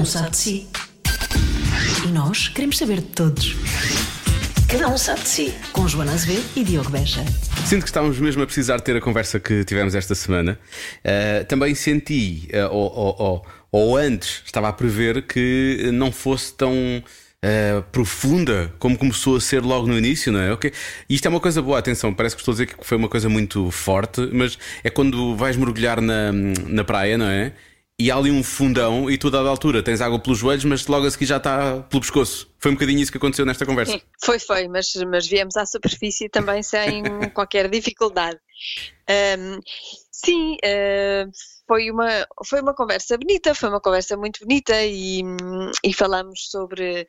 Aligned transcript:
um 0.00 0.04
sabe 0.06 0.30
de 0.30 0.36
si. 0.38 0.66
E 2.06 2.08
nós 2.08 2.48
queremos 2.48 2.78
saber 2.78 3.00
de 3.00 3.08
todos. 3.08 3.54
Cada 4.66 4.88
um 4.88 4.96
sabe 4.96 5.20
de 5.20 5.28
si. 5.28 5.54
Com 5.72 5.86
Joana 5.86 6.12
Azevedo 6.12 6.42
e 6.56 6.64
Diogo 6.64 6.88
Beja. 6.88 7.22
Sinto 7.66 7.82
que 7.82 7.90
estávamos 7.90 8.18
mesmo 8.18 8.42
a 8.42 8.46
precisar 8.46 8.80
ter 8.80 8.96
a 8.96 9.00
conversa 9.00 9.38
que 9.38 9.62
tivemos 9.62 9.94
esta 9.94 10.14
semana. 10.14 10.58
Uh, 11.04 11.44
também 11.44 11.74
senti, 11.74 12.48
uh, 12.72 13.44
ou, 13.70 13.96
antes, 13.96 14.42
estava 14.46 14.70
a 14.70 14.72
prever 14.72 15.22
que 15.22 15.90
não 15.92 16.10
fosse 16.10 16.54
tão. 16.54 16.72
Uh, 17.42 17.80
profunda 17.90 18.70
como 18.78 18.98
começou 18.98 19.34
a 19.34 19.40
ser 19.40 19.62
logo 19.62 19.86
no 19.86 19.96
início, 19.96 20.30
não 20.30 20.40
é? 20.40 20.52
Okay. 20.52 20.72
Isto 21.08 21.24
é 21.24 21.28
uma 21.30 21.40
coisa 21.40 21.62
boa, 21.62 21.78
atenção, 21.78 22.12
parece 22.12 22.36
que 22.36 22.42
estou 22.42 22.52
a 22.52 22.54
dizer 22.54 22.66
que 22.66 22.86
foi 22.86 22.98
uma 22.98 23.08
coisa 23.08 23.30
muito 23.30 23.70
forte, 23.70 24.28
mas 24.30 24.58
é 24.84 24.90
quando 24.90 25.34
vais 25.34 25.56
mergulhar 25.56 26.02
na, 26.02 26.32
na 26.32 26.84
praia, 26.84 27.16
não 27.16 27.24
é? 27.24 27.54
E 28.00 28.10
há 28.10 28.16
ali 28.16 28.30
um 28.30 28.42
fundão 28.42 29.10
e 29.10 29.18
tu, 29.18 29.28
a 29.28 29.30
dada 29.30 29.48
altura, 29.50 29.82
tens 29.82 30.00
água 30.00 30.18
pelos 30.18 30.38
joelhos, 30.38 30.64
mas 30.64 30.86
logo 30.86 31.06
a 31.06 31.10
seguir 31.10 31.26
já 31.26 31.36
está 31.36 31.82
pelo 31.82 32.00
pescoço. 32.00 32.50
Foi 32.58 32.70
um 32.70 32.74
bocadinho 32.74 32.98
isso 32.98 33.12
que 33.12 33.18
aconteceu 33.18 33.44
nesta 33.44 33.66
conversa. 33.66 33.92
Sim, 33.92 34.00
foi, 34.24 34.38
foi, 34.38 34.68
mas, 34.68 34.94
mas 35.06 35.26
viemos 35.26 35.54
à 35.54 35.66
superfície 35.66 36.30
também 36.30 36.62
sem 36.62 37.02
qualquer 37.34 37.68
dificuldade. 37.68 38.38
Um, 39.38 39.60
sim, 40.10 40.54
uh, 40.54 41.30
foi, 41.68 41.90
uma, 41.90 42.26
foi 42.46 42.62
uma 42.62 42.72
conversa 42.72 43.18
bonita, 43.18 43.54
foi 43.54 43.68
uma 43.68 43.80
conversa 43.80 44.16
muito 44.16 44.40
bonita 44.46 44.82
e, 44.82 45.22
e 45.84 45.92
falamos 45.92 46.48
sobre 46.50 47.06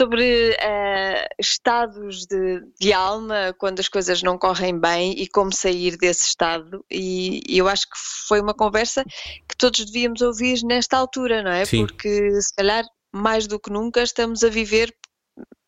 sobre 0.00 0.50
uh, 0.52 1.34
estados 1.38 2.24
de, 2.24 2.62
de, 2.80 2.90
alma 2.90 3.54
quando 3.58 3.80
as 3.80 3.88
coisas 3.88 4.22
não 4.22 4.38
correm 4.38 4.78
bem 4.78 5.12
e 5.12 5.28
como 5.28 5.54
sair 5.54 5.98
desse 5.98 6.28
estado. 6.28 6.82
E, 6.90 7.42
e, 7.46 7.58
eu 7.58 7.68
acho 7.68 7.82
que 7.82 7.98
foi 8.26 8.40
uma 8.40 8.54
conversa 8.54 9.04
que 9.04 9.54
todos 9.58 9.84
devíamos 9.84 10.22
ouvir 10.22 10.62
nesta 10.64 10.96
altura, 10.96 11.42
não 11.42 11.50
é? 11.50 11.66
Sim. 11.66 11.86
Porque 11.86 12.40
se 12.40 12.54
calhar 12.54 12.82
mais 13.12 13.46
do 13.46 13.60
que 13.60 13.70
nunca 13.70 14.02
estamos 14.02 14.42
a 14.42 14.48
viver 14.48 14.90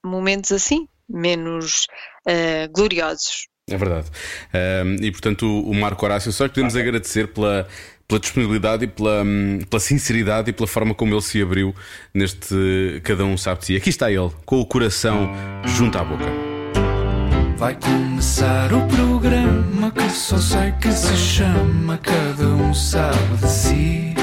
momentos 0.03 0.51
assim, 0.51 0.89
menos 1.07 1.87
uh, 2.27 2.73
gloriosos. 2.73 3.49
É 3.69 3.77
verdade. 3.77 4.11
Um, 4.85 4.95
e 5.05 5.13
portanto, 5.13 5.47
o 5.47 5.75
Marco 5.75 6.05
Horácio, 6.05 6.33
só 6.33 6.49
que 6.49 6.55
podemos 6.55 6.75
agradecer 6.75 7.33
pela, 7.33 7.69
pela 8.13 8.21
disponibilidade 8.21 8.85
e 8.85 8.89
pela, 8.89 9.23
hum, 9.23 9.61
pela 9.69 9.81
sinceridade 9.81 10.51
e 10.51 10.53
pela 10.53 10.67
forma 10.67 10.95
como 10.95 11.15
ele 11.15 11.23
se 11.23 11.41
abriu 11.41 11.75
neste 12.13 13.01
Cada 13.03 13.25
Um 13.25 13.39
Sabe 13.39 13.61
de 13.61 13.67
Si. 13.67 13.77
Aqui 13.77 13.89
está 13.89 14.11
ele, 14.11 14.31
com 14.45 14.61
o 14.61 14.67
coração 14.67 15.31
junto 15.65 15.97
à 15.97 16.05
boca. 16.05 16.25
Vai 17.57 17.75
começar 17.77 18.73
o 18.73 18.87
programa 18.89 19.91
que 19.93 20.11
só 20.11 20.37
sei 20.37 20.73
que 20.73 20.93
se 20.93 21.17
chama 21.17 21.97
Cada 21.99 22.49
Um 22.49 22.75
Sabe 22.75 23.37
de 23.41 23.49
Si. 23.49 24.15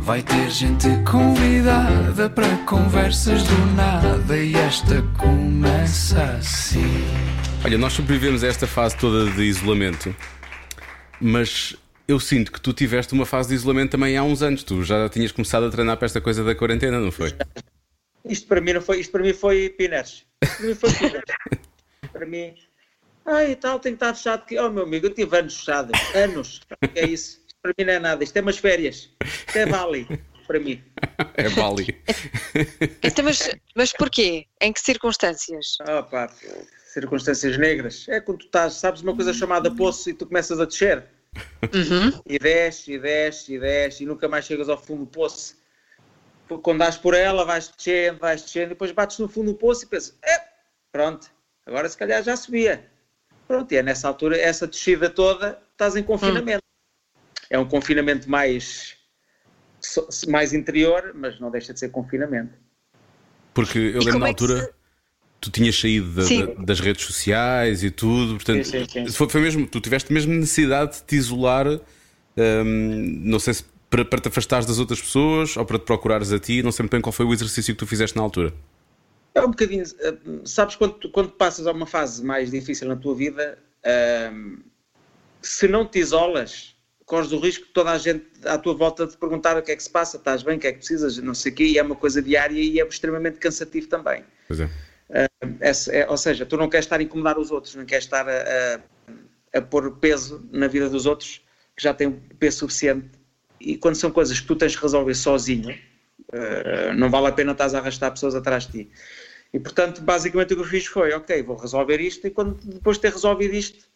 Vai 0.00 0.22
ter 0.22 0.50
gente 0.50 0.88
convidada 1.08 2.28
para 2.28 2.48
conversas 2.66 3.44
do 3.44 3.66
nada 3.76 4.36
e 4.36 4.56
esta 4.56 5.00
começa 5.16 6.20
assim. 6.40 7.04
Olha, 7.64 7.78
nós 7.78 7.92
sobrevivemos 7.92 8.42
a 8.42 8.48
esta 8.48 8.66
fase 8.66 8.96
toda 8.96 9.30
de 9.30 9.42
isolamento, 9.42 10.12
mas 11.20 11.76
eu 12.10 12.18
sinto 12.18 12.50
que 12.50 12.60
tu 12.60 12.72
tiveste 12.72 13.12
uma 13.12 13.24
fase 13.24 13.50
de 13.50 13.54
isolamento 13.54 13.92
também 13.92 14.16
há 14.16 14.22
uns 14.22 14.42
anos. 14.42 14.64
Tu 14.64 14.82
já 14.82 15.08
tinhas 15.08 15.30
começado 15.30 15.66
a 15.66 15.70
treinar 15.70 15.96
para 15.96 16.06
esta 16.06 16.20
coisa 16.20 16.42
da 16.42 16.54
quarentena, 16.54 16.98
não 16.98 17.12
foi? 17.12 17.32
Isto 18.24 18.48
para 18.48 18.60
mim 18.60 18.74
não 18.74 18.82
foi, 18.82 19.00
isto 19.00 19.10
para 19.12 19.22
mim 19.22 19.32
foi 19.32 19.70
Piners. 19.70 20.26
Para 20.40 20.66
mim 20.66 20.74
foi 20.74 20.90
para 22.12 22.26
mim, 22.26 22.54
ai 23.24 23.52
e 23.52 23.56
tal, 23.56 23.80
tenho 23.80 23.96
que 23.96 24.04
estar 24.04 24.14
fechado. 24.14 24.44
Oh 24.62 24.68
meu 24.68 24.82
amigo, 24.82 25.06
eu 25.06 25.14
tive 25.14 25.38
anos 25.38 25.56
fechados, 25.56 25.98
anos. 26.14 26.60
é 26.94 27.06
isso? 27.06 27.40
Isto 27.46 27.56
para 27.62 27.72
mim 27.78 27.84
não 27.86 27.92
é 27.94 27.98
nada, 27.98 28.22
isto 28.22 28.36
é 28.36 28.42
umas 28.42 28.58
férias. 28.58 29.08
Isto 29.24 29.56
é 29.56 29.64
Bali, 29.64 30.06
para 30.46 30.60
mim. 30.60 30.84
É 31.32 31.48
Bali. 31.48 31.98
então, 33.02 33.24
mas, 33.24 33.50
mas 33.74 33.92
porquê? 33.94 34.44
Em 34.60 34.70
que 34.70 34.80
circunstâncias? 34.82 35.78
Oh 35.88 36.02
pá, 36.02 36.30
circunstâncias 36.92 37.56
negras. 37.56 38.06
É 38.06 38.20
quando 38.20 38.40
tu 38.40 38.46
estás, 38.46 38.74
sabes 38.74 39.00
uma 39.00 39.16
coisa 39.16 39.32
chamada 39.32 39.74
poço 39.74 40.10
e 40.10 40.12
tu 40.14 40.26
começas 40.26 40.60
a 40.60 40.66
descer. 40.66 41.06
Uhum. 41.36 42.22
E 42.26 42.38
desce, 42.38 42.92
e 42.92 42.98
desce, 42.98 43.54
e 43.54 43.58
desce, 43.58 44.02
e 44.02 44.06
nunca 44.06 44.28
mais 44.28 44.44
chegas 44.44 44.68
ao 44.68 44.82
fundo 44.82 45.04
do 45.04 45.10
poço. 45.10 45.56
Quando 46.62 46.78
dás 46.78 46.96
por 46.96 47.14
ela, 47.14 47.44
vais 47.44 47.68
descendo, 47.68 48.18
vais 48.18 48.42
descendo, 48.42 48.66
e 48.66 48.68
depois 48.70 48.90
bates 48.90 49.18
no 49.18 49.28
fundo 49.28 49.52
do 49.52 49.58
poço 49.58 49.84
e 49.84 49.86
pensas, 49.86 50.18
é, 50.22 50.42
pronto, 50.90 51.30
agora 51.64 51.88
se 51.88 51.96
calhar 51.96 52.22
já 52.22 52.36
subia. 52.36 52.90
Pronto, 53.46 53.70
e 53.72 53.76
é 53.76 53.82
nessa 53.82 54.08
altura, 54.08 54.36
essa 54.36 54.66
descida 54.66 55.08
toda, 55.08 55.60
estás 55.72 55.96
em 55.96 56.02
confinamento. 56.02 56.62
Uhum. 56.62 57.46
É 57.50 57.58
um 57.58 57.68
confinamento 57.68 58.28
mais, 58.28 58.96
mais 60.28 60.52
interior, 60.52 61.12
mas 61.14 61.38
não 61.40 61.50
deixa 61.50 61.72
de 61.72 61.80
ser 61.80 61.90
confinamento. 61.90 62.54
Porque 63.52 63.78
eu 63.78 64.00
lembro 64.00 64.20
na 64.20 64.26
é 64.26 64.28
altura. 64.30 64.62
Se 64.62 64.79
tu 65.40 65.50
tinhas 65.50 65.78
saído 65.78 66.10
da, 66.10 66.22
da, 66.22 66.64
das 66.64 66.80
redes 66.80 67.04
sociais 67.04 67.82
e 67.82 67.90
tudo, 67.90 68.34
portanto, 68.34 68.64
sim, 68.64 68.84
sim, 68.84 69.06
sim. 69.06 69.12
Foi, 69.12 69.28
foi, 69.28 69.40
mesmo, 69.40 69.66
tu 69.66 69.80
tiveste 69.80 70.12
mesmo 70.12 70.32
necessidade 70.34 70.98
de 70.98 71.02
te 71.04 71.16
isolar, 71.16 71.66
hum, 71.66 73.20
não 73.24 73.38
sei 73.38 73.54
se 73.54 73.64
para, 73.88 74.04
para 74.04 74.20
te 74.20 74.28
afastares 74.28 74.66
das 74.66 74.78
outras 74.78 75.00
pessoas 75.00 75.56
ou 75.56 75.64
para 75.64 75.78
te 75.78 75.84
procurares 75.84 76.32
a 76.32 76.38
ti, 76.38 76.62
não 76.62 76.70
sei 76.70 76.84
muito 76.84 76.92
bem 76.92 77.00
qual 77.00 77.12
foi 77.12 77.26
o 77.26 77.32
exercício 77.32 77.74
que 77.74 77.78
tu 77.78 77.86
fizeste 77.86 78.16
na 78.16 78.22
altura. 78.22 78.52
É 79.34 79.40
um 79.40 79.50
bocadinho, 79.50 79.84
hum, 80.26 80.42
sabes, 80.44 80.76
quando, 80.76 80.94
quando 81.10 81.30
passas 81.30 81.66
a 81.66 81.72
uma 81.72 81.86
fase 81.86 82.22
mais 82.24 82.50
difícil 82.50 82.86
na 82.88 82.96
tua 82.96 83.14
vida, 83.14 83.58
hum, 84.32 84.58
se 85.40 85.66
não 85.66 85.86
te 85.86 85.98
isolas, 85.98 86.74
corres 87.06 87.32
o 87.32 87.38
risco 87.38 87.66
de 87.66 87.72
toda 87.72 87.90
a 87.90 87.98
gente 87.98 88.26
à 88.44 88.58
tua 88.58 88.74
volta 88.74 89.06
te 89.06 89.16
perguntar 89.16 89.56
o 89.56 89.62
que 89.62 89.72
é 89.72 89.76
que 89.76 89.82
se 89.82 89.90
passa, 89.90 90.16
estás 90.16 90.42
bem, 90.42 90.58
o 90.58 90.60
que 90.60 90.66
é 90.66 90.72
que 90.72 90.78
precisas, 90.78 91.16
não 91.18 91.34
sei 91.34 91.50
o 91.50 91.54
quê, 91.54 91.64
e 91.64 91.78
é 91.78 91.82
uma 91.82 91.96
coisa 91.96 92.20
diária 92.20 92.60
e 92.60 92.78
é 92.78 92.86
extremamente 92.86 93.38
cansativo 93.38 93.88
também. 93.88 94.22
Pois 94.46 94.60
é. 94.60 94.70
Uh, 95.10 95.58
é, 95.60 96.08
ou 96.08 96.16
seja, 96.16 96.46
tu 96.46 96.56
não 96.56 96.68
queres 96.68 96.86
estar 96.86 97.00
a 97.00 97.02
incomodar 97.02 97.38
os 97.38 97.50
outros, 97.50 97.74
não 97.74 97.84
queres 97.84 98.04
estar 98.04 98.28
a, 98.28 98.80
a, 99.52 99.58
a 99.58 99.62
pôr 99.62 99.96
peso 99.96 100.48
na 100.52 100.68
vida 100.68 100.88
dos 100.88 101.04
outros 101.04 101.42
que 101.76 101.82
já 101.82 101.92
têm 101.92 102.12
peso 102.38 102.58
suficiente. 102.58 103.08
E 103.60 103.76
quando 103.76 103.96
são 103.96 104.10
coisas 104.10 104.38
que 104.38 104.46
tu 104.46 104.54
tens 104.54 104.76
que 104.76 104.82
resolver 104.82 105.14
sozinho, 105.14 105.76
uh, 106.32 106.94
não 106.96 107.10
vale 107.10 107.26
a 107.26 107.32
pena 107.32 107.52
estás 107.52 107.74
a 107.74 107.78
arrastar 107.78 108.12
pessoas 108.12 108.34
atrás 108.34 108.66
de 108.66 108.84
ti. 108.84 108.90
E 109.52 109.58
portanto, 109.58 110.00
basicamente 110.00 110.52
o 110.54 110.56
que 110.56 110.62
eu 110.62 110.66
fiz 110.66 110.86
foi: 110.86 111.12
ok, 111.12 111.42
vou 111.42 111.56
resolver 111.56 112.00
isto, 112.00 112.26
e 112.26 112.30
quando 112.30 112.54
depois 112.64 112.96
de 112.96 113.02
ter 113.02 113.12
resolvido 113.12 113.54
isto, 113.54 113.88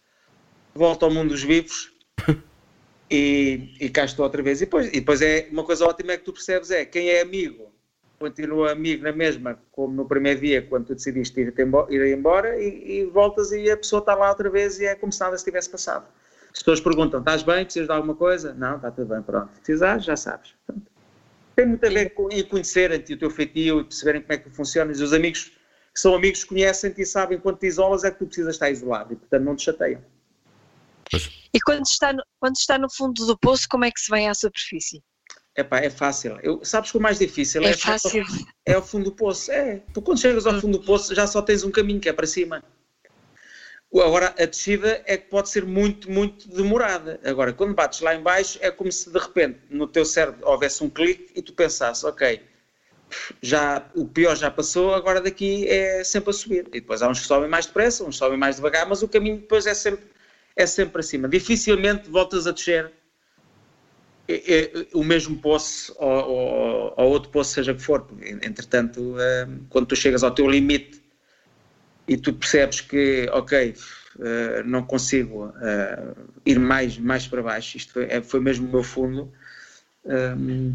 volto 0.74 1.04
ao 1.04 1.10
mundo 1.10 1.28
dos 1.28 1.42
vivos. 1.42 1.92
e, 3.08 3.74
e 3.80 3.88
cá 3.88 4.04
estou 4.04 4.24
outra 4.24 4.42
vez. 4.42 4.60
E 4.60 4.64
depois, 4.64 4.88
e 4.88 5.00
depois 5.00 5.22
é 5.22 5.48
uma 5.52 5.62
coisa 5.62 5.86
ótima 5.86 6.12
é 6.12 6.16
que 6.16 6.24
tu 6.24 6.32
percebes: 6.32 6.72
é 6.72 6.84
quem 6.84 7.08
é 7.08 7.20
amigo 7.20 7.63
continua 8.24 8.72
amigo 8.72 9.04
na 9.04 9.12
mesma, 9.12 9.58
como 9.70 9.94
no 9.94 10.06
primeiro 10.06 10.40
dia, 10.40 10.62
quando 10.62 10.86
tu 10.86 10.94
decidiste 10.94 11.38
ir, 11.38 11.54
ir 11.90 12.16
embora, 12.16 12.58
e, 12.58 13.00
e, 13.00 13.04
voltas 13.04 13.52
e 13.52 13.70
a 13.70 13.76
pessoa 13.76 14.00
está 14.00 14.14
lá 14.14 14.30
outra 14.30 14.48
vez 14.48 14.80
e 14.80 14.86
é 14.86 14.94
como 14.94 15.12
se 15.12 15.20
nada 15.20 15.36
se 15.36 15.44
tivesse 15.44 15.68
passado. 15.68 16.06
As 16.50 16.60
pessoas 16.60 16.80
perguntam: 16.80 17.20
estás 17.20 17.42
bem? 17.42 17.64
Precisas 17.64 17.88
de 17.88 17.92
alguma 17.92 18.14
coisa? 18.14 18.54
Não, 18.54 18.76
está 18.76 18.90
tudo 18.90 19.08
bem, 19.08 19.20
pronto. 19.20 19.48
Precisares, 19.56 20.04
já 20.04 20.16
sabes. 20.16 20.54
Pronto. 20.66 20.86
Tem 21.54 21.66
muito 21.66 21.84
a 21.84 21.90
ver 21.90 22.14
com 22.14 22.32
e 22.32 22.42
conhecerem-te 22.42 23.12
o 23.12 23.18
teu 23.18 23.30
feitio 23.30 23.80
e 23.80 23.84
perceberem 23.84 24.22
como 24.22 24.32
é 24.32 24.38
que 24.38 24.50
funcionas. 24.50 25.00
Os 25.00 25.12
amigos 25.12 25.44
que 25.92 26.00
são 26.00 26.14
amigos 26.14 26.44
conhecem-te 26.44 27.02
e 27.02 27.06
sabem 27.06 27.38
quando 27.38 27.58
te 27.58 27.66
isolas 27.66 28.04
é 28.04 28.10
que 28.10 28.18
tu 28.18 28.26
precisas 28.26 28.54
estar 28.54 28.70
isolado 28.70 29.12
e, 29.12 29.16
portanto, 29.16 29.44
não 29.44 29.54
te 29.54 29.64
chateiam. 29.64 30.00
E 31.52 31.60
quando 31.60 31.84
está, 31.84 32.12
no, 32.12 32.24
quando 32.40 32.56
está 32.56 32.78
no 32.78 32.90
fundo 32.90 33.26
do 33.26 33.38
poço, 33.38 33.66
como 33.70 33.84
é 33.84 33.90
que 33.90 34.00
se 34.00 34.10
vem 34.10 34.28
à 34.28 34.34
superfície? 34.34 35.02
Epá, 35.56 35.78
é 35.78 35.90
fácil. 35.90 36.38
Eu, 36.42 36.64
sabes 36.64 36.90
que 36.90 36.98
o 36.98 37.00
mais 37.00 37.18
difícil 37.18 37.62
é, 37.62 37.70
é 37.70 37.76
fácil. 37.76 38.24
É 38.66 38.74
ao 38.74 38.82
fundo 38.82 39.04
do 39.04 39.12
poço. 39.12 39.52
É. 39.52 39.82
Tu 39.92 40.02
quando 40.02 40.20
chegas 40.20 40.46
ao 40.46 40.60
fundo 40.60 40.78
do 40.78 40.84
poço 40.84 41.14
já 41.14 41.26
só 41.26 41.40
tens 41.40 41.62
um 41.62 41.70
caminho 41.70 42.00
que 42.00 42.08
é 42.08 42.12
para 42.12 42.26
cima. 42.26 42.62
Agora 43.92 44.34
a 44.36 44.44
descida 44.44 45.02
é 45.06 45.16
que 45.16 45.28
pode 45.28 45.48
ser 45.48 45.64
muito, 45.64 46.10
muito 46.10 46.48
demorada. 46.48 47.20
Agora, 47.24 47.52
quando 47.52 47.74
bates 47.74 48.00
lá 48.00 48.12
em 48.12 48.20
baixo 48.20 48.58
é 48.60 48.68
como 48.68 48.90
se 48.90 49.08
de 49.08 49.18
repente 49.18 49.60
no 49.70 49.86
teu 49.86 50.04
cérebro 50.04 50.40
houvesse 50.44 50.82
um 50.82 50.90
clique 50.90 51.32
e 51.36 51.40
tu 51.40 51.52
pensasse, 51.52 52.04
ok, 52.04 52.42
já, 53.40 53.88
o 53.94 54.06
pior 54.08 54.34
já 54.34 54.50
passou, 54.50 54.92
agora 54.92 55.20
daqui 55.20 55.68
é 55.68 56.02
sempre 56.02 56.30
a 56.30 56.32
subir. 56.32 56.66
E 56.68 56.80
depois 56.80 57.02
há 57.02 57.08
uns 57.08 57.20
que 57.20 57.26
sobem 57.26 57.48
mais 57.48 57.66
depressa, 57.66 58.02
uns 58.02 58.16
que 58.16 58.18
sobem 58.18 58.36
mais 58.36 58.56
devagar, 58.56 58.88
mas 58.88 59.02
o 59.04 59.08
caminho 59.08 59.36
depois 59.36 59.64
é 59.64 59.74
sempre, 59.74 60.04
é 60.56 60.66
sempre 60.66 60.94
para 60.94 61.02
cima. 61.02 61.28
Dificilmente 61.28 62.10
voltas 62.10 62.48
a 62.48 62.50
descer 62.50 62.92
é, 64.26 64.54
é, 64.54 64.86
o 64.94 65.04
mesmo 65.04 65.36
poço 65.36 65.94
ou, 65.98 66.08
ou, 66.08 66.94
ou, 66.96 67.10
outro 67.10 67.30
poço, 67.30 67.52
seja 67.52 67.74
que 67.74 67.82
for. 67.82 68.06
Entretanto, 68.42 69.00
uh, 69.00 69.64
quando 69.68 69.86
tu 69.86 69.96
chegas 69.96 70.22
ao 70.22 70.30
teu 70.30 70.48
limite 70.48 71.02
e 72.08 72.16
tu 72.16 72.32
percebes 72.32 72.80
que, 72.80 73.28
ok, 73.32 73.74
uh, 74.16 74.64
não 74.64 74.82
consigo 74.82 75.48
uh, 75.48 76.16
ir 76.46 76.58
mais, 76.58 76.98
mais 76.98 77.26
para 77.26 77.42
baixo, 77.42 77.76
isto 77.76 77.92
foi, 77.92 78.04
é, 78.04 78.22
foi 78.22 78.40
mesmo 78.40 78.66
o 78.66 78.72
meu 78.72 78.82
fundo, 78.82 79.30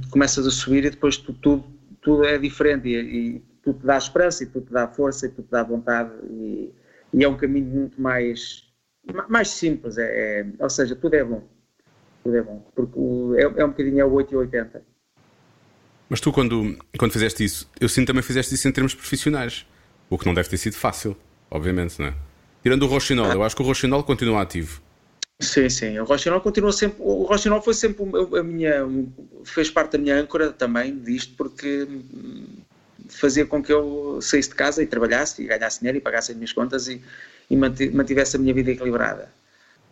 começas 0.09 0.47
a 0.47 0.51
subir 0.51 0.85
e 0.85 0.89
depois 0.89 1.17
tu, 1.17 1.33
tudo, 1.33 1.63
tudo 2.01 2.25
é 2.25 2.37
diferente 2.39 2.87
e, 2.87 2.95
e 2.95 3.39
tu 3.63 3.73
te 3.73 3.85
dá 3.85 3.95
esperança 3.95 4.43
e 4.43 4.47
tu 4.47 4.59
te 4.59 4.71
dá 4.71 4.87
força 4.87 5.27
e 5.27 5.29
tu 5.29 5.43
te 5.43 5.51
dá 5.51 5.61
vontade 5.61 6.11
e, 6.31 6.73
e 7.13 7.23
é 7.23 7.29
um 7.29 7.37
caminho 7.37 7.67
muito 7.67 8.01
mais, 8.01 8.63
mais 9.27 9.49
simples, 9.49 9.99
é, 9.99 10.41
é, 10.41 10.45
ou 10.57 10.69
seja, 10.69 10.95
tudo 10.95 11.13
é 11.15 11.23
bom 11.23 11.47
tudo 12.23 12.37
é 12.37 12.41
bom. 12.41 12.65
Porque 12.75 12.93
o, 12.95 13.35
é, 13.35 13.41
é 13.41 13.65
um 13.65 13.69
bocadinho 13.69 13.99
é 13.99 14.05
o 14.05 14.11
8 14.13 14.33
e 14.33 14.37
80. 14.37 14.83
Mas 16.09 16.19
tu, 16.19 16.31
quando, 16.31 16.77
quando 16.97 17.11
fizeste 17.11 17.43
isso, 17.43 17.69
eu 17.79 17.87
sinto 17.87 18.07
também 18.07 18.23
fizeste 18.23 18.53
isso 18.55 18.67
em 18.67 18.71
termos 18.71 18.95
profissionais. 18.95 19.65
O 20.09 20.17
que 20.17 20.25
não 20.25 20.33
deve 20.33 20.49
ter 20.49 20.57
sido 20.57 20.75
fácil, 20.75 21.15
obviamente, 21.51 21.99
não 21.99 22.07
é? 22.07 22.13
Tirando 22.63 22.83
o 22.83 22.87
Rochinol, 22.87 23.31
eu 23.31 23.43
acho 23.43 23.55
que 23.55 23.61
o 23.61 23.65
Rochinol 23.65 24.03
continua 24.03 24.41
ativo. 24.41 24.81
Sim, 25.39 25.69
sim. 25.69 25.97
O 25.99 26.03
Rochinol 26.03 26.41
continua 26.41 26.71
sempre. 26.73 26.97
O 26.99 27.23
Rochinol 27.23 27.61
foi 27.61 27.73
sempre 27.73 28.03
a 28.37 28.43
minha. 28.43 28.85
fez 29.45 29.69
parte 29.69 29.93
da 29.93 29.97
minha 29.97 30.19
âncora 30.19 30.51
também 30.51 30.97
disto, 30.99 31.35
porque 31.37 31.87
fazia 33.07 33.45
com 33.45 33.63
que 33.63 33.71
eu 33.71 34.19
saísse 34.21 34.49
de 34.49 34.55
casa 34.55 34.83
e 34.83 34.87
trabalhasse 34.87 35.41
e 35.41 35.45
ganhasse 35.45 35.79
dinheiro 35.79 35.97
e 35.97 36.01
pagasse 36.01 36.31
as 36.31 36.37
minhas 36.37 36.51
contas 36.51 36.87
e, 36.87 37.01
e 37.49 37.55
mantivesse 37.55 38.35
a 38.35 38.39
minha 38.39 38.53
vida 38.53 38.71
equilibrada. 38.71 39.31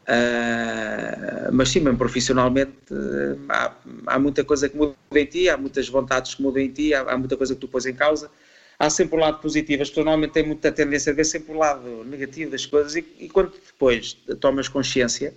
Uh, 0.07 1.51
mas 1.51 1.67
sim, 1.67 1.81
mesmo 1.81 1.97
profissionalmente 1.97 2.71
uh, 2.91 3.37
há, 3.49 3.75
há, 4.05 4.17
muita 4.17 4.41
coisa 4.45 4.69
que 4.69 4.77
muda 4.77 4.95
em 5.13 5.25
ti, 5.25 5.49
há 5.49 5.57
muitas 5.57 5.89
vontades 5.89 6.33
que 6.33 6.41
mudam 6.41 6.61
em 6.61 6.71
ti, 6.71 6.93
há, 6.93 7.01
há, 7.01 7.17
muita 7.17 7.35
coisa 7.35 7.53
que 7.53 7.59
tu 7.59 7.67
pões 7.67 7.85
em 7.85 7.93
causa. 7.93 8.31
Há 8.79 8.89
sempre 8.89 9.17
o 9.17 9.19
lado 9.19 9.39
positivo, 9.41 9.81
as 9.81 9.89
pessoas 9.89 10.05
normalmente 10.05 10.31
têm 10.31 10.45
muita 10.45 10.71
tendência 10.71 11.11
a 11.11 11.15
ver 11.15 11.25
sempre 11.25 11.51
o 11.51 11.57
lado 11.57 12.05
negativo 12.05 12.51
das 12.51 12.65
coisas 12.65 12.95
e, 12.95 13.05
e 13.19 13.27
quando 13.27 13.51
depois 13.51 14.13
tomas 14.39 14.69
consciência, 14.69 15.33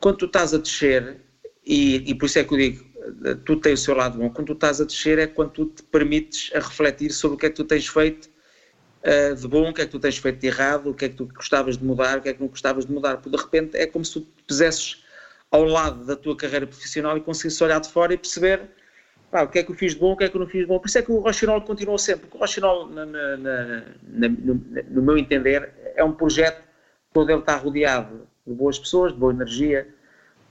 quando 0.00 0.16
tu 0.16 0.24
estás 0.24 0.54
a 0.54 0.58
descer, 0.58 1.18
e, 1.64 2.10
e 2.10 2.14
por 2.14 2.26
isso 2.26 2.38
é 2.38 2.44
que 2.44 2.54
eu 2.54 2.58
digo, 2.58 2.84
tu 3.44 3.56
tens 3.56 3.80
o 3.80 3.84
seu 3.84 3.94
lado 3.94 4.18
bom, 4.18 4.30
quando 4.30 4.48
tu 4.48 4.52
estás 4.54 4.80
a 4.80 4.84
descer 4.84 5.18
é 5.18 5.26
quando 5.26 5.50
tu 5.50 5.66
te 5.66 5.82
permites 5.82 6.50
a 6.54 6.58
refletir 6.58 7.12
sobre 7.12 7.36
o 7.36 7.38
que 7.38 7.46
é 7.46 7.50
que 7.50 7.56
tu 7.56 7.64
tens 7.64 7.86
feito 7.86 8.29
uh, 9.04 9.34
de 9.34 9.48
bom, 9.48 9.70
o 9.70 9.74
que 9.74 9.82
é 9.82 9.86
que 9.86 9.90
tu 9.90 9.98
tens 9.98 10.18
feito 10.18 10.38
de 10.38 10.46
errado, 10.46 10.90
o 10.90 10.94
que 10.94 11.04
é 11.04 11.08
que 11.08 11.16
tu 11.16 11.26
gostavas 11.26 11.76
de 11.78 11.84
mudar, 11.84 12.18
o 12.18 12.22
que 12.22 12.28
é 12.28 12.34
que 12.34 12.40
não 12.40 12.48
gostavas 12.48 12.86
de 12.86 12.92
mudar, 12.92 13.16
porque 13.16 13.36
de 13.36 13.42
repente 13.42 13.76
é 13.76 13.86
como 13.86 14.04
se 14.04 14.14
tu 14.14 14.20
te 14.20 14.42
pusesses 14.46 15.04
ao 15.50 15.64
lado 15.64 16.04
da 16.04 16.16
tua 16.16 16.36
carreira 16.36 16.66
profissional 16.66 17.16
e 17.16 17.20
conseguisses 17.20 17.60
olhar 17.60 17.80
de 17.80 17.88
fora 17.88 18.14
e 18.14 18.16
perceber 18.16 18.62
pá, 19.30 19.42
o 19.42 19.48
que 19.48 19.58
é 19.58 19.62
que 19.62 19.70
eu 19.70 19.74
fiz 19.74 19.94
de 19.94 20.00
bom, 20.00 20.12
o 20.12 20.16
que 20.16 20.24
é 20.24 20.28
que 20.28 20.36
eu 20.36 20.40
não 20.40 20.46
fiz 20.46 20.60
de 20.62 20.66
bom. 20.66 20.78
Por 20.78 20.88
isso 20.88 20.98
é 20.98 21.02
que 21.02 21.12
o 21.12 21.18
Rochinol 21.18 21.60
continua 21.62 21.98
sempre, 21.98 22.22
porque 22.22 22.36
o 22.36 22.40
Rochinol, 22.40 22.88
na, 22.88 23.06
na, 23.06 23.36
na, 23.36 24.28
no, 24.28 24.54
no 24.90 25.02
meu 25.02 25.18
entender, 25.18 25.72
é 25.96 26.04
um 26.04 26.12
projeto 26.12 26.62
todo 27.12 27.30
ele 27.30 27.40
está 27.40 27.56
rodeado 27.56 28.26
de 28.46 28.54
boas 28.54 28.78
pessoas, 28.78 29.12
de 29.12 29.18
boa 29.18 29.32
energia, 29.32 29.88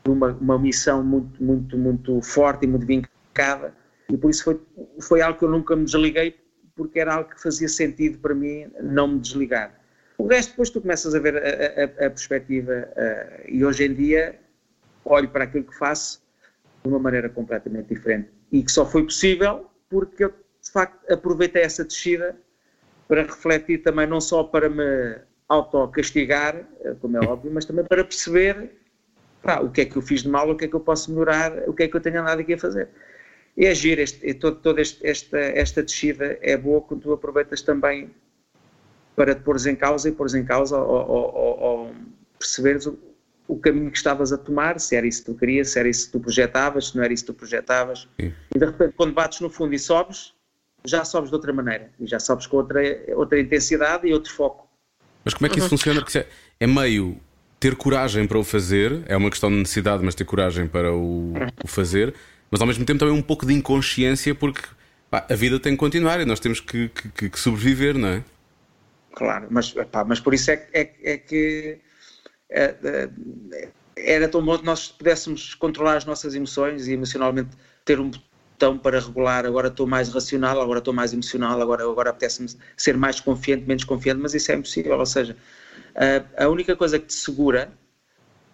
de 0.03 0.11
uma, 0.11 0.27
uma 0.33 0.59
missão 0.59 1.03
muito, 1.03 1.43
muito, 1.43 1.77
muito 1.77 2.21
forte 2.21 2.65
e 2.65 2.67
muito 2.67 2.85
vincada, 2.85 3.73
e 4.09 4.17
por 4.17 4.29
isso 4.29 4.43
foi, 4.43 4.61
foi 5.01 5.21
algo 5.21 5.37
que 5.37 5.45
eu 5.45 5.49
nunca 5.49 5.75
me 5.75 5.85
desliguei, 5.85 6.35
porque 6.79 6.97
era 6.97 7.15
algo 7.15 7.29
que 7.29 7.41
fazia 7.41 7.67
sentido 7.67 8.19
para 8.19 8.33
mim 8.33 8.71
não 8.81 9.09
me 9.09 9.19
desligar. 9.19 9.77
O 10.17 10.25
resto, 10.25 10.51
depois 10.51 10.69
tu 10.69 10.79
começas 10.79 11.13
a 11.13 11.19
ver 11.19 11.35
a, 11.35 12.03
a, 12.03 12.07
a 12.07 12.09
perspectiva, 12.09 12.87
uh, 12.95 13.43
e 13.49 13.65
hoje 13.65 13.83
em 13.83 13.93
dia 13.93 14.39
olho 15.03 15.27
para 15.27 15.43
aquilo 15.43 15.65
que 15.65 15.77
faço 15.77 16.23
de 16.81 16.89
uma 16.89 16.97
maneira 16.97 17.27
completamente 17.27 17.89
diferente. 17.93 18.29
E 18.49 18.63
que 18.63 18.71
só 18.71 18.85
foi 18.85 19.03
possível 19.03 19.69
porque 19.89 20.23
eu, 20.23 20.29
de 20.29 20.71
facto, 20.71 21.11
aproveitei 21.11 21.63
essa 21.63 21.83
descida 21.83 22.37
para 23.09 23.23
refletir 23.23 23.79
também, 23.79 24.07
não 24.07 24.21
só 24.21 24.41
para 24.41 24.69
me 24.69 25.19
autocastigar, 25.49 26.63
eh, 26.81 26.95
como 27.01 27.17
é 27.17 27.27
óbvio, 27.27 27.51
mas 27.53 27.65
também 27.65 27.83
para 27.83 28.05
perceber 28.05 28.71
pá, 29.41 29.59
o 29.59 29.69
que 29.69 29.81
é 29.81 29.85
que 29.85 29.97
eu 29.97 30.01
fiz 30.01 30.23
de 30.23 30.29
mal, 30.29 30.49
o 30.49 30.55
que 30.55 30.63
é 30.63 30.67
que 30.69 30.75
eu 30.75 30.79
posso 30.79 31.11
melhorar, 31.11 31.67
o 31.67 31.73
que 31.73 31.83
é 31.83 31.87
que 31.89 31.97
eu 31.97 31.99
tenho 31.99 32.21
andado 32.21 32.39
aqui 32.39 32.53
a 32.53 32.57
fazer. 32.57 32.87
E 33.57 33.65
é 33.65 33.75
giro, 33.75 34.01
este, 34.01 34.33
todo, 34.35 34.57
toda 34.57 34.81
esta, 34.81 35.37
esta 35.37 35.83
descida 35.83 36.37
é 36.41 36.55
boa 36.55 36.81
quando 36.81 37.01
tu 37.01 37.13
aproveitas 37.13 37.61
também 37.61 38.09
para 39.15 39.35
te 39.35 39.41
pôres 39.41 39.65
em 39.65 39.75
causa 39.75 40.07
e 40.07 40.11
pôres 40.13 40.33
em 40.33 40.45
causa 40.45 40.77
ou, 40.77 41.09
ou, 41.09 41.35
ou, 41.35 41.59
ou 41.59 41.95
perceberes 42.37 42.85
o, 42.85 42.97
o, 43.47 43.57
caminho 43.59 43.91
que 43.91 43.97
estavas 43.97 44.31
a 44.31 44.37
tomar, 44.37 44.79
se 44.79 44.95
era 44.95 45.05
isso 45.05 45.25
que 45.25 45.31
tu 45.33 45.37
querias, 45.37 45.71
se 45.71 45.79
era 45.79 45.89
isso 45.89 46.05
que 46.05 46.13
tu 46.13 46.19
projetavas, 46.21 46.87
se 46.87 46.95
não 46.95 47.03
era 47.03 47.13
isso 47.13 47.25
que 47.25 47.33
tu 47.33 47.35
projetavas. 47.35 48.07
Sim. 48.19 48.33
E 48.55 48.57
de 48.57 48.65
repente, 48.65 48.93
quando 48.95 49.13
bates 49.13 49.41
no 49.41 49.49
fundo 49.49 49.73
e 49.73 49.79
sobes, 49.79 50.33
já 50.85 51.03
sobes 51.03 51.29
de 51.29 51.35
outra 51.35 51.51
maneira 51.51 51.91
e 51.99 52.07
já 52.07 52.19
sobes 52.19 52.47
com 52.47 52.57
outra, 52.57 52.81
outra 53.09 53.39
intensidade 53.39 54.07
e 54.07 54.13
outro 54.13 54.33
foco. 54.33 54.69
Mas 55.25 55.33
como 55.33 55.47
é 55.47 55.49
que 55.49 55.57
isso 55.57 55.65
uhum. 55.65 55.69
funciona? 55.71 56.01
Porque 56.01 56.17
é, 56.17 56.27
é 56.59 56.67
meio 56.67 57.19
ter 57.59 57.75
coragem 57.75 58.25
para 58.25 58.39
o 58.39 58.43
fazer, 58.43 59.03
é 59.05 59.17
uma 59.17 59.29
questão 59.29 59.49
de 59.49 59.57
necessidade, 59.57 60.03
mas 60.03 60.15
ter 60.15 60.23
coragem 60.23 60.65
para 60.67 60.93
o, 60.93 61.33
o 61.61 61.67
fazer, 61.67 62.13
mas 62.49 62.61
ao 62.61 62.67
mesmo 62.67 62.85
tempo 62.85 62.99
também 62.99 63.13
um 63.13 63.21
pouco 63.21 63.45
de 63.45 63.53
inconsciência, 63.53 64.33
porque 64.33 64.61
pá, 65.09 65.25
a 65.29 65.35
vida 65.35 65.59
tem 65.59 65.73
que 65.73 65.79
continuar 65.79 66.19
e 66.19 66.25
nós 66.25 66.39
temos 66.39 66.59
que, 66.59 66.89
que, 66.89 67.29
que 67.29 67.39
sobreviver, 67.39 67.97
não 67.97 68.09
é? 68.09 68.23
Claro, 69.13 69.47
mas, 69.49 69.71
pá, 69.91 70.03
mas 70.03 70.19
por 70.19 70.33
isso 70.33 70.51
é, 70.51 70.67
é, 70.73 70.91
é 71.03 71.17
que 71.17 71.77
é, 72.49 72.75
é, 72.83 73.69
era 73.95 74.27
tão 74.27 74.43
bom 74.43 74.57
que 74.57 74.65
nós 74.65 74.87
pudéssemos 74.87 75.53
controlar 75.55 75.97
as 75.97 76.05
nossas 76.05 76.35
emoções 76.35 76.87
e 76.87 76.93
emocionalmente 76.93 77.49
ter 77.83 77.99
um 77.99 78.09
botão 78.09 78.77
para 78.77 78.99
regular. 78.99 79.45
Agora 79.45 79.67
estou 79.67 79.85
mais 79.85 80.09
racional, 80.09 80.61
agora 80.61 80.79
estou 80.79 80.93
mais 80.93 81.13
emocional, 81.13 81.61
agora, 81.61 81.83
agora 81.83 82.09
apetece-me 82.09 82.49
ser 82.77 82.97
mais 82.97 83.19
confiante, 83.19 83.65
menos 83.67 83.83
confiante, 83.83 84.21
mas 84.21 84.33
isso 84.33 84.51
é 84.51 84.55
impossível. 84.55 84.97
Ou 84.97 85.05
seja, 85.05 85.35
a 86.37 86.47
única 86.47 86.75
coisa 86.75 86.97
que 86.97 87.07
te 87.07 87.13
segura 87.13 87.71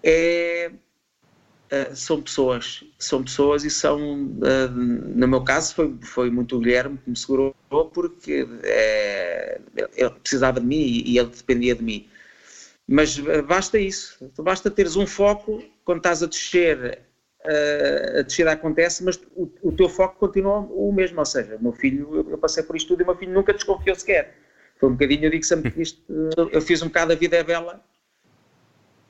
é 0.03 0.71
Uh, 1.65 1.95
são 1.95 2.21
pessoas, 2.21 2.83
são 2.99 3.23
pessoas 3.23 3.63
e 3.63 3.71
são, 3.71 4.25
uh, 4.25 4.69
no 4.69 5.27
meu 5.27 5.43
caso 5.43 5.73
foi, 5.73 5.97
foi 6.03 6.29
muito 6.29 6.55
o 6.55 6.59
Guilherme 6.59 6.99
que 6.99 7.09
me 7.09 7.17
segurou 7.17 7.55
porque 7.91 8.43
uh, 8.43 9.89
ele 9.95 10.09
precisava 10.21 10.59
de 10.59 10.65
mim 10.67 10.77
e, 10.77 11.17
ele 11.17 11.29
dependia 11.29 11.73
de 11.73 11.83
mim. 11.83 12.07
Mas 12.87 13.17
basta 13.47 13.79
isso, 13.79 14.31
basta 14.37 14.69
teres 14.69 14.95
um 14.95 15.07
foco, 15.07 15.63
quando 15.83 15.97
estás 15.97 16.21
a 16.21 16.27
descer, 16.27 16.99
a 18.19 18.21
descida 18.21 18.51
acontece, 18.51 19.03
mas 19.03 19.19
o, 19.35 19.49
o, 19.63 19.71
teu 19.71 19.89
foco 19.89 20.19
continua 20.19 20.59
o 20.59 20.93
mesmo, 20.93 21.17
ou 21.17 21.25
seja, 21.25 21.57
meu 21.59 21.71
filho, 21.71 22.27
eu 22.29 22.37
passei 22.37 22.61
por 22.61 22.75
isto 22.75 22.89
tudo 22.89 23.01
e 23.01 23.03
o 23.03 23.07
meu 23.07 23.15
filho 23.15 23.33
nunca 23.33 23.53
desconfiou 23.53 23.95
sequer. 23.95 24.37
Foi 24.79 24.89
um 24.89 24.91
bocadinho, 24.91 25.25
eu 25.25 25.31
digo 25.31 25.43
sempre 25.43 25.71
que 25.71 25.81
isto, 25.81 25.99
eu 26.51 26.61
fiz 26.61 26.83
um 26.83 26.87
bocado 26.87 27.13
a 27.13 27.15
vida 27.15 27.37
é 27.37 27.43
bela 27.43 27.83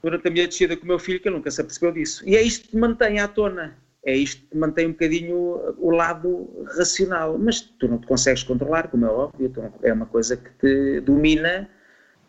durante 0.05 0.27
a 0.27 0.31
minha 0.31 0.47
descida 0.47 0.77
com 0.77 0.83
o 0.83 0.87
meu 0.87 0.99
filho, 0.99 1.19
que 1.19 1.27
ele 1.27 1.35
nunca 1.35 1.49
se 1.49 1.59
apercebeu 1.59 1.91
disso. 1.91 2.23
E 2.29 2.35
é 2.35 2.41
isto 2.43 2.69
que 2.69 2.77
mantém 2.77 3.19
à 3.19 3.27
tona, 3.27 3.75
é 4.03 4.15
isto 4.15 4.45
que 4.47 4.55
mantém 4.55 4.85
um 4.85 4.91
bocadinho 4.91 5.35
o 5.79 5.89
lado 5.89 6.63
racional, 6.77 7.39
mas 7.39 7.61
tu 7.61 7.87
não 7.87 7.97
te 7.97 8.05
consegues 8.05 8.43
controlar, 8.43 8.87
como 8.89 9.03
é 9.03 9.09
óbvio, 9.09 9.51
é 9.81 9.91
uma 9.91 10.05
coisa 10.05 10.37
que 10.37 10.51
te 10.59 11.01
domina, 11.01 11.67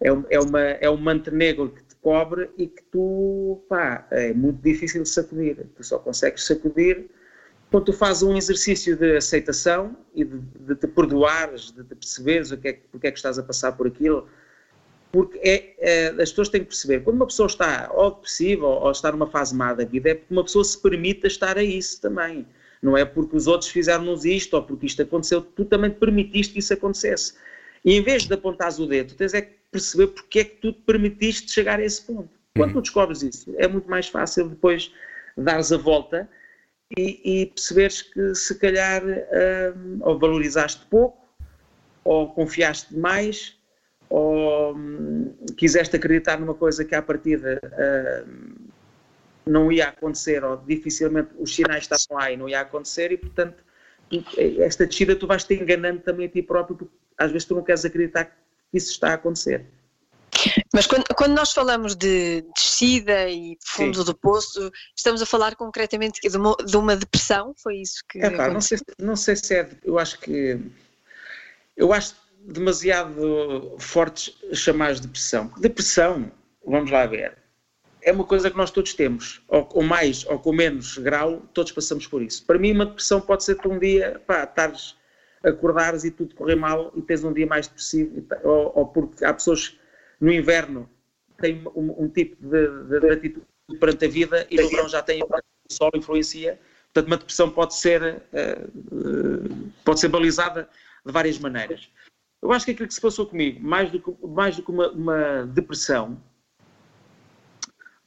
é, 0.01 0.09
é, 0.09 0.41
uma, 0.41 0.61
é 0.61 0.89
um 0.89 0.97
manto 0.97 1.31
negro 1.31 1.69
que 1.69 1.83
te 1.83 1.95
cobre 1.97 2.49
e 2.57 2.67
que 2.67 2.83
tu, 2.85 3.63
pá, 3.69 4.07
é 4.11 4.33
muito 4.33 4.63
difícil 4.63 5.03
de 5.03 5.11
sacudir, 5.11 5.67
tu 5.77 5.85
só 5.85 5.99
consegues 5.99 6.47
sacudir 6.47 7.11
quando 7.71 7.85
tu 7.85 7.93
fazes 7.93 8.23
um 8.23 8.35
exercício 8.35 8.97
de 8.97 9.19
aceitação 9.19 9.95
e 10.15 10.25
de, 10.25 10.39
de 10.39 10.75
te 10.77 10.87
perdoares, 10.87 11.73
de 11.73 11.85
te 11.85 11.95
perceberes 11.95 12.53
o 12.53 12.57
que 12.57 12.69
é, 12.69 12.81
porque 12.91 13.09
é 13.09 13.11
que 13.11 13.19
estás 13.19 13.39
a 13.39 13.43
passar 13.43 13.73
por 13.73 13.87
aquilo, 13.87 14.27
porque 15.17 15.39
é, 15.43 15.75
é, 15.79 16.09
as 16.09 16.29
pessoas 16.29 16.51
têm 16.51 16.61
que 16.61 16.67
perceber, 16.67 17.01
quando 17.01 17.17
uma 17.17 17.27
pessoa 17.27 17.47
está 17.47 17.91
ou 17.91 18.11
depressiva 18.11 18.67
ou, 18.67 18.83
ou, 18.83 18.91
está 18.91 19.11
numa 19.11 19.27
fase 19.27 19.55
má 19.55 19.73
da 19.73 19.83
vida, 19.83 20.11
é 20.11 20.15
porque 20.15 20.35
uma 20.35 20.45
pessoa 20.45 20.63
se 20.63 20.79
permite 20.79 21.27
estar 21.27 21.57
a 21.57 21.63
isso 21.63 22.03
também. 22.03 22.47
Não 22.83 22.95
é 22.99 23.03
porque 23.03 23.35
os 23.35 23.47
outros 23.47 23.71
fizeram-nos 23.71 24.27
isto 24.27 24.53
ou 24.53 24.63
porque 24.63 24.85
isto 24.85 25.01
aconteceu, 25.01 25.41
tu 25.41 25.65
também 25.65 25.89
te 25.89 25.97
permitiste 25.97 26.53
que 26.53 26.59
isso 26.59 26.75
acontecesse. 26.75 27.33
E 27.83 27.95
em 27.95 28.03
vez 28.03 28.27
de 28.27 28.35
apontares 28.35 28.79
o 28.79 28.85
dedo, 28.85 29.15
tu 29.15 29.17
tens 29.17 29.33
é 29.33 29.41
que 29.41 29.55
perceber 29.71 30.09
porque 30.09 30.41
é 30.41 30.45
que 30.45 30.57
tu 30.57 30.71
te 30.71 30.83
permitiste 30.83 31.51
chegar 31.51 31.81
a 31.81 31.83
esse 31.83 32.03
ponto. 32.03 32.29
Quando 32.55 32.75
tu 32.75 32.83
descobres 32.83 33.23
isso, 33.23 33.55
é 33.57 33.67
muito 33.67 33.89
mais 33.89 34.09
fácil 34.09 34.51
depois 34.51 34.93
dares 35.35 35.73
a 35.73 35.79
volta 35.79 36.29
e, 36.95 37.41
e 37.41 37.47
perceberes 37.47 38.03
que 38.03 38.35
se 38.35 38.55
calhar 38.59 39.03
hum, 39.03 39.99
ou 40.03 40.19
valorizaste 40.19 40.85
pouco, 40.91 41.27
ou 42.05 42.29
confiaste 42.35 42.93
demais, 42.93 43.56
ou 44.09 44.75
hum, 44.75 45.35
quiseste 45.57 45.97
acreditar 45.97 46.39
numa 46.39 46.55
coisa 46.55 46.85
que 46.85 46.95
à 46.95 47.03
partida 47.03 47.61
hum, 48.27 48.55
não 49.47 49.71
ia 49.71 49.89
acontecer, 49.89 50.45
ou 50.45 50.57
dificilmente 50.57 51.31
os 51.39 51.55
sinais 51.55 51.85
estavam 51.85 52.19
lá 52.23 52.31
e 52.31 52.37
não 52.37 52.49
ia 52.49 52.61
acontecer, 52.61 53.13
e 53.13 53.17
portanto 53.17 53.65
esta 54.61 54.87
descida 54.87 55.17
tu 55.17 55.27
vais 55.27 55.45
te 55.45 55.55
enganando 55.55 56.01
também 56.01 56.27
a 56.27 56.29
ti 56.29 56.43
próprio, 56.43 56.77
porque 56.77 56.95
às 57.19 57.31
vezes 57.33 57.47
tu 57.47 57.55
não 57.55 57.63
queres 57.63 57.85
acreditar 57.85 58.25
que 58.25 58.33
isso 58.75 58.93
está 58.93 59.11
a 59.11 59.15
acontecer. 59.15 59.65
Mas 60.73 60.87
quando, 60.87 61.05
quando, 61.17 61.35
nós 61.35 61.53
falamos 61.53 61.97
de 61.97 62.45
descida 62.55 63.29
e 63.29 63.57
fundo 63.65 63.99
Sim. 63.99 64.05
do 64.05 64.15
poço, 64.15 64.71
estamos 64.95 65.23
a 65.23 65.27
falar 65.27 65.57
concretamente 65.57 66.21
de 66.21 66.37
uma, 66.37 66.55
de 66.57 66.77
uma 66.77 66.95
depressão? 66.95 67.55
Foi 67.57 67.77
isso 67.77 68.03
que. 68.09 68.19
É 68.19 68.31
pá, 68.31 68.49
não 68.49 68.61
sei, 68.61 68.79
não 68.99 69.17
sei 69.17 69.37
se 69.37 69.55
é. 69.55 69.69
Eu 69.83 69.99
acho 69.99 70.19
que. 70.21 70.61
Eu 71.77 71.93
acho 71.93 72.15
demasiado 72.47 73.77
fortes 73.79 74.37
chamar 74.53 74.95
de 74.95 75.03
depressão. 75.03 75.53
Depressão, 75.59 76.31
vamos 76.65 76.91
lá 76.91 77.07
ver, 77.07 77.37
é 78.03 78.13
uma 78.13 78.25
coisa 78.25 78.51
que 78.51 78.57
nós 78.57 78.71
todos 78.71 78.95
temos, 78.95 79.43
ou, 79.49 79.69
ou, 79.73 79.83
mais 79.83 80.25
ou 80.27 80.39
com 80.39 80.53
menos 80.53 80.97
grau, 80.99 81.43
todos 81.53 81.73
passamos 81.73 82.07
por 82.07 82.23
isso. 82.23 82.45
Para 82.45 82.59
mim, 82.59 82.73
uma 82.73 82.87
depressão 82.87 83.21
pode 83.21 83.45
ser 83.45 83.59
que 83.59 83.67
um 83.67 83.79
dia, 83.79 84.21
pá, 84.27 84.45
estares, 84.45 84.97
acordares 85.43 86.05
e 86.05 86.11
tudo 86.11 86.35
correr 86.35 86.57
mal 86.57 86.93
e 86.95 87.03
tens 87.03 87.25
um 87.25 87.33
dia 87.33 87.47
mais 87.47 87.67
depressivo, 87.67 88.25
ou, 88.45 88.73
ou 88.77 88.87
porque 88.87 89.25
há 89.25 89.35
pessoas 89.35 89.77
no 90.21 90.33
inverno 90.33 90.89
tem 91.39 91.63
um, 91.75 92.05
um 92.05 92.09
tipo 92.09 92.37
de, 92.41 92.69
de, 92.85 93.01
de, 93.01 93.11
atitude 93.11 93.47
perante 93.81 94.05
a 94.05 94.09
vida 94.09 94.47
e 94.51 94.57
no 94.57 94.69
verão 94.71 94.89
já 94.89 95.03
tem 95.03 95.23
o 95.23 95.29
sol 95.69 95.91
influencia, 95.95 96.59
Portanto, 96.97 97.09
uma 97.09 97.17
depressão 97.19 97.51
pode 97.51 97.75
ser, 97.75 98.23
uh, 98.33 99.73
pode 99.85 100.01
ser 100.01 100.09
balizada 100.09 100.67
de 101.05 101.13
várias 101.13 101.39
maneiras. 101.39 101.91
Eu 102.47 102.53
acho 102.53 102.65
que 102.65 102.71
aquilo 102.71 102.87
que 102.87 102.95
se 102.95 103.01
passou 103.01 103.27
comigo, 103.27 103.61
mais 103.61 103.91
do 103.91 104.01
que, 104.01 104.15
mais 104.25 104.55
do 104.55 104.63
que 104.63 104.71
uma, 104.71 104.89
uma 104.93 105.47
depressão, 105.47 106.17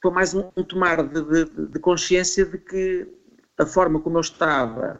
foi 0.00 0.10
mais 0.10 0.32
um, 0.32 0.50
tomar 0.66 1.06
de, 1.06 1.22
de, 1.22 1.66
de, 1.66 1.78
consciência 1.78 2.46
de 2.46 2.56
que 2.56 3.06
a 3.58 3.66
forma 3.66 4.00
como 4.00 4.16
eu 4.16 4.22
estava 4.22 4.98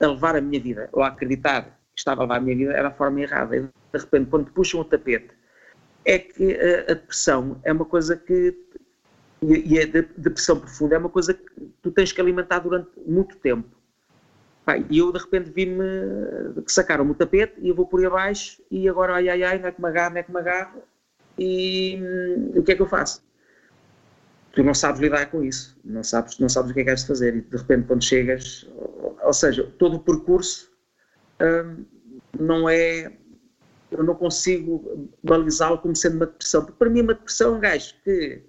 a 0.00 0.06
levar 0.06 0.36
a 0.36 0.40
minha 0.40 0.62
vida, 0.62 0.88
ou 0.92 1.02
a 1.02 1.08
acreditar 1.08 1.64
que 1.64 1.98
estava 1.98 2.20
a 2.20 2.22
levar 2.22 2.36
a 2.36 2.40
minha 2.40 2.56
vida, 2.56 2.72
era 2.72 2.88
a 2.88 2.92
forma 2.92 3.20
errada. 3.20 3.56
E 3.56 3.62
de 3.62 3.68
repente, 3.92 4.30
quando 4.30 4.52
puxam 4.52 4.80
o 4.80 4.84
tapete, 4.84 5.30
é 6.04 6.16
que 6.20 6.54
a, 6.54 6.92
a 6.92 6.94
depressão 6.94 7.60
é 7.64 7.72
uma 7.72 7.84
coisa 7.84 8.16
que. 8.16 8.56
E 9.42 9.80
a 9.80 9.86
depressão 9.86 10.60
profunda 10.60 10.94
é 10.94 10.98
uma 10.98 11.08
coisa 11.08 11.34
que 11.34 11.72
tu 11.82 11.90
tens 11.90 12.12
que 12.12 12.20
alimentar 12.20 12.60
durante 12.60 12.88
muito 13.04 13.36
tempo. 13.38 13.81
E 14.88 14.98
eu 14.98 15.12
de 15.12 15.18
repente 15.18 15.50
vi-me 15.50 15.82
que 16.64 16.72
sacaram-me 16.72 17.10
o 17.10 17.14
tapete 17.14 17.54
e 17.60 17.68
eu 17.68 17.74
vou 17.74 17.86
por 17.86 18.00
aí 18.00 18.06
abaixo 18.06 18.62
e 18.70 18.88
agora 18.88 19.14
ai 19.14 19.28
ai 19.28 19.42
ai, 19.42 19.58
não 19.58 19.68
é 19.68 19.72
que 19.72 19.80
me 19.80 19.88
agarro, 19.88 20.12
não 20.12 20.20
é 20.20 20.22
que 20.22 20.32
me 20.32 20.38
agarro 20.38 20.82
e, 21.36 21.96
e 22.54 22.58
o 22.58 22.62
que 22.62 22.72
é 22.72 22.76
que 22.76 22.82
eu 22.82 22.86
faço? 22.86 23.22
tu 24.52 24.62
não 24.62 24.74
sabes 24.74 25.00
lidar 25.00 25.30
com 25.30 25.42
isso, 25.42 25.78
não 25.84 26.04
sabes, 26.04 26.38
não 26.38 26.48
sabes 26.48 26.70
o 26.70 26.74
que 26.74 26.80
é 26.80 26.82
que 26.82 26.88
queres 26.88 27.04
fazer 27.04 27.34
e 27.36 27.40
de 27.40 27.56
repente 27.56 27.86
quando 27.86 28.04
chegas, 28.04 28.68
ou 29.22 29.32
seja, 29.32 29.64
todo 29.78 29.96
o 29.96 30.00
percurso 30.00 30.70
hum, 31.40 31.84
não 32.38 32.68
é, 32.68 33.12
eu 33.90 34.02
não 34.02 34.14
consigo 34.14 35.10
balizá-lo 35.22 35.78
como 35.78 35.96
sendo 35.96 36.16
uma 36.16 36.26
depressão, 36.26 36.64
porque 36.64 36.78
para 36.78 36.90
mim 36.90 37.00
uma 37.00 37.14
depressão 37.14 37.54
é 37.54 37.56
um 37.56 37.60
gajo 37.60 37.94
que, 38.04 38.42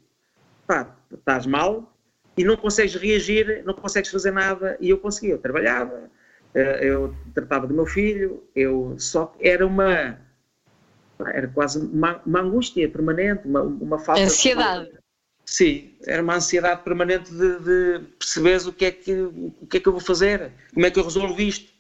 pá, 0.67 0.95
estás 1.11 1.45
mal 1.45 1.92
e 2.37 2.43
não 2.43 2.57
consegues 2.57 2.95
reagir, 2.95 3.63
não 3.65 3.73
consegues 3.73 4.09
fazer 4.09 4.31
nada 4.31 4.77
e 4.79 4.89
eu 4.89 4.97
conseguia, 4.97 5.33
eu 5.33 5.37
trabalhava, 5.37 6.09
eh, 6.53 6.79
eu 6.81 7.15
tratava 7.33 7.67
do 7.67 7.73
meu 7.73 7.85
filho, 7.85 8.43
eu 8.55 8.95
só, 8.97 9.35
era 9.39 9.65
uma, 9.65 10.17
era 11.19 11.47
quase 11.47 11.79
uma, 11.79 12.21
uma 12.25 12.41
angústia 12.41 12.89
permanente, 12.89 13.47
uma, 13.47 13.61
uma 13.61 13.99
falta 13.99 14.23
Ansiedade. 14.23 14.89
De, 14.91 15.03
Sim, 15.45 15.91
era 16.07 16.23
uma 16.23 16.35
ansiedade 16.35 16.83
permanente 16.83 17.29
de, 17.29 17.59
de 17.59 17.99
perceberes 18.17 18.65
o 18.65 18.71
que, 18.71 18.85
é 18.85 18.91
que, 18.91 19.11
o 19.13 19.67
que 19.69 19.77
é 19.77 19.79
que 19.79 19.87
eu 19.87 19.91
vou 19.91 20.01
fazer, 20.01 20.51
como 20.73 20.85
é 20.85 20.89
que 20.89 20.97
eu 20.97 21.03
resolvo 21.03 21.39
isto. 21.41 21.71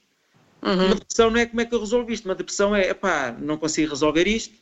Uhum. 0.61 0.85
Uma 0.85 0.95
depressão 0.95 1.29
não 1.29 1.39
é 1.39 1.45
como 1.45 1.61
é 1.61 1.65
que 1.65 1.73
eu 1.73 1.79
resolvo 1.79 2.11
isto, 2.11 2.25
uma 2.25 2.35
depressão 2.35 2.75
é, 2.75 2.93
pá, 2.93 3.35
não 3.39 3.57
consigo 3.57 3.89
resolver 3.89 4.27
isto, 4.27 4.53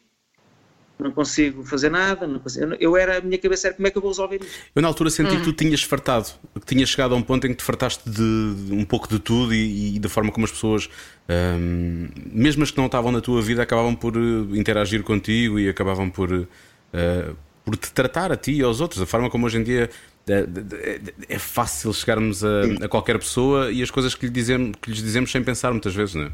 não 1.03 1.11
consigo 1.11 1.63
fazer 1.63 1.89
nada, 1.89 2.27
não 2.27 2.39
consigo, 2.39 2.75
eu 2.79 2.95
era, 2.95 3.17
a 3.17 3.21
minha 3.21 3.37
cabeça 3.37 3.67
era 3.67 3.75
como 3.75 3.87
é 3.87 3.91
que 3.91 3.97
eu 3.97 4.01
vou 4.01 4.11
resolver 4.11 4.37
isto. 4.41 4.61
Eu 4.75 4.81
na 4.81 4.87
altura 4.87 5.09
senti 5.09 5.31
uhum. 5.31 5.39
que 5.39 5.43
tu 5.45 5.53
tinhas 5.53 5.83
fartado, 5.83 6.29
que 6.59 6.65
tinhas 6.65 6.89
chegado 6.89 7.13
a 7.13 7.17
um 7.17 7.21
ponto 7.21 7.47
em 7.47 7.51
que 7.51 7.57
te 7.57 7.63
fartaste 7.63 8.09
de, 8.09 8.55
de 8.55 8.73
um 8.73 8.85
pouco 8.85 9.07
de 9.07 9.19
tudo 9.19 9.53
e, 9.53 9.95
e, 9.95 9.99
da 9.99 10.09
forma 10.09 10.31
como 10.31 10.45
as 10.45 10.51
pessoas, 10.51 10.89
um, 11.29 12.07
mesmo 12.31 12.63
as 12.63 12.71
que 12.71 12.77
não 12.77 12.85
estavam 12.85 13.11
na 13.11 13.21
tua 13.21 13.41
vida, 13.41 13.63
acabavam 13.63 13.95
por 13.95 14.15
uh, 14.15 14.55
interagir 14.55 15.03
contigo 15.03 15.59
e 15.59 15.69
acabavam 15.69 16.09
por. 16.09 16.31
Uh, 16.31 17.35
por 17.63 17.75
te 17.75 17.91
tratar 17.91 18.31
a 18.31 18.35
ti 18.35 18.53
e 18.53 18.63
aos 18.63 18.81
outros. 18.81 18.99
A 19.01 19.05
forma 19.05 19.29
como 19.29 19.45
hoje 19.45 19.59
em 19.59 19.63
dia 19.63 19.87
é, 20.27 20.99
é 21.29 21.39
fácil 21.39 21.93
chegarmos 21.93 22.43
a, 22.43 22.63
a, 22.83 22.87
qualquer 22.87 23.17
pessoa 23.17 23.71
e 23.71 23.81
as 23.81 23.91
coisas 23.91 24.15
que, 24.15 24.25
lhe 24.25 24.31
dizemos, 24.31 24.75
que 24.81 24.89
lhes 24.89 25.01
dizemos 25.01 25.31
sem 25.31 25.43
pensar 25.43 25.71
muitas 25.71 25.93
vezes, 25.93 26.15
não 26.15 26.23
é? 26.23 26.31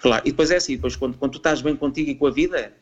Claro, 0.00 0.22
e 0.24 0.30
depois 0.30 0.50
é 0.50 0.56
assim, 0.56 0.76
depois 0.76 0.96
quando, 0.96 1.16
quando 1.18 1.32
tu 1.32 1.38
estás 1.38 1.60
bem 1.60 1.76
contigo 1.76 2.10
e 2.10 2.14
com 2.14 2.26
a 2.26 2.30
vida, 2.30 2.72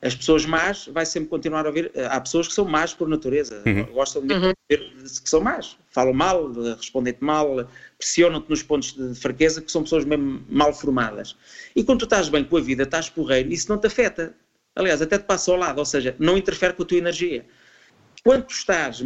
as 0.00 0.14
pessoas 0.14 0.46
más 0.46 0.86
vai 0.86 1.04
sempre 1.04 1.28
continuar 1.28 1.66
a 1.66 1.68
ouvir. 1.68 1.90
Há 2.08 2.20
pessoas 2.20 2.46
que 2.46 2.54
são 2.54 2.64
más 2.64 2.94
por 2.94 3.08
natureza, 3.08 3.62
uhum. 3.66 3.84
gostam 3.86 4.24
de 4.26 4.32
uhum. 4.32 4.52
que 4.68 5.28
são 5.28 5.40
más, 5.40 5.76
falam 5.90 6.14
mal, 6.14 6.52
respondem-te 6.52 7.22
mal, 7.22 7.68
pressionam-te 7.98 8.48
nos 8.48 8.62
pontos 8.62 8.92
de 8.92 9.14
fraqueza, 9.18 9.60
que 9.60 9.72
são 9.72 9.82
pessoas 9.82 10.04
mesmo 10.04 10.44
mal 10.48 10.72
formadas. 10.72 11.36
E 11.74 11.82
quando 11.82 12.00
tu 12.00 12.04
estás 12.04 12.28
bem 12.28 12.44
com 12.44 12.56
a 12.56 12.60
vida, 12.60 12.84
estás 12.84 13.08
porreiro, 13.08 13.50
isso 13.50 13.68
não 13.68 13.78
te 13.78 13.88
afeta. 13.88 14.34
Aliás, 14.76 15.02
até 15.02 15.18
te 15.18 15.24
passa 15.24 15.50
ao 15.50 15.56
lado, 15.56 15.78
ou 15.78 15.84
seja, 15.84 16.14
não 16.20 16.38
interfere 16.38 16.74
com 16.74 16.84
a 16.84 16.86
tua 16.86 16.98
energia. 16.98 17.44
Quando 18.22 18.44
tu 18.44 18.52
estás 18.52 19.02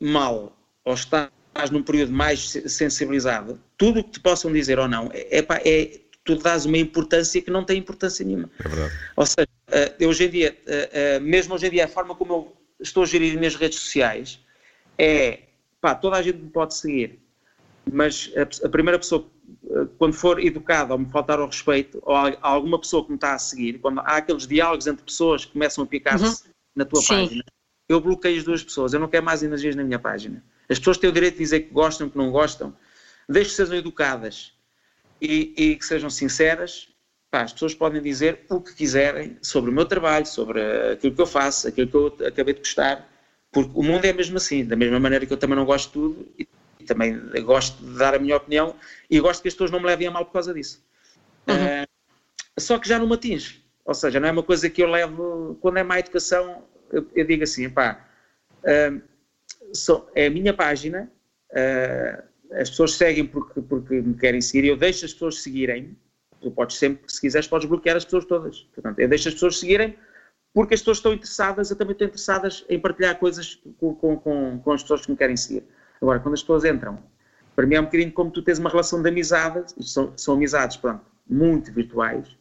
mal 0.00 0.58
ou 0.84 0.94
estás 0.94 1.30
num 1.70 1.82
período 1.82 2.12
mais 2.12 2.50
sensibilizado, 2.66 3.60
tudo 3.78 4.00
o 4.00 4.04
que 4.04 4.10
te 4.10 4.20
possam 4.20 4.52
dizer 4.52 4.80
ou 4.80 4.88
não, 4.88 5.10
é, 5.12 5.38
é, 5.38 5.46
é 5.64 6.00
tu 6.24 6.36
dás 6.36 6.64
uma 6.64 6.78
importância 6.78 7.40
que 7.40 7.50
não 7.50 7.64
tem 7.64 7.78
importância 7.78 8.24
nenhuma. 8.24 8.50
É 8.58 8.68
verdade. 8.68 8.94
Ou 9.16 9.26
seja, 9.26 9.48
uh, 9.68 10.08
hoje 10.08 10.24
em 10.24 10.30
dia, 10.30 10.58
uh, 10.66 11.18
uh, 11.18 11.20
mesmo 11.20 11.54
hoje 11.54 11.66
em 11.66 11.70
dia, 11.70 11.84
a 11.84 11.88
forma 11.88 12.14
como 12.14 12.32
eu 12.32 12.56
estou 12.80 13.02
a 13.02 13.06
gerir 13.06 13.36
minhas 13.38 13.54
redes 13.54 13.78
sociais 13.78 14.40
é, 14.98 15.40
pá, 15.80 15.94
toda 15.94 16.16
a 16.16 16.22
gente 16.22 16.38
me 16.38 16.50
pode 16.50 16.74
seguir, 16.74 17.20
mas 17.90 18.32
a, 18.36 18.66
a 18.66 18.68
primeira 18.68 18.98
pessoa 18.98 19.28
quando 19.98 20.14
for 20.14 20.38
educado 20.40 20.92
ou 20.92 20.98
me 20.98 21.10
faltar 21.10 21.38
ao 21.38 21.46
respeito, 21.46 22.00
ou 22.02 22.14
há 22.14 22.36
alguma 22.40 22.78
pessoa 22.78 23.04
que 23.04 23.10
me 23.10 23.16
está 23.16 23.34
a 23.34 23.38
seguir, 23.38 23.78
quando 23.78 24.00
há 24.00 24.16
aqueles 24.16 24.46
diálogos 24.46 24.86
entre 24.86 25.04
pessoas 25.04 25.44
que 25.44 25.52
começam 25.52 25.84
a 25.84 25.86
picar-se 25.86 26.24
uhum. 26.24 26.52
na 26.76 26.84
tua 26.84 27.00
Sim. 27.00 27.08
página, 27.08 27.44
eu 27.88 28.00
bloqueio 28.00 28.38
as 28.38 28.44
duas 28.44 28.62
pessoas, 28.62 28.94
eu 28.94 29.00
não 29.00 29.08
quero 29.08 29.24
mais 29.24 29.42
energias 29.42 29.76
na 29.76 29.84
minha 29.84 29.98
página. 29.98 30.42
As 30.68 30.78
pessoas 30.78 30.98
têm 30.98 31.10
o 31.10 31.12
direito 31.12 31.34
de 31.34 31.40
dizer 31.40 31.60
que 31.60 31.70
gostam, 31.72 32.08
que 32.08 32.16
não 32.16 32.30
gostam, 32.30 32.74
desde 33.28 33.50
que 33.50 33.56
sejam 33.56 33.76
educadas 33.76 34.52
e, 35.20 35.54
e 35.56 35.76
que 35.76 35.84
sejam 35.84 36.08
sinceras, 36.08 36.88
pá, 37.34 37.42
as 37.42 37.52
pessoas 37.52 37.74
podem 37.74 38.00
dizer 38.00 38.44
o 38.48 38.60
que 38.60 38.72
quiserem 38.72 39.36
sobre 39.42 39.68
o 39.68 39.74
meu 39.74 39.84
trabalho, 39.84 40.24
sobre 40.24 40.62
aquilo 40.92 41.16
que 41.16 41.20
eu 41.20 41.26
faço, 41.26 41.66
aquilo 41.66 41.88
que 41.88 41.96
eu 41.96 42.28
acabei 42.28 42.54
de 42.54 42.60
gostar, 42.60 43.10
porque 43.50 43.72
o 43.74 43.82
mundo 43.82 44.04
é 44.04 44.12
mesmo 44.12 44.36
assim, 44.36 44.64
da 44.64 44.76
mesma 44.76 45.00
maneira 45.00 45.26
que 45.26 45.32
eu 45.32 45.36
também 45.36 45.56
não 45.56 45.64
gosto 45.64 45.86
de 45.88 45.92
tudo 45.92 46.32
e 46.38 46.46
também 46.86 47.18
gosto 47.42 47.84
de 47.84 47.98
dar 47.98 48.14
a 48.14 48.20
minha 48.20 48.36
opinião 48.36 48.76
e 49.10 49.18
gosto 49.18 49.42
que 49.42 49.48
as 49.48 49.54
pessoas 49.54 49.72
não 49.72 49.80
me 49.80 49.86
levem 49.86 50.06
a 50.06 50.12
mal 50.12 50.24
por 50.24 50.32
causa 50.32 50.54
disso. 50.54 50.80
Uhum. 51.48 51.54
Uh, 51.56 51.86
só 52.56 52.78
que 52.78 52.88
já 52.88 53.00
não 53.00 53.08
me 53.08 53.14
atinge. 53.14 53.64
Ou 53.84 53.94
seja, 53.94 54.20
não 54.20 54.28
é 54.28 54.30
uma 54.30 54.42
coisa 54.44 54.70
que 54.70 54.80
eu 54.80 54.88
levo. 54.88 55.58
Quando 55.60 55.78
é 55.78 55.82
má 55.82 55.98
educação, 55.98 56.62
eu, 56.92 57.04
eu 57.16 57.26
digo 57.26 57.42
assim: 57.42 57.68
pá, 57.68 58.06
uh, 58.62 59.02
é 60.14 60.26
a 60.26 60.30
minha 60.30 60.54
página, 60.54 61.10
uh, 61.50 62.22
as 62.52 62.70
pessoas 62.70 62.94
seguem 62.94 63.26
porque, 63.26 63.60
porque 63.60 64.00
me 64.00 64.14
querem 64.14 64.40
seguir, 64.40 64.66
eu 64.66 64.76
deixo 64.76 65.04
as 65.04 65.12
pessoas 65.12 65.42
seguirem. 65.42 65.96
Tu 66.44 66.50
podes 66.50 66.76
sempre, 66.76 67.10
se 67.10 67.18
quiseres, 67.18 67.48
podes 67.48 67.66
bloquear 67.66 67.96
as 67.96 68.04
pessoas 68.04 68.26
todas. 68.26 68.60
Portanto, 68.74 68.98
eu 68.98 69.08
deixo 69.08 69.28
as 69.28 69.34
pessoas 69.34 69.58
seguirem 69.58 69.96
porque 70.52 70.74
as 70.74 70.80
pessoas 70.80 70.98
estão 70.98 71.14
interessadas, 71.14 71.70
eu 71.70 71.76
também 71.76 71.92
estou 71.92 72.06
interessadas 72.06 72.64
em 72.68 72.78
partilhar 72.78 73.18
coisas 73.18 73.60
com, 73.80 73.94
com, 73.94 74.16
com, 74.16 74.60
com 74.60 74.72
as 74.72 74.82
pessoas 74.82 75.04
que 75.04 75.10
me 75.10 75.16
querem 75.16 75.36
seguir. 75.36 75.64
Agora, 76.00 76.20
quando 76.20 76.34
as 76.34 76.42
pessoas 76.42 76.64
entram, 76.64 77.02
para 77.56 77.66
mim 77.66 77.76
é 77.76 77.80
um 77.80 77.84
bocadinho 77.84 78.12
como 78.12 78.30
tu 78.30 78.42
tens 78.42 78.58
uma 78.58 78.68
relação 78.68 79.02
de 79.02 79.08
amizade, 79.08 79.64
são, 79.80 80.12
são 80.16 80.34
amizades, 80.34 80.76
pronto, 80.76 81.00
muito 81.26 81.72
virtuais, 81.72 82.36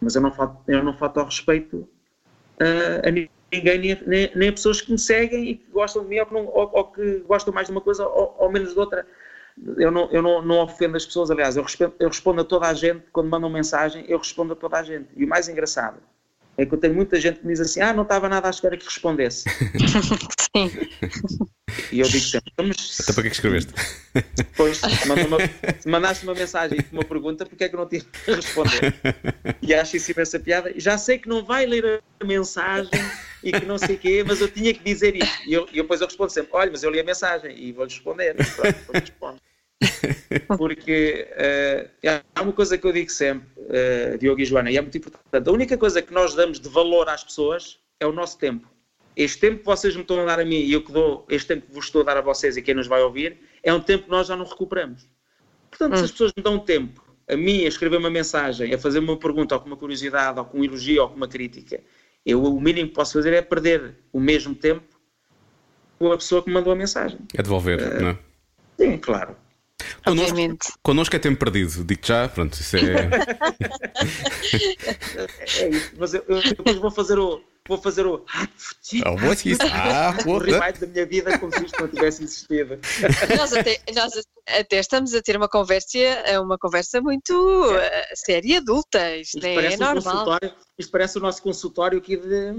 mas 0.00 0.14
eu 0.14 0.20
não 0.20 0.30
falto, 0.30 0.62
eu 0.70 0.84
não 0.84 0.96
falto 0.96 1.18
ao 1.18 1.26
respeito 1.26 1.88
uh, 2.60 3.08
a 3.08 3.10
ninguém, 3.10 3.96
nem, 4.06 4.30
nem, 4.36 4.48
a 4.48 4.52
pessoas 4.52 4.80
que 4.80 4.92
me 4.92 4.98
seguem 4.98 5.48
e 5.48 5.54
que 5.56 5.70
gostam 5.70 6.02
de 6.02 6.10
mim 6.10 6.18
ou 6.20 6.26
que, 6.26 6.34
não, 6.34 6.46
ou, 6.46 6.70
ou 6.72 6.84
que 6.84 7.18
gostam 7.20 7.52
mais 7.52 7.66
de 7.66 7.72
uma 7.72 7.80
coisa 7.80 8.06
ou, 8.06 8.36
ou, 8.38 8.52
menos 8.52 8.74
de 8.74 8.78
outra. 8.78 9.06
Eu, 9.78 9.90
não, 9.90 10.10
eu 10.10 10.22
não, 10.22 10.42
não 10.42 10.56
ofendo 10.60 10.96
as 10.96 11.06
pessoas, 11.06 11.30
aliás, 11.30 11.56
eu 11.56 11.62
respondo, 11.62 11.94
eu 11.98 12.08
respondo 12.08 12.40
a 12.42 12.44
toda 12.44 12.66
a 12.66 12.74
gente, 12.74 13.04
quando 13.10 13.30
mandam 13.30 13.48
mensagem, 13.48 14.04
eu 14.06 14.18
respondo 14.18 14.52
a 14.52 14.56
toda 14.56 14.78
a 14.78 14.82
gente. 14.82 15.08
E 15.16 15.24
o 15.24 15.28
mais 15.28 15.48
engraçado 15.48 15.98
é 16.58 16.64
que 16.64 16.72
eu 16.72 16.78
tenho 16.78 16.94
muita 16.94 17.20
gente 17.20 17.40
que 17.40 17.46
me 17.46 17.52
diz 17.52 17.60
assim: 17.60 17.80
ah, 17.80 17.92
não 17.92 18.02
estava 18.02 18.28
nada 18.28 18.48
à 18.48 18.50
espera 18.50 18.76
que 18.76 18.84
respondesse. 18.84 19.44
Sim. 20.56 20.70
E 21.92 22.00
eu 22.00 22.08
digo 22.08 22.24
sempre: 22.24 22.52
mas. 22.58 23.00
Até 23.00 23.12
para 23.12 23.22
que 23.22 23.28
é 23.28 23.30
que 23.30 23.36
escreveste? 23.36 23.72
Pois, 24.56 24.78
se 24.78 25.88
mandaste 25.88 26.24
uma 26.24 26.34
mensagem 26.34 26.80
com 26.82 26.96
uma 26.96 27.04
pergunta, 27.04 27.44
porque 27.44 27.64
é 27.64 27.68
que 27.68 27.74
eu 27.74 27.80
não 27.80 27.86
tive 27.86 28.06
que 28.06 28.32
responder? 28.32 28.94
E 29.60 29.74
acho 29.74 29.96
isso 29.96 30.12
imensa 30.12 30.40
piada. 30.40 30.72
Já 30.76 30.96
sei 30.96 31.18
que 31.18 31.28
não 31.28 31.44
vai 31.44 31.66
ler 31.66 32.02
a 32.20 32.24
mensagem 32.24 32.90
e 33.44 33.52
que 33.52 33.66
não 33.66 33.76
sei 33.76 33.96
o 33.96 33.98
quê, 33.98 34.24
mas 34.26 34.40
eu 34.40 34.48
tinha 34.48 34.72
que 34.72 34.82
dizer 34.82 35.14
isso. 35.14 35.38
E, 35.46 35.52
eu, 35.52 35.68
e 35.70 35.76
depois 35.76 36.00
eu 36.00 36.06
respondo 36.06 36.30
sempre: 36.30 36.50
olha, 36.52 36.70
mas 36.70 36.82
eu 36.82 36.90
li 36.90 37.00
a 37.00 37.04
mensagem 37.04 37.54
e 37.58 37.72
vou-lhe 37.72 37.92
responder. 37.92 38.34
Pronto, 38.34 38.78
vou 38.86 39.00
responder. 39.00 39.40
Porque 40.56 41.28
uh, 41.32 42.22
há 42.34 42.42
uma 42.42 42.52
coisa 42.52 42.78
que 42.78 42.86
eu 42.86 42.92
digo 42.92 43.10
sempre, 43.10 43.48
uh, 43.58 44.18
Diogo 44.18 44.40
e 44.40 44.44
Joana, 44.44 44.70
e 44.70 44.76
é 44.76 44.80
muito 44.80 44.96
importante. 44.96 45.48
A 45.48 45.52
única 45.52 45.76
coisa 45.76 46.00
que 46.00 46.12
nós 46.12 46.34
damos 46.34 46.58
de 46.58 46.68
valor 46.68 47.08
às 47.08 47.22
pessoas 47.22 47.78
é 48.00 48.06
o 48.06 48.12
nosso 48.12 48.38
tempo. 48.38 48.68
Este 49.14 49.38
tempo 49.38 49.60
que 49.60 49.64
vocês 49.66 49.94
me 49.94 50.02
estão 50.02 50.20
a 50.20 50.24
dar 50.24 50.40
a 50.40 50.44
mim 50.44 50.56
e 50.56 50.72
eu 50.72 50.82
que 50.82 50.92
dou, 50.92 51.26
este 51.30 51.48
tempo 51.48 51.66
que 51.66 51.72
vos 51.72 51.86
estou 51.86 52.02
a 52.02 52.04
dar 52.04 52.16
a 52.18 52.20
vocês 52.20 52.56
e 52.56 52.62
quem 52.62 52.74
nos 52.74 52.86
vai 52.86 53.02
ouvir, 53.02 53.38
é 53.62 53.72
um 53.72 53.80
tempo 53.80 54.04
que 54.04 54.10
nós 54.10 54.26
já 54.26 54.36
não 54.36 54.44
recuperamos. 54.44 55.08
Portanto, 55.70 55.94
hum. 55.94 55.96
se 55.96 56.04
as 56.04 56.10
pessoas 56.10 56.32
me 56.36 56.42
dão 56.42 56.58
tempo 56.58 57.04
a 57.28 57.36
mim 57.36 57.64
a 57.64 57.68
escrever 57.68 57.96
uma 57.96 58.10
mensagem, 58.10 58.72
a 58.72 58.78
fazer 58.78 58.98
uma 58.98 59.18
pergunta, 59.18 59.54
ou 59.54 59.60
com 59.60 59.66
uma 59.66 59.76
curiosidade, 59.76 60.38
ou 60.38 60.44
com 60.44 60.60
um 60.60 60.64
elogio, 60.64 61.02
ou 61.02 61.08
com 61.08 61.16
uma 61.16 61.28
crítica, 61.28 61.80
eu 62.24 62.42
o 62.42 62.60
mínimo 62.60 62.88
que 62.88 62.94
posso 62.94 63.14
fazer 63.14 63.32
é 63.32 63.42
perder 63.42 63.96
o 64.12 64.20
mesmo 64.20 64.54
tempo 64.54 64.84
com 65.98 66.12
a 66.12 66.16
pessoa 66.16 66.42
que 66.42 66.48
me 66.48 66.54
mandou 66.54 66.72
a 66.72 66.76
mensagem. 66.76 67.18
É 67.34 67.42
devolver, 67.42 67.80
uh, 67.80 68.02
não 68.02 68.08
é? 68.10 68.18
Sim, 68.78 68.98
claro. 68.98 69.36
Connosco, 70.04 70.36
connosco 70.82 71.16
é 71.16 71.18
tempo 71.18 71.38
perdido, 71.38 71.84
digo 71.84 72.00
já, 72.04 72.28
pronto, 72.28 72.54
isso 72.54 72.76
é. 72.76 73.10
É 75.62 75.68
isso. 75.68 75.92
Mas 75.98 76.14
eu, 76.14 76.24
eu 76.28 76.42
depois 76.42 76.76
vou 76.76 76.90
fazer 76.90 77.18
o. 77.18 77.42
Vou 77.68 77.78
fazer 77.78 78.06
o. 78.06 78.24
Ah, 78.32 78.46
O 79.10 79.26
what? 79.26 79.42
rewind 79.48 80.78
da 80.80 80.86
minha 80.86 81.04
vida 81.06 81.36
como 81.38 81.52
se 81.52 81.64
isto 81.64 81.80
não 81.80 81.88
tivesse 81.88 82.22
existido. 82.22 82.78
Nós 83.36 83.52
até, 83.52 83.80
nós 83.92 84.12
até 84.46 84.78
estamos 84.78 85.12
a 85.14 85.20
ter 85.20 85.36
uma 85.36 85.48
conversa, 85.48 85.98
uma 86.42 86.56
conversa 86.58 87.00
muito 87.00 87.64
eh, 87.74 88.08
séria 88.14 88.54
e 88.54 88.56
adulta. 88.58 89.16
Isto, 89.16 89.38
Isto 89.38 89.46
é, 89.46 89.54
parece, 89.56 89.76
um 89.82 89.86
normal. 89.94 90.38
isto 90.78 90.90
parece 90.92 91.18
o 91.18 91.20
nosso 91.20 91.42
consultório 91.42 91.98
aqui 91.98 92.16
de. 92.16 92.54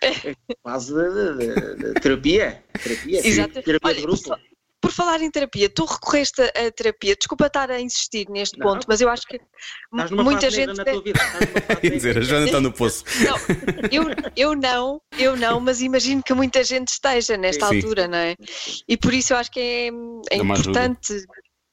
é 0.02 0.34
Quase 0.62 0.94
de, 0.94 1.36
de- 1.36 1.76
de 1.76 1.94
terapia. 2.00 2.64
Terapia, 2.82 3.26
Exato. 3.28 3.62
terapia 3.62 3.80
Olha, 3.90 3.94
de 3.96 4.02
grupo. 4.02 4.36
Por 4.82 4.90
falar 4.90 5.22
em 5.22 5.30
terapia, 5.30 5.70
tu 5.70 5.84
recorreste 5.84 6.42
a 6.42 6.70
terapia, 6.72 7.14
desculpa 7.14 7.46
estar 7.46 7.70
a 7.70 7.80
insistir 7.80 8.28
neste 8.28 8.58
Não. 8.58 8.66
ponto, 8.66 8.84
mas 8.88 9.00
eu 9.00 9.08
acho 9.08 9.24
que 9.28 9.40
muita 10.10 10.40
fase 10.42 10.56
gente. 10.56 10.74
na 10.74 10.84
tua 10.84 11.02
vida. 11.02 11.20
Dizer, 11.80 12.18
a. 12.18 12.20
Joana 12.20 12.46
está 12.46 12.60
no 12.60 12.72
poço. 12.72 13.04
Não, 13.24 13.36
eu, 13.92 14.04
eu 14.36 14.56
não, 14.56 15.00
eu 15.16 15.36
não, 15.36 15.60
mas 15.60 15.80
imagino 15.80 16.20
que 16.20 16.34
muita 16.34 16.64
gente 16.64 16.88
esteja 16.88 17.36
nesta 17.36 17.68
Sim. 17.68 17.76
altura, 17.76 18.08
não 18.08 18.18
é? 18.18 18.34
E 18.88 18.96
por 18.96 19.14
isso 19.14 19.32
eu 19.32 19.36
acho 19.36 19.52
que 19.52 19.60
é, 19.60 19.86
é 20.36 20.42
uma 20.42 20.54
ajuda. 20.54 20.70
importante 20.70 21.24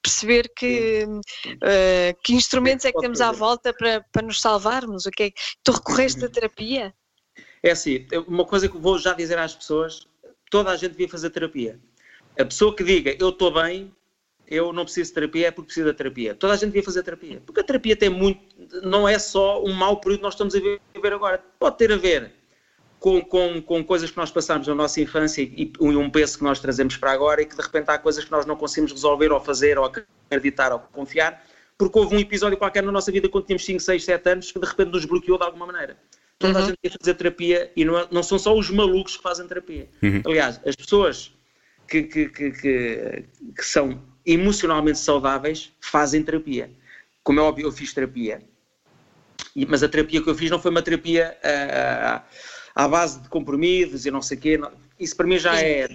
perceber 0.04 0.50
que, 0.56 1.06
eh, 1.64 2.16
que 2.24 2.34
instrumentos 2.34 2.86
é 2.86 2.92
que 2.92 3.00
temos 3.00 3.22
à 3.22 3.32
volta 3.32 3.74
para, 3.74 4.06
para 4.12 4.22
nos 4.22 4.40
salvarmos. 4.40 5.08
O 5.08 5.12
que 5.12 5.24
é 5.24 5.32
Tu 5.64 5.72
recorreste 5.72 6.24
à 6.24 6.30
terapia? 6.30 6.94
É 7.64 7.72
assim, 7.72 8.06
uma 8.28 8.46
coisa 8.46 8.70
que 8.70 8.78
vou 8.78 9.00
já 9.00 9.14
dizer 9.14 9.40
às 9.40 9.56
pessoas: 9.56 10.08
toda 10.52 10.70
a 10.70 10.76
gente 10.76 10.92
devia 10.92 11.10
fazer 11.10 11.32
terapia. 11.32 11.80
A 12.40 12.46
pessoa 12.46 12.74
que 12.76 12.84
diga 12.84 13.16
eu 13.20 13.30
estou 13.30 13.52
bem, 13.54 13.92
eu 14.48 14.72
não 14.74 14.84
preciso 14.86 15.10
de 15.10 15.14
terapia, 15.16 15.48
é 15.48 15.52
porque 15.52 15.68
preciso 15.68 15.88
da 15.88 15.94
terapia. 15.94 16.34
Toda 16.34 16.54
a 16.54 16.56
gente 16.56 16.68
devia 16.68 16.84
fazer 16.84 17.04
terapia. 17.04 17.42
Porque 17.46 17.60
a 17.60 17.64
terapia 17.64 17.96
tem 17.96 18.10
muito. 18.10 18.40
Não 18.82 19.08
é 19.08 19.20
só 19.20 19.64
um 19.64 19.74
mau 19.74 20.00
período 20.00 20.20
que 20.20 20.24
nós 20.24 20.34
estamos 20.34 20.56
a 20.56 20.60
viver 20.60 21.14
agora. 21.14 21.44
Pode 21.60 21.78
ter 21.78 21.92
a 21.92 21.98
ver 21.98 22.32
com, 23.00 23.22
com, 23.22 23.62
com 23.62 23.84
coisas 23.84 24.10
que 24.10 24.18
nós 24.18 24.32
passamos 24.32 24.68
na 24.68 24.74
nossa 24.74 25.00
infância 25.02 25.42
e, 25.42 25.72
e 25.80 25.84
um 25.96 26.10
peso 26.10 26.38
que 26.38 26.44
nós 26.44 26.60
trazemos 26.60 26.96
para 26.98 27.12
agora 27.12 27.42
e 27.42 27.46
que 27.46 27.56
de 27.56 27.62
repente 27.62 27.90
há 27.90 27.98
coisas 27.98 28.24
que 28.26 28.32
nós 28.32 28.46
não 28.46 28.56
conseguimos 28.56 28.92
resolver 28.92 29.32
ou 29.32 29.40
fazer 29.40 29.78
ou 29.78 29.86
acreditar 29.86 30.72
ou 30.72 30.80
confiar, 30.80 31.46
porque 31.78 31.98
houve 32.00 32.16
um 32.16 32.20
episódio 32.20 32.58
qualquer 32.58 32.84
na 32.84 32.92
nossa 32.92 33.12
vida 33.12 33.30
quando 33.30 33.46
tínhamos 33.46 33.66
5, 33.66 33.80
6, 33.82 34.04
7 34.04 34.30
anos 34.30 34.52
que 34.52 34.60
de 34.60 34.66
repente 34.66 34.92
nos 34.92 35.06
bloqueou 35.06 35.38
de 35.38 35.44
alguma 35.46 35.66
maneira. 35.68 35.98
Toda 36.40 36.58
a 36.58 36.62
Uhum. 36.62 36.68
gente 36.70 36.78
quer 36.82 36.98
fazer 36.98 37.14
terapia 37.16 37.72
e 37.76 37.84
não, 37.86 37.98
é- 38.00 38.08
não 38.12 38.24
são 38.24 38.40
só 38.40 38.58
os 38.58 38.70
malucos 38.70 39.18
que 39.18 39.24
fazem 39.24 39.46
terapia. 39.48 39.90
Aliás, 40.26 40.60
as 40.66 40.76
pessoas 40.76 41.34
que, 41.90 42.04
que, 42.04 42.30
que, 42.30 42.52
que, 42.52 43.64
são 43.64 44.02
emocionalmente 44.26 45.00
saudáveis 45.00 45.72
fazem 45.82 46.24
terapia. 46.24 46.70
Como 47.24 47.40
é 47.40 47.44
óbvio, 47.44 47.68
eu 47.68 47.72
fiz 47.72 47.94
terapia. 47.94 48.42
E- 49.56 49.66
mas 49.66 49.82
a 49.84 49.90
terapia 49.90 50.22
que 50.22 50.30
eu 50.30 50.36
fiz 50.36 50.50
não 50.52 50.60
foi 50.60 50.72
uma 50.72 50.82
terapia 50.82 51.38
ah, 51.44 52.24
à 52.76 52.88
base 52.88 53.20
de 53.22 53.30
comprimidos 53.30 54.06
e 54.06 54.12
não 54.12 54.22
sei 54.22 54.38
o 54.38 54.42
quê. 54.42 54.58
não- 54.58 54.72
Isso 55.00 55.16
para 55.16 55.26
mim 55.28 55.40
já 55.40 55.60
é, 55.60 55.88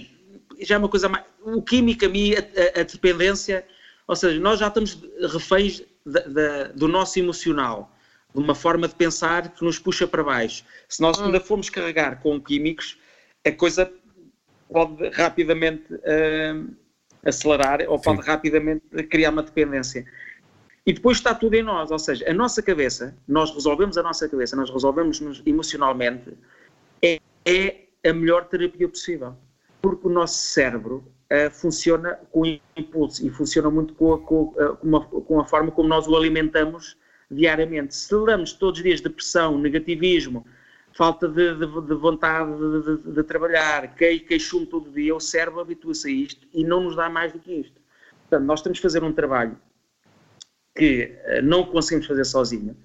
já 0.60 0.74
é 0.74 0.78
uma 0.78 0.88
coisa 0.88 1.08
mais. 1.08 1.24
O 1.42 1.62
químico, 1.62 2.04
a 2.04 2.08
mim, 2.08 2.34
a, 2.34 2.38
a- 2.40 2.80
a 2.80 2.84
dependência, 2.84 3.64
ou 4.06 4.16
seja, 4.16 4.40
nós 4.40 4.58
já 4.60 4.68
estamos 4.68 4.98
reféns 5.32 5.82
da- 6.04 6.20
da- 6.20 6.64
do 6.74 6.88
nosso 6.88 7.18
emocional, 7.18 7.90
de 8.34 8.40
uma 8.40 8.54
forma 8.54 8.88
de 8.88 8.94
pensar 8.94 9.54
que 9.54 9.64
nos 9.64 9.78
puxa 9.78 10.06
para 10.08 10.24
baixo. 10.24 10.64
Se 10.88 11.00
nós 11.00 11.20
ainda 11.20 11.38
formos 11.40 11.70
carregar 11.70 12.20
com 12.20 12.40
químicos, 12.40 12.98
a 13.46 13.52
coisa 13.52 13.90
pode 14.74 15.08
rapidamente 15.10 15.84
ah, 16.04 16.64
acelerar 17.24 17.78
ou 17.88 17.98
pode 18.00 18.20
rapidamente 18.26 18.82
criar 19.08 19.30
uma 19.30 19.42
dependência. 19.42 20.04
E 20.86 20.92
depois 20.92 21.16
está 21.16 21.34
tudo 21.34 21.54
em 21.54 21.62
nós, 21.62 21.90
ou 21.90 21.98
seja, 21.98 22.28
a 22.28 22.34
nossa 22.34 22.60
cabeça, 22.62 23.16
nós 23.26 23.54
resolvemos 23.54 23.96
a 23.96 24.02
nossa 24.02 24.28
cabeça, 24.28 24.54
nós 24.56 24.68
resolvemos-nos 24.68 25.42
emocionalmente, 25.46 26.36
é, 27.00 27.18
é 27.46 27.84
a 28.06 28.12
melhor 28.12 28.44
terapia 28.48 28.88
possível. 28.88 29.34
Porque 29.80 30.06
o 30.06 30.10
nosso 30.10 30.38
cérebro 30.38 31.04
ah, 31.30 31.48
funciona 31.50 32.18
com 32.30 32.44
impulso 32.76 33.24
e 33.26 33.30
funciona 33.30 33.70
muito 33.70 33.94
com 33.94 34.12
a, 34.14 34.18
com, 34.20 34.54
a- 34.58 34.76
com 34.76 34.86
uma- 34.86 35.04
com 35.06 35.40
a 35.40 35.44
forma 35.46 35.70
como 35.70 35.88
nós 35.88 36.06
o 36.06 36.14
alimentamos 36.16 36.96
diariamente. 37.30 37.94
Se 37.94 38.10
damos 38.26 38.52
todos 38.52 38.78
os 38.80 38.84
dias 38.84 39.00
depressão, 39.00 39.56
negativismo, 39.58 40.44
falta 40.96 41.28
de, 41.28 41.54
de- 41.56 41.86
de 41.86 41.94
vontade 41.94 42.50
de, 42.56 43.12
de- 43.14 43.22
trabalhar, 43.24 43.94
que, 43.96 44.20
queixume 44.20 44.66
todo 44.66 44.90
dia, 44.90 45.14
o 45.14 45.20
cérebro 45.20 45.60
habitua-se 45.60 46.08
a 46.08 46.10
isto 46.12 46.46
e 46.52 46.64
não 46.64 46.82
nos 46.84 46.94
dá 46.96 47.08
mais 47.10 47.32
do 47.32 47.38
que 47.38 47.52
isto. 47.52 47.80
Portanto, 48.22 48.46
nós 48.46 48.62
temos 48.62 48.78
que 48.78 48.82
fazer 48.82 49.02
um 49.02 49.12
trabalho 49.12 49.56
que 50.76 51.16
eh, 51.24 51.42
não 51.42 51.64
conseguimos 51.66 52.06
fazer 52.06 52.24
sozinho 52.24 52.76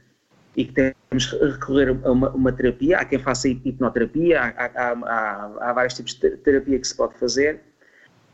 e 0.55 0.65
que 0.65 0.73
temos 0.73 1.25
que 1.27 1.35
recorrer 1.37 1.89
a 2.03 2.11
uma, 2.11 2.29
uma 2.31 2.51
terapia. 2.51 2.97
Há 2.99 3.05
quem 3.05 3.19
faça 3.19 3.47
hipnoterapia, 3.47 4.41
há, 4.41 4.47
há- 4.47 4.91
há- 4.91 5.69
há 5.69 5.73
vários 5.73 5.93
tipos 5.93 6.13
de 6.15 6.37
terapia 6.37 6.79
que 6.79 6.87
se 6.87 6.95
pode 6.95 7.17
fazer. 7.17 7.61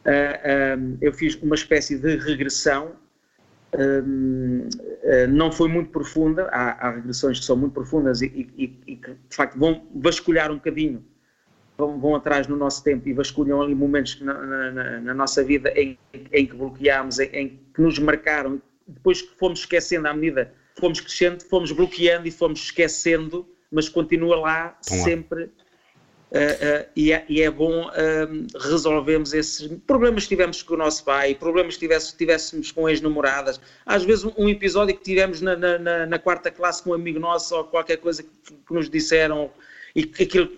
Ah, 0.06 0.40
ah, 0.44 0.98
eu 1.02 1.12
fiz 1.14 1.36
uma 1.42 1.56
espécie 1.56 1.98
de 1.98 2.16
regressão, 2.18 2.96
não 5.28 5.52
foi 5.52 5.68
muito 5.70 5.90
profunda, 5.92 6.48
há, 6.52 6.88
há 6.88 6.92
regressões 6.92 7.40
que 7.40 7.46
são 7.46 7.56
muito 7.58 7.74
profundas 7.74 8.22
e, 8.22 8.26
e- 8.28 8.80
e- 8.88 8.96
que 8.96 9.12
de 9.12 9.36
facto 9.36 9.58
vão 9.58 9.88
vasculhar 9.96 10.52
um 10.52 10.56
bocadinho, 10.56 11.04
vão, 11.78 12.00
vão 12.00 12.16
atrás 12.16 12.48
no 12.48 12.56
nosso 12.56 12.84
tempo 12.84 13.08
e 13.10 13.14
vasculham 13.14 13.62
ali 13.62 13.76
momentos 13.76 14.20
na, 14.22 14.34
na- 14.34 15.00
na- 15.02 15.14
nossa 15.14 15.44
vida 15.44 15.70
em, 15.72 15.98
em 16.32 16.46
que 16.46 16.56
bloqueámos, 16.56 17.20
em, 17.20 17.30
em 17.34 17.60
que 17.74 17.82
nos 17.82 18.00
marcaram, 18.00 18.62
depois 18.88 19.22
que 19.22 19.38
fomos 19.38 19.60
esquecendo 19.60 20.08
à 20.08 20.14
medida 20.14 20.54
fomos 20.80 21.00
crescendo, 21.00 21.42
fomos 21.46 21.72
bloqueando 21.72 22.28
e 22.28 22.32
fomos 22.32 22.60
esquecendo, 22.66 23.48
mas 23.72 23.88
continua 23.90 24.36
lá 24.38 24.78
Estão 24.82 24.98
lá. 24.98 25.04
Uh, 26.36 26.84
uh, 26.84 26.90
e, 26.98 27.14
é, 27.14 27.26
e 27.30 27.42
é 27.42 27.50
bom 27.50 27.88
um, 27.88 28.48
resolvermos 28.60 29.34
esses 29.34 29.70
problemas 29.88 30.24
que 30.24 30.30
tivemos 30.30 30.62
com 30.62 30.74
o 30.74 30.78
nosso 30.78 31.02
pai, 31.06 31.34
problemas 31.34 31.76
que 31.76 31.80
tivesse- 31.80 32.18
tivéssemos 32.18 32.72
com 32.74 32.90
ex-namoradas, 32.90 33.58
às 33.86 34.04
vezes 34.04 34.26
um, 34.38 34.50
episódio 34.50 34.98
que 34.98 35.02
tivemos 35.04 35.40
na, 35.40 35.56
na- 35.56 36.06
na- 36.06 36.20
quarta 36.20 36.52
classe 36.52 36.84
com 36.84 36.90
um 36.90 36.94
amigo 36.94 37.20
nosso 37.20 37.56
ou 37.56 37.64
qualquer 37.64 37.98
coisa 37.98 38.22
que, 38.22 38.30
que 38.54 38.74
nos 38.74 38.90
disseram 38.90 39.50
e 39.96 40.04
que 40.04 40.24
aquilo 40.24 40.50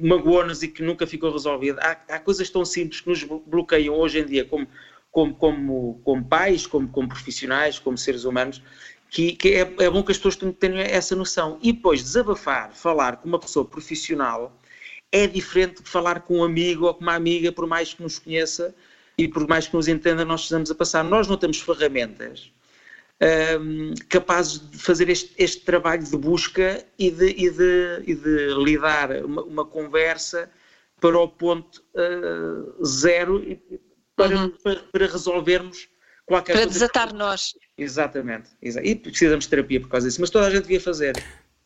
magoou-nos 0.00 0.62
e 0.62 0.68
que 0.68 0.82
nunca 0.82 1.06
ficou 1.06 1.30
resolvido. 1.30 1.78
Há, 1.80 1.98
há 2.08 2.18
coisas 2.18 2.48
tão 2.48 2.64
simples 2.64 3.02
que 3.02 3.10
nos 3.10 3.22
blo- 3.22 3.42
bloqueiam 3.46 3.94
hoje 3.94 4.20
em 4.20 4.24
dia 4.24 4.46
como, 4.46 4.66
como, 5.12 5.34
como, 5.34 6.00
como 6.04 6.24
pais, 6.24 6.66
como, 6.66 6.88
como 6.88 7.06
profissionais, 7.06 7.78
como 7.78 7.98
seres 7.98 8.24
humanos, 8.24 8.62
que, 9.10 9.32
que 9.32 9.48
é, 9.56 9.60
é 9.80 9.90
bom 9.90 10.02
que 10.02 10.10
as 10.12 10.16
pessoas 10.16 10.36
tenham 10.58 10.78
essa 10.78 11.14
noção. 11.14 11.58
E 11.62 11.70
depois 11.70 12.02
desabafar, 12.02 12.72
falar 12.72 13.18
com 13.18 13.28
uma 13.28 13.38
pessoa 13.38 13.64
profissional 13.66 14.58
é 15.12 15.26
diferente 15.26 15.82
de 15.82 15.88
falar 15.88 16.20
com 16.20 16.38
um 16.38 16.44
amigo 16.44 16.86
ou 16.86 16.94
com 16.94 17.02
uma 17.02 17.14
amiga, 17.14 17.50
por 17.52 17.66
mais 17.66 17.94
que 17.94 18.02
nos 18.02 18.18
conheça 18.18 18.74
e 19.16 19.26
por 19.26 19.46
mais 19.48 19.66
que 19.66 19.74
nos 19.74 19.88
entenda, 19.88 20.24
nós 20.24 20.42
estamos 20.42 20.70
a 20.70 20.74
passar. 20.74 21.02
Nós 21.02 21.26
não 21.26 21.36
temos 21.36 21.60
ferramentas 21.60 22.52
hum, 23.60 23.94
capazes 24.08 24.70
de 24.70 24.78
fazer 24.78 25.08
este, 25.08 25.32
este 25.38 25.62
trabalho 25.64 26.04
de 26.04 26.16
busca 26.16 26.84
e 26.98 27.10
de, 27.10 27.30
e 27.30 27.50
de, 27.50 28.02
e 28.06 28.14
de 28.14 28.54
lidar 28.64 29.10
uma, 29.24 29.42
uma 29.42 29.64
conversa 29.64 30.50
para 31.00 31.18
o 31.18 31.28
ponto 31.28 31.82
ah, 31.96 32.84
zero 32.84 33.42
e 33.42 33.60
para, 34.16 34.36
Uhum. 34.36 34.50
para, 34.62 34.80
para 34.92 35.06
resolvermos 35.06 35.88
qualquer 36.26 36.52
Para 36.54 36.62
coisa. 36.62 36.72
desatar 36.78 37.14
nós. 37.14 37.54
Exatamente, 37.76 38.50
exa- 38.60 38.82
e 38.82 38.96
precisamos 38.96 39.44
de 39.44 39.50
terapia 39.50 39.80
por 39.80 39.88
causa 39.88 40.08
disso, 40.08 40.20
mas 40.20 40.28
toda 40.30 40.46
a 40.48 40.50
gente 40.50 40.62
devia 40.62 40.80
fazer. 40.80 41.16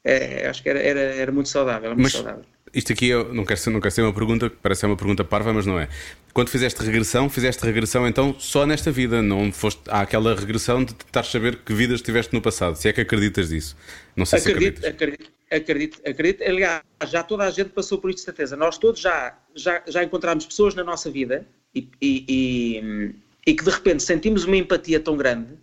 É, 0.05 0.46
acho 0.48 0.62
que 0.62 0.68
era, 0.68 0.78
era, 0.81 1.00
era 1.00 1.33
muito 1.33 1.48
saudável, 1.48 1.87
era 1.87 1.94
muito 1.94 2.02
Mas 2.05 2.12
saudável. 2.12 2.44
Isto 2.74 2.92
aqui 2.92 3.08
eu 3.08 3.32
não 3.35 3.44
quero, 3.44 3.61
ser, 3.61 3.70
não 3.70 3.80
quero 3.80 3.94
ser 3.94 4.02
uma 4.02 4.12
pergunta 4.12 4.48
que 4.48 4.56
parece 4.56 4.80
ser 4.80 4.87
uma 4.87 4.96
pergunta 4.96 5.22
parva, 5.22 5.52
mas 5.52 5.66
não 5.66 5.78
é. 5.78 5.88
Quando 6.32 6.48
fizeste 6.48 6.82
regressão, 6.82 7.28
fizeste 7.28 7.64
regressão 7.64 8.08
então 8.08 8.35
só 8.38 8.64
nesta 8.64 8.90
vida, 8.90 9.20
não 9.20 9.52
foste. 9.52 9.82
Há 9.88 10.00
aquela 10.00 10.35
regressão 10.35 10.82
de 10.82 10.94
tentar 10.94 11.24
saber 11.24 11.56
que 11.56 11.74
vidas 11.74 12.00
tiveste 12.00 12.32
no 12.32 12.40
passado, 12.40 12.76
se 12.76 12.88
é 12.88 12.92
que 12.92 13.02
acreditas 13.02 13.50
disso. 13.50 13.76
Não 14.16 14.24
sei 14.24 14.38
Acredito, 14.38 14.80
se 14.80 14.87
acreditas. 14.87 15.28
acredito, 15.50 16.00
acredito, 16.00 16.08
acredito. 16.08 16.42
Aliás, 16.42 16.82
já 17.06 17.22
toda 17.22 17.44
a 17.44 17.50
gente 17.50 17.70
passou 17.70 17.98
por 17.98 18.08
isto 18.08 18.20
de 18.20 18.24
certeza. 18.24 18.56
Nós 18.56 18.78
todos 18.78 19.00
já, 19.00 19.37
já, 19.54 19.82
já 19.87 20.02
encontramos 20.02 20.46
pessoas 20.46 20.74
na 20.74 20.82
nossa 20.82 21.11
vida 21.11 21.46
e, 21.74 21.87
e, 22.00 22.24
e, 22.28 23.14
e 23.46 23.54
que 23.54 23.64
de 23.64 23.70
repente 23.70 24.02
sentimos 24.02 24.44
uma 24.44 24.56
empatia 24.56 24.98
tão 24.98 25.16
grande 25.16 25.58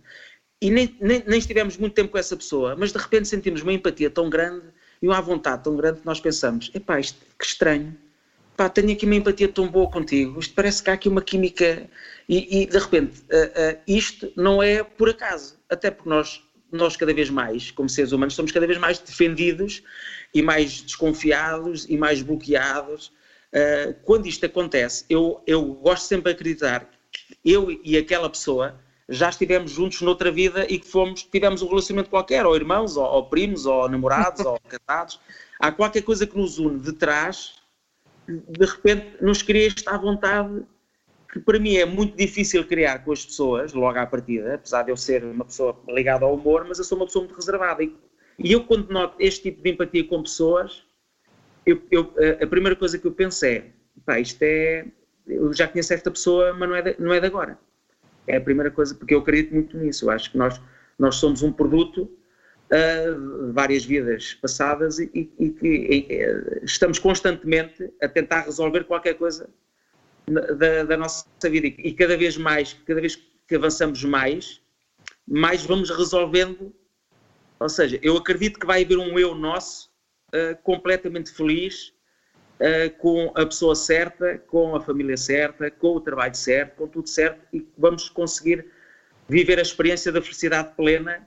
e 0.62 0.70
nem, 0.70 0.94
nem, 1.00 1.24
nem 1.26 1.38
estivemos 1.38 1.76
muito 1.76 1.94
tempo 1.94 2.10
com 2.12 2.18
essa 2.18 2.36
pessoa, 2.36 2.76
mas 2.76 2.92
de 2.92 2.98
repente 2.98 3.26
sentimos 3.26 3.62
uma 3.62 3.72
empatia 3.72 4.10
tão 4.10 4.28
grande 4.28 4.66
e 5.02 5.08
uma 5.08 5.20
vontade 5.20 5.64
tão 5.64 5.76
grande 5.76 6.00
que 6.00 6.06
nós 6.06 6.20
pensamos: 6.20 6.70
epá, 6.74 7.00
isto 7.00 7.18
que 7.38 7.44
estranho. 7.44 7.96
Pá, 8.56 8.68
tenho 8.68 8.92
aqui 8.92 9.06
uma 9.06 9.14
empatia 9.14 9.48
tão 9.48 9.66
boa 9.68 9.90
contigo, 9.90 10.38
isto 10.38 10.54
parece 10.54 10.82
que 10.82 10.90
há 10.90 10.92
aqui 10.92 11.08
uma 11.08 11.22
química. 11.22 11.88
E, 12.28 12.62
e, 12.62 12.66
de 12.66 12.78
repente, 12.78 13.22
ah, 13.30 13.50
ah, 13.56 13.76
isto 13.86 14.30
não 14.36 14.62
é 14.62 14.82
por 14.82 15.08
acaso, 15.08 15.58
até 15.68 15.90
porque 15.90 16.08
nós, 16.08 16.42
nós 16.70 16.94
cada 16.96 17.14
vez 17.14 17.30
mais, 17.30 17.70
como 17.70 17.88
seres 17.88 18.12
humanos, 18.12 18.34
somos 18.34 18.52
cada 18.52 18.66
vez 18.66 18.78
mais 18.78 18.98
defendidos 18.98 19.82
e 20.34 20.42
mais 20.42 20.82
desconfiados 20.82 21.86
e 21.88 21.96
mais 21.96 22.20
bloqueados. 22.22 23.12
Ah, 23.52 23.94
quando 24.04 24.26
isto 24.26 24.44
acontece, 24.44 25.04
eu, 25.08 25.42
eu 25.46 25.64
gosto 25.74 26.04
sempre 26.04 26.32
de 26.32 26.36
acreditar 26.38 26.88
que 27.10 27.36
eu 27.44 27.70
e 27.82 27.96
aquela 27.96 28.28
pessoa 28.28 28.78
já 29.10 29.28
estivemos 29.28 29.72
juntos 29.72 30.00
noutra 30.00 30.30
vida 30.30 30.64
e 30.72 30.78
que 30.78 30.86
fomos, 30.86 31.24
tivemos 31.24 31.62
um 31.62 31.68
relacionamento 31.68 32.08
qualquer, 32.08 32.46
ou 32.46 32.54
irmãos, 32.54 32.96
ou, 32.96 33.04
ou 33.04 33.26
primos, 33.26 33.66
ou 33.66 33.88
namorados, 33.88 34.46
ou 34.46 34.58
casados. 34.86 35.20
Há 35.58 35.72
qualquer 35.72 36.02
coisa 36.02 36.26
que 36.26 36.38
nos 36.38 36.58
une 36.58 36.78
de 36.78 36.92
trás, 36.92 37.56
de 38.28 38.64
repente 38.64 39.16
nos 39.20 39.42
cria 39.42 39.66
esta 39.66 39.98
vontade 39.98 40.62
que 41.32 41.40
para 41.40 41.58
mim 41.58 41.76
é 41.76 41.84
muito 41.84 42.16
difícil 42.16 42.64
criar 42.64 43.04
com 43.04 43.12
as 43.12 43.24
pessoas, 43.24 43.72
logo 43.72 43.98
à 43.98 44.06
partida, 44.06 44.54
apesar 44.54 44.82
de 44.84 44.90
eu 44.90 44.96
ser 44.96 45.24
uma 45.24 45.44
pessoa 45.44 45.76
ligada 45.88 46.24
ao 46.24 46.34
humor, 46.34 46.64
mas 46.66 46.78
eu 46.78 46.84
sou 46.84 46.98
uma 46.98 47.06
pessoa 47.06 47.24
muito 47.24 47.36
reservada. 47.36 47.82
E, 47.82 47.94
e 48.38 48.52
eu, 48.52 48.64
quando 48.64 48.90
noto 48.90 49.16
este 49.18 49.42
tipo 49.42 49.62
de 49.62 49.70
empatia 49.70 50.04
com 50.04 50.22
pessoas, 50.22 50.84
eu, 51.66 51.82
eu, 51.90 52.14
a 52.40 52.46
primeira 52.46 52.74
coisa 52.74 52.98
que 52.98 53.06
eu 53.06 53.12
penso 53.12 53.44
é: 53.44 53.66
pá, 54.04 54.18
isto 54.18 54.42
é. 54.42 54.86
Eu 55.26 55.52
já 55.52 55.68
conheço 55.68 55.94
esta 55.94 56.10
pessoa, 56.10 56.52
mas 56.52 56.68
não 56.68 56.74
é 56.74 56.82
de, 56.82 56.96
não 56.98 57.12
é 57.12 57.20
de 57.20 57.26
agora. 57.26 57.56
É 58.26 58.36
a 58.36 58.40
primeira 58.40 58.70
coisa, 58.70 58.94
porque 58.94 59.14
eu 59.14 59.20
acredito 59.20 59.54
muito 59.54 59.76
nisso. 59.76 60.04
Eu 60.04 60.10
acho 60.10 60.30
que 60.30 60.38
nós, 60.38 60.60
nós 60.98 61.16
somos 61.16 61.42
um 61.42 61.52
produto 61.52 62.10
uh, 62.70 63.52
várias 63.52 63.84
vidas 63.84 64.34
passadas 64.34 64.98
e, 64.98 65.08
que 65.08 66.16
estamos 66.62 66.98
constantemente 66.98 67.92
a 68.00 68.08
tentar 68.08 68.42
resolver 68.42 68.84
qualquer 68.84 69.14
coisa 69.14 69.48
da, 70.56 70.84
da 70.84 70.96
nossa 70.96 71.26
vida 71.44 71.66
e, 71.66 71.74
e, 71.78 71.92
cada 71.92 72.16
vez 72.16 72.36
mais, 72.36 72.72
cada 72.86 73.00
vez 73.00 73.16
que 73.48 73.56
avançamos 73.56 74.04
mais, 74.04 74.60
mais 75.26 75.64
vamos 75.64 75.90
resolvendo. 75.90 76.72
Ou 77.58 77.68
seja, 77.68 77.98
eu 78.02 78.16
acredito 78.16 78.58
que 78.58 78.66
vai 78.66 78.84
haver 78.84 78.98
um 78.98 79.18
eu 79.18 79.34
nosso 79.34 79.90
uh, 80.28 80.56
completamente 80.62 81.32
feliz, 81.32 81.92
uh, 82.60 82.90
com 82.98 83.32
a 83.34 83.46
pessoa 83.46 83.74
certa, 83.74 84.38
com 84.46 84.76
a 84.76 84.80
família 84.80 85.16
certa, 85.16 85.70
com 85.70 85.96
o 85.96 86.00
trabalho 86.00 86.34
certo, 86.34 86.76
com 86.76 86.86
tudo 86.86 87.08
certo 87.08 87.40
e 87.52 87.66
vamos 87.76 88.08
conseguir 88.08 88.66
viver 89.28 89.58
a 89.58 89.62
experiência 89.62 90.12
da 90.12 90.20
felicidade 90.20 90.74
plena. 90.76 91.26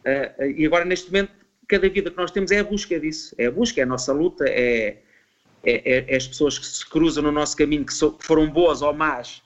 Uh, 0.00 0.44
e 0.56 0.66
agora, 0.66 0.84
neste 0.84 1.06
momento, 1.06 1.32
cada 1.68 1.88
vida 1.88 2.10
que 2.10 2.16
nós 2.16 2.30
temos 2.30 2.50
é 2.50 2.58
a 2.58 2.64
busca 2.64 2.98
disso, 2.98 3.34
é 3.38 3.46
a 3.46 3.50
busca, 3.50 3.80
é 3.80 3.84
a 3.84 3.86
nossa 3.86 4.12
luta, 4.12 4.44
é, 4.46 4.98
é, 5.62 5.92
é, 5.92 6.04
é 6.08 6.16
as 6.16 6.26
pessoas 6.26 6.58
que 6.58 6.66
se 6.66 6.88
cruzam 6.88 7.22
no 7.22 7.32
nosso 7.32 7.56
caminho, 7.56 7.84
que, 7.84 7.94
so, 7.94 8.12
que 8.12 8.24
foram 8.24 8.50
boas 8.50 8.82
ou 8.82 8.92
más 8.92 9.42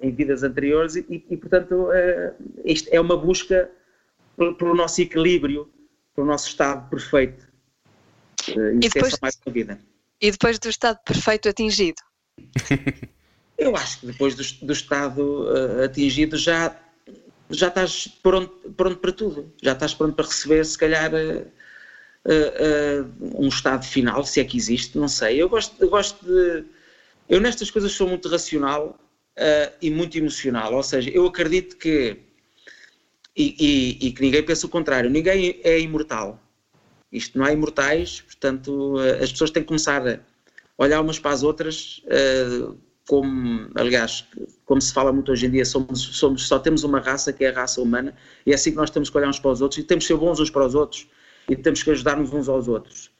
em 0.00 0.10
vidas 0.10 0.42
anteriores, 0.42 0.96
e, 0.96 1.24
e 1.30 1.36
portanto, 1.36 1.72
uh, 1.72 2.34
isto 2.64 2.88
é 2.92 3.00
uma 3.00 3.16
busca 3.16 3.70
pelo 4.58 4.74
nosso 4.74 5.00
equilíbrio, 5.00 5.70
pelo 6.14 6.26
nosso 6.26 6.48
estado 6.48 6.90
perfeito. 6.90 7.46
Uh, 8.48 8.76
e, 8.76 8.78
depois, 8.80 9.14
é 9.14 9.18
mais 9.22 9.38
uma 9.46 9.52
vida. 9.52 9.91
E 10.22 10.30
depois 10.30 10.58
do 10.60 10.68
estado 10.68 10.98
perfeito 11.04 11.48
atingido? 11.48 12.00
Eu 13.58 13.76
acho 13.76 14.00
que 14.00 14.06
depois 14.06 14.34
do, 14.34 14.66
do 14.66 14.72
estado 14.72 15.44
uh, 15.44 15.84
atingido 15.84 16.36
já, 16.36 16.76
já 17.50 17.68
estás 17.68 18.06
pronto, 18.22 18.70
pronto 18.76 18.98
para 18.98 19.12
tudo. 19.12 19.52
Já 19.60 19.72
estás 19.72 19.94
pronto 19.94 20.14
para 20.14 20.26
receber, 20.26 20.64
se 20.64 20.78
calhar, 20.78 21.12
uh, 21.12 21.46
uh, 22.26 23.44
um 23.44 23.48
estado 23.48 23.84
final, 23.84 24.24
se 24.24 24.40
é 24.40 24.44
que 24.44 24.56
existe, 24.56 24.96
não 24.96 25.08
sei. 25.08 25.42
Eu 25.42 25.48
gosto, 25.48 25.76
eu 25.80 25.90
gosto 25.90 26.24
de. 26.24 26.64
Eu 27.28 27.40
nestas 27.40 27.70
coisas 27.70 27.92
sou 27.92 28.08
muito 28.08 28.28
racional 28.28 28.98
e 29.80 29.90
muito 29.90 30.18
emocional, 30.18 30.74
ou 30.74 30.82
seja, 30.82 31.08
eu 31.10 31.26
acredito 31.26 31.76
que. 31.76 32.18
E, 33.34 33.56
e, 33.58 34.08
e 34.08 34.12
que 34.12 34.20
ninguém 34.20 34.42
pensa 34.42 34.66
o 34.66 34.68
contrário, 34.68 35.08
ninguém 35.08 35.58
é 35.64 35.80
imortal 35.80 36.41
isto 37.12 37.38
não 37.38 37.44
há 37.44 37.52
imortais, 37.52 38.20
portanto, 38.22 39.00
eh, 39.00 39.22
as 39.22 39.32
pessoas 39.32 39.50
têm 39.50 39.62
que 39.62 39.68
começar 39.68 40.06
a 40.06 40.18
olhar 40.78 41.00
umas 41.00 41.18
para 41.18 41.32
as 41.32 41.42
outras, 41.42 42.02
eh, 42.06 42.72
como, 43.06 43.68
aliás, 43.74 44.26
como 44.64 44.80
se 44.80 44.92
fala 44.92 45.12
muito 45.12 45.30
hoje 45.32 45.46
em 45.46 45.50
dia, 45.50 45.64
somos, 45.64 46.00
somos, 46.00 46.46
só 46.46 46.58
temos 46.58 46.84
uma 46.84 47.00
raça 47.00 47.32
que 47.32 47.44
é 47.44 47.50
a 47.50 47.52
raça 47.52 47.80
humana, 47.80 48.14
e 48.46 48.52
é 48.52 48.54
assim 48.54 48.70
que 48.70 48.76
nós 48.76 48.90
temos 48.90 49.10
que 49.10 49.16
olhar 49.16 49.28
uns 49.28 49.38
para 49.38 49.50
os 49.50 49.60
outros, 49.60 49.78
e 49.78 49.84
temos 49.84 50.04
que 50.04 50.12
ser 50.12 50.18
bons 50.18 50.40
uns 50.40 50.50
para 50.50 50.64
os 50.64 50.74
outros, 50.74 51.08
e 51.48 51.56
temos 51.56 51.82
que 51.82 51.90
ajudar-nos 51.90 52.32
uns 52.32 52.48
aos 52.48 52.68
outros, 52.68 53.10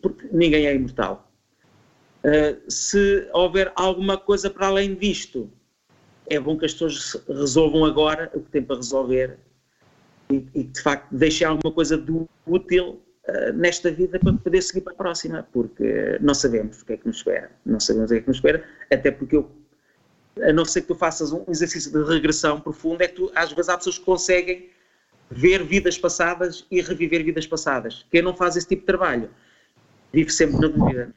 porque 0.00 0.26
ninguém 0.32 0.66
é 0.66 0.74
imortal. 0.74 1.30
Eh, 2.24 2.56
se 2.68 3.28
houver 3.34 3.70
alguma 3.76 4.16
coisa 4.16 4.48
para 4.48 4.68
além 4.68 4.94
disto, 4.94 5.50
é 6.26 6.40
bom 6.40 6.56
que 6.56 6.64
as 6.64 6.72
pessoas 6.72 7.22
resolvam 7.28 7.84
agora 7.84 8.30
o 8.34 8.40
que 8.40 8.50
têm 8.50 8.62
para 8.62 8.76
resolver 8.76 9.38
e, 10.30 10.46
e 10.54 10.64
de 10.64 10.80
facto 10.80 11.14
deixem 11.14 11.46
alguma 11.46 11.72
coisa 11.72 12.02
útil 12.46 13.02
uh, 13.28 13.52
nesta 13.54 13.90
vida 13.90 14.18
para 14.18 14.32
poder 14.32 14.62
seguir 14.62 14.80
para 14.80 14.92
a 14.92 14.96
próxima, 14.96 15.46
porque 15.52 16.18
não 16.20 16.34
sabemos 16.34 16.82
o 16.82 16.86
que 16.86 16.94
é 16.94 16.96
que 16.96 17.06
nos 17.06 17.16
espera, 17.16 17.50
não 17.64 17.80
sabemos 17.80 18.10
o 18.10 18.14
que 18.14 18.18
é 18.18 18.22
que 18.22 18.28
nos 18.28 18.36
espera, 18.38 18.64
até 18.90 19.10
porque 19.10 19.36
eu, 19.36 19.50
a 20.42 20.52
não 20.52 20.64
ser 20.64 20.82
que 20.82 20.88
tu 20.88 20.94
faças 20.94 21.32
um 21.32 21.44
exercício 21.48 21.92
de 21.92 22.02
regressão 22.10 22.60
profunda, 22.60 23.04
é 23.04 23.08
que 23.08 23.14
tu, 23.14 23.32
às 23.34 23.52
vezes 23.52 23.68
há 23.68 23.76
pessoas 23.76 23.98
que 23.98 24.04
conseguem 24.04 24.70
ver 25.30 25.64
vidas 25.64 25.98
passadas 25.98 26.66
e 26.70 26.80
reviver 26.80 27.24
vidas 27.24 27.46
passadas. 27.46 28.06
Quem 28.10 28.22
não 28.22 28.34
faz 28.34 28.56
esse 28.56 28.68
tipo 28.68 28.82
de 28.82 28.86
trabalho 28.86 29.30
vive 30.12 30.30
sempre 30.30 30.60
na 30.60 30.68
dúvida. 30.68 31.14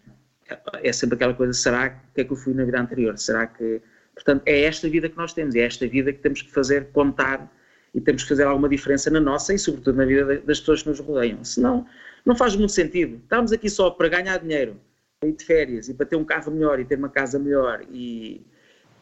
É 0.81 0.93
sempre 0.93 1.15
aquela 1.15 1.33
coisa, 1.33 1.53
será 1.53 1.89
que 1.89 2.21
é 2.21 2.23
que 2.23 2.31
eu 2.31 2.37
fui 2.37 2.53
na 2.53 2.63
vida 2.63 2.79
anterior? 2.79 3.17
Será 3.17 3.45
que... 3.45 3.81
Portanto, 4.15 4.43
é 4.45 4.61
esta 4.61 4.89
vida 4.89 5.09
que 5.09 5.17
nós 5.17 5.33
temos, 5.33 5.53
é 5.55 5.59
esta 5.59 5.85
vida 5.87 6.11
que 6.11 6.19
temos 6.19 6.41
que 6.41 6.51
fazer 6.51 6.87
contar 6.91 7.51
e 7.97 8.01
temos 8.01 8.21
que 8.21 8.29
fazer 8.29 8.43
alguma 8.43 8.69
diferença 8.69 9.09
na 9.09 9.19
nossa 9.19 9.55
e, 9.55 9.57
sobretudo, 9.57 9.97
na 9.97 10.05
vida 10.05 10.39
das 10.41 10.59
pessoas 10.59 10.83
que 10.83 10.89
nos 10.89 10.99
rodeiam. 10.99 11.43
Senão, 11.43 11.83
não 12.23 12.35
faz 12.35 12.55
muito 12.55 12.71
sentido. 12.71 13.19
Estamos 13.23 13.51
aqui 13.51 13.67
só 13.71 13.89
para 13.89 14.07
ganhar 14.07 14.37
dinheiro, 14.37 14.79
para 15.19 15.29
ir 15.29 15.35
de 15.35 15.43
férias 15.43 15.89
e 15.89 15.95
para 15.95 16.05
ter 16.05 16.15
um 16.15 16.23
carro 16.23 16.51
melhor 16.51 16.79
e 16.79 16.85
ter 16.85 16.95
uma 16.95 17.09
casa 17.09 17.39
melhor 17.39 17.83
e 17.91 18.45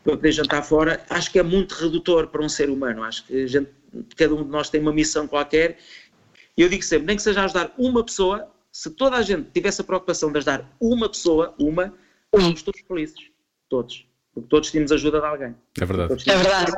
para 0.01 0.15
poder 0.15 0.31
jantar 0.31 0.63
fora. 0.63 1.03
Acho 1.09 1.29
que 1.29 1.37
é 1.37 1.43
muito 1.43 1.73
redutor 1.73 2.27
para 2.27 2.41
um 2.41 2.47
ser 2.47 2.69
humano. 2.69 3.03
Acho 3.03 3.25
que 3.25 3.45
gente, 3.45 3.69
cada 4.15 4.33
um 4.33 4.45
de 4.45 4.49
nós 4.49 4.69
tem 4.69 4.79
uma 4.79 4.93
missão 4.93 5.27
qualquer. 5.27 5.77
E 6.55 6.61
eu 6.61 6.69
digo 6.69 6.81
sempre: 6.81 7.05
nem 7.05 7.17
que 7.17 7.21
seja 7.21 7.43
ajudar 7.43 7.73
uma 7.77 8.01
pessoa, 8.01 8.49
se 8.71 8.89
toda 8.91 9.17
a 9.17 9.21
gente 9.21 9.49
tivesse 9.51 9.81
a 9.81 9.83
preocupação 9.83 10.31
de 10.31 10.37
ajudar 10.37 10.73
uma 10.79 11.09
pessoa, 11.09 11.53
uma, 11.59 11.93
somos 12.33 12.63
todos 12.63 12.79
felizes. 12.87 13.29
Todos. 13.67 14.07
Porque 14.33 14.47
todos 14.47 14.71
tínhamos 14.71 14.93
ajuda 14.93 15.19
de 15.19 15.25
alguém. 15.25 15.55
É 15.81 15.85
verdade. 15.85 16.13
É 16.29 16.37
verdade. 16.37 16.71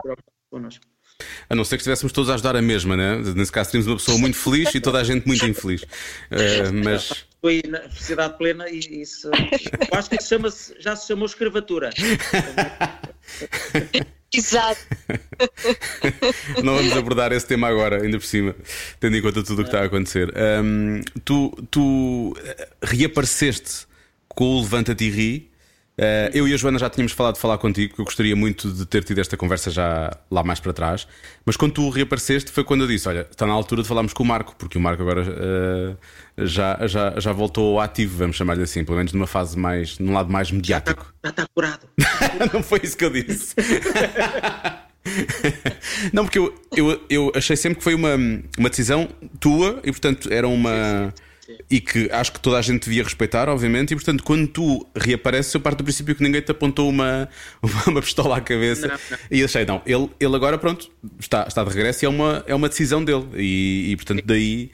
A 1.49 1.55
não 1.55 1.63
ser 1.63 1.77
que 1.77 1.81
estivéssemos 1.81 2.11
todos 2.11 2.29
a 2.29 2.35
ajudar 2.35 2.55
a 2.55 2.61
mesma, 2.61 2.95
né? 2.95 3.17
Nesse 3.35 3.51
caso, 3.51 3.71
teríamos 3.71 3.87
uma 3.87 3.97
pessoa 3.97 4.17
muito 4.17 4.37
feliz 4.37 4.73
e 4.75 4.79
toda 4.79 4.99
a 4.99 5.03
gente 5.03 5.25
muito 5.25 5.45
infeliz. 5.45 5.81
Uh, 5.81 6.73
mas. 6.83 7.25
Foi 7.41 7.61
na 7.67 7.79
felicidade 7.81 8.37
plena 8.37 8.69
e 8.69 8.79
isso. 9.01 9.29
Eu 9.29 9.97
acho 9.97 10.09
que 10.09 10.15
isso 10.17 10.27
chama 10.27 10.49
já 10.79 10.95
se 10.95 11.07
chamou 11.07 11.25
escravatura. 11.25 11.89
Exato. 14.33 14.81
Não 16.63 16.75
vamos 16.75 16.97
abordar 16.97 17.31
esse 17.31 17.47
tema 17.47 17.67
agora, 17.67 18.03
ainda 18.03 18.19
por 18.19 18.25
cima, 18.25 18.55
tendo 18.99 19.15
em 19.17 19.21
conta 19.21 19.43
tudo 19.43 19.61
o 19.61 19.63
que 19.63 19.69
está 19.69 19.81
a 19.81 19.85
acontecer. 19.85 20.33
Um, 20.63 21.01
tu, 21.23 21.51
tu 21.71 22.35
reapareceste 22.81 23.87
com 24.27 24.57
o 24.57 24.61
Levanta-te 24.61 25.05
e 25.05 25.09
Ri 25.09 25.51
Uh, 25.99 26.29
eu 26.31 26.47
e 26.47 26.53
a 26.53 26.57
Joana 26.57 26.77
já 26.77 26.87
tínhamos 26.91 27.11
falado 27.11 27.33
de 27.35 27.41
falar 27.41 27.57
contigo, 27.57 27.95
que 27.95 28.01
eu 28.01 28.05
gostaria 28.05 28.35
muito 28.35 28.71
de 28.71 28.85
ter 28.85 29.03
tido 29.03 29.19
esta 29.19 29.35
conversa 29.35 29.71
já 29.71 30.15
lá 30.29 30.43
mais 30.43 30.59
para 30.59 30.71
trás. 30.71 31.07
Mas 31.43 31.57
quando 31.57 31.71
tu 31.71 31.89
reapareceste, 31.89 32.51
foi 32.51 32.63
quando 32.63 32.81
eu 32.81 32.87
disse: 32.87 33.09
Olha, 33.09 33.21
está 33.21 33.47
na 33.47 33.53
altura 33.53 33.81
de 33.81 33.87
falarmos 33.87 34.13
com 34.13 34.21
o 34.21 34.25
Marco, 34.25 34.55
porque 34.59 34.77
o 34.77 34.81
Marco 34.81 35.01
agora 35.01 35.23
uh, 35.23 35.97
já, 36.45 36.85
já, 36.85 37.19
já 37.19 37.31
voltou 37.31 37.79
ao 37.79 37.83
ativo, 37.83 38.15
vamos 38.15 38.35
chamar-lhe 38.35 38.61
assim, 38.61 38.85
pelo 38.85 38.97
menos 38.97 39.11
numa 39.11 39.25
fase 39.25 39.57
mais, 39.57 39.97
num 39.97 40.13
lado 40.13 40.31
mais 40.31 40.51
mediático. 40.51 41.11
Já 41.23 41.31
está, 41.31 41.41
já 41.41 41.43
está 41.43 41.47
curado. 41.55 41.87
Não 42.53 42.61
foi 42.61 42.79
isso 42.83 42.95
que 42.95 43.03
eu 43.03 43.09
disse. 43.09 43.55
Não, 46.13 46.25
porque 46.25 46.37
eu, 46.37 46.53
eu, 46.75 47.01
eu 47.09 47.31
achei 47.33 47.55
sempre 47.55 47.79
que 47.79 47.83
foi 47.83 47.95
uma, 47.95 48.13
uma 48.57 48.69
decisão 48.69 49.09
tua 49.39 49.79
e, 49.83 49.91
portanto, 49.91 50.31
era 50.31 50.47
uma. 50.47 50.69
Sim, 50.69 51.11
sim 51.17 51.26
e 51.69 51.79
que 51.81 52.09
acho 52.11 52.31
que 52.31 52.39
toda 52.39 52.57
a 52.57 52.61
gente 52.61 52.83
devia 52.83 53.03
respeitar, 53.03 53.49
obviamente, 53.49 53.91
e 53.91 53.95
portanto, 53.95 54.23
quando 54.23 54.47
tu 54.47 54.87
reapareces, 54.95 55.53
eu 55.53 55.59
parto 55.59 55.79
do 55.79 55.83
princípio 55.83 56.15
que 56.15 56.23
ninguém 56.23 56.41
te 56.41 56.51
apontou 56.51 56.89
uma, 56.89 57.29
uma, 57.87 58.01
pistola 58.01 58.37
à 58.37 58.41
cabeça. 58.41 58.87
Não, 58.87 58.95
não. 58.95 59.17
E 59.31 59.43
achei, 59.43 59.65
não, 59.65 59.81
ele, 59.85 60.09
ele 60.19 60.35
agora, 60.35 60.57
pronto, 60.57 60.89
está, 61.19 61.45
está 61.47 61.63
de 61.63 61.69
regresso 61.69 62.03
e 62.03 62.05
é 62.05 62.09
uma, 62.09 62.43
é 62.47 62.55
uma 62.55 62.69
decisão 62.69 63.03
dele. 63.03 63.25
E, 63.35 63.91
e 63.91 63.95
portanto, 63.95 64.23
daí 64.25 64.71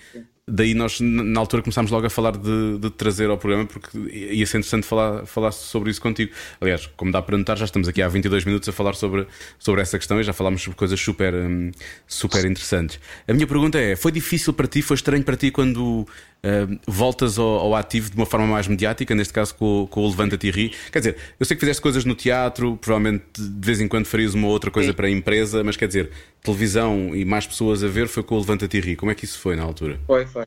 daí 0.48 0.74
nós 0.74 1.00
na 1.00 1.40
altura 1.40 1.64
começámos 1.64 1.90
logo 1.90 2.06
a 2.06 2.10
falar 2.10 2.36
de, 2.36 2.78
de 2.78 2.90
trazer 2.90 3.30
ao 3.30 3.38
programa 3.38 3.66
porque 3.66 3.98
ia 3.98 4.46
ser 4.46 4.58
interessante 4.58 4.86
falar, 4.86 5.26
falar 5.26 5.52
sobre 5.52 5.90
isso 5.90 6.02
contigo. 6.02 6.32
Aliás, 6.60 6.88
como 6.98 7.12
dá 7.12 7.22
para 7.22 7.38
notar, 7.38 7.58
já 7.58 7.66
estamos 7.66 7.88
aqui 7.88 8.02
há 8.02 8.08
22 8.08 8.44
minutos 8.46 8.68
a 8.68 8.72
falar 8.72 8.94
sobre, 8.94 9.26
sobre 9.58 9.82
essa 9.82 9.98
questão 9.98 10.20
e 10.20 10.24
já 10.24 10.34
falámos 10.34 10.62
sobre 10.62 10.78
coisas 10.78 11.00
super, 11.00 11.34
hum, 11.34 11.72
super 12.06 12.46
interessantes. 12.46 13.00
A 13.28 13.34
minha 13.34 13.48
pergunta 13.48 13.80
é: 13.80 13.96
foi 13.96 14.12
difícil 14.12 14.54
para 14.54 14.68
ti, 14.68 14.82
foi 14.82 14.96
estranho 14.96 15.24
para 15.24 15.38
ti 15.38 15.50
quando 15.50 16.06
uh, 16.44 16.80
voltas 16.86 17.40
ao, 17.40 17.46
ao, 17.46 17.76
ativo 17.76 18.10
de 18.10 18.16
uma 18.16 18.26
forma 18.26 18.46
mais 18.46 18.68
mediática, 18.68 19.16
neste 19.16 19.34
caso 19.34 19.56
com, 19.56 19.88
com 19.90 20.02
o 20.02 20.10
Levanta-te 20.10 20.48
e 20.48 20.52
Ri? 20.52 20.70
Quer 20.92 21.00
dizer, 21.00 21.18
eu 21.40 21.46
sei 21.46 21.56
que 21.56 21.62
fizeste 21.62 21.82
coisas 21.82 22.06
no 22.06 22.16
teatro, 22.16 22.78
provavelmente 22.78 23.42
de 23.42 23.66
vez 23.66 23.80
em 23.80 23.88
quando 23.88 24.06
farias 24.06 24.34
uma 24.34 24.48
outra 24.48 24.70
coisa 24.70 24.90
Sim. 24.90 24.96
para 24.96 25.08
a 25.08 25.10
empresa, 25.10 25.64
mas 25.64 25.78
quer 25.78 25.88
dizer, 25.88 26.12
televisão 26.42 27.16
e 27.16 27.26
mais 27.26 27.48
pessoas 27.48 27.84
a 27.84 27.88
ver 27.88 28.08
foi 28.08 28.24
com 28.24 28.36
o 28.36 28.40
Levanta-te 28.40 28.78
e 28.78 28.80
Ri. 28.80 28.96
Como 28.96 29.12
é 29.12 29.16
que 29.16 29.26
isso 29.26 29.40
foi 29.40 29.56
na 29.56 29.64
altura? 29.64 30.00
Foi, 30.06 30.26
foi. 30.26 30.46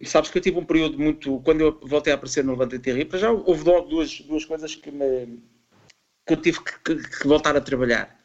E 0.00 0.06
sabes 0.06 0.30
que 0.30 0.38
eu 0.38 0.42
tive 0.42 0.58
um 0.58 0.64
período 0.64 0.98
muito. 0.98 1.40
Quando 1.40 1.60
eu 1.60 1.78
voltei 1.82 2.10
a 2.10 2.16
aparecer 2.16 2.42
no 2.42 2.52
Levante 2.56 2.80
e 2.90 3.04
para 3.04 3.18
já 3.18 3.30
houve 3.30 3.64
logo 3.64 3.86
duas, 3.86 4.20
duas 4.22 4.46
coisas 4.46 4.74
que 4.74 4.90
me. 4.90 5.42
que 6.26 6.32
eu 6.32 6.36
tive 6.38 6.58
que, 6.62 6.78
que, 6.96 7.08
que 7.18 7.28
voltar 7.28 7.54
a 7.54 7.60
trabalhar. 7.60 8.18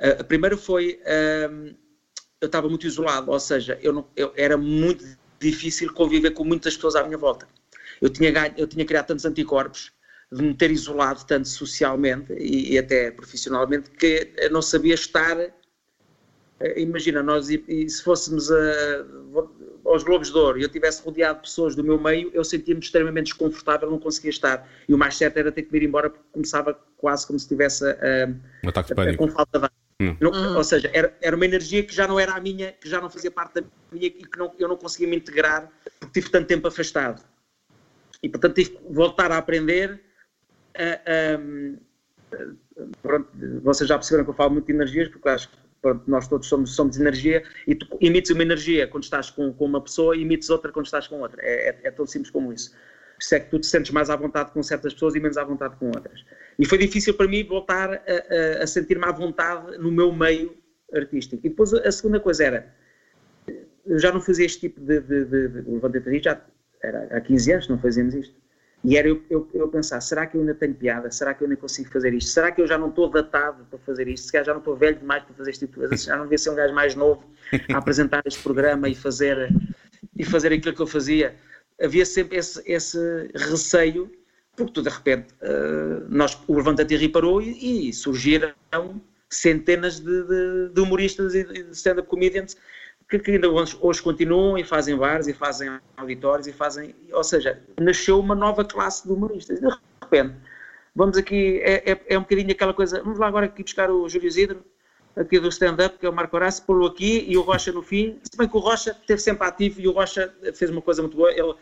Uh, 0.00 0.20
a 0.20 0.24
primeira 0.24 0.56
foi, 0.56 1.00
uh, 1.02 1.72
eu 2.40 2.46
estava 2.46 2.68
muito 2.68 2.84
isolado, 2.84 3.30
ou 3.30 3.38
seja, 3.38 3.78
eu 3.80 3.92
não, 3.92 4.08
eu, 4.16 4.32
era 4.36 4.56
muito 4.56 5.04
difícil 5.50 5.92
conviver 5.92 6.30
com 6.32 6.44
muitas 6.44 6.74
pessoas 6.74 6.96
à 6.96 7.04
minha 7.04 7.18
volta. 7.18 7.46
Eu 8.00 8.08
tinha, 8.10 8.30
ganho, 8.30 8.54
eu 8.56 8.66
tinha 8.66 8.84
criado 8.84 9.06
tantos 9.06 9.24
anticorpos 9.24 9.92
de 10.32 10.42
me 10.42 10.54
ter 10.54 10.70
isolado 10.70 11.24
tanto 11.26 11.48
socialmente 11.48 12.32
e, 12.32 12.72
e 12.72 12.78
até 12.78 13.10
profissionalmente 13.10 13.90
que 13.90 14.32
eu 14.36 14.50
não 14.50 14.62
sabia 14.62 14.94
estar. 14.94 15.38
Uh, 15.38 15.52
imagina, 16.76 17.22
nós 17.22 17.50
e, 17.50 17.62
e 17.68 17.88
se 17.88 18.02
fôssemos 18.02 18.50
a, 18.50 19.04
aos 19.84 20.02
Globos 20.02 20.30
de 20.30 20.38
Ouro 20.38 20.58
e 20.58 20.62
eu 20.62 20.68
tivesse 20.68 21.02
rodeado 21.02 21.36
de 21.36 21.42
pessoas 21.42 21.76
do 21.76 21.84
meu 21.84 22.00
meio, 22.00 22.30
eu 22.32 22.42
sentia-me 22.42 22.80
extremamente 22.80 23.26
desconfortável, 23.26 23.90
não 23.90 23.98
conseguia 23.98 24.30
estar. 24.30 24.68
E 24.88 24.94
o 24.94 24.98
mais 24.98 25.16
certo 25.16 25.36
era 25.36 25.52
ter 25.52 25.62
que 25.62 25.76
ir 25.76 25.82
embora 25.82 26.10
porque 26.10 26.26
começava 26.32 26.74
quase 26.96 27.26
como 27.26 27.38
se 27.38 27.44
estivesse 27.44 27.84
a, 27.84 28.28
um 28.64 28.68
ataque 28.68 28.88
de 28.88 28.94
pânico. 28.94 29.26
com 29.26 29.30
falta 29.32 29.58
de 29.58 29.64
ar. 29.66 29.83
Hum. 30.00 30.16
Não, 30.20 30.56
ou 30.56 30.64
seja, 30.64 30.90
era, 30.92 31.16
era 31.20 31.36
uma 31.36 31.44
energia 31.44 31.82
que 31.84 31.94
já 31.94 32.06
não 32.08 32.18
era 32.18 32.32
a 32.32 32.40
minha, 32.40 32.72
que 32.72 32.88
já 32.88 33.00
não 33.00 33.08
fazia 33.08 33.30
parte 33.30 33.60
da 33.60 33.66
minha 33.92 34.06
e 34.06 34.10
que 34.10 34.38
não, 34.38 34.52
eu 34.58 34.68
não 34.68 34.76
conseguia 34.76 35.06
me 35.06 35.16
integrar 35.16 35.70
porque 36.00 36.20
tive 36.20 36.30
tanto 36.30 36.46
tempo 36.46 36.66
afastado. 36.66 37.22
E 38.22 38.28
portanto 38.28 38.54
tive 38.54 38.70
que 38.70 38.92
voltar 38.92 39.30
a 39.30 39.38
aprender. 39.38 40.02
A, 40.76 41.36
a, 41.36 42.44
pronto, 43.02 43.28
vocês 43.62 43.88
já 43.88 43.96
perceberam 43.96 44.24
que 44.24 44.30
eu 44.30 44.34
falo 44.34 44.50
muito 44.50 44.66
de 44.66 44.72
energias, 44.72 45.08
porque 45.08 45.28
acho 45.28 45.48
que 45.48 45.56
pronto, 45.80 46.02
nós 46.10 46.26
todos 46.26 46.48
somos, 46.48 46.74
somos 46.74 46.98
energia 46.98 47.44
e 47.66 47.74
tu 47.74 47.86
emites 48.00 48.30
uma 48.30 48.42
energia 48.42 48.88
quando 48.88 49.04
estás 49.04 49.30
com, 49.30 49.52
com 49.52 49.66
uma 49.66 49.80
pessoa 49.80 50.16
e 50.16 50.22
emites 50.22 50.50
outra 50.50 50.72
quando 50.72 50.86
estás 50.86 51.06
com 51.06 51.20
outra. 51.20 51.40
É, 51.42 51.68
é, 51.68 51.80
é 51.84 51.90
tão 51.90 52.06
simples 52.06 52.30
como 52.30 52.52
isso. 52.52 52.74
Isso 53.18 53.34
é 53.34 53.40
que 53.40 53.50
tu 53.50 53.58
te 53.58 53.66
sentes 53.66 53.90
mais 53.90 54.10
à 54.10 54.16
vontade 54.16 54.50
com 54.50 54.62
certas 54.62 54.92
pessoas 54.92 55.14
e 55.14 55.20
menos 55.20 55.36
à 55.36 55.44
vontade 55.44 55.76
com 55.76 55.86
outras. 55.86 56.24
E 56.58 56.66
foi 56.66 56.78
difícil 56.78 57.14
para 57.14 57.28
mim 57.28 57.44
voltar 57.44 57.92
a, 57.92 57.98
a, 57.98 58.64
a 58.64 58.66
sentir-me 58.66 59.04
à 59.04 59.12
vontade 59.12 59.78
no 59.78 59.90
meu 59.90 60.12
meio 60.12 60.56
artístico. 60.92 61.46
E 61.46 61.50
depois 61.50 61.72
a 61.72 61.90
segunda 61.92 62.20
coisa 62.20 62.44
era, 62.44 62.74
eu 63.86 63.98
já 63.98 64.12
não 64.12 64.20
fazia 64.20 64.46
este 64.46 64.60
tipo 64.60 64.80
de, 64.80 65.00
de, 65.00 65.24
de, 65.24 65.48
de 65.48 65.70
levantei 65.70 66.22
já 66.22 66.40
era 66.82 67.16
há 67.16 67.20
15 67.20 67.52
anos 67.52 67.68
não 67.68 67.78
fazíamos 67.78 68.14
isto. 68.14 68.34
E 68.84 68.98
era 68.98 69.08
eu, 69.08 69.22
eu, 69.30 69.48
eu, 69.54 69.68
pensar, 69.68 69.98
será 70.02 70.26
que 70.26 70.36
eu 70.36 70.42
ainda 70.42 70.54
tenho 70.54 70.74
piada? 70.74 71.10
Será 71.10 71.32
que 71.32 71.42
eu 71.42 71.46
ainda 71.46 71.58
consigo 71.58 71.90
fazer 71.90 72.12
isto? 72.12 72.30
Será 72.30 72.52
que 72.52 72.60
eu 72.60 72.66
já 72.66 72.76
não 72.76 72.90
estou 72.90 73.08
datado 73.08 73.64
para 73.64 73.78
fazer 73.78 74.06
isto? 74.08 74.26
Se 74.26 74.32
calhar 74.32 74.44
já 74.44 74.52
não 74.52 74.58
estou 74.58 74.76
velho 74.76 74.98
demais 74.98 75.24
para 75.24 75.34
fazer 75.34 75.50
este 75.50 75.66
tipo 75.66 75.88
de? 75.88 75.96
Já 75.96 76.16
não 76.16 76.24
devia 76.24 76.36
ser 76.36 76.50
um 76.50 76.54
gajo 76.54 76.74
mais 76.74 76.94
novo 76.94 77.24
a 77.72 77.78
apresentar 77.78 78.22
este 78.26 78.42
programa 78.42 78.86
e 78.86 78.94
fazer, 78.94 79.48
e 80.14 80.22
fazer 80.22 80.52
aquilo 80.52 80.74
que 80.74 80.82
eu 80.82 80.86
fazia? 80.86 81.34
Havia 81.80 82.06
sempre 82.06 82.38
esse, 82.38 82.62
esse 82.66 82.98
receio 83.34 84.10
porque 84.56 84.72
tu 84.72 84.82
de 84.82 84.88
repente, 84.88 85.34
uh, 85.42 86.06
nós, 86.08 86.38
o 86.46 86.56
Levanta-te 86.56 86.96
reparou 86.96 87.42
e, 87.42 87.88
e, 87.88 87.92
surgiram 87.92 88.52
centenas 89.28 89.98
de, 89.98 90.22
de, 90.22 90.68
de 90.72 90.80
humoristas 90.80 91.34
e 91.34 91.44
de 91.44 91.70
stand-up 91.72 92.08
comedians 92.08 92.56
que, 93.08 93.18
que, 93.18 93.32
ainda 93.32 93.50
hoje, 93.50 93.76
hoje, 93.80 94.02
continuam 94.02 94.56
e 94.56 94.64
fazem 94.64 94.96
bares 94.96 95.26
e 95.26 95.32
fazem 95.32 95.78
auditórios 95.96 96.46
e 96.46 96.52
fazem, 96.52 96.94
ou 97.12 97.24
seja, 97.24 97.60
nasceu 97.78 98.18
uma 98.18 98.34
nova 98.34 98.64
classe 98.64 99.06
de 99.06 99.12
humoristas. 99.12 99.60
De 99.60 99.68
repente, 100.02 100.34
vamos 100.94 101.16
aqui, 101.16 101.60
é, 101.62 101.92
é, 101.92 102.00
é 102.08 102.18
um 102.18 102.22
bocadinho 102.22 102.52
aquela 102.52 102.72
coisa, 102.72 103.02
vamos 103.02 103.18
lá 103.18 103.26
agora 103.26 103.46
aqui 103.46 103.62
buscar 103.62 103.90
o 103.90 104.08
Júlio 104.08 104.28
Isidro, 104.28 104.64
aqui 105.16 105.38
do 105.38 105.48
stand-up, 105.48 105.98
que 105.98 106.06
é 106.06 106.08
o 106.08 106.12
Marco 106.12 106.36
Horácio, 106.36 106.64
pô-lo 106.64 106.86
aqui 106.86 107.24
e 107.28 107.36
o 107.36 107.42
Rocha 107.42 107.72
no 107.72 107.82
fim, 107.82 108.18
se 108.22 108.36
bem 108.36 108.48
que 108.48 108.56
o 108.56 108.60
Rocha 108.60 108.90
esteve 108.90 109.20
sempre 109.20 109.46
ativo 109.46 109.80
e 109.80 109.88
o 109.88 109.92
Rocha 109.92 110.32
fez 110.54 110.70
uma 110.70 110.82
coisa 110.82 111.02
muito 111.02 111.16
boa, 111.16 111.30
ele 111.32 111.54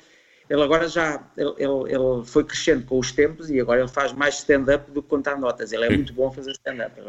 ele 0.51 0.63
agora 0.63 0.87
já 0.87 1.23
ele, 1.37 1.55
ele, 1.59 2.25
foi 2.25 2.45
crescendo 2.45 2.85
com 2.85 2.99
os 2.99 3.11
tempos 3.13 3.49
e 3.49 3.59
agora 3.59 3.81
ele 3.81 3.89
faz 3.89 4.13
mais 4.13 4.35
stand-up 4.39 4.91
do 4.91 5.03
que 5.03 5.09
contar 5.09 5.39
notas. 5.39 5.73
Ele 5.73 5.87
é 5.87 5.89
muito 5.89 6.13
bom 6.13 6.31
fazer 6.31 6.51
stand-up. 6.53 7.01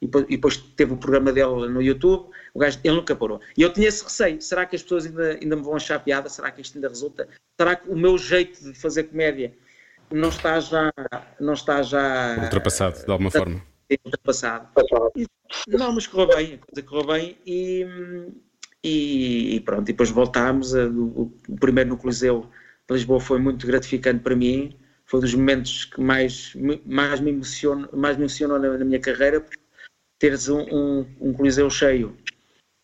E 0.00 0.08
depois 0.08 0.56
teve 0.56 0.94
o 0.94 0.96
programa 0.96 1.32
dele 1.32 1.68
no 1.68 1.80
YouTube, 1.80 2.30
o 2.54 2.58
gajo, 2.58 2.80
ele 2.82 2.96
nunca 2.96 3.14
parou. 3.14 3.40
E 3.56 3.62
eu 3.62 3.72
tinha 3.72 3.86
esse 3.86 4.02
receio: 4.02 4.40
será 4.40 4.66
que 4.66 4.74
as 4.74 4.82
pessoas 4.82 5.06
ainda, 5.06 5.38
ainda 5.40 5.56
me 5.56 5.62
vão 5.62 5.76
achar 5.76 6.02
piada? 6.02 6.28
Será 6.28 6.50
que 6.50 6.62
isto 6.62 6.76
ainda 6.76 6.88
resulta? 6.88 7.28
Será 7.60 7.76
que 7.76 7.88
o 7.88 7.96
meu 7.96 8.16
jeito 8.18 8.60
de 8.60 8.74
fazer 8.74 9.04
comédia 9.04 9.52
não 10.10 10.30
está 10.30 10.58
já. 10.58 10.90
Não 11.38 11.52
está 11.52 11.82
já 11.82 12.38
ultrapassado, 12.42 13.04
de 13.04 13.10
alguma 13.10 13.30
forma? 13.30 13.62
Ultrapassado. 14.04 14.68
Não, 15.68 15.92
mas 15.92 16.06
correu 16.06 16.28
bem, 16.28 16.54
a 16.54 16.58
coisa 16.58 16.82
correu 16.88 17.06
bem 17.06 17.38
e, 17.46 17.86
e, 18.84 19.60
pronto. 19.60 19.82
E 19.82 19.92
depois 19.92 20.10
voltámos. 20.10 20.74
A, 20.74 20.86
o, 20.86 21.32
o 21.48 21.56
primeiro 21.56 21.90
no 21.90 21.96
Coliseu 21.96 22.48
Lisboa 22.90 23.20
foi 23.20 23.38
muito 23.38 23.66
gratificante 23.66 24.22
para 24.22 24.34
mim, 24.34 24.76
foi 25.06 25.18
um 25.18 25.22
dos 25.22 25.34
momentos 25.34 25.84
que 25.84 26.00
mais, 26.00 26.54
mais 26.84 27.20
me 27.20 27.30
emocionou, 27.30 27.88
mais 27.92 28.16
me 28.16 28.24
emocionou 28.24 28.58
na, 28.58 28.78
na 28.78 28.84
minha 28.84 29.00
carreira, 29.00 29.44
teres 30.18 30.48
um, 30.48 30.60
um, 30.60 31.06
um, 31.20 31.32
coliseu 31.32 31.70
cheio, 31.70 32.16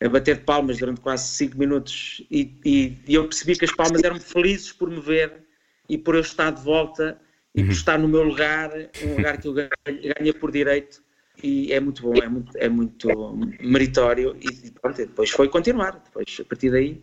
a 0.00 0.08
bater 0.08 0.44
palmas 0.44 0.78
durante 0.78 1.00
quase 1.00 1.28
5 1.36 1.58
minutos 1.58 2.24
e, 2.30 2.58
e, 2.64 2.98
e, 3.06 3.14
eu 3.14 3.24
percebi 3.24 3.56
que 3.56 3.64
as 3.64 3.72
palmas 3.72 4.02
eram 4.02 4.20
felizes 4.20 4.72
por 4.72 4.90
me 4.90 5.00
ver 5.00 5.44
e 5.88 5.98
por 5.98 6.14
eu 6.14 6.20
estar 6.20 6.50
de 6.50 6.62
volta 6.62 7.20
e 7.56 7.62
por 7.62 7.68
uhum. 7.68 7.72
estar 7.72 7.98
no 7.98 8.06
meu 8.06 8.22
lugar, 8.22 8.70
um 9.02 9.16
lugar 9.16 9.38
que 9.38 9.48
eu 9.48 9.54
ganhei 9.54 10.32
por 10.34 10.52
direito 10.52 11.02
e 11.42 11.72
é 11.72 11.80
muito 11.80 12.02
bom, 12.02 12.14
é 12.22 12.28
muito, 12.28 12.58
é 12.58 12.68
muito 12.68 13.08
meritório 13.60 14.36
e 14.40 14.70
pronto, 14.70 14.96
depois 14.96 15.30
foi 15.30 15.48
continuar, 15.48 15.92
depois 16.04 16.36
a 16.38 16.44
partir 16.44 16.70
daí... 16.70 17.02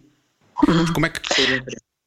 Como 0.94 1.06
é 1.06 1.10
que... 1.10 1.20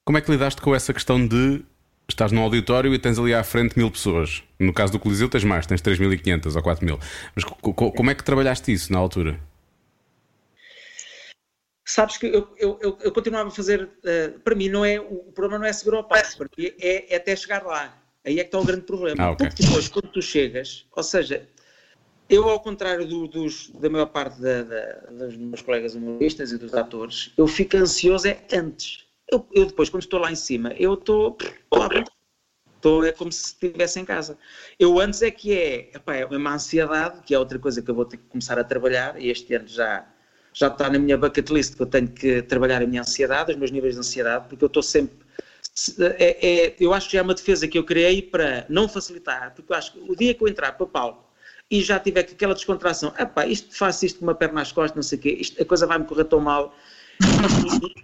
Como 0.04 0.18
é 0.18 0.20
que 0.20 0.30
lidaste 0.30 0.62
com 0.62 0.72
essa 0.72 0.94
questão 0.94 1.26
de 1.26 1.64
estás 2.08 2.30
num 2.30 2.40
auditório 2.40 2.94
e 2.94 2.98
tens 2.98 3.18
ali 3.18 3.34
à 3.34 3.42
frente 3.42 3.76
mil 3.76 3.90
pessoas? 3.90 4.44
No 4.56 4.72
caso 4.72 4.92
do 4.92 5.00
Coliseu 5.00 5.28
tens 5.28 5.42
mais, 5.42 5.66
tens 5.66 5.82
3.500 5.82 6.54
ou 6.54 6.62
4.000. 6.62 7.00
Mas 7.34 7.44
como 7.74 8.10
é 8.10 8.14
que 8.14 8.22
trabalhaste 8.22 8.72
isso 8.72 8.92
na 8.92 9.00
altura? 9.00 9.40
Sabes 11.84 12.18
que 12.18 12.26
eu, 12.26 12.48
eu, 12.56 12.78
eu, 12.80 12.98
eu 13.00 13.12
continuava 13.12 13.48
a 13.48 13.52
fazer, 13.52 13.82
uh, 13.82 14.38
para 14.40 14.54
mim 14.54 14.68
não 14.68 14.84
é, 14.84 15.00
o 15.00 15.32
problema 15.32 15.58
não 15.58 15.66
é 15.66 15.72
segurar 15.72 16.00
o 16.00 16.04
passo, 16.04 16.38
para 16.38 16.48
mim 16.56 16.72
é, 16.80 17.12
é, 17.12 17.16
até 17.16 17.34
chegar 17.34 17.64
lá. 17.64 17.92
Aí 18.26 18.40
é 18.40 18.42
que 18.42 18.48
está 18.48 18.58
o 18.58 18.64
grande 18.64 18.82
problema. 18.82 19.22
Ah, 19.22 19.30
okay. 19.30 19.46
Porque 19.46 19.62
depois, 19.62 19.88
quando 19.88 20.08
tu 20.08 20.20
chegas, 20.20 20.84
ou 20.94 21.02
seja, 21.02 21.48
eu 22.28 22.48
ao 22.48 22.60
contrário 22.60 23.06
do, 23.06 23.28
dos, 23.28 23.70
da 23.70 23.88
maior 23.88 24.06
parte 24.06 24.40
da, 24.40 24.62
da, 24.62 24.92
dos 25.10 25.36
meus 25.36 25.62
colegas 25.62 25.94
humoristas 25.94 26.52
e 26.52 26.58
dos 26.58 26.74
atores, 26.74 27.32
eu 27.36 27.46
fico 27.46 27.76
ansioso 27.76 28.26
é 28.26 28.42
antes 28.52 29.06
eu, 29.30 29.46
eu 29.52 29.66
depois, 29.66 29.88
quando 29.88 30.02
estou 30.02 30.20
lá 30.20 30.30
em 30.30 30.36
cima, 30.36 30.72
eu 30.78 30.94
estou 30.94 31.36
Estou, 32.76 33.04
é 33.04 33.10
como 33.10 33.32
se 33.32 33.46
estivesse 33.46 33.98
em 33.98 34.04
casa. 34.04 34.38
Eu 34.78 35.00
antes 35.00 35.22
é 35.22 35.30
que 35.30 35.52
é, 35.52 35.90
epá, 35.94 36.14
é 36.14 36.26
uma 36.26 36.54
ansiedade, 36.54 37.22
que 37.22 37.34
é 37.34 37.38
outra 37.38 37.58
coisa 37.58 37.80
que 37.80 37.90
eu 37.90 37.94
vou 37.94 38.04
ter 38.04 38.18
que 38.18 38.24
começar 38.24 38.58
a 38.58 38.64
trabalhar, 38.64 39.20
e 39.20 39.30
este 39.30 39.54
ano 39.54 39.66
já, 39.66 40.06
já 40.52 40.68
está 40.68 40.88
na 40.90 40.98
minha 40.98 41.16
bucket 41.16 41.48
list 41.48 41.74
que 41.74 41.82
eu 41.82 41.86
tenho 41.86 42.08
que 42.08 42.42
trabalhar 42.42 42.82
a 42.82 42.86
minha 42.86 43.00
ansiedade, 43.00 43.50
os 43.50 43.56
meus 43.56 43.70
níveis 43.70 43.94
de 43.94 44.00
ansiedade, 44.00 44.46
porque 44.48 44.62
eu 44.62 44.68
estou 44.68 44.82
sempre. 44.82 45.25
É, 46.18 46.66
é, 46.66 46.76
eu 46.80 46.94
acho 46.94 47.10
que 47.10 47.18
é 47.18 47.22
uma 47.22 47.34
defesa 47.34 47.68
que 47.68 47.76
eu 47.78 47.84
criei 47.84 48.22
para 48.22 48.64
não 48.68 48.88
facilitar, 48.88 49.54
porque 49.54 49.72
eu 49.72 49.76
acho 49.76 49.92
que 49.92 49.98
o 50.00 50.16
dia 50.16 50.32
que 50.32 50.42
eu 50.42 50.48
entrar 50.48 50.72
para 50.72 50.84
o 50.84 50.88
palco 50.88 51.24
e 51.70 51.82
já 51.82 51.98
tiver 51.98 52.20
aquela 52.20 52.54
descontração, 52.54 53.12
epá, 53.18 53.46
isto 53.46 53.76
faço 53.76 54.06
isto 54.06 54.20
com 54.20 54.26
uma 54.26 54.34
perna 54.34 54.62
às 54.62 54.72
costas, 54.72 54.96
não 54.96 55.02
sei 55.02 55.18
o 55.18 55.20
quê, 55.20 55.36
isto, 55.38 55.60
a 55.60 55.64
coisa 55.66 55.86
vai-me 55.86 56.06
correr 56.06 56.24
tão 56.24 56.40
mal 56.40 56.74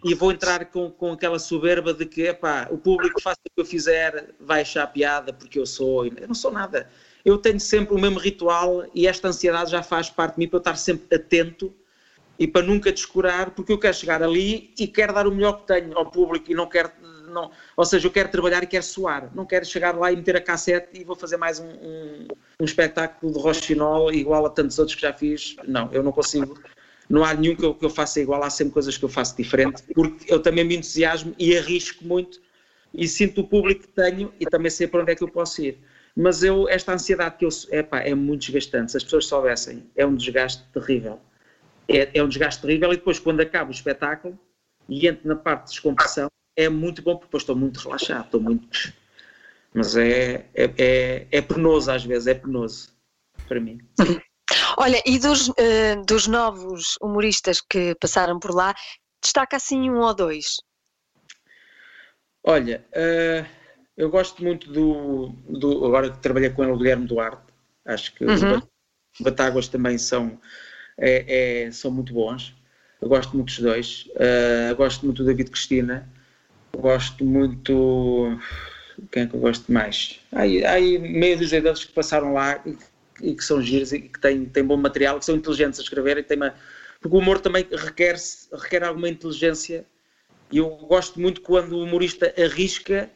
e, 0.04 0.14
vou 0.14 0.32
entrar 0.32 0.66
com, 0.66 0.90
com 0.90 1.12
aquela 1.12 1.38
soberba 1.38 1.92
de 1.92 2.06
que 2.06 2.22
epá, 2.22 2.68
o 2.70 2.78
público 2.78 3.20
faça 3.20 3.38
o 3.46 3.54
que 3.54 3.60
eu 3.60 3.64
fizer, 3.64 4.34
vai 4.40 4.62
achar 4.62 4.86
piada 4.86 5.32
porque 5.32 5.58
eu 5.58 5.66
sou. 5.66 6.06
Eu 6.06 6.26
não 6.26 6.34
sou 6.34 6.50
nada. 6.50 6.88
Eu 7.24 7.38
tenho 7.38 7.60
sempre 7.60 7.94
o 7.94 7.98
mesmo 7.98 8.18
ritual 8.18 8.84
e 8.94 9.06
esta 9.06 9.28
ansiedade 9.28 9.70
já 9.70 9.82
faz 9.82 10.08
parte 10.10 10.34
de 10.34 10.40
mim 10.40 10.48
para 10.48 10.56
eu 10.56 10.60
estar 10.60 10.76
sempre 10.76 11.14
atento 11.14 11.72
e 12.38 12.46
para 12.46 12.62
nunca 12.62 12.90
descurar, 12.90 13.50
porque 13.50 13.72
eu 13.72 13.78
quero 13.78 13.94
chegar 13.94 14.22
ali 14.22 14.72
e 14.78 14.86
quero 14.86 15.12
dar 15.12 15.26
o 15.26 15.30
melhor 15.30 15.60
que 15.60 15.66
tenho 15.66 15.96
ao 15.96 16.10
público 16.10 16.50
e 16.50 16.54
não 16.54 16.66
quero. 16.66 16.90
Não, 17.32 17.50
ou 17.76 17.84
seja, 17.84 18.06
eu 18.06 18.12
quero 18.12 18.30
trabalhar 18.30 18.62
e 18.62 18.66
quero 18.66 18.84
suar. 18.84 19.30
Não 19.34 19.44
quero 19.44 19.64
chegar 19.64 19.96
lá 19.96 20.12
e 20.12 20.16
meter 20.16 20.36
a 20.36 20.40
cassete 20.40 21.00
e 21.00 21.04
vou 21.04 21.16
fazer 21.16 21.36
mais 21.36 21.58
um, 21.58 21.66
um, 21.66 22.28
um 22.60 22.64
espetáculo 22.64 23.32
de 23.32 23.38
Rochinol 23.38 24.12
igual 24.12 24.46
a 24.46 24.50
tantos 24.50 24.78
outros 24.78 24.94
que 24.94 25.02
já 25.02 25.12
fiz. 25.12 25.56
Não, 25.66 25.90
eu 25.92 26.02
não 26.02 26.12
consigo 26.12 26.58
não 27.12 27.24
há 27.24 27.34
nenhum 27.34 27.54
que 27.54 27.64
eu, 27.64 27.74
que 27.74 27.84
eu 27.84 27.90
faça 27.90 28.20
igual, 28.20 28.42
há 28.42 28.48
sempre 28.48 28.72
coisas 28.72 28.96
que 28.96 29.04
eu 29.04 29.08
faço 29.08 29.36
diferente, 29.36 29.82
porque 29.94 30.32
eu 30.32 30.40
também 30.40 30.64
me 30.64 30.76
entusiasmo 30.76 31.34
e 31.38 31.56
arrisco 31.56 32.02
muito 32.04 32.40
e 32.94 33.06
sinto 33.06 33.42
o 33.42 33.44
público 33.46 33.82
que 33.82 33.88
tenho 33.88 34.32
e 34.40 34.46
também 34.46 34.70
sei 34.70 34.86
para 34.86 35.02
onde 35.02 35.12
é 35.12 35.14
que 35.14 35.22
eu 35.22 35.28
posso 35.28 35.62
ir. 35.62 35.78
Mas 36.16 36.42
eu, 36.42 36.68
esta 36.68 36.92
ansiedade 36.92 37.36
que 37.36 37.44
eu, 37.44 37.50
epá, 37.70 38.00
é 38.00 38.14
muito 38.14 38.42
desgastante, 38.42 38.92
se 38.92 38.96
as 38.96 39.04
pessoas 39.04 39.26
soubessem, 39.26 39.84
é 39.96 40.06
um 40.06 40.14
desgaste 40.14 40.62
terrível. 40.72 41.18
É, 41.88 42.10
é 42.14 42.22
um 42.22 42.28
desgaste 42.28 42.62
terrível 42.62 42.92
e 42.92 42.96
depois 42.96 43.18
quando 43.18 43.40
acaba 43.40 43.70
o 43.70 43.74
espetáculo 43.74 44.38
e 44.88 45.06
entro 45.06 45.26
na 45.28 45.36
parte 45.36 45.64
de 45.64 45.70
descompressão, 45.70 46.28
é 46.56 46.68
muito 46.68 47.02
bom 47.02 47.14
porque 47.14 47.26
depois 47.26 47.42
estou 47.42 47.56
muito 47.56 47.80
relaxado, 47.80 48.26
estou 48.26 48.40
muito... 48.40 48.92
Mas 49.74 49.96
é, 49.96 50.50
é, 50.54 50.70
é, 50.76 51.28
é 51.30 51.40
penoso 51.40 51.90
às 51.90 52.04
vezes, 52.04 52.26
é 52.26 52.34
penoso 52.34 52.90
para 53.48 53.58
mim. 53.58 53.78
Olha, 54.76 55.02
e 55.06 55.18
dos, 55.18 55.48
uh, 55.48 56.04
dos 56.06 56.26
novos 56.26 56.96
humoristas 57.00 57.60
que 57.60 57.94
passaram 57.94 58.38
por 58.38 58.54
lá, 58.54 58.74
destaca 59.22 59.56
assim 59.56 59.90
um 59.90 60.00
ou 60.00 60.14
dois? 60.14 60.56
Olha, 62.44 62.84
uh, 62.90 63.46
eu 63.96 64.10
gosto 64.10 64.42
muito 64.42 64.70
do, 64.72 65.28
do. 65.48 65.86
Agora 65.86 66.10
que 66.10 66.18
trabalhei 66.18 66.50
com 66.50 66.62
ele, 66.62 66.72
o 66.72 66.76
Guilherme 66.76 67.06
Duarte. 67.06 67.52
Acho 67.84 68.14
que 68.14 68.24
uhum. 68.24 68.60
Batáguas 69.20 69.68
também 69.68 69.98
são, 69.98 70.40
é, 70.98 71.64
é, 71.64 71.70
são 71.70 71.90
muito 71.90 72.12
bons. 72.12 72.54
Eu 73.00 73.08
gosto 73.08 73.34
muito 73.36 73.48
dos 73.48 73.58
dois. 73.58 74.08
Uh, 74.16 74.74
gosto 74.76 75.04
muito 75.04 75.22
do 75.22 75.26
David 75.26 75.50
Cristina. 75.50 76.08
Gosto 76.76 77.24
muito. 77.24 78.38
Quem 79.10 79.24
é 79.24 79.26
que 79.26 79.34
eu 79.34 79.40
gosto 79.40 79.70
mais? 79.72 80.20
Há, 80.32 80.40
há 80.40 80.72
aí 80.72 80.98
meio 80.98 81.38
dos 81.38 81.50
dedos 81.50 81.84
que 81.84 81.92
passaram 81.92 82.32
lá 82.32 82.62
e, 82.66 82.76
e, 83.20 83.34
que 83.34 83.44
são 83.44 83.60
giros 83.62 83.92
e 83.92 84.00
que 84.00 84.20
têm, 84.20 84.44
têm 84.46 84.64
bom 84.64 84.76
material, 84.76 85.18
que 85.18 85.24
são 85.24 85.36
inteligentes 85.36 85.80
a 85.80 85.82
escrever 85.82 86.18
e 86.18 86.22
têm 86.22 86.36
uma, 86.36 86.54
porque 87.00 87.16
o 87.16 87.20
humor 87.20 87.40
também 87.40 87.66
requer, 87.70 88.16
requer 88.52 88.84
alguma 88.84 89.08
inteligência 89.08 89.84
e 90.50 90.58
eu 90.58 90.68
gosto 90.68 91.20
muito 91.20 91.40
quando 91.40 91.72
o 91.72 91.82
humorista 91.82 92.32
arrisca 92.38 93.10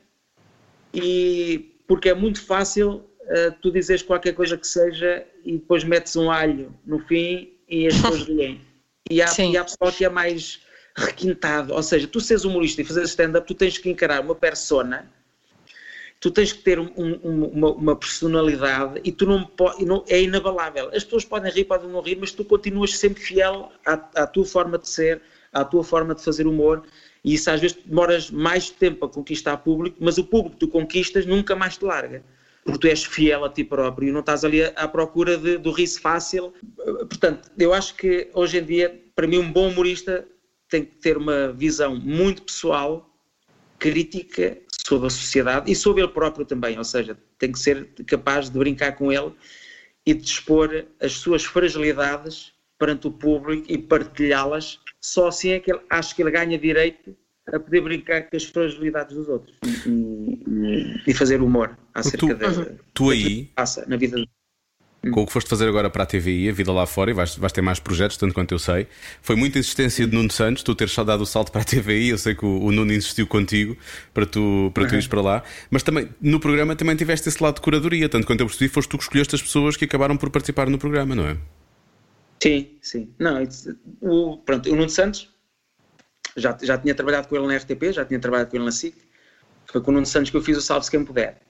e 0.93 1.77
porque 1.87 2.09
é 2.09 2.15
muito 2.15 2.43
fácil 2.43 3.05
uh, 3.23 3.53
tu 3.61 3.71
dizeres 3.71 4.03
qualquer 4.03 4.35
coisa 4.35 4.57
que 4.57 4.67
seja 4.67 5.25
e 5.45 5.53
depois 5.53 5.85
metes 5.85 6.17
um 6.17 6.31
alho 6.31 6.75
no 6.85 6.99
fim 7.01 7.53
e 7.69 7.87
as 7.87 7.95
pessoas 7.95 8.23
riem. 8.27 8.61
E 9.09 9.23
há, 9.23 9.27
e 9.39 9.57
há 9.57 9.63
pessoal 9.63 9.93
que 9.93 10.05
é 10.05 10.09
mais 10.09 10.66
requintado, 10.97 11.75
ou 11.75 11.83
seja, 11.83 12.07
tu 12.07 12.21
seres 12.21 12.45
humorista 12.45 12.81
e 12.81 12.85
fazer 12.85 13.03
stand-up, 13.03 13.47
tu 13.47 13.55
tens 13.55 13.77
que 13.77 13.91
encarar 13.91 14.21
uma 14.23 14.35
persona, 14.35 15.11
tu 16.19 16.31
tens 16.31 16.53
que 16.53 16.63
ter 16.63 16.79
um, 16.79 16.91
um, 16.97 17.45
uma, 17.45 17.71
uma, 17.73 17.97
personalidade 17.97 19.01
e 19.05 19.13
tu 19.13 19.27
não, 19.27 19.45
pode, 19.45 19.85
não 19.85 20.03
é 20.09 20.23
inabalável. 20.23 20.89
As 20.95 21.05
pessoas 21.05 21.25
podem 21.25 21.53
rir, 21.53 21.65
podem 21.65 21.89
não 21.91 22.01
rir, 22.01 22.17
mas 22.19 22.33
tu 22.33 22.45
continuas 22.45 22.97
sempre 22.99 23.23
fiel 23.23 23.71
à, 23.85 23.93
à 24.23 24.27
tua 24.27 24.47
forma 24.47 24.79
de 24.79 24.89
ser, 24.89 25.21
à 25.53 25.65
tua 25.65 25.85
forma 25.85 26.15
de 26.15 26.25
fazer 26.25 26.47
humor 26.47 26.83
e 27.23 27.35
isso 27.35 27.51
às 27.51 27.61
vezes 27.61 27.77
demoras 27.85 28.31
mais 28.31 28.71
tempo 28.71 29.05
a 29.05 29.09
conquistar 29.09 29.57
público, 29.59 29.97
mas 30.01 30.17
o 30.17 30.25
público 30.25 30.57
que 30.57 30.61
tu 30.61 30.69
conquistas 30.69 31.27
nunca 31.27 31.55
mais 31.55 31.77
te 31.77 31.85
larga. 31.85 32.23
Porque 32.65 32.81
tu 32.81 32.87
és 32.87 33.05
fiel 33.05 33.45
a 33.45 33.49
ti 33.49 33.63
próprio 33.63 34.09
e 34.09 34.13
não 34.13 34.21
estás 34.21 34.45
ali 34.45 34.63
à 34.65 34.89
procura 34.89 35.37
de, 35.37 35.59
do 35.59 35.71
riso 35.71 36.01
fácil. 36.01 36.53
Portanto, 37.09 37.51
eu 37.59 37.73
acho 37.73 37.95
que 37.95 38.29
hoje 38.33 38.59
em 38.59 38.65
dia, 38.65 39.03
para 39.15 39.27
mim, 39.27 39.39
um 39.39 39.53
bom 39.53 39.69
humorista 39.69 40.27
tem 40.69 40.85
que 40.85 40.97
ter 40.97 41.17
uma 41.17 41.53
visão 41.53 41.97
muito 41.97 42.43
pessoal, 42.43 43.11
crítica 43.79 44.59
sobre 44.87 45.07
a 45.07 45.11
sociedade 45.11 45.71
e 45.71 45.75
sobre 45.75 46.03
ele 46.03 46.13
próprio 46.13 46.45
também. 46.45 46.79
Ou 46.79 46.85
seja, 46.85 47.17
tem 47.39 47.53
que 47.53 47.59
ser 47.59 47.89
capaz 48.07 48.51
de 48.51 48.59
brincar 48.59 48.93
com 48.93 49.13
ele 49.13 49.33
e 50.05 50.15
de 50.15 50.25
expor 50.25 50.87
as 51.01 51.13
suas 51.13 51.45
fragilidades 51.45 52.53
perante 52.79 53.07
o 53.07 53.11
público 53.11 53.67
e 53.69 53.79
partilhá-las 53.79 54.81
só 55.01 55.29
assim 55.29 55.51
é 55.51 55.61
que 55.61 55.73
ele, 55.73 55.81
acho 55.91 56.15
que 56.15 56.23
ele 56.23 56.31
ganha 56.31 56.59
direito 56.59 57.17
a 57.47 57.61
poder 57.61 57.81
brincar 57.81 58.23
com 58.29 58.37
as 58.37 58.45
fragilidades 58.45 59.17
dos 59.17 59.29
outros 59.29 59.57
e, 59.87 61.01
e 61.07 61.15
fazer 61.15 61.41
humor 61.41 61.79
acerca 61.95 62.19
tu, 62.19 62.35
de, 62.35 62.79
tu 62.93 63.11
aí 63.11 63.45
passa 63.55 63.87
na 63.87 63.97
vida 63.97 64.23
com 65.11 65.23
o 65.23 65.27
que 65.27 65.33
foste 65.33 65.49
fazer 65.49 65.69
agora 65.69 65.89
para 65.89 66.03
a 66.03 66.07
TVI, 66.07 66.49
a 66.49 66.53
vida 66.53 66.73
lá 66.73 66.87
fora, 66.87 67.11
e 67.11 67.15
vais, 67.15 67.37
vais 67.37 67.53
ter 67.53 67.63
mais 67.63 67.79
projetos, 67.79 68.17
tanto 68.17 68.35
quanto 68.35 68.53
eu 68.53 68.59
sei. 68.59 68.87
Foi 69.23 69.37
muita 69.37 69.59
insistência 69.59 70.07
de 70.07 70.15
Nuno 70.15 70.31
Santos, 70.31 70.63
tu 70.63 70.75
teres 70.75 70.93
só 70.93 71.05
dado 71.05 71.23
o 71.23 71.27
salto 71.27 71.53
para 71.53 71.63
a 71.63 71.65
TVI. 71.65 72.09
Eu 72.09 72.19
sei 72.19 72.35
que 72.35 72.45
o, 72.45 72.65
o 72.65 72.73
Nuno 72.73 72.93
insistiu 72.93 73.27
contigo 73.27 73.77
para 74.13 74.27
tu, 74.27 74.71
para 74.75 74.85
uhum. 74.85 74.89
tu 74.89 74.95
ires 74.95 75.07
para 75.07 75.21
lá, 75.21 75.43
mas 75.71 75.83
também 75.83 76.09
no 76.21 76.41
programa 76.41 76.75
também 76.75 76.97
tiveste 76.97 77.29
esse 77.29 77.43
lado 77.43 77.57
de 77.57 77.61
curadoria, 77.61 78.09
tanto 78.09 78.27
quanto 78.27 78.41
eu 78.41 78.47
percebi, 78.47 78.69
foste 78.69 78.89
tu 78.89 78.99
que 78.99 79.05
escolheste 79.05 79.35
as 79.35 79.43
pessoas 79.43 79.77
que 79.77 79.85
acabaram 79.85 80.17
por 80.17 80.31
participar 80.31 80.69
no 80.69 80.79
programa, 80.79 81.15
não 81.15 81.27
é? 81.27 81.37
Sim, 82.43 82.69
sim. 82.83 83.09
Não, 83.19 83.43
o, 84.01 84.39
pronto, 84.39 84.71
o 84.71 84.77
Nuno 84.77 84.91
Santos, 84.91 85.31
já, 86.37 86.57
já 86.63 86.77
tinha 86.77 86.95
trabalhado 86.95 87.29
com 87.29 87.37
ele 87.37 87.47
na 87.47 87.57
RTP, 87.57 87.93
já 87.93 88.05
tinha 88.05 88.21
trabalhado 88.21 88.51
com 88.51 88.57
ele 88.57 88.65
na 88.65 88.73
SIC, 88.73 88.95
foi 89.71 89.81
com 89.81 89.91
o 89.91 89.95
Nuno 89.95 90.07
Santos 90.07 90.31
que 90.31 90.37
eu 90.37 90.43
fiz 90.43 90.57
o 90.57 90.61
Salve-se 90.61 90.91
Quem 90.91 91.05
Puder, 91.05 91.41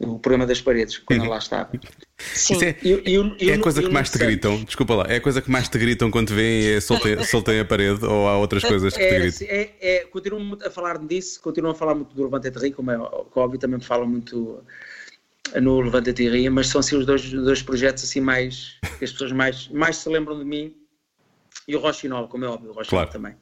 o 0.00 0.18
programa 0.18 0.46
das 0.46 0.60
paredes, 0.60 0.98
quando 0.98 1.20
ele 1.20 1.28
lá 1.28 1.38
estava. 1.38 1.70
Sim. 2.18 2.56
é, 2.64 2.76
é 3.46 3.54
a 3.54 3.58
coisa 3.58 3.82
que 3.82 3.88
mais 3.88 4.10
te 4.10 4.18
gritam, 4.18 4.62
desculpa 4.62 4.94
lá, 4.94 5.06
é 5.08 5.16
a 5.16 5.20
coisa 5.20 5.42
que 5.42 5.50
mais 5.50 5.68
te 5.68 5.78
gritam 5.78 6.10
quando 6.10 6.28
te 6.28 6.34
veem 6.34 6.74
é 6.74 6.80
soltem, 6.80 7.22
soltem 7.24 7.60
a 7.60 7.64
parede 7.64 8.04
ou 8.04 8.28
há 8.28 8.38
outras 8.38 8.62
coisas 8.62 8.96
que 8.96 9.00
te 9.00 9.14
é, 9.14 9.18
gritam? 9.18 9.46
É, 9.48 9.70
é, 9.80 10.04
continuam 10.04 10.56
a 10.64 10.70
falar 10.70 10.98
disso, 10.98 11.40
continuam 11.40 11.72
a 11.72 11.74
falar 11.74 11.94
muito 11.94 12.14
do 12.14 12.22
Levante 12.22 12.50
de 12.50 12.58
Rio, 12.58 12.74
como 12.74 12.90
é 12.90 12.98
óbvio, 12.98 13.58
também 13.58 13.78
me 13.78 13.84
falam 13.84 14.06
muito 14.06 14.62
no 15.60 15.80
Levanta 15.80 16.12
Tirria, 16.12 16.50
mas 16.50 16.68
são 16.68 16.80
assim 16.80 16.96
os 16.96 17.04
dois, 17.04 17.30
dois 17.30 17.62
projetos 17.62 18.04
assim 18.04 18.20
mais 18.20 18.78
que 18.98 19.04
as 19.04 19.12
pessoas 19.12 19.32
mais, 19.32 19.68
mais 19.68 19.96
se 19.96 20.08
lembram 20.08 20.38
de 20.38 20.44
mim 20.44 20.74
e 21.66 21.74
o 21.74 21.80
Rochinol, 21.80 22.28
como 22.28 22.44
é 22.44 22.48
óbvio, 22.48 22.70
o 22.70 22.74
Rochinol 22.74 23.04
claro. 23.04 23.10
também. 23.10 23.36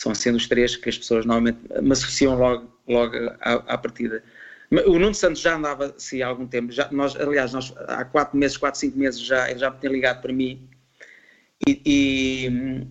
São 0.00 0.14
sendo 0.14 0.36
os 0.36 0.46
três 0.46 0.76
que 0.76 0.88
as 0.88 0.98
pessoas 0.98 1.24
normalmente 1.24 1.58
me 1.80 1.92
associam 1.92 2.36
logo, 2.36 2.72
logo 2.86 3.16
à, 3.40 3.54
à 3.54 3.78
partida. 3.78 4.22
O 4.70 4.98
Nuno 4.98 5.14
Santos 5.14 5.40
já 5.40 5.56
andava 5.56 5.94
assim 5.96 6.20
há 6.20 6.26
algum 6.26 6.46
tempo, 6.46 6.70
já, 6.70 6.90
nós, 6.92 7.16
aliás, 7.16 7.52
nós, 7.54 7.72
há 7.86 8.04
quatro 8.04 8.36
meses, 8.36 8.56
quatro, 8.56 8.78
cinco 8.78 8.98
meses 8.98 9.20
já, 9.20 9.50
ele 9.50 9.58
já 9.58 9.70
me 9.70 9.78
tinha 9.78 9.90
ligado 9.90 10.20
para 10.20 10.32
mim 10.32 10.68
e, 11.66 11.80
e, 11.86 12.86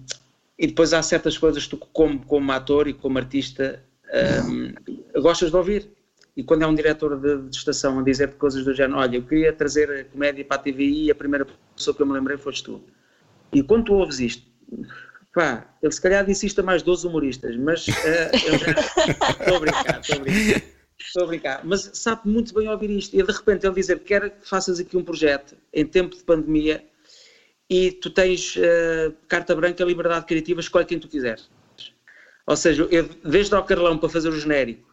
e 0.58 0.68
depois 0.68 0.92
há 0.92 1.04
certas 1.04 1.38
coisas 1.38 1.66
que 1.66 1.70
tu 1.70 1.78
como, 1.78 2.26
como 2.26 2.52
ator 2.52 2.88
e 2.88 2.94
como 2.94 3.20
artista 3.20 3.84
um, 4.50 4.74
gostas 5.22 5.52
de 5.52 5.56
ouvir 5.56 5.88
e 6.36 6.44
quando 6.44 6.64
é 6.64 6.68
um 6.68 6.74
diretor 6.74 7.20
de, 7.20 7.50
de 7.50 7.56
estação 7.56 8.00
a 8.00 8.04
dizer 8.04 8.34
coisas 8.34 8.66
do 8.66 8.74
género, 8.74 9.00
olha, 9.00 9.18
eu 9.18 9.24
queria 9.24 9.54
trazer 9.54 9.90
a 9.92 10.04
comédia 10.06 10.46
para 10.46 10.58
a 10.58 10.60
TVI 10.60 11.06
e 11.06 11.12
a 11.12 11.16
primeira 11.16 11.48
pessoa 11.76 11.96
que 11.96 12.02
eu 12.02 12.06
me 12.06 12.14
lembrei 12.14 12.38
foste 12.38 12.64
tu. 12.64 12.82
E 13.54 13.64
quando 13.64 13.86
tu 13.86 13.94
ouves 13.94 14.20
isto, 14.20 14.44
pá, 15.34 15.66
ele 15.82 15.92
se 15.92 16.02
calhar 16.02 16.26
disse 16.26 16.46
isto 16.46 16.62
a 16.62 16.64
mais 16.64 16.84
12 16.84 17.08
humoristas, 17.08 17.56
mas 17.58 17.88
uh, 17.88 17.92
eu 18.46 18.58
já 18.58 18.72
estou 19.42 19.58
a 19.58 19.60
brincar, 19.60 20.00
estou 20.00 20.16
a 20.16 20.20
brincar. 20.20 20.77
Estou 21.00 21.24
a 21.24 21.28
brincar, 21.28 21.66
mas 21.66 21.92
sabe 21.94 22.22
muito 22.26 22.54
bem 22.54 22.68
ouvir 22.68 22.90
isto. 22.90 23.16
E 23.16 23.22
de 23.22 23.32
repente 23.32 23.66
ele 23.66 23.76
dizer: 23.76 24.00
Quero 24.00 24.32
que 24.32 24.48
faças 24.48 24.80
aqui 24.80 24.98
um 24.98 25.04
projeto 25.04 25.56
em 25.74 25.86
tempo 25.86 26.16
de 26.16 26.24
pandemia 26.24 26.84
e 27.70 27.92
tu 27.92 28.10
tens 28.10 28.56
uh, 28.56 29.14
carta 29.28 29.56
branca, 29.56 29.84
liberdade 29.84 30.26
criativa, 30.26 30.60
escolhe 30.60 30.86
quem 30.86 31.00
tu 31.00 31.08
quiseres. 31.08 31.50
Ou 32.48 32.56
seja, 32.56 32.88
eu, 32.90 33.10
desde 33.24 33.54
ao 33.54 33.64
Carlão 33.66 33.98
para 33.98 34.10
fazer 34.10 34.30
o 34.30 34.40
genérico, 34.40 34.88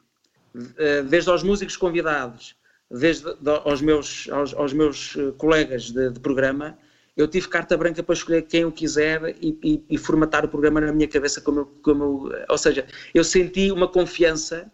eh, 0.78 1.02
desde 1.02 1.30
aos 1.30 1.42
músicos 1.42 1.76
convidados, 1.76 2.56
desde 2.90 3.26
aos 3.64 3.80
meus, 3.80 4.28
aos, 4.30 4.54
aos 4.54 4.72
meus 4.72 5.16
eh, 5.16 5.32
colegas 5.36 5.90
de, 5.90 6.10
de, 6.10 6.20
programa, 6.20 6.78
eu 7.16 7.26
tive 7.26 7.48
carta 7.48 7.76
branca 7.76 8.02
para 8.02 8.12
escolher 8.12 8.42
quem 8.42 8.62
eu 8.62 8.72
quiser 8.72 9.36
e, 9.40 9.58
e, 9.62 9.84
e 9.90 9.98
formatar 9.98 10.44
o 10.44 10.48
programa 10.48 10.80
na 10.80 10.92
minha 10.92 11.08
cabeça 11.08 11.40
como 11.40 11.66
como 11.82 12.32
eu, 12.32 12.44
ou 12.48 12.58
seja, 12.58 12.86
eu 13.12 13.24
senti 13.24 13.72
uma 13.72 13.88
confiança 13.88 14.70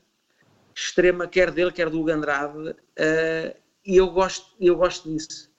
extrema, 0.82 1.28
quer 1.28 1.50
dele, 1.50 1.70
quer 1.70 1.90
do 1.90 2.00
Hugo 2.00 2.10
Andrade, 2.10 2.70
uh, 2.70 3.54
e 3.84 3.96
eu 3.96 4.08
gosto, 4.08 4.54
eu 4.60 4.76
gosto 4.76 5.10
disso. 5.10 5.50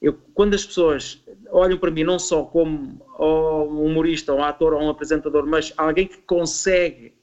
Eu, 0.00 0.12
quando 0.34 0.54
as 0.54 0.64
pessoas 0.64 1.22
olham 1.50 1.78
para 1.78 1.90
mim 1.90 2.04
não 2.04 2.18
só 2.18 2.44
como 2.44 3.00
um 3.18 3.84
humorista, 3.86 4.34
um 4.34 4.42
ator 4.42 4.74
ou 4.74 4.82
um 4.82 4.90
apresentador, 4.90 5.46
mas 5.46 5.72
alguém 5.76 6.06
que 6.06 6.18
consegue 6.18 7.14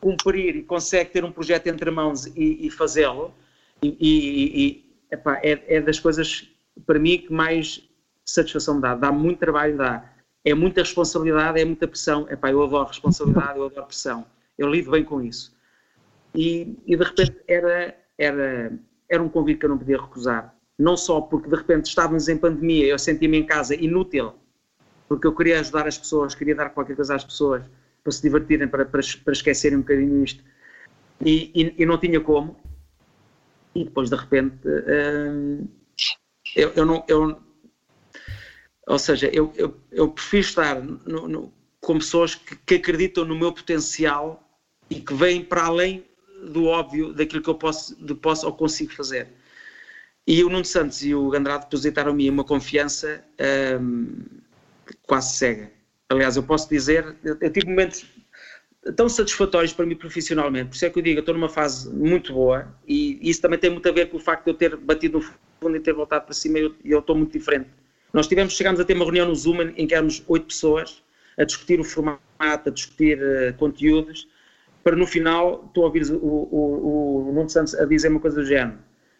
cumprir 0.00 0.56
e 0.56 0.62
consegue 0.62 1.10
ter 1.10 1.24
um 1.24 1.30
projeto 1.30 1.66
entre 1.66 1.90
mãos 1.90 2.26
e, 2.26 2.66
e 2.66 2.70
fazê-lo, 2.70 3.34
e, 3.82 3.88
e, 4.00 4.66
e 4.66 4.94
epá, 5.10 5.38
é, 5.42 5.76
é, 5.76 5.80
das 5.80 6.00
coisas 6.00 6.48
para 6.86 6.98
mim 6.98 7.18
que 7.18 7.32
mais 7.32 7.86
satisfação 8.24 8.76
me 8.76 8.80
dá. 8.80 8.94
Dá 8.94 9.12
muito 9.12 9.38
trabalho, 9.38 9.76
dá. 9.76 10.12
É 10.44 10.54
muita 10.54 10.80
responsabilidade, 10.80 11.60
é 11.60 11.64
muita 11.64 11.86
pressão. 11.86 12.26
Epá, 12.30 12.50
eu 12.50 12.62
adoro 12.62 12.88
responsabilidade, 12.88 13.58
eu 13.58 13.66
adoro 13.66 13.86
pressão. 13.86 14.24
Eu 14.56 14.70
lido 14.70 14.90
bem 14.90 15.04
com 15.04 15.20
isso. 15.20 15.55
E, 16.36 16.76
e 16.86 16.96
de 16.96 17.02
repente 17.02 17.36
era, 17.48 17.96
era, 18.18 18.78
era 19.08 19.22
um 19.22 19.28
convite 19.28 19.60
que 19.60 19.66
eu 19.66 19.70
não 19.70 19.78
podia 19.78 20.00
recusar. 20.00 20.54
Não 20.78 20.96
só 20.96 21.22
porque 21.22 21.48
de 21.48 21.56
repente 21.56 21.86
estávamos 21.86 22.28
em 22.28 22.36
pandemia, 22.36 22.86
eu 22.86 22.98
sentia-me 22.98 23.38
em 23.38 23.46
casa 23.46 23.74
inútil, 23.74 24.34
porque 25.08 25.26
eu 25.26 25.34
queria 25.34 25.60
ajudar 25.60 25.88
as 25.88 25.96
pessoas, 25.96 26.34
queria 26.34 26.54
dar 26.54 26.70
qualquer 26.70 26.94
coisa 26.94 27.14
às 27.14 27.24
pessoas 27.24 27.64
para 28.04 28.12
se 28.12 28.22
divertirem, 28.22 28.68
para, 28.68 28.84
para, 28.84 29.00
para 29.24 29.32
esquecerem 29.32 29.78
um 29.78 29.80
bocadinho 29.80 30.22
isto. 30.22 30.44
E, 31.24 31.50
e, 31.54 31.82
e, 31.82 31.86
não 31.86 31.98
tinha 31.98 32.20
como. 32.20 32.60
E 33.74 33.84
depois, 33.84 34.10
de 34.10 34.16
repente, 34.16 34.56
hum, 34.66 35.66
eu, 36.54 36.72
eu, 36.76 36.84
não. 36.84 37.04
Eu, 37.08 37.40
ou 38.86 38.98
seja, 38.98 39.28
eu, 39.32 39.52
eu, 39.56 39.74
eu 39.90 40.08
prefiro 40.10 40.42
estar 40.42 40.80
no, 40.82 41.26
no, 41.26 41.52
com 41.80 41.98
pessoas 41.98 42.34
que, 42.34 42.54
que 42.54 42.74
acreditam 42.74 43.24
no 43.24 43.36
meu 43.36 43.52
potencial 43.52 44.46
e 44.90 45.00
que 45.00 45.14
vêm 45.14 45.42
para 45.42 45.64
além 45.64 46.04
do 46.46 46.66
óbvio 46.66 47.12
daquilo 47.12 47.42
que 47.42 47.50
eu 47.50 47.54
posso, 47.54 47.96
de 48.04 48.14
posso 48.14 48.46
ou 48.46 48.52
consigo 48.52 48.92
fazer. 48.92 49.28
E 50.26 50.42
o 50.42 50.48
Nuno 50.48 50.64
Santos 50.64 51.04
e 51.04 51.14
o 51.14 51.34
Andrade 51.34 51.64
depositaram-me 51.64 52.28
uma 52.28 52.42
confiança 52.42 53.24
hum, 53.80 54.24
quase 55.06 55.36
cega. 55.36 55.70
Aliás, 56.08 56.36
eu 56.36 56.42
posso 56.42 56.68
dizer, 56.68 57.16
eu, 57.24 57.50
tive 57.50 57.66
momentos 57.68 58.04
tão 58.96 59.08
satisfatórios 59.08 59.72
para 59.72 59.86
mim 59.86 59.96
profissionalmente, 59.96 60.68
por 60.68 60.76
isso 60.76 60.86
é 60.86 60.90
que 60.90 60.98
eu 60.98 61.02
digo, 61.02 61.18
eu 61.18 61.20
estou 61.20 61.34
numa 61.34 61.48
fase 61.48 61.92
muito 61.92 62.32
boa 62.32 62.72
e 62.86 63.18
isso 63.28 63.40
também 63.40 63.58
tem 63.58 63.70
muito 63.70 63.88
a 63.88 63.92
ver 63.92 64.08
com 64.08 64.16
o 64.16 64.20
facto 64.20 64.44
de 64.44 64.50
eu 64.50 64.54
ter 64.54 64.76
batido 64.76 65.18
no 65.18 65.24
fundo 65.60 65.76
e 65.76 65.80
ter 65.80 65.92
voltado 65.92 66.24
para 66.24 66.34
cima 66.34 66.58
e 66.58 66.62
eu, 66.62 66.74
eu 66.84 66.98
estou 67.00 67.16
muito 67.16 67.32
diferente. 67.32 67.68
Nós 68.12 68.28
tivemos, 68.28 68.56
chegámos 68.56 68.80
a 68.80 68.84
ter 68.84 68.94
uma 68.94 69.04
reunião 69.04 69.26
no 69.26 69.34
Zoom 69.34 69.60
em 69.76 69.86
que 69.86 69.94
éramos 69.94 70.22
oito 70.28 70.46
pessoas 70.46 71.02
a 71.36 71.44
discutir 71.44 71.78
o 71.80 71.84
formato, 71.84 72.20
a 72.38 72.70
discutir 72.70 73.18
uh, 73.18 73.52
conteúdos, 73.58 74.28
para 74.86 74.94
no 74.94 75.04
final 75.04 75.68
tu 75.74 75.80
ouvires 75.80 76.10
o, 76.10 76.16
o, 76.16 77.28
o 77.28 77.32
Nuno 77.32 77.50
Santos 77.50 77.74
a 77.74 77.84
dizer 77.84 78.06
uma 78.06 78.20
coisa 78.20 78.36
do 78.36 78.46
género. 78.46 78.78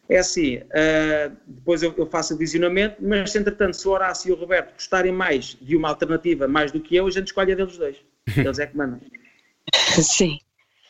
É 0.09 0.19
assim, 0.19 0.59
uh, 0.59 1.37
depois 1.45 1.83
eu, 1.83 1.93
eu, 1.97 2.07
faço 2.07 2.35
o 2.35 2.37
visionamento, 2.37 2.99
mas 3.01 3.33
se 3.33 3.39
entretanto 3.39 3.75
se 3.77 3.89
o 3.89 3.91
Horácio 3.91 4.29
e 4.29 4.33
o 4.33 4.37
Roberto 4.37 4.75
gostarem 4.75 5.11
mais 5.11 5.59
de 5.61 5.75
uma 5.75 5.89
alternativa 5.89 6.47
mais 6.47 6.71
do 6.71 6.81
que 6.81 6.95
eu, 6.95 7.09
a 7.09 7.11
gente 7.11 7.27
escolhe 7.27 7.51
a 7.51 7.57
deles 7.57 7.77
dois. 7.77 7.97
Eles 8.37 8.61
é 8.61 8.67
que 8.69 8.77
mandam. 8.77 9.01
Sim. 9.75 10.39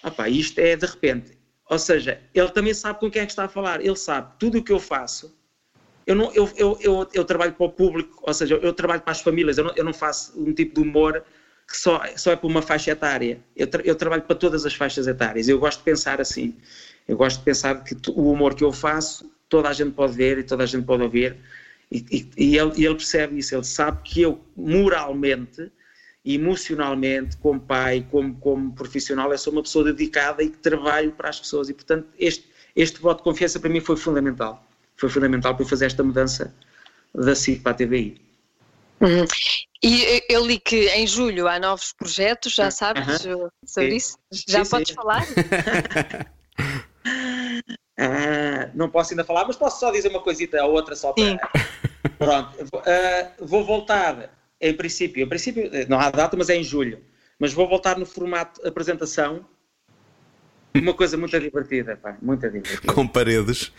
Ah 0.03 0.11
pá, 0.11 0.29
isto 0.29 0.59
é 0.59 0.77
de 0.77 0.85
repente. 0.85 1.39
Ou 1.71 1.79
seja, 1.79 2.21
ele 2.35 2.51
também 2.51 2.75
sabe 2.75 3.01
com 3.01 3.11
quem 3.11 3.23
é 3.23 3.25
que 3.25 3.33
está 3.33 3.45
a 3.45 3.49
falar. 3.49 3.81
Ele 3.81 3.97
sabe 3.97 4.35
tudo 4.39 4.59
o 4.59 4.63
que 4.63 4.73
eu 4.73 4.79
faço. 4.79 5.35
Eu, 6.07 6.15
não, 6.15 6.31
eu, 6.35 6.51
eu, 6.55 6.79
eu, 6.83 7.09
eu 7.15 7.25
trabalho 7.25 7.55
para 7.55 7.65
o 7.65 7.71
público, 7.71 8.23
ou 8.23 8.35
seja, 8.35 8.57
eu 8.57 8.75
trabalho 8.75 9.01
para 9.01 9.13
as 9.13 9.23
famílias. 9.23 9.57
Eu 9.57 9.65
não, 9.65 9.75
eu 9.75 9.85
não 9.85 9.95
faço 9.95 10.39
um 10.39 10.53
tipo 10.53 10.75
de 10.75 10.87
humor 10.87 11.25
que 11.67 11.77
só, 11.77 12.03
só 12.17 12.33
é 12.33 12.37
para 12.37 12.47
uma 12.47 12.63
faixa 12.63 12.93
etária. 12.93 13.41
Eu, 13.57 13.67
tra, 13.67 13.83
eu 13.83 13.95
trabalho 13.95 14.23
para 14.23 14.37
todas 14.37 14.65
as 14.65 14.75
faixas 14.75 15.07
etárias. 15.07 15.49
Eu 15.49 15.59
gosto 15.59 15.79
de 15.79 15.85
pensar 15.85 16.21
assim. 16.21 16.55
Eu 17.09 17.17
gosto 17.17 17.39
de 17.39 17.45
pensar 17.45 17.83
que 17.83 17.97
o 18.11 18.31
humor 18.31 18.55
que 18.55 18.63
eu 18.63 18.73
faço, 18.73 19.31
toda 19.49 19.69
a 19.69 19.73
gente 19.73 19.93
pode 19.93 20.15
ver 20.15 20.39
e 20.39 20.43
toda 20.45 20.63
a 20.63 20.67
gente 20.67 20.85
pode 20.85 21.03
ouvir. 21.03 21.37
E, 21.91 22.05
e, 22.11 22.31
e, 22.37 22.59
ele, 22.59 22.85
ele, 22.85 22.95
percebe 22.95 23.39
isso. 23.39 23.55
Ele 23.55 23.65
sabe 23.65 24.01
que 24.03 24.23
eu, 24.23 24.41
moralmente, 24.57 25.71
emocionalmente, 26.25 27.37
como 27.39 27.61
pai, 27.61 28.07
como, 28.11 28.35
como 28.37 28.73
profissional, 28.73 29.31
eu 29.33 29.39
sou 29.39 29.53
uma 29.53 29.63
pessoa 29.63 29.85
dedicada 29.85 30.43
e 30.43 30.51
que 30.51 30.59
trabalho 30.59 31.13
para 31.13 31.29
as 31.29 31.41
pessoas. 31.41 31.69
E, 31.69 31.75
portanto, 31.75 32.07
este, 32.19 32.49
este 32.77 33.01
voto 33.01 33.19
de 33.19 33.25
confiança 33.25 33.59
para 33.59 33.71
mim 33.71 33.81
foi 33.81 33.97
fundamental. 33.97 34.65
Foi 34.97 35.09
fundamental 35.09 35.57
para 35.57 35.67
fazer 35.67 35.87
esta 35.87 36.03
mudança 36.03 36.55
da 37.13 37.35
SIC 37.35 37.63
para 37.63 37.73
a 37.73 37.75
TVI. 37.75 38.21
Uhum. 39.01 39.25
E 39.83 40.23
eu 40.29 40.45
li 40.45 40.59
que 40.59 40.89
em 40.89 41.07
julho 41.07 41.47
há 41.49 41.59
novos 41.59 41.93
projetos, 41.93 42.55
já 42.55 42.71
sabes 42.71 43.25
uhum. 43.25 43.49
sobre 43.65 43.91
sim. 43.91 43.97
isso? 43.97 44.19
Já 44.49 44.65
sim, 44.65 44.71
podes 44.71 44.89
sim. 44.89 44.95
falar? 44.95 45.23
ah, 47.99 48.71
não 48.75 48.89
posso 48.89 49.13
ainda 49.13 49.25
falar, 49.25 49.47
mas 49.47 49.57
posso 49.57 49.81
só 49.81 49.91
dizer 49.91 50.09
uma 50.09 50.23
coisita 50.23 50.65
ou 50.65 50.73
outra 50.73 50.97
só 50.97 51.13
para. 51.13 51.39
Pronto, 52.19 52.63
uh, 52.63 53.47
vou 53.47 53.65
voltar 53.65 54.31
em 54.61 54.75
princípio, 54.75 55.23
em 55.23 55.29
princípio, 55.29 55.71
não 55.89 56.01
há 56.01 56.11
data, 56.11 56.37
mas 56.37 56.49
é 56.49 56.57
em 56.57 56.65
julho. 56.65 57.03
Mas 57.39 57.53
vou 57.53 57.69
voltar 57.69 57.99
no 57.99 58.07
formato 58.07 58.67
apresentação. 58.67 59.47
Uma 60.75 60.95
coisa 60.95 61.17
muito 61.17 61.39
divertida, 61.39 61.97
pá, 61.97 62.17
muito 62.21 62.49
divertida. 62.49 62.93
Com 62.93 63.07
paredes. 63.07 63.73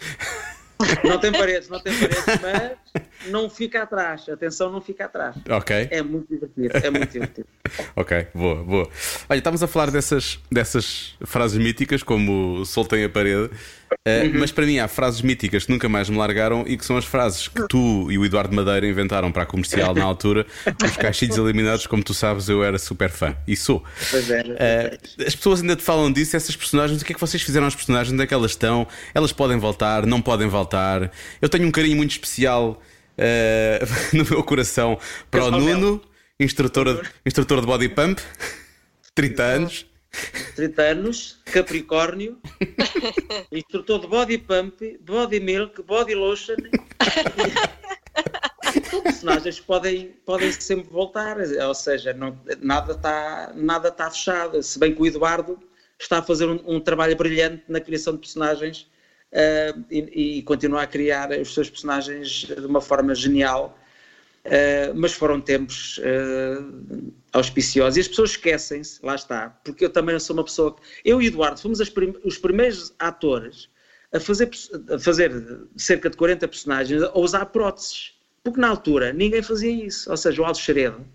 Não 1.03 1.19
tem 1.19 1.31
paredes, 1.31 1.69
não 1.69 1.79
tem 1.79 1.93
paredes, 1.93 2.25
mas 2.41 2.77
não 3.25 3.49
fica 3.49 3.83
atrás. 3.83 4.27
Atenção, 4.29 4.71
não 4.71 4.81
fica 4.81 5.05
atrás. 5.05 5.35
Ok. 5.49 5.87
É 5.91 6.01
muito 6.01 6.27
divertido, 6.29 6.77
é 6.77 6.89
muito 6.89 7.11
divertido. 7.11 7.47
ok, 7.95 8.27
boa, 8.33 8.63
boa. 8.63 8.89
Olha, 9.29 9.37
estamos 9.37 9.61
a 9.63 9.67
falar 9.67 9.91
dessas, 9.91 10.39
dessas 10.51 11.15
frases 11.25 11.57
míticas, 11.57 12.03
como 12.03 12.65
soltem 12.65 13.03
a 13.03 13.09
parede. 13.09 13.49
Uh, 14.05 14.25
uhum. 14.25 14.39
Mas 14.39 14.51
para 14.51 14.65
mim 14.65 14.79
há 14.79 14.87
frases 14.87 15.21
míticas 15.21 15.65
que 15.65 15.71
nunca 15.71 15.87
mais 15.87 16.09
me 16.09 16.17
largaram 16.17 16.65
e 16.67 16.77
que 16.77 16.85
são 16.85 16.97
as 16.97 17.05
frases 17.05 17.47
que 17.47 17.67
tu 17.69 18.11
e 18.11 18.17
o 18.17 18.25
Eduardo 18.25 18.53
Madeira 18.53 18.85
inventaram 18.85 19.31
para 19.31 19.43
a 19.43 19.45
comercial 19.45 19.95
na 19.95 20.03
altura. 20.03 20.45
Os 20.83 20.97
caixinhos 20.97 21.37
eliminados, 21.37 21.87
como 21.87 22.03
tu 22.03 22.13
sabes, 22.13 22.49
eu 22.49 22.63
era 22.63 22.77
super 22.77 23.09
fã 23.09 23.35
e 23.47 23.55
sou. 23.55 23.83
Pois 24.11 24.29
é. 24.29 24.41
Uh, 24.41 25.23
as 25.25 25.35
pessoas 25.35 25.61
ainda 25.61 25.75
te 25.75 25.83
falam 25.83 26.11
disso, 26.11 26.35
essas 26.35 26.55
personagens. 26.55 27.01
O 27.01 27.05
que 27.05 27.13
é 27.13 27.15
que 27.15 27.21
vocês 27.21 27.41
fizeram 27.41 27.65
às 27.65 27.75
personagens? 27.75 28.13
Onde 28.13 28.23
é 28.23 28.27
que 28.27 28.33
elas 28.33 28.51
estão? 28.51 28.87
Elas 29.13 29.31
podem 29.31 29.57
voltar, 29.57 30.05
não 30.05 30.21
podem 30.21 30.47
voltar. 30.47 31.11
Eu 31.41 31.47
tenho 31.47 31.65
um 31.65 31.71
carinho 31.71 31.95
muito 31.95 32.11
especial 32.11 32.81
uh, 33.17 33.85
no 34.15 34.25
meu 34.25 34.43
coração 34.43 34.99
para 35.29 35.45
o 35.45 35.51
Nuno, 35.51 36.01
instrutor, 36.39 37.05
instrutor 37.25 37.61
de 37.61 37.67
body 37.67 37.89
pump, 37.89 38.21
30 39.15 39.43
anos. 39.43 39.85
30 40.55 40.81
anos, 40.81 41.39
Capricórnio, 41.45 42.39
instrutor 43.51 43.99
de 43.99 44.07
body 44.07 44.37
pump, 44.37 44.97
body 45.01 45.39
milk, 45.39 45.81
body 45.83 46.15
lotion. 46.15 46.55
personagens 49.03 49.59
podem, 49.59 50.15
podem 50.25 50.51
sempre 50.51 50.89
voltar, 50.89 51.37
ou 51.39 51.75
seja, 51.75 52.13
não, 52.13 52.39
nada 52.61 52.93
está 52.93 53.51
nada 53.53 53.91
tá 53.91 54.09
fechado. 54.09 54.63
Se 54.63 54.79
bem 54.79 54.95
que 54.95 55.01
o 55.01 55.05
Eduardo 55.05 55.59
está 55.99 56.19
a 56.19 56.23
fazer 56.23 56.47
um, 56.47 56.59
um 56.65 56.79
trabalho 56.79 57.15
brilhante 57.15 57.63
na 57.67 57.79
criação 57.79 58.13
de 58.13 58.19
personagens 58.19 58.87
uh, 59.33 59.85
e, 59.89 60.37
e 60.37 60.41
continua 60.43 60.83
a 60.83 60.87
criar 60.87 61.31
os 61.31 61.53
seus 61.53 61.69
personagens 61.69 62.45
de 62.45 62.65
uma 62.65 62.81
forma 62.81 63.13
genial. 63.15 63.77
Uh, 64.45 64.95
mas 64.95 65.11
foram 65.11 65.41
tempos 65.41 65.97
uh, 65.97 67.13
auspiciosos 67.33 67.97
e 67.97 67.99
as 67.99 68.07
pessoas 68.07 68.29
esquecem-se, 68.29 69.05
lá 69.05 69.13
está, 69.13 69.49
porque 69.61 69.83
eu 69.83 69.89
também 69.89 70.17
sou 70.19 70.37
uma 70.37 70.43
pessoa. 70.43 70.73
Eu 71.03 71.21
e 71.21 71.27
Eduardo 71.27 71.59
fomos 71.59 71.89
prim 71.89 72.13
os 72.23 72.37
primeiros 72.37 72.93
atores 72.97 73.67
a 74.13 74.21
fazer, 74.21 74.49
a 74.89 74.97
fazer 74.99 75.33
cerca 75.75 76.09
de 76.09 76.15
40 76.15 76.47
personagens, 76.47 77.03
a 77.03 77.19
usar 77.19 77.45
próteses, 77.47 78.13
porque 78.41 78.61
na 78.61 78.69
altura 78.69 79.11
ninguém 79.11 79.41
fazia 79.41 79.69
isso. 79.69 80.09
Ou 80.09 80.15
seja, 80.15 80.41
o 80.41 80.45
Aldo 80.45 80.59
Xeredo, 80.59 81.05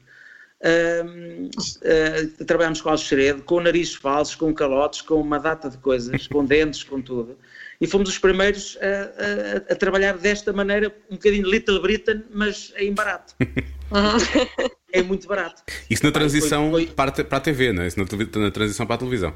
uh, 0.60 1.48
uh, 1.48 2.44
trabalhámos 2.44 2.82
com 2.82 2.90
o 2.90 2.92
Aldo 2.92 3.02
Xeredo, 3.02 3.42
com 3.44 3.60
narizes 3.60 3.94
falsos, 3.94 4.34
com 4.34 4.52
calotes, 4.52 5.00
com 5.00 5.14
uma 5.14 5.38
data 5.38 5.70
de 5.70 5.78
coisas, 5.78 6.26
com 6.26 6.44
dentes, 6.44 6.84
com 6.84 7.00
tudo 7.00 7.38
e 7.82 7.86
fomos 7.88 8.08
os 8.08 8.16
primeiros 8.16 8.78
a, 8.80 8.86
a, 8.86 9.72
a, 9.72 9.74
trabalhar 9.74 10.16
desta 10.16 10.52
maneira, 10.52 10.94
um 11.10 11.16
bocadinho 11.16 11.50
Little 11.50 11.82
Britain, 11.82 12.22
mas 12.32 12.72
em 12.76 12.94
barato. 12.94 13.34
é 14.92 15.02
muito 15.02 15.26
barato. 15.26 15.64
Isso 15.90 16.06
na 16.06 16.12
transição 16.12 16.70
foi, 16.70 16.86
foi... 16.86 16.94
Para, 16.94 17.10
para 17.24 17.38
a 17.38 17.40
TV, 17.40 17.72
não 17.72 17.82
é? 17.82 17.88
Isso 17.88 17.98
na, 17.98 18.06
na, 18.40 18.50
transição 18.52 18.86
para 18.86 18.94
a 18.94 18.98
televisão. 18.98 19.34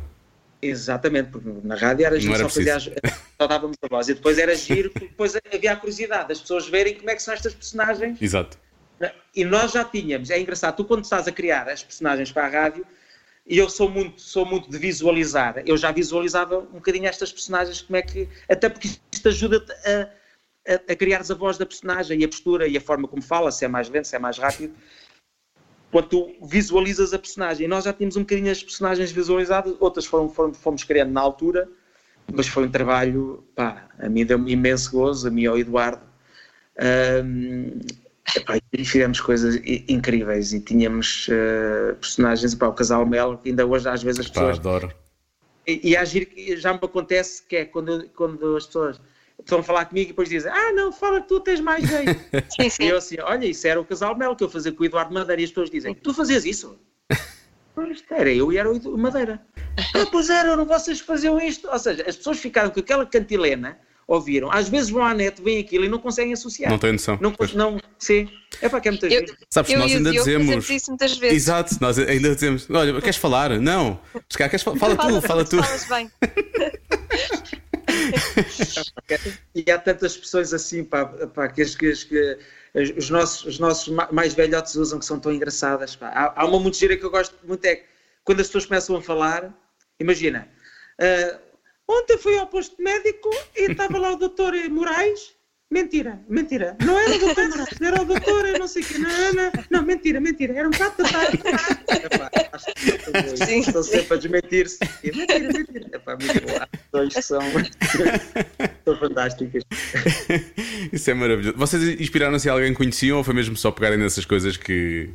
Exatamente, 0.63 1.31
porque 1.31 1.49
na 1.65 1.75
rádio 1.75 2.07
era, 2.07 2.15
a 2.15 2.19
gente 2.21 2.39
só, 2.39 2.49
fazia, 2.49 2.79
só 2.79 3.47
dávamos 3.49 3.77
a 3.83 3.89
voz 3.89 4.09
e 4.09 4.15
depois 4.15 4.39
era 4.39 4.55
giro, 4.55 4.91
porque 4.91 5.09
depois 5.09 5.37
havia 5.53 5.73
a 5.73 5.77
curiosidade 5.77 6.29
das 6.29 6.41
pessoas 6.41 6.69
verem 6.69 6.95
como 6.95 7.11
é 7.11 7.17
que 7.17 7.23
são 7.23 7.35
estas 7.35 7.53
personagens. 7.53 8.23
Exato. 8.23 8.57
E 9.35 9.45
nós 9.45 9.73
já 9.73 9.85
tínhamos, 9.85 10.31
é 10.31 10.41
engraçado, 10.41 10.77
tu 10.77 10.85
quando 10.85 11.03
estás 11.03 11.27
a 11.27 11.33
criar 11.33 11.69
as 11.69 11.83
personagens 11.83 12.31
para 12.31 12.47
a 12.47 12.49
rádio, 12.49 12.87
e 13.47 13.59
eu 13.59 13.71
sou 13.71 13.89
muito, 13.89 14.21
sou 14.21 14.45
muito 14.45 14.69
de 14.69 14.77
visualizar. 14.77 15.63
Eu 15.65 15.77
já 15.77 15.93
visualizava 15.93 16.59
um 16.59 16.75
bocadinho 16.75 17.07
estas 17.07 17.33
personagens, 17.33 17.81
como 17.81 17.97
é 17.97 18.03
que. 18.03 18.29
Até 18.51 18.69
porque 18.69 18.89
isto 19.13 19.29
ajuda-te 19.29 19.73
a, 19.73 20.11
a, 20.69 20.75
a 20.75 21.33
a 21.33 21.35
voz 21.35 21.57
da 21.57 21.65
personagem 21.65 22.21
e 22.21 22.25
a 22.25 22.29
postura 22.29 22.67
e 22.67 22.77
a 22.77 22.81
forma 22.81 23.07
como 23.07 23.23
fala, 23.23 23.53
se 23.53 23.65
é 23.65 23.69
mais 23.69 23.89
lento, 23.89 24.09
se 24.09 24.17
é 24.17 24.19
mais 24.19 24.37
rápido. 24.37 24.75
Quando 25.93 26.09
tu 26.09 26.35
visualizas 26.43 27.15
a 27.15 27.19
personagem. 27.19 27.67
E 27.67 27.69
nós 27.69 27.85
já 27.85 27.93
tínhamos 27.93 28.17
um 28.17 28.21
bocadinho 28.21 28.51
as 28.51 28.63
personagens 28.63 29.13
visualizadas, 29.13 29.77
outras 29.79 30.07
foram, 30.07 30.29
foram, 30.29 30.53
fomos 30.53 30.83
criando 30.83 31.13
na 31.13 31.21
altura, 31.21 31.69
mas 32.33 32.49
foi 32.49 32.65
um 32.67 32.71
trabalho, 32.71 33.45
pá, 33.55 33.89
a 33.97 34.09
mim 34.09 34.27
deu-me 34.27 34.51
imenso 34.51 34.91
gozo, 34.91 35.29
a 35.29 35.31
mim 35.31 35.47
ao 35.47 35.57
Eduardo. 35.57 36.03
Um, 37.25 37.79
Epá, 38.35 38.59
e 38.73 38.85
fizemos 38.85 39.21
coisas 39.21 39.61
incríveis 39.89 40.53
e 40.53 40.61
tínhamos 40.61 41.29
uh, 41.29 41.95
personagens, 41.97 42.53
epá, 42.53 42.69
o 42.69 42.73
casal 42.73 43.07
Mel, 43.07 43.39
que 43.39 43.51
ainda 43.51 43.65
hoje 43.65 43.89
às 43.89 44.03
vezes 44.03 44.21
as 44.21 44.29
pessoas. 44.29 44.59
Pá, 44.59 44.69
adoro. 44.69 44.93
E, 45.67 45.91
e 45.91 45.97
agir, 45.97 46.29
já 46.59 46.73
me 46.73 46.81
acontece 46.83 47.43
que 47.43 47.57
é 47.57 47.65
quando, 47.65 48.09
quando 48.11 48.57
as 48.57 48.67
pessoas 48.67 49.01
estão 49.39 49.61
a 49.61 49.63
falar 49.63 49.85
comigo 49.87 50.07
e 50.07 50.13
depois 50.13 50.29
dizem: 50.29 50.51
Ah, 50.53 50.73
não, 50.73 50.93
fala 50.93 51.21
que 51.21 51.29
tu 51.29 51.41
tens 51.41 51.61
mais 51.61 51.85
jeito. 51.89 52.21
sim, 52.55 52.69
sim. 52.69 52.85
E 52.85 52.89
eu 52.89 52.99
assim: 52.99 53.17
Olha, 53.21 53.47
isso 53.47 53.67
era 53.67 53.81
o 53.81 53.85
casal 53.85 54.17
Mel 54.17 54.35
que 54.35 54.45
eu 54.45 54.49
fazia 54.49 54.73
com 54.73 54.83
o 54.83 54.87
Eduardo 54.87 55.15
Madeira. 55.15 55.41
E 55.41 55.45
as 55.45 55.51
pessoas 55.51 55.71
dizem: 55.71 55.95
Tu 55.95 56.15
fazias 56.15 56.45
isso? 56.45 56.79
era 58.11 58.33
eu 58.33 58.53
e 58.53 58.57
era 58.57 58.71
o 58.71 58.99
Madeira. 58.99 59.45
ah, 59.95 60.07
pois 60.11 60.31
era, 60.31 60.57
vocês 60.65 61.01
faziam 61.01 61.39
isto. 61.39 61.69
Ou 61.69 61.79
seja, 61.79 62.05
as 62.09 62.17
pessoas 62.17 62.39
ficaram 62.39 62.71
com 62.71 62.81
aquela 62.81 63.05
cantilena 63.05 63.79
ouviram. 64.07 64.51
Às 64.51 64.69
vezes 64.69 64.91
vão 64.91 65.05
à 65.05 65.13
net, 65.13 65.43
veem 65.43 65.61
aquilo 65.61 65.85
e 65.85 65.89
não 65.89 65.99
conseguem 65.99 66.33
associar. 66.33 66.71
Não 66.71 66.79
têm 66.79 66.93
noção. 66.93 67.19
Não, 67.21 67.35
não 67.55 67.81
sim. 67.99 68.29
É 68.61 68.69
para 68.69 68.81
que 68.81 68.89
é 68.89 68.91
muita 68.93 69.07
eu, 69.07 69.25
Sabes, 69.51 69.73
eu, 69.73 69.79
nós 69.79 69.93
ainda 69.93 70.11
eu, 70.11 70.15
dizemos. 70.15 70.71
isso 70.71 70.91
muitas 70.91 71.19
vezes. 71.19 71.37
Exato, 71.37 71.77
nós 71.81 71.99
ainda 71.99 72.35
dizemos: 72.35 72.69
olha, 72.71 73.01
queres 73.01 73.17
falar? 73.17 73.59
Não. 73.59 74.01
Queres 74.29 74.63
falar? 74.63 74.79
Fala 74.79 74.97
tu, 74.97 75.23
fala 75.23 75.45
tu. 75.45 75.63
Falas 75.63 75.89
bem. 75.89 76.11
e 79.55 79.71
há 79.71 79.79
tantas 79.79 80.13
expressões 80.13 80.53
assim, 80.53 80.85
pá, 80.85 81.07
pá 81.07 81.49
que, 81.49 81.65
que, 81.65 81.93
que 81.93 82.39
os, 82.97 83.11
nossos, 83.11 83.45
os 83.45 83.59
nossos 83.59 83.89
mais 84.13 84.35
velhotes 84.35 84.75
usam 84.77 84.99
que 84.99 85.05
são 85.05 85.19
tão 85.19 85.33
engraçadas. 85.33 85.97
Pá. 85.97 86.09
Há, 86.09 86.43
há 86.43 86.47
uma 86.47 86.61
muito 86.61 86.77
gira 86.77 86.97
que 86.97 87.05
eu 87.05 87.11
gosto 87.11 87.35
muito, 87.47 87.65
é 87.65 87.83
quando 88.25 88.41
as 88.41 88.47
pessoas 88.49 88.67
começam 88.67 88.97
a 88.97 89.03
falar, 89.03 89.53
imagina. 89.99 90.49
Uh, 90.99 91.46
Ontem 91.89 92.19
fui 92.19 92.37
ao 92.37 92.47
posto 92.47 92.83
médico 92.83 93.31
e 93.57 93.71
estava 93.71 93.99
lá 93.99 94.13
o 94.13 94.17
doutor 94.17 94.53
Moraes. 94.69 95.37
Mentira, 95.71 96.21
mentira. 96.29 96.77
Não 96.85 96.99
era 96.99 97.17
o 97.17 97.19
doutor 97.19 97.49
Moraes, 97.49 97.81
era 97.81 98.03
o 98.03 98.05
doutor 98.05 98.59
não 98.59 98.69
sei 98.69 98.83
o 98.83 98.87
que. 98.87 98.99
Não, 98.99 99.33
não, 99.33 99.53
não, 99.71 99.83
mentira, 99.83 100.21
mentira. 100.21 100.55
Era 100.55 100.69
um 100.69 100.71
bocado 100.71 101.03
da 101.03 101.09
tarde. 101.09 101.41
Sim. 103.47 103.61
Estão 103.61 103.83
sempre 103.83 104.15
a 104.15 104.17
desmentir-se. 104.17 104.79
Mentira, 105.05 105.53
mentira. 105.53 105.87
Epá, 105.93 106.17
muito 106.17 106.41
boa. 106.47 106.69
Dois 106.93 107.15
que 107.15 107.23
são, 107.23 107.41
são 108.85 108.99
fantásticas. 108.99 109.63
Isso 110.93 111.11
é 111.11 111.15
maravilhoso. 111.15 111.57
Vocês 111.57 112.01
inspiraram-se 112.01 112.49
em 112.49 112.51
alguém 112.51 112.73
que 112.73 112.79
conheciam 112.79 113.19
ou 113.19 113.25
foi 113.25 113.35
mesmo 113.35 113.57
só 113.57 113.71
pegarem 113.71 113.99
nessas 113.99 114.25
coisas 114.25 114.57
que, 114.57 115.11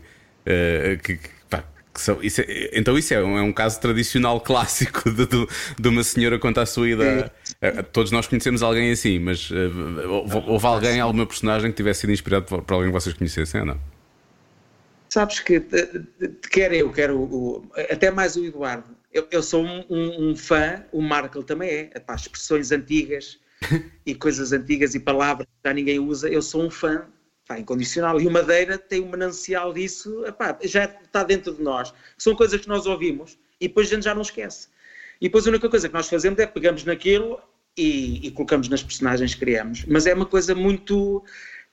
uh, 0.46 1.02
que, 1.04 1.20
são, 1.96 2.24
isso 2.24 2.42
é, 2.42 2.72
então 2.74 2.98
isso 2.98 3.14
é 3.14 3.24
um, 3.24 3.38
é 3.38 3.42
um, 3.42 3.52
caso 3.52 3.80
tradicional 3.80 4.40
clássico 4.40 5.10
de, 5.12 5.26
de, 5.26 5.48
de, 5.80 5.90
uma 5.90 6.04
senhora 6.04 6.40
quanto 6.40 6.60
à 6.60 6.66
sua 6.66 6.90
ida. 6.90 7.32
É, 7.60 7.82
todos 7.82 8.12
nós 8.12 8.28
conhecemos 8.28 8.64
alguém 8.64 8.92
assim, 8.92 9.20
mas 9.20 9.52
uh, 9.52 10.46
houve 10.48 10.66
alguém, 10.66 11.00
alguma 11.00 11.26
personagem 11.26 11.70
que 11.72 11.78
tivesse 11.78 12.02
sido 12.02 12.12
inspirado 12.12 12.46
por, 12.46 12.62
por 12.62 12.74
alguém 12.76 12.90
que 12.90 12.94
vocês 12.94 13.16
conhecessem 13.16 13.62
ou 13.62 13.68
não? 13.68 13.80
Sabes 15.10 15.42
que 15.42 15.62
quer 16.50 16.74
eu, 16.74 16.90
quer 16.90 17.12
o, 17.12 17.20
o, 17.20 17.72
até 17.90 18.10
mais 18.10 18.38
o 18.38 18.46
Eduardo. 18.46 18.96
Eu, 19.12 19.28
eu 19.30 19.44
sou 19.44 19.62
um, 19.62 19.84
um, 19.90 20.30
um, 20.30 20.36
fã, 20.38 20.86
o 20.90 21.02
Markle 21.02 21.44
também 21.44 21.70
é. 21.70 21.82
Epá, 21.94 22.16
expressões 22.16 22.72
antigas 22.72 23.38
e 24.06 24.16
coisas 24.16 24.54
antigas 24.54 24.96
e 24.96 25.00
palavras 25.02 25.46
que 25.46 25.70
já 25.70 25.74
ninguém 25.74 26.00
usa. 26.00 26.30
Eu 26.30 26.42
sou 26.42 26.64
um 26.64 26.70
fã 26.70 27.06
pá, 27.52 27.60
incondicional. 27.60 28.20
E 28.22 28.28
o 28.28 28.32
Madeira 28.32 28.78
tem 28.78 29.02
um 29.02 29.10
manancial 29.10 29.74
disso, 29.74 30.26
epá, 30.26 30.58
já 30.64 30.86
está 30.86 31.24
dentro 31.24 31.54
de 31.54 31.62
nós. 31.62 31.94
São 32.18 32.36
coisas 32.36 32.62
que 32.62 32.68
nós 32.68 32.86
ouvimos 32.86 33.38
e 33.60 33.68
depois 33.68 33.88
a 33.88 33.96
gente 33.96 34.04
já 34.04 34.16
não 34.16 34.22
esquece. 34.22 34.70
E 35.20 35.28
depois 35.28 35.46
a 35.46 35.50
única 35.50 35.70
coisa 35.70 35.88
que 35.88 35.94
nós 35.94 36.08
fazemos 36.08 36.40
é 36.40 36.48
pegamos 36.48 36.84
naquilo 36.86 37.40
e, 37.78 38.26
e 38.26 38.32
colocamos 38.32 38.70
nas 38.70 38.82
personagens 38.82 39.34
que 39.34 39.40
criamos. 39.40 39.86
Mas 39.86 40.08
é 40.08 40.14
uma 40.14 40.26
coisa 40.26 40.56
muito. 40.56 41.24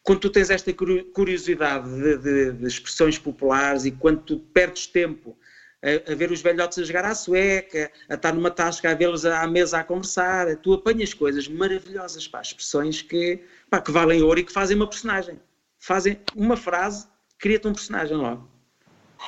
Quando 0.03 0.21
tu 0.21 0.31
tens 0.31 0.49
esta 0.49 0.73
curiosidade 0.73 1.89
de, 1.89 2.19
de, 2.19 2.53
de 2.53 2.67
expressões 2.67 3.19
populares 3.19 3.85
e 3.85 3.91
quando 3.91 4.23
tu 4.23 4.39
perdes 4.39 4.87
tempo 4.87 5.37
a, 5.83 6.13
a, 6.13 6.15
ver 6.15 6.31
os 6.31 6.41
velhotes 6.41 6.79
a 6.79 6.85
jogar 6.85 7.05
à 7.05 7.15
sueca, 7.15 7.91
a 8.09 8.15
estar 8.15 8.33
numa 8.33 8.51
tasca 8.51 8.91
a 8.91 8.95
vê-los 8.95 9.27
à 9.27 9.47
mesa 9.47 9.79
a 9.79 9.85
conversar, 9.85 10.57
tu 10.57 10.73
apanhas 10.73 11.13
coisas 11.13 11.47
maravilhosas, 11.47 12.27
pá, 12.27 12.41
expressões 12.41 13.03
que, 13.03 13.41
pá, 13.69 13.81
que 13.81 13.91
valem 13.91 14.23
ouro 14.23 14.41
e 14.41 14.45
que 14.45 14.53
fazem 14.53 14.77
uma 14.77 14.89
personagem 14.89 15.39
fazem 15.79 16.19
uma 16.35 16.57
frase, 16.57 17.07
cria-te 17.39 17.69
um 17.69 17.73
personagem 17.73 18.17
logo. 18.17 18.49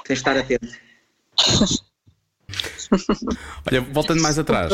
Tens 0.05 0.16
de 0.16 0.20
estar 0.20 0.36
atento. 0.36 0.68
Olha, 3.70 3.80
voltando 3.80 4.20
mais 4.22 4.38
atrás, 4.38 4.72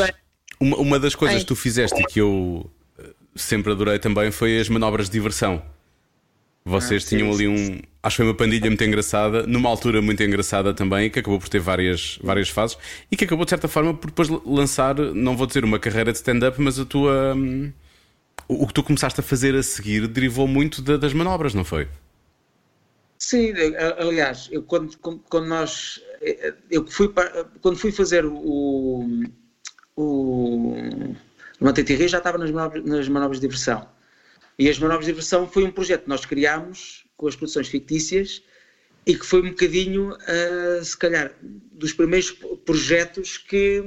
uma, 0.59 0.77
uma 0.77 0.99
das 0.99 1.15
coisas 1.15 1.39
que 1.39 1.47
tu 1.47 1.55
fizeste 1.55 1.99
e 2.01 2.05
que 2.05 2.19
eu 2.19 2.69
eh, 2.97 3.13
sempre 3.35 3.71
adorei 3.71 3.99
também 3.99 4.31
foi 4.31 4.59
as 4.59 4.67
manobras 4.69 5.07
de 5.07 5.13
diversão. 5.13 5.63
Vocês 6.65 7.05
ah, 7.05 7.09
tinham 7.09 7.31
ali 7.31 7.47
um. 7.47 7.79
Acho 8.03 8.15
que 8.15 8.23
foi 8.23 8.25
uma 8.25 8.33
pandilha 8.33 8.65
muito 8.65 8.83
engraçada, 8.83 9.47
numa 9.47 9.69
altura 9.69 10.01
muito 10.01 10.21
engraçada 10.21 10.73
também, 10.73 11.09
que 11.09 11.19
acabou 11.19 11.39
por 11.39 11.47
ter 11.47 11.59
várias, 11.59 12.19
várias 12.21 12.49
fases 12.49 12.77
e 13.09 13.15
que 13.15 13.23
acabou 13.23 13.45
de 13.45 13.51
certa 13.51 13.69
forma 13.69 13.93
por 13.93 14.07
depois 14.07 14.27
lançar, 14.45 14.95
não 14.95 15.37
vou 15.37 15.47
dizer 15.47 15.63
uma 15.63 15.79
carreira 15.79 16.11
de 16.11 16.17
stand-up, 16.17 16.59
mas 16.61 16.77
a 16.77 16.85
tua. 16.85 17.33
Hum, 17.35 17.71
o 18.47 18.67
que 18.67 18.73
tu 18.73 18.83
começaste 18.83 19.19
a 19.19 19.23
fazer 19.23 19.55
a 19.55 19.63
seguir 19.63 20.07
derivou 20.07 20.47
muito 20.47 20.81
de, 20.81 20.97
das 20.97 21.13
manobras, 21.13 21.53
não 21.53 21.65
foi? 21.65 21.87
Sim, 23.19 23.53
aliás, 23.97 24.47
eu 24.51 24.63
quando, 24.63 24.97
quando 24.97 25.47
nós 25.47 26.01
eu 26.69 26.85
fui 26.87 27.11
quando 27.61 27.77
fui 27.77 27.91
fazer 27.91 28.25
o, 28.25 29.23
o 29.95 30.75
TTR 31.73 32.07
já 32.07 32.17
estava 32.19 32.37
nas 32.37 32.51
manobras, 32.51 32.85
nas 32.85 33.07
manobras 33.07 33.39
de 33.39 33.47
diversão 33.47 33.87
e 34.57 34.69
as 34.69 34.79
manobras 34.79 35.05
de 35.05 35.11
diversão 35.11 35.47
foi 35.47 35.63
um 35.63 35.71
projeto 35.71 36.03
que 36.03 36.09
nós 36.09 36.25
criámos 36.25 37.05
com 37.15 37.27
as 37.27 37.35
produções 37.35 37.67
fictícias 37.67 38.41
e 39.05 39.15
que 39.15 39.25
foi 39.25 39.41
um 39.41 39.49
bocadinho, 39.49 40.11
uh, 40.11 40.83
se 40.83 40.97
calhar, 40.97 41.31
dos 41.41 41.93
primeiros 41.93 42.31
projetos 42.65 43.37
que 43.37 43.81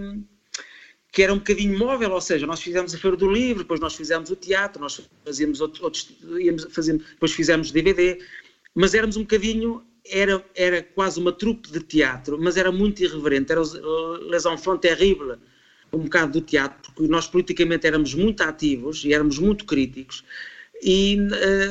que 1.12 1.22
era 1.22 1.32
um 1.32 1.38
bocadinho 1.38 1.76
móvel, 1.76 2.12
ou 2.12 2.20
seja, 2.20 2.46
nós 2.46 2.60
fizemos 2.60 2.94
a 2.94 2.98
Feira 2.98 3.16
do 3.16 3.30
Livro, 3.30 3.64
depois 3.64 3.80
nós 3.80 3.94
fizemos 3.94 4.30
o 4.30 4.36
teatro, 4.36 4.80
nós 4.80 5.00
fazíamos 5.24 5.60
outros, 5.60 5.82
outros 5.82 6.16
íamos 6.38 6.66
fazendo, 6.70 7.04
depois 7.04 7.32
fizemos 7.32 7.72
DVD, 7.72 8.18
mas 8.74 8.94
éramos 8.94 9.16
um 9.16 9.22
bocadinho, 9.22 9.82
era, 10.06 10.44
era 10.54 10.82
quase 10.82 11.18
uma 11.18 11.32
trupe 11.32 11.70
de 11.70 11.80
teatro, 11.80 12.38
mas 12.40 12.56
era 12.56 12.70
muito 12.70 13.02
irreverente, 13.02 13.50
era 13.50 13.62
Les 14.30 14.46
Enfants 14.46 14.80
Terribles, 14.80 15.38
um 15.92 15.98
bocado 15.98 16.40
do 16.40 16.40
teatro, 16.40 16.92
porque 16.94 17.10
nós 17.10 17.26
politicamente 17.26 17.86
éramos 17.86 18.14
muito 18.14 18.42
ativos 18.42 19.04
e 19.04 19.12
éramos 19.12 19.38
muito 19.38 19.64
críticos, 19.64 20.24
e 20.80 21.18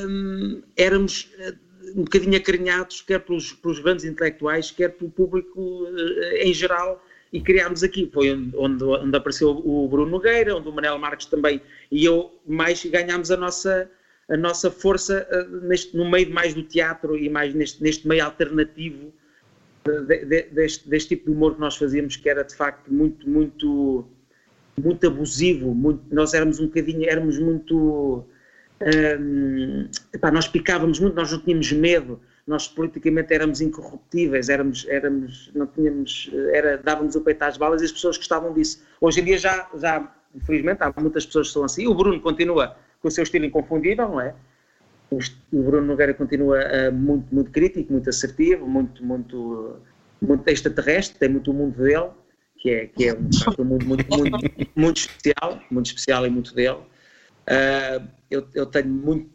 hum, 0.06 0.62
éramos 0.76 1.30
eh, 1.40 1.56
um 1.96 2.04
bocadinho 2.04 2.38
acarinhados, 2.38 3.02
quer 3.02 3.20
pelos, 3.20 3.54
pelos 3.54 3.80
grandes 3.80 4.04
intelectuais, 4.06 4.70
quer 4.70 4.90
pelo 4.90 5.10
público 5.10 5.88
eh, 5.88 6.44
em 6.46 6.54
geral, 6.54 7.02
e 7.32 7.42
criámos 7.42 7.84
aqui, 7.84 8.10
foi 8.12 8.32
onde, 8.56 8.84
onde 8.84 9.18
apareceu 9.18 9.50
o 9.50 9.88
Bruno 9.88 10.12
Nogueira, 10.12 10.56
onde 10.56 10.68
o 10.68 10.72
Manel 10.72 10.98
Marques 10.98 11.28
também 11.28 11.62
e 11.92 12.06
eu 12.06 12.40
mais 12.48 12.84
ganhámos 12.86 13.30
a 13.30 13.38
nossa, 13.38 13.90
a 14.30 14.38
nossa 14.38 14.72
força 14.72 15.28
uh, 15.32 15.68
neste, 15.68 15.96
no 15.96 16.10
meio 16.10 16.32
mais 16.32 16.54
do 16.54 16.64
teatro 16.64 17.16
e 17.16 17.30
mais 17.30 17.54
neste, 17.54 17.84
neste 17.84 18.08
meio 18.08 18.26
alternativo 18.26 19.14
de, 19.86 20.26
de, 20.26 20.44
deste, 20.44 20.90
deste 20.90 21.10
tipo 21.10 21.30
de 21.30 21.36
humor 21.36 21.56
que 21.56 21.62
nós 21.62 21.78
fazíamos, 21.78 22.16
que 22.16 22.30
era 22.30 22.44
de 22.44 22.56
facto 22.56 22.92
muito, 22.92 23.30
muito, 23.30 24.06
muito 24.82 25.08
abusivo, 25.08 25.74
muito, 25.74 26.04
nós 26.12 26.34
éramos 26.34 26.60
um 26.60 26.66
bocadinho, 26.66 27.08
éramos 27.10 27.40
muito, 27.40 28.26
um, 28.82 29.88
epá, 30.14 30.32
nós 30.32 30.48
picávamos 30.48 31.00
muito, 31.00 31.16
nós 31.16 31.32
não 31.32 31.40
tínhamos 31.40 31.72
medo, 31.72 32.20
nós 32.50 32.68
politicamente 32.68 33.32
éramos 33.32 33.62
incorruptíveis, 33.62 34.50
éramos, 34.50 34.84
éramos, 34.90 35.52
não 35.54 35.68
tínhamos, 35.68 36.32
era, 36.52 36.78
dávamos 36.80 37.16
o 37.16 37.22
peito 37.22 37.44
às 37.44 37.58
balas 37.58 37.80
e 37.84 37.86
as 37.86 37.92
pessoas 37.92 38.18
gostavam 38.18 38.52
disso. 38.52 38.84
Hoje 39.00 39.22
em 39.22 39.24
dia 39.24 39.38
já, 39.38 39.70
já 39.76 40.12
infelizmente, 40.34 40.80
há 40.82 40.92
muitas 41.00 41.28
pessoas 41.28 41.48
que 41.48 41.54
são 41.54 41.64
assim. 41.64 41.86
O 41.86 41.94
Bruno 41.94 42.20
continua 42.20 42.76
com 43.04 43.08
o 43.08 43.12
seu 43.12 43.24
estilo 43.24 43.46
inconfundível, 43.46 44.10
não 44.10 44.20
é? 44.20 44.34
O 45.12 45.62
Bruno 45.62 45.86
Nogueira 45.86 46.12
continua 46.16 46.58
uh, 46.58 46.92
muito, 46.92 47.34
muito 47.34 47.52
crítico, 47.52 47.94
muito 47.94 48.10
assertivo, 48.10 48.68
muito, 48.68 49.06
muito, 49.06 49.78
muito 50.20 50.48
extraterrestre, 50.48 51.20
tem 51.20 51.30
muito 51.30 51.52
o 51.52 51.54
mundo 51.54 51.78
dele, 51.78 52.10
que 52.58 52.72
é, 52.72 52.88
que 52.88 53.10
é 53.10 53.14
um, 53.14 53.30
um 53.60 53.64
mundo 53.64 53.86
muito, 53.86 54.18
muito, 54.18 54.38
muito 54.76 54.98
especial, 54.98 55.62
muito 55.70 55.86
especial 55.86 56.26
e 56.26 56.30
muito 56.32 56.56
dele. 56.56 56.80
Uh, 57.48 58.08
eu, 58.30 58.48
eu, 58.56 58.66
tenho 58.66 58.90
muito, 58.90 59.30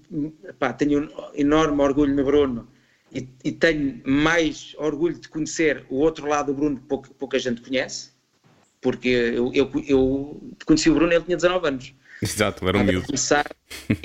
pá, 0.58 0.72
tenho 0.72 1.04
um 1.04 1.08
enorme 1.34 1.80
orgulho 1.80 2.14
no 2.14 2.24
Bruno, 2.24 2.68
e, 3.14 3.28
e, 3.44 3.52
tenho 3.52 4.02
mais 4.04 4.74
orgulho 4.76 5.18
de 5.18 5.28
conhecer 5.28 5.84
o 5.88 5.96
outro 5.96 6.26
lado 6.26 6.52
do 6.52 6.54
Bruno 6.54 6.76
que 6.76 6.82
pouca, 6.82 7.10
pouca 7.18 7.38
gente 7.38 7.62
conhece, 7.62 8.10
porque 8.80 9.08
eu, 9.08 9.52
eu, 9.54 9.70
eu, 9.86 10.52
conheci 10.66 10.90
o 10.90 10.94
Bruno 10.94 11.12
ele 11.12 11.24
tinha 11.24 11.36
19 11.36 11.68
anos. 11.68 11.94
Exato, 12.20 12.68
era 12.68 12.78
um 12.78 12.84
miúdo. 12.84 13.06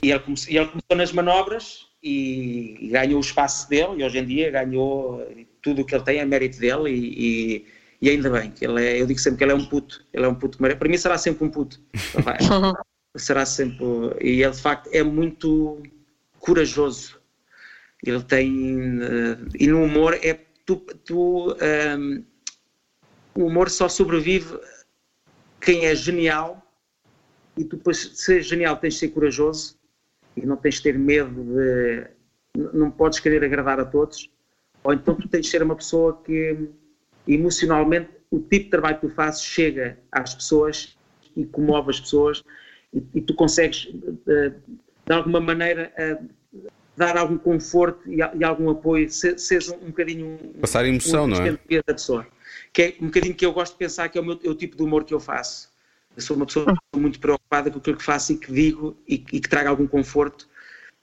E 0.04 0.12
ele, 0.12 0.20
começou, 0.20 0.54
e 0.54 0.58
ele 0.58 0.68
começou 0.68 0.96
nas 0.96 1.12
manobras 1.12 1.88
e, 2.04 2.78
e, 2.80 2.88
ganhou 2.90 3.18
o 3.18 3.24
espaço 3.24 3.68
dele 3.68 4.02
e 4.02 4.04
hoje 4.04 4.20
em 4.20 4.26
dia 4.26 4.52
ganhou 4.52 5.26
tudo 5.62 5.82
o 5.82 5.86
que 5.86 5.96
ele 5.96 6.04
tem, 6.04 6.20
é 6.20 6.26
mérito 6.26 6.60
dele 6.60 6.90
e, 6.90 7.26
e, 7.26 7.66
e 8.02 8.10
ainda 8.10 8.30
bem, 8.30 8.52
que 8.52 8.66
ele 8.66 8.86
é, 8.86 9.02
eu 9.02 9.08
digo 9.08 9.20
sempre 9.20 9.40
que 9.40 9.44
ele 9.44 9.52
é 9.52 9.56
um 9.56 9.66
puto, 9.66 10.06
ele 10.14 10.26
é 10.26 10.28
um 10.28 10.36
puto, 10.36 10.58
para 10.58 10.90
mim 10.90 10.98
será 10.98 11.18
sempre 11.18 11.46
um 11.46 11.50
puto, 11.50 11.80
será 13.18 13.46
sempre, 13.46 13.86
e 14.22 14.44
ele 14.44 14.52
de 14.52 14.62
facto 14.62 14.90
é 14.94 15.04
muito 15.04 15.82
corajoso 16.40 17.19
ele 18.04 18.24
tem. 18.24 19.00
Uh, 19.00 19.48
e 19.58 19.68
no 19.68 19.84
humor 19.84 20.18
é. 20.24 20.40
Tu, 20.66 20.76
tu, 21.04 21.52
um, 21.52 21.56
ehm, 21.60 22.24
o 23.34 23.46
humor 23.46 23.70
só 23.72 23.90
sobrevive 23.90 24.60
quem 25.60 25.86
é 25.86 25.96
genial 25.96 26.64
e 27.58 27.64
tu, 27.64 27.78
para 27.78 27.94
ser 27.94 28.44
genial, 28.44 28.78
tens 28.78 28.94
de 28.94 29.00
ser 29.00 29.08
corajoso 29.10 29.78
e 30.38 30.46
não 30.46 30.56
tens 30.56 30.76
de 30.76 30.84
ter 30.84 30.98
medo 30.98 31.44
de. 31.44 32.08
Não 32.74 32.92
podes 32.92 33.20
querer 33.20 33.44
agradar 33.44 33.80
a 33.80 33.86
todos, 33.86 34.30
ou 34.84 34.94
então 34.94 35.16
tu 35.16 35.28
tens 35.28 35.46
de 35.46 35.52
ser 35.52 35.62
uma 35.62 35.76
pessoa 35.76 36.20
que 36.24 36.70
emocionalmente 37.28 38.10
o 38.32 38.40
tipo 38.40 38.66
de 38.66 38.70
trabalho 38.70 38.96
que 39.00 39.08
tu 39.08 39.14
fazes 39.14 39.44
chega 39.44 40.00
às 40.12 40.34
pessoas 40.34 40.98
e 41.36 41.46
comove 41.46 41.92
as 41.92 42.00
pessoas 42.00 42.44
e, 42.94 43.04
e 43.16 43.22
tu 43.22 43.34
consegues, 43.34 43.86
uh, 43.86 44.50
de 45.06 45.14
alguma 45.14 45.40
maneira, 45.40 45.94
uh, 45.98 46.30
dar 47.00 47.18
algum 47.18 47.38
conforto 47.38 48.12
e, 48.12 48.18
e 48.18 48.44
algum 48.44 48.70
apoio, 48.70 49.10
seja 49.10 49.74
um, 49.74 49.86
um 49.86 49.88
bocadinho. 49.88 50.38
Passar 50.60 50.86
emoção, 50.86 51.24
um, 51.24 51.28
não 51.28 51.42
é? 51.42 51.52
Da 51.52 51.94
pessoa. 51.94 52.28
Que 52.74 52.82
é 52.82 52.96
um 53.02 53.06
bocadinho 53.06 53.34
que 53.34 53.46
eu 53.46 53.54
gosto 53.54 53.72
de 53.72 53.80
pensar 53.80 54.10
que 54.10 54.18
é 54.18 54.22
o, 54.22 54.26
meu, 54.26 54.38
é 54.44 54.50
o 54.50 54.54
tipo 54.54 54.76
de 54.76 54.84
humor 54.84 55.06
que 55.06 55.14
eu 55.14 55.20
faço. 55.20 55.72
Eu 56.14 56.22
sou 56.22 56.36
uma 56.36 56.46
pessoa 56.46 56.76
muito 56.94 57.18
preocupada 57.18 57.72
com 57.72 57.80
aquilo 57.80 57.96
que 57.96 58.04
faço 58.04 58.34
e 58.34 58.38
que 58.38 58.52
digo 58.52 58.98
e, 59.08 59.14
e 59.32 59.40
que 59.40 59.48
traga 59.48 59.70
algum 59.70 59.88
conforto 59.88 60.50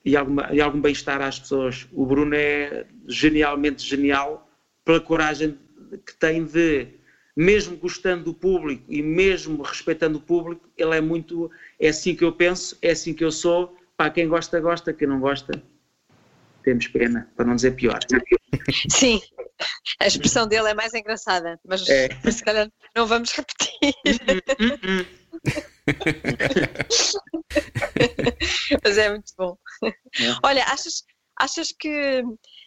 e, 0.05 0.15
alguma, 0.15 0.51
e 0.53 0.61
algum 0.61 0.81
bem-estar 0.81 1.23
às 1.23 1.39
pessoas. 1.39 1.89
O 1.93 2.05
Bruno 2.05 2.35
é 2.35 2.87
genialmente 3.09 3.83
genial 3.83 4.47
pela 4.85 5.01
coragem 5.01 5.59
que 6.05 6.15
tem 6.15 6.45
de, 6.45 6.89
mesmo 7.35 7.75
gostando 7.75 8.25
do 8.25 8.35
público 8.35 8.85
e 8.87 9.03
mesmo 9.03 9.63
respeitando 9.63 10.19
o 10.19 10.21
público, 10.21 10.69
ele 10.77 10.95
é 10.95 11.01
muito. 11.01 11.51
É 11.81 11.89
assim 11.89 12.15
que 12.15 12.25
eu 12.25 12.33
penso, 12.33 12.77
é 12.83 12.91
assim 12.91 13.15
que 13.15 13.25
eu 13.25 13.33
sou. 13.33 13.75
Para 13.97 14.11
quem 14.11 14.29
gosta, 14.29 14.61
gosta, 14.61 14.93
quem 14.93 15.09
não 15.09 15.19
gosta, 15.21 15.63
temos 16.67 16.89
pena, 16.89 17.33
para 17.37 17.47
não 17.47 17.55
dizer 17.55 17.77
pior. 17.77 18.01
Sim, 18.91 19.23
a 20.01 20.07
expressão 20.09 20.49
dele 20.49 20.71
é 20.71 20.75
mais 20.75 20.93
engraçada, 20.93 21.61
mas 21.65 21.89
é. 21.89 22.09
se 22.29 22.43
calhar 22.45 22.69
não 22.95 23.07
vamos 23.07 23.31
repetir. 23.31 23.95
mas 28.83 28.99
é 28.99 29.11
muito 29.11 29.33
bom. 29.39 29.57
É. 29.85 29.93
Olha, 30.43 30.65
achas, 30.65 31.05
achas 31.39 31.69
que 31.79 32.25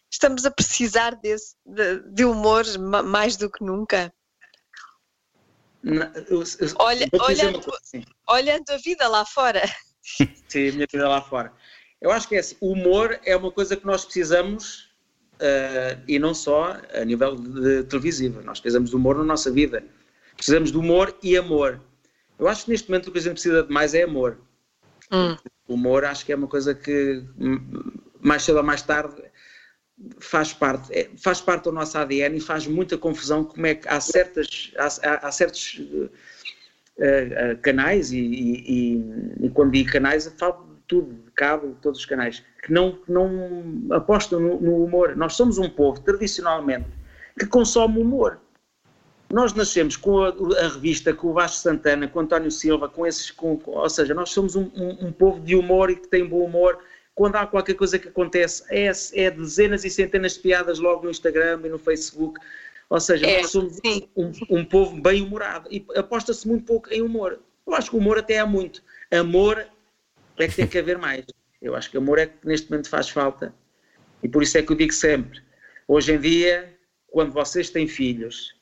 estamos 0.09 0.45
a 0.45 0.51
precisar 0.51 1.13
desse, 1.17 1.55
de, 1.65 1.99
de 2.13 2.23
humor 2.23 2.63
ma- 2.79 3.03
mais 3.03 3.35
do 3.35 3.51
que 3.51 3.61
nunca. 3.61 4.13
Na- 5.83 6.09
eu- 6.29 6.41
eu- 6.41 6.75
Olha- 6.79 7.09
olhando-. 7.21 7.69
Olhando 8.29 8.69
a 8.69 8.77
vida 8.77 9.09
lá 9.09 9.25
fora. 9.25 9.61
Sim, 10.47 10.69
a 10.69 10.71
minha 10.71 10.87
vida 10.89 11.09
lá 11.09 11.21
fora. 11.21 11.51
Eu 12.01 12.11
acho 12.11 12.27
que 12.27 12.35
é 12.35 12.39
assim, 12.39 12.55
o 12.61 12.71
humor 12.71 13.19
é 13.25 13.35
uma 13.35 13.51
coisa 13.51 13.75
que 13.75 13.85
nós 13.85 14.05
precisamos 14.05 14.89
eh, 15.39 15.97
e 16.07 16.17
não 16.19 16.33
só 16.33 16.77
a 16.93 17.03
nível 17.03 17.35
de, 17.35 17.83
televisivo. 17.83 18.41
Nós 18.41 18.59
precisamos 18.59 18.89
de 18.89 18.95
humor 18.95 19.17
na 19.17 19.23
nossa 19.23 19.51
vida. 19.51 19.83
Precisamos 20.35 20.71
de 20.71 20.77
humor 20.77 21.13
e 21.21 21.35
amor. 21.37 21.81
Eu 22.37 22.47
acho 22.47 22.63
que 22.65 22.71
neste 22.71 22.89
momento 22.89 23.07
o 23.07 23.11
que 23.11 23.19
a 23.19 23.21
gente 23.21 23.33
precisa 23.33 23.63
de 23.63 23.71
mais 23.73 23.93
é 23.93 24.03
amor. 24.03 24.37
Hum. 25.11 25.35
O 25.67 25.73
humor 25.73 26.05
acho 26.05 26.25
que 26.25 26.31
é 26.31 26.35
uma 26.35 26.47
coisa 26.47 26.73
que 26.73 27.23
hum, 27.37 27.91
mais 28.21 28.43
cedo 28.43 28.57
ou 28.57 28.63
mais 28.63 28.81
tarde 28.81 29.21
faz 30.19 30.53
parte, 30.53 30.93
é- 30.93 31.09
faz 31.17 31.41
parte 31.41 31.65
do 31.65 31.73
nosso 31.73 31.97
ADN 31.97 32.37
e 32.37 32.41
faz 32.41 32.65
muita 32.65 32.97
confusão 32.97 33.43
como 33.43 33.65
é 33.67 33.75
que 33.75 33.87
há 33.89 33.99
certas 33.99 34.71
há, 34.77 35.27
há- 35.27 35.31
certos 35.31 35.81
eh, 36.97 37.27
eh, 37.31 37.55
canais 37.55 38.11
e, 38.13 38.17
e- 38.17 38.95
e- 38.95 39.45
e 39.45 39.49
quando 39.49 39.71
digo 39.71 39.91
canais 39.91 40.31
falo 40.37 40.68
tudo, 40.89 41.13
de 41.13 41.31
cabo, 41.31 41.77
todos 41.81 41.99
os 41.99 42.05
canais, 42.05 42.43
que 42.63 42.73
não, 42.73 42.91
que 42.93 43.11
não 43.11 43.87
apostam 43.91 44.39
no, 44.39 44.59
no 44.59 44.83
humor. 44.83 45.15
Nós 45.15 45.33
somos 45.35 45.57
um 45.57 45.69
povo, 45.69 46.01
tradicionalmente, 46.01 46.87
que 47.39 47.45
consome 47.45 48.01
humor. 48.01 48.39
Nós 49.31 49.53
nascemos 49.53 49.95
com 49.95 50.23
a, 50.23 50.29
a 50.29 50.67
revista, 50.67 51.13
com 51.13 51.27
o 51.27 51.33
Vasco 51.33 51.59
Santana, 51.59 52.07
com 52.07 52.17
o 52.19 52.21
António 52.23 52.49
Silva, 52.49 52.89
com 52.89 53.05
esses, 53.05 53.29
com, 53.29 53.55
com- 53.57 53.71
ou 53.71 53.89
seja, 53.89 54.13
nós 54.13 54.31
somos 54.31 54.55
um, 54.55 54.63
um- 54.75 55.07
um 55.07 55.11
povo 55.11 55.39
de 55.39 55.55
humor 55.55 55.91
e 55.91 55.95
que 55.95 56.07
tem 56.07 56.25
bom 56.25 56.43
humor. 56.43 56.79
Quando 57.13 57.35
há 57.35 57.45
qualquer 57.45 57.75
coisa 57.75 57.99
que 57.99 58.07
acontece, 58.07 58.63
é, 58.69 58.91
é 59.13 59.29
dezenas 59.29 59.85
e 59.85 59.89
centenas 59.89 60.33
de 60.33 60.39
piadas 60.39 60.79
logo 60.79 61.03
no 61.03 61.11
Instagram 61.11 61.59
e 61.63 61.69
no 61.69 61.77
Facebook. 61.77 62.39
Ou 62.89 62.99
seja, 62.99 63.27
É, 63.27 63.41
nós 63.41 63.51
somos 63.51 63.79
um, 64.17 64.31
um 64.49 64.65
povo 64.65 64.99
bem 64.99 65.21
humorado 65.21 65.67
e 65.71 65.85
aposta-se 65.95 66.47
muito 66.47 66.65
pouco 66.65 66.91
em 66.91 67.03
humor. 67.03 67.39
Eu 67.67 67.75
acho 67.75 67.91
que 67.91 67.95
o 67.95 67.99
humor 67.99 68.17
até 68.17 68.39
há 68.39 68.47
muito. 68.47 68.81
Amor 69.11 69.63
é 70.43 70.47
que 70.47 70.55
tem 70.55 70.67
que 70.67 70.77
haver 70.77 70.97
mais. 70.97 71.25
Eu 71.61 71.75
acho 71.75 71.89
que 71.91 71.97
amor 71.97 72.17
é 72.19 72.27
que 72.27 72.47
neste 72.47 72.69
momento 72.69 72.89
faz 72.89 73.09
falta. 73.09 73.53
E 74.23 74.29
por 74.29 74.43
isso 74.43 74.57
é 74.57 74.61
que 74.61 74.71
eu 74.71 74.75
digo 74.75 74.93
sempre: 74.93 75.41
hoje 75.87 76.13
em 76.13 76.19
dia, 76.19 76.77
quando 77.07 77.31
vocês 77.31 77.69
têm 77.69 77.87
filhos, 77.87 78.55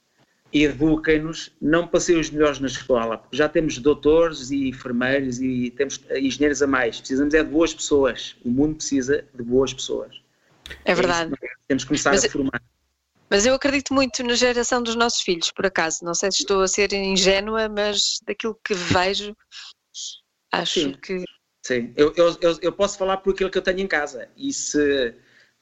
eduquem-nos, 0.53 1.51
não 1.61 1.87
passem 1.87 2.19
os 2.19 2.29
melhores 2.29 2.59
na 2.59 2.67
escola, 2.67 3.17
porque 3.17 3.35
já 3.37 3.49
temos 3.49 3.77
doutores 3.77 4.49
e 4.49 4.69
enfermeiros 4.69 5.39
e 5.39 5.71
temos 5.71 5.99
engenheiros 6.11 6.61
a 6.61 6.67
mais. 6.67 6.99
Precisamos 6.99 7.33
é 7.33 7.43
de 7.43 7.49
boas 7.49 7.73
pessoas. 7.73 8.35
O 8.43 8.49
mundo 8.49 8.75
precisa 8.75 9.25
de 9.33 9.43
boas 9.43 9.73
pessoas. 9.73 10.21
É 10.85 10.93
verdade. 10.93 11.31
isso, 11.33 11.53
temos 11.67 11.83
que 11.83 11.87
começar 11.89 12.11
Mas- 12.11 12.25
a 12.25 12.29
formar. 12.29 12.61
Mas 13.29 13.45
eu 13.45 13.53
acredito 13.53 13.93
muito 13.93 14.23
na 14.23 14.35
geração 14.35 14.81
dos 14.81 14.95
nossos 14.95 15.21
filhos, 15.21 15.51
por 15.51 15.65
acaso. 15.65 16.05
Não 16.05 16.13
sei 16.13 16.31
se 16.31 16.39
estou 16.39 16.61
a 16.61 16.67
ser 16.67 16.93
ingênua, 16.93 17.67
mas 17.67 18.21
daquilo 18.25 18.57
que 18.63 18.73
vejo, 18.73 19.35
acho 20.51 20.79
Sim. 20.79 20.93
que. 20.93 21.25
Sim, 21.67 21.91
eu, 21.97 22.13
eu, 22.15 22.27
eu, 22.39 22.57
eu 22.61 22.71
posso 22.71 22.97
falar 22.97 23.17
por 23.17 23.33
aquilo 23.33 23.49
que 23.49 23.57
eu 23.57 23.61
tenho 23.61 23.81
em 23.81 23.87
casa. 23.87 24.29
E 24.37 24.53
se. 24.53 25.13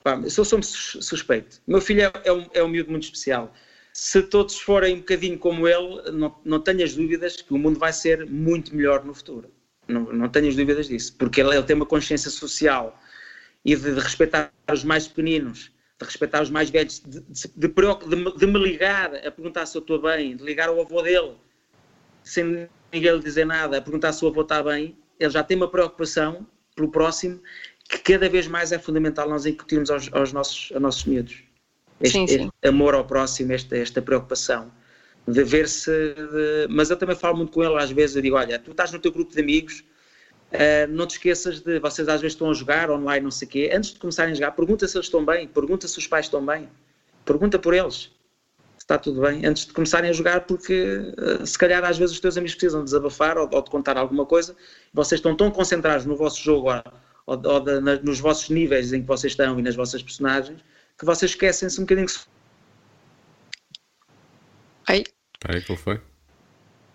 Pá, 0.04 0.16
eu 0.24 0.30
sou, 0.30 0.46
sou 0.46 0.62
sus- 0.62 1.04
suspeito. 1.04 1.60
Meu 1.66 1.82
filho 1.82 2.02
é, 2.04 2.12
é, 2.26 2.32
um, 2.32 2.48
é 2.54 2.64
um 2.64 2.68
miúdo 2.68 2.92
muito 2.92 3.06
especial. 3.06 3.52
Se 3.92 4.22
todos 4.22 4.60
forem 4.60 4.94
um 4.94 5.00
bocadinho 5.00 5.36
como 5.40 5.68
ele, 5.68 6.12
não, 6.12 6.40
não 6.46 6.60
tenhas 6.60 6.94
dúvidas 6.94 7.38
que 7.38 7.52
o 7.52 7.58
mundo 7.58 7.80
vai 7.80 7.92
ser 7.92 8.24
muito 8.30 8.76
melhor 8.76 9.04
no 9.04 9.16
futuro. 9.16 9.50
Não, 9.88 10.02
não 10.14 10.30
tenhas 10.30 10.56
dúvidas 10.56 10.88
disso. 10.90 11.16
Porque 11.18 11.42
ele, 11.42 11.56
ele 11.56 11.64
tem 11.64 11.76
uma 11.76 11.88
consciência 11.88 12.30
social 12.30 13.02
e 13.66 13.76
de, 13.76 13.96
de 13.96 14.00
respeitar 14.00 14.52
os 14.72 14.84
mais 14.84 15.08
pequeninos, 15.08 15.72
de 16.00 16.06
respeitar 16.06 16.44
os 16.44 16.52
mais 16.52 16.70
velhos, 16.70 17.00
de, 17.04 17.20
de, 17.22 17.48
de 18.38 18.46
me 18.46 18.60
ligar 18.60 19.16
a 19.26 19.32
perguntar 19.32 19.66
se 19.66 19.76
eu 19.76 19.82
estou 19.82 20.00
bem, 20.00 20.36
de 20.36 20.44
ligar 20.44 20.70
ao 20.70 20.80
avô 20.80 21.02
dele, 21.02 21.34
sem 22.24 22.70
ninguém 22.94 23.12
lhe 23.14 23.24
dizer 23.24 23.46
nada, 23.46 23.80
a 23.80 23.82
perguntar 23.82 24.14
se 24.14 24.24
o 24.24 24.28
avô 24.28 24.42
está 24.42 24.62
bem, 24.62 24.96
ele 25.20 25.30
já 25.30 25.44
tem 25.44 25.56
uma 25.58 25.70
preocupação 25.70 26.46
pelo 26.76 26.90
próximo 26.92 27.42
que 27.88 28.00
cada 28.00 28.28
vez 28.30 28.48
mais 28.48 28.72
é 28.72 28.80
fundamental 28.80 29.30
nós 29.30 29.46
incutirmos 29.46 29.90
aos, 29.92 30.12
aos 30.14 30.34
nossos, 30.34 30.72
aos 30.74 30.82
nossos 30.82 31.06
miúdos. 31.06 31.44
Este, 32.02 32.18
Sim, 32.18 32.28
sim. 32.28 32.34
este 32.62 32.68
amor 32.68 32.94
ao 32.96 33.06
próximo, 33.06 33.54
esta, 33.54 33.78
esta 33.78 34.02
preocupação 34.02 34.72
de 35.28 35.44
ver 35.44 35.68
se. 35.70 35.90
de- 36.14 36.68
Mas 36.70 36.90
eu 36.90 36.98
também 36.98 37.16
falo 37.16 37.38
muito 37.38 37.52
com 37.52 37.64
ele 37.64 37.76
às 37.82 37.90
vezes, 37.92 38.16
eu 38.16 38.22
digo: 38.22 38.36
olha, 38.36 38.60
tu 38.60 38.72
estás 38.72 38.92
no 38.92 39.00
teu 39.00 39.12
grupo 39.12 39.32
de 39.34 39.40
amigos, 39.40 39.84
ah, 40.52 40.88
não 40.90 41.08
te 41.08 41.12
esqueças 41.12 41.62
de. 41.62 41.80
Vocês 41.80 42.08
às 42.10 42.20
vezes 42.22 42.34
estão 42.34 42.50
a 42.50 42.54
jogar 42.54 42.92
online, 42.92 43.24
não 43.24 43.32
sei 43.32 43.48
o 43.48 43.52
quê. 43.52 43.72
Antes 43.74 43.94
de 43.94 44.00
começarem 44.00 44.32
a 44.34 44.36
jogar, 44.36 44.52
pergunta 44.52 44.88
se 44.88 44.98
eles 44.98 45.06
estão 45.08 45.24
bem, 45.24 45.48
pergunta 45.48 45.88
se 45.88 45.98
os 45.98 46.06
pais 46.08 46.26
estão 46.26 46.46
bem, 46.46 46.70
pergunta 47.24 47.58
por 47.58 47.74
eles 47.74 48.12
está 48.86 49.00
tudo 49.00 49.22
bem, 49.22 49.44
antes 49.44 49.66
de 49.66 49.74
começarem 49.74 50.12
a 50.12 50.14
jogar, 50.14 50.42
porque 50.42 51.12
ah, 51.18 51.46
se 51.46 51.58
calhar 51.58 51.84
às 51.84 51.98
vezes 51.98 52.14
os 52.14 52.20
teus 52.22 52.38
amigos 52.38 52.54
precisam 52.54 52.84
desabafar 52.84 53.36
ou, 53.36 53.50
ou 53.52 53.62
de 53.64 53.70
contar 53.72 53.98
alguma 53.98 54.28
coisa, 54.28 54.56
vocês 54.94 55.18
estão 55.18 55.36
tão 55.36 55.50
concentrados 55.50 56.06
no 56.06 56.16
vosso 56.16 56.40
jogo 56.42 56.70
ou, 56.72 56.84
ou, 57.26 57.42
ou 57.54 57.60
da- 57.60 57.82
na- 57.82 57.96
nos 58.00 58.20
vossos 58.20 58.48
níveis 58.50 58.94
em 58.94 59.02
que 59.02 59.08
vocês 59.08 59.34
estão 59.34 59.60
e 59.60 59.64
nas 59.64 59.76
vossas 59.76 60.04
personagens, 60.04 60.62
que 61.00 61.04
vocês 61.04 61.32
esquecem-se 61.32 61.80
um 61.80 61.84
bocadinho 61.84 62.06
que 62.06 62.14
se 62.14 62.28
Ai, 64.88 65.04
aí, 65.46 65.62
que 65.64 65.72
ele 65.72 65.80
foi? 65.82 66.00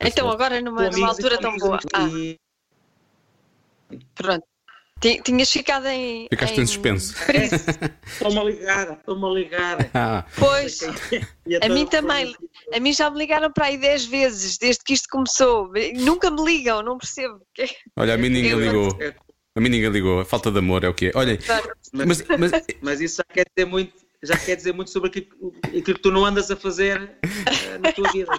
então, 0.00 0.30
agora 0.30 0.60
numa, 0.60 0.88
numa 0.88 1.08
altura 1.08 1.38
tão 1.40 1.56
boa. 1.58 1.80
Ah, 1.92 2.06
e- 2.08 2.38
pronto. 4.14 4.46
Ti- 5.00 5.20
Tinhas 5.24 5.50
ficado 5.50 5.86
em. 5.88 6.26
Ficaste 6.30 6.60
em 6.60 6.66
suspenso. 6.66 7.14
frise. 7.14 7.54
Estou-me 8.06 8.38
a 8.38 8.44
ligar, 8.44 8.92
estou-me 8.92 9.24
a 9.24 9.28
ligar. 9.30 9.90
Ah, 9.94 10.24
Pois, 10.38 10.82
a 10.84 10.90
então- 11.46 11.74
mim 11.74 11.86
também. 11.86 12.34
A 12.74 12.78
mim 12.80 12.92
já 12.92 13.10
me 13.10 13.18
ligaram 13.18 13.50
para 13.52 13.66
aí 13.66 13.76
10 13.78 14.04
vezes, 14.06 14.58
desde 14.58 14.84
que 14.84 14.92
isto 14.92 15.08
começou. 15.10 15.70
Nunca 15.96 16.30
me 16.30 16.44
ligam, 16.44 16.82
não 16.82 16.98
percebo. 16.98 17.40
olha, 17.96 18.14
a 18.14 18.18
mim 18.18 18.28
ninguém 18.28 18.50
Eu- 18.52 18.60
ligou. 18.60 18.96
É, 19.00 19.14
A 19.56 19.60
mim 19.60 19.68
ninguém 19.70 19.90
ligou. 19.90 20.20
A 20.20 20.24
falta 20.24 20.50
de 20.50 20.58
amor 20.58 20.84
é 20.84 20.88
o 20.88 20.94
que 20.94 21.06
é. 21.06 21.12
Olhem, 21.14 21.38
Mas, 21.92 22.06
mas, 22.06 22.24
mas 22.38 22.52
mas 22.82 23.00
isso 23.00 23.16
já 23.16 23.24
quer 23.34 23.46
dizer 23.56 23.66
muito, 23.68 23.92
já 24.22 24.36
quer 24.36 24.54
dizer 24.56 24.72
muito 24.74 24.90
sobre 24.90 25.08
aquilo, 25.08 25.52
aquilo 25.64 25.82
que 25.82 26.02
tu 26.02 26.10
não 26.12 26.24
andas 26.24 26.50
a 26.50 26.56
fazer 26.56 27.10
eh, 27.22 27.78
na 27.78 27.90
tua 27.92 28.12
vida. 28.12 28.30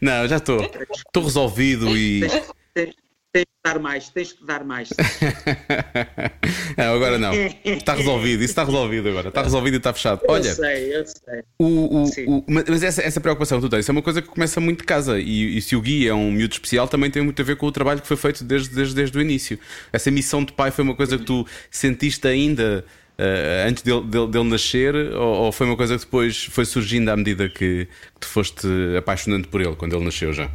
não, 0.00 0.26
já 0.28 0.36
estou. 0.36 0.60
Estou 0.62 1.22
resolvido 1.24 1.96
e. 1.96 2.20
Tens, 2.20 2.50
tens, 2.74 2.94
tens 3.32 3.42
de 3.42 3.46
dar 3.64 3.78
mais, 3.78 4.08
tens 4.08 4.28
de 4.34 4.44
dar 4.46 4.64
mais. 4.64 4.88
não, 6.76 6.94
agora 6.94 7.18
não. 7.18 7.32
Está 7.64 7.94
resolvido, 7.94 8.42
isso 8.42 8.52
está 8.52 8.64
resolvido 8.64 9.08
agora. 9.08 9.28
Está 9.28 9.42
resolvido 9.42 9.74
e 9.74 9.76
está 9.76 9.92
fechado. 9.92 10.20
Olha, 10.28 10.48
eu 10.48 10.54
sei, 10.54 10.96
eu 10.96 11.04
sei. 11.06 11.42
O, 11.58 11.64
o- 11.66 12.38
o- 12.38 12.44
mas 12.48 12.82
essa, 12.82 13.02
essa 13.02 13.20
preocupação 13.20 13.60
que 13.60 13.66
tu 13.66 13.70
tens 13.70 13.88
é 13.88 13.92
uma 13.92 14.02
coisa 14.02 14.22
que 14.22 14.28
começa 14.28 14.60
muito 14.60 14.78
de 14.80 14.84
casa. 14.84 15.18
E, 15.20 15.58
e 15.58 15.62
se 15.62 15.76
o 15.76 15.80
Gui 15.80 16.08
é 16.08 16.14
um 16.14 16.30
miúdo 16.32 16.52
especial, 16.54 16.88
também 16.88 17.10
tem 17.10 17.22
muito 17.22 17.40
a 17.40 17.44
ver 17.44 17.56
com 17.56 17.66
o 17.66 17.72
trabalho 17.72 18.00
que 18.00 18.06
foi 18.08 18.16
feito 18.16 18.42
desde, 18.44 18.74
desde, 18.74 18.94
desde 18.94 19.18
o 19.18 19.20
início. 19.20 19.58
Essa 19.92 20.10
missão 20.10 20.44
de 20.44 20.52
pai 20.52 20.70
foi 20.70 20.84
uma 20.84 20.94
coisa 20.94 21.18
que 21.18 21.24
tu 21.24 21.46
sentiste 21.70 22.26
ainda 22.26 22.84
eh, 23.18 23.66
antes 23.68 23.82
dele, 23.82 24.02
dele, 24.02 24.26
dele 24.28 24.48
nascer, 24.48 24.94
ou, 24.94 25.44
ou 25.44 25.52
foi 25.52 25.66
uma 25.66 25.76
coisa 25.76 25.96
que 25.98 26.04
depois 26.04 26.44
foi 26.46 26.64
surgindo 26.64 27.08
à 27.10 27.16
medida 27.16 27.48
que, 27.48 27.86
que 27.86 28.20
tu 28.20 28.26
foste 28.28 28.66
apaixonante 28.96 29.48
por 29.48 29.60
ele, 29.60 29.74
quando 29.76 29.94
ele 29.96 30.04
nasceu 30.04 30.32
já? 30.32 30.50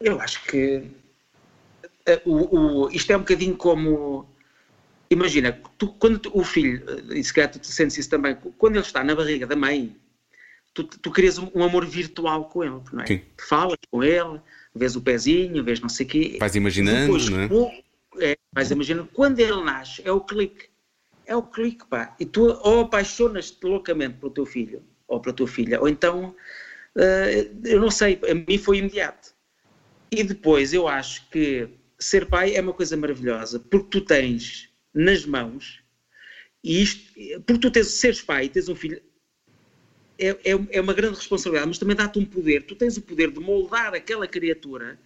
Eu 0.00 0.20
acho 0.20 0.44
que 0.44 0.82
o, 2.24 2.84
o- 2.84 2.90
isto 2.90 3.10
é 3.12 3.16
um 3.16 3.20
bocadinho 3.20 3.56
como. 3.56 4.28
Imagina, 5.10 5.52
tu, 5.78 5.88
quando 5.88 6.18
tu- 6.18 6.30
o 6.38 6.42
filho, 6.44 6.82
eh, 7.10 7.18
e 7.18 7.24
se 7.24 7.32
calhar 7.32 7.50
tu 7.50 7.58
te 7.58 7.68
sentes 7.68 7.96
isso 7.98 8.10
também, 8.10 8.36
quando 8.58 8.76
ele 8.76 8.84
está 8.84 9.04
na 9.04 9.14
barriga 9.14 9.46
da 9.46 9.54
mãe, 9.54 9.96
tu, 10.72 10.84
tu 10.84 11.10
crias 11.10 11.38
um, 11.38 11.50
um 11.54 11.62
amor 11.62 11.86
virtual 11.86 12.46
com 12.48 12.64
ele, 12.64 12.80
não 12.92 13.02
é? 13.02 13.06
Sim. 13.06 13.20
Tu 13.36 13.46
falas 13.46 13.78
com 13.90 14.02
ele, 14.02 14.40
vês 14.74 14.96
o 14.96 15.00
pezinho, 15.02 15.62
vês 15.62 15.80
não 15.80 15.88
sei 15.88 16.06
o 16.06 16.08
quê. 16.08 16.36
Vais 16.40 16.54
imaginando, 16.56 17.00
Depois, 17.06 17.28
não 17.28 17.40
é? 17.40 17.46
o- 17.50 18.20
é, 18.20 18.36
vais 18.52 18.70
imaginando, 18.70 19.08
quando 19.12 19.38
ele 19.40 19.62
nasce, 19.62 20.02
é 20.04 20.10
o 20.12 20.20
clique. 20.20 20.68
É 21.26 21.34
o 21.36 21.42
clique, 21.42 21.86
pá. 21.86 22.14
E 22.20 22.26
tu 22.26 22.42
ou 22.62 22.80
apaixonas-te 22.80 23.64
loucamente 23.64 24.14
pelo 24.18 24.32
teu 24.32 24.44
filho, 24.44 24.82
ou 25.08 25.20
pela 25.20 25.34
tua 25.34 25.46
filha, 25.46 25.80
ou 25.80 25.88
então, 25.88 26.34
eh, 26.96 27.50
eu 27.64 27.80
não 27.80 27.90
sei, 27.90 28.20
a 28.28 28.34
mim 28.34 28.58
foi 28.58 28.78
imediato. 28.78 29.32
E 30.10 30.22
depois 30.22 30.72
eu 30.74 30.86
acho 30.88 31.28
que 31.30 31.68
ser 31.98 32.26
pai 32.26 32.54
é 32.54 32.60
uma 32.60 32.72
coisa 32.72 32.96
maravilhosa, 32.96 33.58
porque 33.58 33.88
tu 33.88 34.00
tens 34.00 34.68
nas 34.92 35.24
mãos, 35.24 35.82
e 36.62 36.82
isto, 36.82 37.12
porque 37.46 37.60
tu 37.60 37.70
tens, 37.70 37.88
seres 37.88 38.22
pai 38.22 38.46
e 38.46 38.48
tens 38.48 38.68
um 38.68 38.74
filho, 38.74 39.00
é, 40.18 40.28
é, 40.28 40.66
é 40.70 40.80
uma 40.80 40.94
grande 40.94 41.16
responsabilidade, 41.16 41.68
mas 41.68 41.78
também 41.78 41.96
dá-te 41.96 42.18
um 42.18 42.24
poder. 42.24 42.64
Tu 42.64 42.74
tens 42.74 42.96
o 42.96 43.02
poder 43.02 43.30
de 43.30 43.40
moldar 43.40 43.94
aquela 43.94 44.26
criatura, 44.26 44.98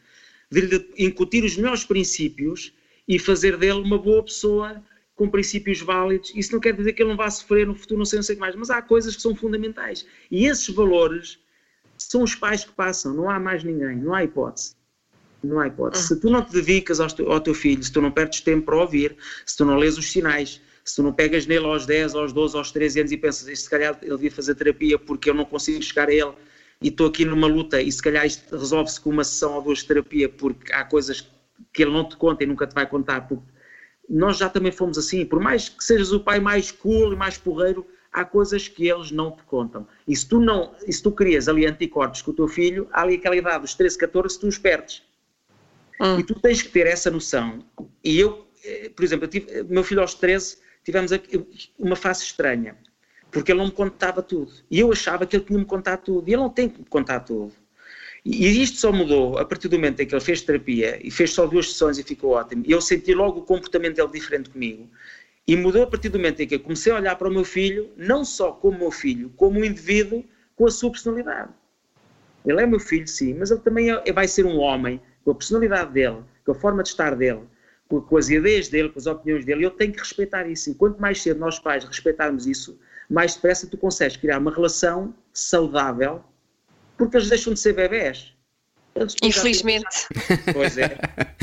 de 0.51 0.61
lhe 0.61 0.91
incutir 0.99 1.45
os 1.45 1.57
melhores 1.57 1.85
princípios 1.85 2.73
e 3.07 3.19
fazer 3.19 3.57
dele 3.57 3.81
uma 3.81 3.99
boa 3.99 4.23
pessoa 4.23 4.83
com 5.15 5.29
princípios 5.29 5.81
válidos. 5.81 6.33
Isso 6.35 6.53
não 6.53 6.61
quer 6.61 6.75
dizer 6.75 6.93
que 6.93 7.03
ele 7.03 7.11
não 7.11 7.17
vá 7.17 7.31
sofrer 7.31 7.67
no 7.67 7.75
futuro, 7.75 7.99
não 7.99 8.05
sei, 8.05 8.19
não 8.19 8.23
sei 8.23 8.35
o 8.35 8.37
que 8.37 8.41
mais, 8.41 8.55
mas 8.55 8.71
há 8.71 8.81
coisas 8.81 9.17
que 9.17 9.23
são 9.23 9.35
fundamentais. 9.35 10.07
E 10.31 10.47
esses 10.47 10.69
valores 10.69 11.41
são 11.97 12.23
os 12.23 12.35
pais 12.35 12.65
que 12.65 12.73
passam, 12.73 13.15
não 13.15 13.29
há 13.29 13.41
mais 13.41 13.65
ninguém, 13.65 13.97
não 13.97 14.15
há 14.15 14.23
hipótese. 14.23 14.78
Não 15.43 15.61
há 15.61 15.69
hipótese. 15.69 16.09
Se 16.09 16.21
tu 16.21 16.31
não 16.31 16.43
te 16.43 16.53
dedicas 16.53 17.01
ao 17.01 17.09
teu, 17.09 17.31
ao 17.31 17.41
teu 17.41 17.55
filho, 17.55 17.83
se 17.83 17.93
tu 17.93 18.01
não 18.01 18.11
perdes 18.11 18.41
tempo 18.41 18.67
para 18.67 18.77
ouvir, 18.77 19.17
se 19.47 19.57
tu 19.57 19.65
não 19.65 19.77
lês 19.77 19.97
os 19.99 20.11
sinais, 20.11 20.61
Se 20.89 20.97
tu 20.97 21.03
não 21.03 21.13
pegas 21.13 21.47
nele 21.47 21.67
aos 21.67 21.85
10, 21.85 22.15
aos 22.15 22.33
12, 22.33 22.57
aos 22.57 22.73
13 22.73 23.01
anos 23.01 23.13
e 23.13 23.17
pensas, 23.19 23.47
"Este, 23.47 23.65
se 23.65 23.71
calhar 23.71 23.99
ele 24.01 24.13
devia 24.13 24.31
fazer 24.31 24.55
terapia 24.55 24.99
porque 24.99 25.29
eu 25.29 25.35
não 25.35 25.45
consigo 25.45 25.83
chegar 25.83 26.09
a 26.09 26.13
ele 26.15 26.33
e 26.81 26.89
estou 26.89 27.09
aqui 27.09 27.27
numa 27.27 27.47
luta 27.47 27.83
e 27.83 27.93
se 27.93 28.01
calhar 28.03 28.25
isto 28.25 28.57
resolve-se 28.57 28.99
com 28.99 29.11
uma 29.11 29.23
sessão 29.23 29.53
ou 29.57 29.61
duas 29.63 29.81
de 29.81 29.87
terapia 29.87 30.31
porque 30.31 30.73
há 30.73 30.85
coisas 30.85 31.29
que 31.75 31.83
ele 31.83 31.93
não 31.93 32.09
te 32.09 32.17
conta 32.17 32.43
e 32.43 32.47
nunca 32.47 32.67
te 32.67 32.75
vai 32.75 32.87
contar. 32.87 33.29
Porque 33.29 33.45
nós 34.09 34.39
já 34.39 34.49
também 34.49 34.73
fomos 34.73 34.97
assim, 34.97 35.27
por 35.27 35.41
mais 35.41 35.69
que 35.69 35.85
sejas 35.85 36.11
o 36.11 36.21
pai 36.21 36.41
mais 36.41 36.71
cool 36.71 37.13
e 37.13 37.17
mais 37.17 37.37
porreiro, 37.37 37.87
há 38.11 38.25
coisas 38.25 38.67
que 38.67 38.89
eles 38.89 39.11
não 39.11 39.33
te 39.33 39.43
contam. 39.43 39.87
E 40.07 40.17
se 40.17 40.27
tu, 40.27 40.41
não, 40.41 40.75
e 40.87 40.93
se 40.93 41.03
tu 41.03 41.13
crias 41.13 41.49
ali 41.49 41.67
anticorpos 41.67 42.23
com 42.23 42.31
o 42.31 42.35
teu 42.35 42.49
filho, 42.49 42.89
há 42.93 43.03
ali 43.03 43.17
aquela 43.17 43.37
idade 43.37 43.61
dos 43.61 43.75
13, 43.75 43.99
14, 43.99 44.41
tu 44.41 44.47
os 44.47 44.57
perdes. 44.57 45.03
Hum. 46.01 46.19
E 46.19 46.25
tu 46.25 46.35
tens 46.41 46.63
que 46.63 46.69
ter 46.69 46.87
essa 46.87 47.11
noção. 47.11 47.65
E 48.05 48.19
eu, 48.19 48.47
eh, 48.65 48.91
por 48.95 49.05
exemplo, 49.05 49.25
eu 49.25 49.29
tive, 49.29 49.63
meu 49.65 49.83
filho 49.83 50.01
aos 50.01 50.15
13, 50.15 50.59
tivemos 50.85 51.11
uma 51.79 51.97
fase 51.97 52.23
estranha, 52.23 52.77
porque 53.31 53.53
ele 53.53 53.59
não 53.59 53.67
me 53.67 53.73
contava 53.73 54.23
tudo. 54.23 54.53
E 54.71 54.79
eu 54.81 54.93
achava 54.93 55.27
que 55.27 55.37
ele 55.37 55.45
tinha-me 55.45 55.65
contado 55.65 56.03
tudo. 56.03 56.29
E 56.29 56.33
ele 56.33 56.43
não 56.43 56.51
tem 56.51 56.69
que 56.69 56.79
me 56.79 56.87
contar 56.87 57.21
tudo. 57.21 57.53
E 58.25 58.63
isto 58.63 58.79
só 58.79 58.93
mudou 58.93 59.39
a 59.39 59.45
partir 59.45 59.69
do 59.69 59.77
momento 59.77 60.01
em 60.01 60.07
que 60.07 60.15
ele 60.15 60.21
fez 60.21 60.43
terapia 60.43 60.99
e 61.03 61.11
fez 61.11 61.33
só 61.33 61.47
duas 61.47 61.71
sessões 61.71 61.99
e 61.99 62.03
ficou 62.03 62.33
ótimo. 62.33 62.63
E 62.67 62.73
eu 62.73 62.81
senti 62.81 63.15
logo 63.15 63.41
o 63.41 63.43
comportamento 63.43 63.97
dele 63.97 64.11
diferente 64.13 64.51
comigo. 64.51 64.89
E 65.47 65.57
mudou 65.57 65.83
a 65.83 65.87
partir 65.87 66.11
do 66.11 66.19
momento 66.19 66.41
em 66.41 66.47
que 66.47 66.57
eu 66.57 66.61
comecei 66.61 66.93
a 66.93 66.97
olhar 66.97 67.17
para 67.17 67.29
o 67.29 67.33
meu 67.33 67.45
filho, 67.45 67.91
não 67.97 68.25
só 68.25 68.53
como 68.53 68.79
meu 68.79 68.91
filho, 68.91 69.33
como 69.37 69.61
um 69.61 69.65
indivíduo 69.65 70.23
com 70.55 70.67
a 70.67 70.71
sua 70.71 70.91
personalidade. 70.91 71.51
Ele 72.45 72.63
é 72.63 72.67
meu 72.67 72.81
filho, 72.81 73.07
sim, 73.07 73.35
mas 73.35 73.51
ele 73.51 73.61
também 73.61 73.91
é- 73.91 74.13
vai 74.13 74.29
ser 74.29 74.45
um 74.45 74.59
homem 74.59 75.01
com 75.29 75.33
a 75.33 75.35
personalidade 75.35 75.93
dele, 75.93 76.23
com 76.43 76.53
a 76.53 76.55
forma 76.55 76.83
de 76.83 76.89
estar 76.89 77.15
dele, 77.15 77.43
com, 77.87 78.01
com 78.01 78.17
as 78.17 78.31
ideias 78.31 78.69
dele, 78.69 78.89
com 78.89 78.99
as 78.99 79.07
opiniões 79.07 79.45
dele. 79.45 79.63
Eu 79.67 79.71
tenho 79.71 79.93
que 79.93 79.99
respeitar 79.99 80.49
isso. 80.49 80.71
E 80.71 80.75
quanto 80.75 80.99
mais 81.01 81.21
cedo 81.21 81.39
nós 81.39 81.59
pais 81.59 81.85
respeitarmos 81.85 82.47
isso, 82.47 82.79
mais 83.11 83.35
depressa 83.35 83.67
tu 83.67 83.77
consegues 83.77 84.17
criar 84.17 84.39
uma 84.39 84.51
relação 84.51 85.15
saudável, 85.33 86.25
porque 86.97 87.17
eles 87.19 87.29
deixam 87.29 87.53
de 87.53 87.61
ser 87.61 87.75
bebés. 87.75 88.33
Têm- 88.95 89.29
Infelizmente. 89.29 90.53
Pois 90.55 90.79
é, 90.79 90.97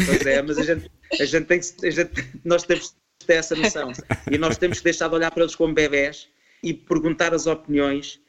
pois 0.06 0.26
é, 0.26 0.42
mas 0.42 0.58
a 0.58 0.64
gente, 0.64 0.92
a 1.22 1.26
gente 1.26 1.46
tem 1.46 1.60
que, 1.60 1.88
a 1.88 1.92
gente, 1.92 2.28
nós 2.44 2.64
temos 2.64 2.96
que 3.20 3.26
ter 3.28 3.34
essa 3.36 3.56
noção. 3.56 3.92
E 4.32 4.38
nós 4.40 4.58
temos 4.58 4.80
que 4.80 4.84
deixar 4.84 5.08
de 5.10 5.16
olhar 5.16 5.30
para 5.32 5.44
eles 5.44 5.56
como 5.56 5.74
bebés 5.76 6.28
e 6.64 6.74
perguntar 6.74 7.34
as 7.36 7.46
opiniões 7.46 8.20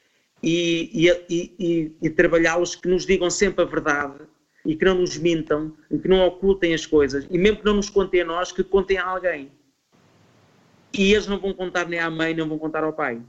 e, 0.43 1.09
e, 1.27 1.55
e- 1.59 1.91
e 1.99 2.09
trabalhá-los 2.11 2.75
que 2.75 2.87
nos 2.87 3.05
digam 3.07 3.29
sempre 3.31 3.63
a 3.63 3.65
verdade 3.65 4.19
e 4.67 4.75
que 4.75 4.83
não 4.83 4.95
nos 4.95 5.17
mintam, 5.17 5.73
e 5.89 5.97
que 5.97 6.09
não 6.09 6.27
ocultem 6.27 6.73
as 6.73 6.85
coisas, 6.85 7.25
e 7.31 7.37
mesmo 7.37 7.59
que 7.59 7.65
não 7.65 7.75
nos 7.75 7.89
contem 7.89 8.21
a 8.21 8.25
nós, 8.25 8.51
que 8.51 8.61
contem 8.65 8.97
a 8.97 9.05
alguém. 9.05 9.49
E 10.93 11.13
eles 11.13 11.25
não 11.25 11.39
vão 11.39 11.53
contar 11.53 11.87
nem 11.87 12.01
à 12.01 12.09
mãe, 12.11 12.35
não 12.35 12.49
vão 12.49 12.59
contar 12.59 12.83
ao 12.83 12.91
pai. 12.91 13.21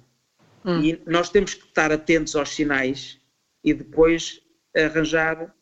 Hum. 0.65 0.81
E 0.83 1.01
nós 1.07 1.31
temos 1.31 1.55
que 1.55 1.65
estar 1.65 1.93
atentos 1.93 2.35
aos 2.35 2.49
sinais 2.49 3.21
e 3.63 3.73
depois 3.73 4.41
arranjar 4.77 5.55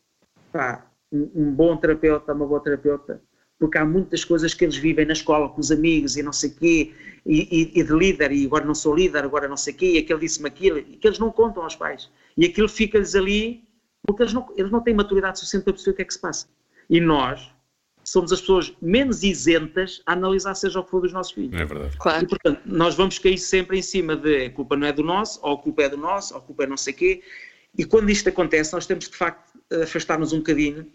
pá, 0.51 0.89
um, 1.11 1.29
um 1.35 1.51
bom 1.53 1.77
terapeuta, 1.77 2.33
uma 2.33 2.47
boa 2.47 2.59
terapeuta, 2.59 3.21
porque 3.59 3.77
há 3.77 3.85
muitas 3.85 4.25
coisas 4.25 4.55
que 4.55 4.65
eles 4.65 4.77
vivem 4.77 5.05
na 5.05 5.13
escola 5.13 5.47
com 5.47 5.61
os 5.61 5.71
amigos 5.71 6.17
e 6.17 6.23
não 6.23 6.33
sei 6.33 6.49
quê, 6.49 6.91
e, 7.23 7.41
e- 7.51 7.79
e 7.79 7.83
de 7.83 7.93
líder, 7.93 8.31
e 8.31 8.45
agora 8.47 8.65
não 8.65 8.73
sou 8.73 8.95
líder, 8.95 9.23
agora 9.23 9.47
não 9.47 9.57
sei 9.57 9.73
quê, 9.73 9.91
e 9.93 9.97
aquele 9.99 10.21
disse-me 10.21 10.47
aquilo, 10.47 10.79
e 10.79 10.97
que 10.97 11.07
eles 11.07 11.19
não 11.19 11.31
contam 11.31 11.61
aos 11.63 11.75
pais. 11.75 12.09
E 12.35 12.45
aquilo 12.45 12.67
fica-lhes 12.67 13.13
ali, 13.13 13.66
porque 14.07 14.23
eles 14.23 14.33
não, 14.33 14.47
eles 14.55 14.71
não 14.71 14.81
têm 14.81 14.93
maturidade 14.93 15.37
suficiente 15.37 15.65
para 15.65 15.73
perceber 15.73 15.91
o 15.91 15.95
que 15.95 16.01
é 16.01 16.05
que 16.05 16.13
se 16.13 16.19
passa. 16.19 16.47
E 16.89 17.01
nós 17.01 17.51
somos 18.03 18.31
as 18.31 18.39
pessoas 18.39 18.73
menos 18.81 19.21
isentas 19.21 20.01
a 20.05 20.13
analisar 20.13 20.55
seja 20.55 20.79
o 20.79 20.83
que 20.83 20.89
for 20.89 21.01
dos 21.01 21.11
nossos 21.11 21.33
filhos. 21.33 21.59
É 21.59 21.65
verdade. 21.65 21.93
E, 21.93 21.97
Claro. 21.97 22.25
portanto, 22.25 22.61
nós 22.65 22.95
vamos 22.95 23.19
cair 23.19 23.37
sempre 23.37 23.77
em 23.77 23.81
cima 23.81 24.15
de 24.15 24.45
a 24.45 24.49
culpa 24.49 24.77
não 24.77 24.87
é 24.87 24.93
do 24.93 25.03
nosso, 25.03 25.41
ou 25.43 25.55
a 25.55 25.57
culpa 25.57 25.83
é 25.83 25.89
do 25.89 25.97
nosso, 25.97 26.33
ou 26.33 26.39
a 26.39 26.41
culpa 26.41 26.63
é 26.63 26.67
não 26.67 26.77
sei 26.77 26.93
quê. 26.93 27.21
E 27.77 27.83
quando 27.83 28.09
isto 28.09 28.29
acontece, 28.29 28.71
nós 28.71 28.85
temos 28.85 29.07
que, 29.07 29.11
de 29.11 29.17
facto, 29.17 29.59
afastar-nos 29.83 30.31
um 30.31 30.37
bocadinho. 30.37 30.87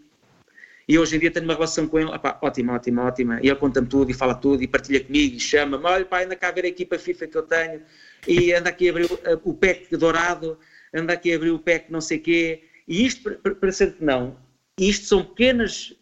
E 0.88 0.98
hoje 0.98 1.14
em 1.16 1.18
dia 1.18 1.30
tenho 1.30 1.44
uma 1.44 1.54
relação 1.54 1.86
com 1.86 1.98
ele, 1.98 2.10
opá, 2.10 2.38
ótima, 2.42 2.72
ótima, 2.72 3.04
ótima. 3.04 3.40
E 3.42 3.48
ele 3.48 3.56
conta-me 3.56 3.86
tudo 3.86 4.10
e 4.10 4.14
fala 4.14 4.34
tudo 4.34 4.62
e 4.62 4.66
partilha 4.66 5.04
comigo 5.04 5.36
e 5.36 5.40
chama-me: 5.40 5.84
olha, 5.84 6.04
pai, 6.06 6.24
anda 6.24 6.34
cá 6.34 6.48
a 6.48 6.50
ver 6.52 6.64
a 6.64 6.68
equipa 6.68 6.98
FIFA 6.98 7.26
que 7.26 7.36
eu 7.36 7.42
tenho 7.42 7.82
e 8.26 8.52
anda 8.54 8.70
aqui 8.70 8.88
a 8.88 8.90
abrir 8.90 9.04
o, 9.04 9.50
o 9.50 9.54
pack 9.54 9.94
dourado, 9.96 10.58
anda 10.94 11.12
aqui 11.12 11.30
a 11.30 11.36
abrir 11.36 11.50
o 11.50 11.58
pack 11.58 11.92
não 11.92 12.00
sei 12.00 12.18
quê. 12.18 12.64
E 12.86 13.06
isto, 13.06 13.30
parecendo 13.60 13.92
que 13.92 14.04
não, 14.04 14.36
isto 14.78 15.06
são 15.06 15.24
pequenas 15.24 15.94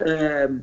ahm, 0.00 0.60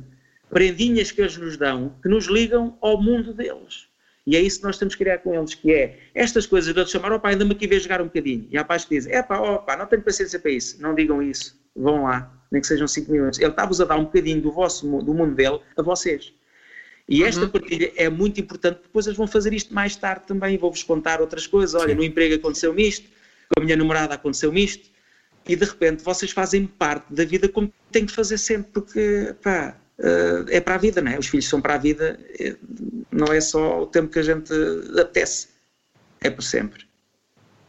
prendinhas 0.50 1.10
que 1.10 1.20
eles 1.20 1.36
nos 1.36 1.56
dão 1.56 1.94
que 2.02 2.08
nos 2.08 2.26
ligam 2.26 2.76
ao 2.80 3.00
mundo 3.00 3.32
deles. 3.34 3.88
E 4.26 4.36
é 4.36 4.40
isso 4.42 4.58
que 4.58 4.66
nós 4.66 4.76
temos 4.76 4.94
que 4.94 5.02
criar 5.02 5.18
com 5.18 5.34
eles, 5.34 5.54
que 5.54 5.72
é 5.72 5.98
estas 6.14 6.46
coisas 6.46 6.74
de 6.74 6.78
eles 6.78 6.90
chamar, 6.90 7.12
ó 7.12 7.18
pai, 7.18 7.34
anda-me 7.34 7.52
aqui 7.52 7.66
ver 7.66 7.80
jogar 7.80 8.02
um 8.02 8.06
bocadinho. 8.06 8.46
E 8.50 8.58
há 8.58 8.64
pais 8.64 8.84
que 8.84 8.94
dizem, 8.94 9.14
é 9.14 9.22
pá, 9.22 9.38
ó 9.38 9.58
pá, 9.58 9.74
não 9.76 9.86
tenho 9.86 10.02
paciência 10.02 10.38
para 10.38 10.50
isso. 10.50 10.80
Não 10.82 10.94
digam 10.94 11.22
isso. 11.22 11.58
Vão 11.74 12.02
lá, 12.02 12.30
nem 12.52 12.60
que 12.60 12.66
sejam 12.66 12.86
5 12.86 13.10
minutos. 13.10 13.38
Ele 13.38 13.50
está-vos 13.50 13.80
a 13.80 13.86
dar 13.86 13.96
um 13.96 14.04
bocadinho 14.04 14.42
do, 14.42 14.52
vosso, 14.52 14.86
do 15.02 15.14
mundo 15.14 15.34
dele 15.34 15.60
a 15.76 15.82
vocês. 15.82 16.32
E 17.08 17.24
esta 17.24 17.48
partilha 17.48 17.90
é 17.96 18.10
muito 18.10 18.38
importante, 18.38 18.74
porque 18.74 18.88
depois 18.88 19.06
eles 19.06 19.16
vão 19.16 19.26
fazer 19.26 19.54
isto 19.54 19.72
mais 19.72 19.96
tarde 19.96 20.26
também, 20.26 20.58
vou-vos 20.58 20.82
contar 20.82 21.22
outras 21.22 21.46
coisas. 21.46 21.74
Olha, 21.80 21.94
no 21.94 22.04
emprego 22.04 22.34
aconteceu-me 22.34 22.86
isto, 22.86 23.08
com 23.48 23.62
a 23.62 23.64
minha 23.64 23.76
namorada 23.76 24.14
aconteceu-me 24.14 24.62
isto, 24.62 24.90
e 25.48 25.56
de 25.56 25.64
repente 25.64 26.04
vocês 26.04 26.30
fazem 26.30 26.66
parte 26.66 27.12
da 27.12 27.24
vida 27.24 27.48
como 27.48 27.72
têm 27.90 28.06
que 28.06 28.12
fazer 28.12 28.38
sempre, 28.38 28.70
porque 28.72 29.34
pá, 29.42 29.76
eh, 29.98 30.44
é 30.56 30.60
para 30.60 30.74
a 30.74 30.78
vida, 30.78 31.00
não 31.00 31.10
é? 31.10 31.18
Os 31.18 31.26
filhos 31.26 31.48
são 31.48 31.60
para 31.60 31.74
a 31.74 31.78
vida, 31.78 32.20
eh, 32.38 32.54
não 33.10 33.32
é 33.32 33.40
só 33.40 33.82
o 33.82 33.86
tempo 33.86 34.10
que 34.12 34.18
a 34.18 34.22
gente 34.22 34.52
apetece, 35.00 35.48
é 36.20 36.30
para 36.30 36.42
sempre. 36.42 36.86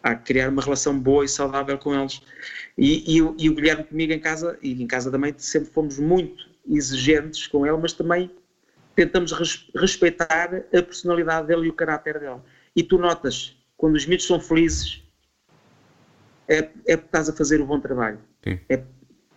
Há 0.04 0.16
que 0.16 0.26
criar 0.26 0.50
uma 0.50 0.62
relação 0.62 0.98
boa 0.98 1.26
e 1.26 1.28
saudável 1.28 1.78
com 1.78 1.94
eles. 1.94 2.22
E, 2.78 3.18
e 3.18 3.18
e 3.18 3.50
o 3.50 3.56
Guilherme 3.56 3.84
comigo 3.84 4.14
em 4.14 4.20
casa, 4.20 4.58
e 4.62 4.82
em 4.82 4.88
casa 4.88 5.12
também 5.12 5.34
sempre 5.38 5.72
fomos 5.72 6.00
muito 6.00 6.48
exigentes 6.70 7.48
com 7.48 7.66
ele, 7.66 7.78
mas 7.78 7.94
também 7.94 8.32
tentamos 8.96 9.32
res- 9.32 9.70
respeitar 9.76 10.54
a 10.56 10.82
personalidade 10.84 11.48
dele 11.48 11.68
e 11.68 11.70
o 11.70 11.74
caráter 11.74 12.20
dele. 12.20 12.40
E 12.76 12.84
tu 12.84 12.98
notas, 12.98 13.58
quando 13.76 13.96
os 13.96 14.06
miúdos 14.06 14.26
são 14.26 14.40
felizes, 14.40 15.04
é, 16.50 16.58
é 16.88 16.98
porque 16.98 17.08
estás 17.08 17.30
a 17.30 17.34
fazer 17.34 17.62
o 17.62 17.66
bom 17.66 17.80
trabalho. 17.80 18.20
Sim. 18.44 18.60
É 18.68 18.84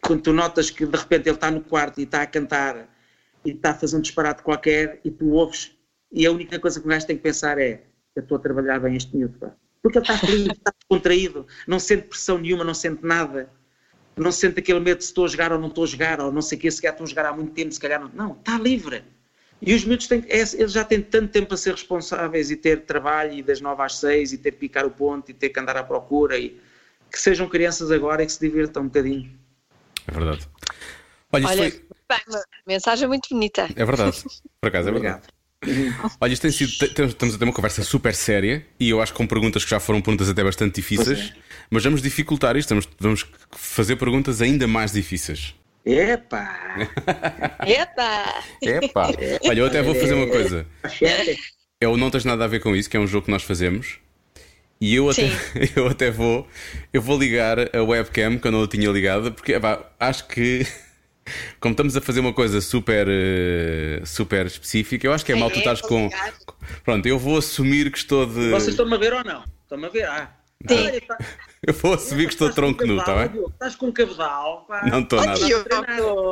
quando 0.00 0.22
tu 0.22 0.32
notas 0.32 0.70
que 0.70 0.84
de 0.84 0.96
repente 0.96 1.28
ele 1.28 1.36
está 1.36 1.50
no 1.50 1.60
quarto 1.60 2.00
e 2.00 2.04
está 2.04 2.22
a 2.22 2.26
cantar 2.26 2.88
e 3.44 3.50
está 3.50 3.70
a 3.70 3.74
fazer 3.74 3.96
um 3.96 4.00
disparate 4.00 4.42
qualquer 4.42 5.00
e 5.04 5.10
tu 5.10 5.30
ouves 5.30 5.76
e 6.10 6.26
a 6.26 6.32
única 6.32 6.58
coisa 6.58 6.80
que 6.80 6.86
o 6.86 6.88
gajo 6.88 7.06
tem 7.06 7.16
que 7.16 7.22
pensar 7.22 7.58
é 7.58 7.84
eu 8.14 8.22
estou 8.22 8.36
a 8.36 8.40
trabalhar 8.40 8.80
bem 8.80 8.96
este 8.96 9.16
miúdo, 9.16 9.38
pá. 9.38 9.52
Porque 9.82 9.98
ele 9.98 10.04
está 10.04 10.18
feliz, 10.18 10.48
está 10.48 10.72
contraído, 10.88 11.46
não 11.66 11.78
sente 11.78 12.02
pressão 12.08 12.38
nenhuma, 12.38 12.62
não 12.62 12.74
sente 12.74 13.04
nada. 13.04 13.50
Não 14.14 14.30
sente 14.30 14.60
aquele 14.60 14.78
medo 14.78 14.98
de 14.98 15.04
se 15.04 15.10
estou 15.10 15.24
a 15.24 15.28
jogar 15.28 15.52
ou 15.52 15.58
não 15.58 15.68
estou 15.68 15.84
a 15.84 15.86
jogar, 15.86 16.20
ou 16.20 16.30
não 16.30 16.42
sei 16.42 16.58
o 16.58 16.60
que, 16.60 16.70
se 16.70 16.82
calhar 16.82 16.92
estou 16.92 17.04
a 17.06 17.08
jogar 17.08 17.26
há 17.26 17.32
muito 17.32 17.52
tempo, 17.52 17.72
se 17.72 17.80
calhar 17.80 17.98
não. 17.98 18.10
Não, 18.12 18.32
está 18.38 18.58
livre. 18.58 19.02
E 19.60 19.74
os 19.74 19.84
miúdos 19.84 20.06
têm, 20.06 20.22
é, 20.28 20.40
eles 20.40 20.72
já 20.72 20.84
têm 20.84 21.00
tanto 21.00 21.32
tempo 21.32 21.54
a 21.54 21.56
ser 21.56 21.70
responsáveis 21.70 22.50
e 22.50 22.56
ter 22.56 22.82
trabalho 22.82 23.32
e 23.32 23.42
das 23.42 23.60
nove 23.60 23.82
às 23.82 23.96
seis 23.96 24.32
e 24.32 24.38
ter 24.38 24.52
que 24.52 24.58
picar 24.58 24.84
o 24.84 24.90
ponto 24.90 25.30
e 25.30 25.34
ter 25.34 25.48
que 25.48 25.58
andar 25.58 25.76
à 25.76 25.82
procura 25.82 26.36
e 26.36 26.60
que 27.12 27.20
sejam 27.20 27.48
crianças 27.48 27.90
agora 27.90 28.22
e 28.22 28.26
que 28.26 28.32
se 28.32 28.40
divirtam 28.40 28.82
um 28.82 28.86
bocadinho. 28.86 29.30
É 30.06 30.12
verdade. 30.12 30.48
Olha, 31.32 31.44
isto 31.44 31.60
Olha, 31.60 31.70
foi. 31.70 31.84
bem, 32.08 32.20
uma 32.28 32.42
mensagem 32.66 33.08
muito 33.08 33.28
bonita. 33.30 33.68
É 33.76 33.84
verdade. 33.84 34.22
Por 34.60 34.68
acaso 34.68 34.88
é 34.88 34.92
verdade. 34.92 35.22
Obrigado. 35.62 36.12
Olha, 36.20 36.32
isto 36.32 36.42
tem 36.42 36.50
sido. 36.50 36.70
Estamos 37.06 37.34
a 37.34 37.38
ter 37.38 37.44
uma 37.44 37.52
conversa 37.52 37.84
super 37.84 38.14
séria 38.14 38.66
e 38.80 38.90
eu 38.90 39.00
acho 39.00 39.12
que 39.12 39.18
com 39.18 39.26
perguntas 39.26 39.62
que 39.62 39.70
já 39.70 39.78
foram 39.78 40.00
perguntas 40.00 40.28
até 40.28 40.42
bastante 40.42 40.74
difíceis, 40.76 41.32
mas 41.70 41.84
vamos 41.84 42.02
dificultar 42.02 42.56
isto, 42.56 42.70
vamos, 42.70 42.88
vamos 42.98 43.26
fazer 43.52 43.96
perguntas 43.96 44.42
ainda 44.42 44.66
mais 44.66 44.92
difíceis. 44.92 45.54
Epá! 45.84 46.88
Eita! 47.66 48.42
Epá! 48.62 49.08
Olha, 49.44 49.58
eu 49.60 49.66
até 49.66 49.82
vou 49.82 49.94
fazer 49.94 50.14
uma 50.14 50.26
coisa. 50.28 50.66
Chefe. 50.88 51.38
Eu 51.80 51.96
não 51.96 52.10
tens 52.10 52.24
nada 52.24 52.44
a 52.44 52.48
ver 52.48 52.60
com 52.60 52.74
isso, 52.76 52.88
que 52.88 52.96
é 52.96 53.00
um 53.00 53.06
jogo 53.06 53.26
que 53.26 53.30
nós 53.30 53.42
fazemos. 53.42 53.98
E 54.82 54.96
eu 54.96 55.08
até, 55.08 55.28
Sim. 55.28 55.36
eu 55.76 55.86
até 55.86 56.10
vou, 56.10 56.44
eu 56.92 57.00
vou 57.00 57.16
ligar 57.16 57.56
a 57.72 57.82
webcam 57.84 58.36
que 58.36 58.48
eu 58.48 58.50
não 58.50 58.64
a 58.64 58.66
tinha 58.66 58.90
ligada, 58.90 59.30
porque 59.30 59.52
epá, 59.52 59.78
acho 60.00 60.26
que 60.26 60.66
como 61.60 61.72
estamos 61.72 61.96
a 61.96 62.00
fazer 62.00 62.18
uma 62.18 62.32
coisa 62.32 62.60
super, 62.60 63.06
eh, 63.08 64.02
super 64.04 64.44
específica, 64.44 65.06
eu 65.06 65.12
acho 65.12 65.24
que 65.24 65.30
é 65.30 65.36
Ah, 65.36 65.38
mal 65.38 65.52
tu 65.52 65.54
é? 65.54 65.58
estás 65.60 65.80
com. 65.80 66.06
ligar. 66.06 66.34
Pronto, 66.84 67.06
eu 67.06 67.16
vou 67.16 67.38
assumir 67.38 67.92
que 67.92 67.98
estou 67.98 68.26
de. 68.26 68.50
Vocês 68.50 68.70
estão-me 68.70 68.94
a 68.96 68.98
ver 68.98 69.12
ou 69.12 69.22
não? 69.22 69.44
Estão-me 69.62 69.86
a 69.86 69.88
ver? 69.88 70.04
Ah. 70.08 70.36
Sim. 70.68 70.78
Olha, 70.86 71.00
tá- 71.00 71.18
Eu 71.64 71.74
vou 71.74 71.94
assumir 71.94 72.26
que 72.26 72.32
estou 72.32 72.48
de 72.48 72.56
tronco 72.56 72.84
nu, 72.84 72.98
está 72.98 73.14
bem? 73.14 73.40
Estás 73.52 73.76
com 73.76 73.86
um 73.86 73.92
cabedal, 73.92 74.64
pá. 74.66 74.84
Não 74.84 74.98
estou 74.98 75.24
nada. 75.24 75.38
Diogo! 75.38 75.68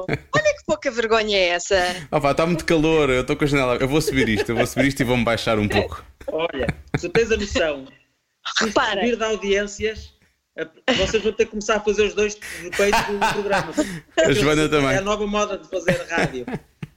Olha 0.09 0.19
que 0.57 0.65
pouca 0.67 0.91
vergonha 0.91 1.37
é 1.37 1.49
essa. 1.51 1.77
Ah, 2.11 2.21
pá, 2.21 2.33
está 2.33 2.45
muito 2.45 2.65
calor, 2.65 3.11
eu 3.11 3.21
estou 3.21 3.37
com 3.37 3.45
a 3.45 3.47
janela. 3.47 3.77
Eu 3.77 3.87
vou 3.87 4.01
subir 4.01 4.29
isto, 4.29 4.51
eu 4.51 4.57
vou 4.57 4.67
subir 4.67 4.89
isto 4.89 4.99
e 5.01 5.05
vou-me 5.05 5.23
baixar 5.23 5.57
um 5.57 5.69
pouco. 5.69 6.05
Olha, 6.27 6.67
se 6.99 7.09
tens 7.11 7.31
a 7.31 7.37
noção, 7.37 7.85
Repara. 8.59 9.01
subir 9.01 9.17
de 9.17 9.25
audiências, 9.25 10.13
vocês 10.97 11.23
vão 11.23 11.33
ter 11.33 11.45
que 11.45 11.51
começar 11.53 11.77
a 11.77 11.81
fazer 11.81 12.05
os 12.07 12.15
dois 12.15 12.35
de 12.35 12.71
peito 12.77 12.97
do 13.13 13.33
programa. 13.33 13.73
A 14.19 14.33
Joana 14.33 14.69
também. 14.69 14.91
É 14.95 14.99
a 14.99 15.03
nova 15.03 15.27
moda 15.27 15.59
de 15.59 15.69
fazer 15.69 16.05
rádio. 16.11 16.47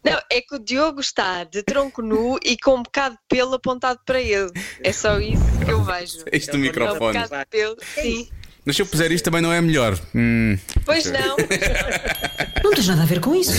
Não, 0.03 0.19
é 0.29 0.41
que 0.41 0.55
o 0.55 0.59
Diogo 0.59 0.99
está 0.99 1.45
de 1.45 1.63
tronco 1.63 2.01
nu 2.01 2.37
e 2.43 2.57
com 2.57 2.75
um 2.75 2.83
bocado 2.83 3.15
de 3.15 3.21
pelo 3.29 3.53
apontado 3.53 3.99
para 4.05 4.19
ele. 4.19 4.51
É 4.83 4.91
só 4.91 5.17
isso 5.19 5.41
que 5.63 5.71
eu 5.71 5.81
vejo. 5.81 6.17
Do 6.17 6.23
É 6.29 6.55
um 6.55 6.57
microfone. 6.59 7.19
bocado 7.19 7.37
de 7.37 7.45
pelo. 7.49 7.77
Sim. 7.95 8.29
Mas 8.65 8.75
se 8.75 8.81
eu 8.81 8.85
puser 8.85 9.11
isto 9.13 9.25
também 9.25 9.41
não 9.41 9.51
é 9.53 9.59
melhor. 9.61 9.97
Hum, 10.15 10.57
Pois 10.85 11.05
não. 11.11 11.35
Não 12.63 12.71
tens 12.71 12.87
nada 12.87 13.03
a 13.03 13.05
ver 13.05 13.19
com 13.21 13.35
isso. 13.35 13.53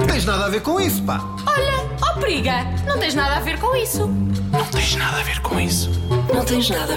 Não 0.00 0.06
tens 0.06 0.24
nada 0.24 0.46
a 0.46 0.48
ver 0.48 0.60
com 0.62 0.80
isso, 0.80 1.02
pá. 1.04 1.20
Olha, 1.46 1.95
ó 2.16 2.20
periga, 2.20 2.64
não 2.86 2.98
tens 2.98 3.14
nada 3.14 3.36
a 3.36 3.40
ver 3.40 3.58
com 3.60 3.74
isso. 3.76 4.06
Não 4.08 4.70
tens 4.70 4.94
nada 4.96 5.20
a 5.20 5.22
ver 5.22 5.40
com 5.42 5.60
isso. 5.60 5.90
Não 6.32 6.44
tens 6.44 6.70
nada 6.70 6.94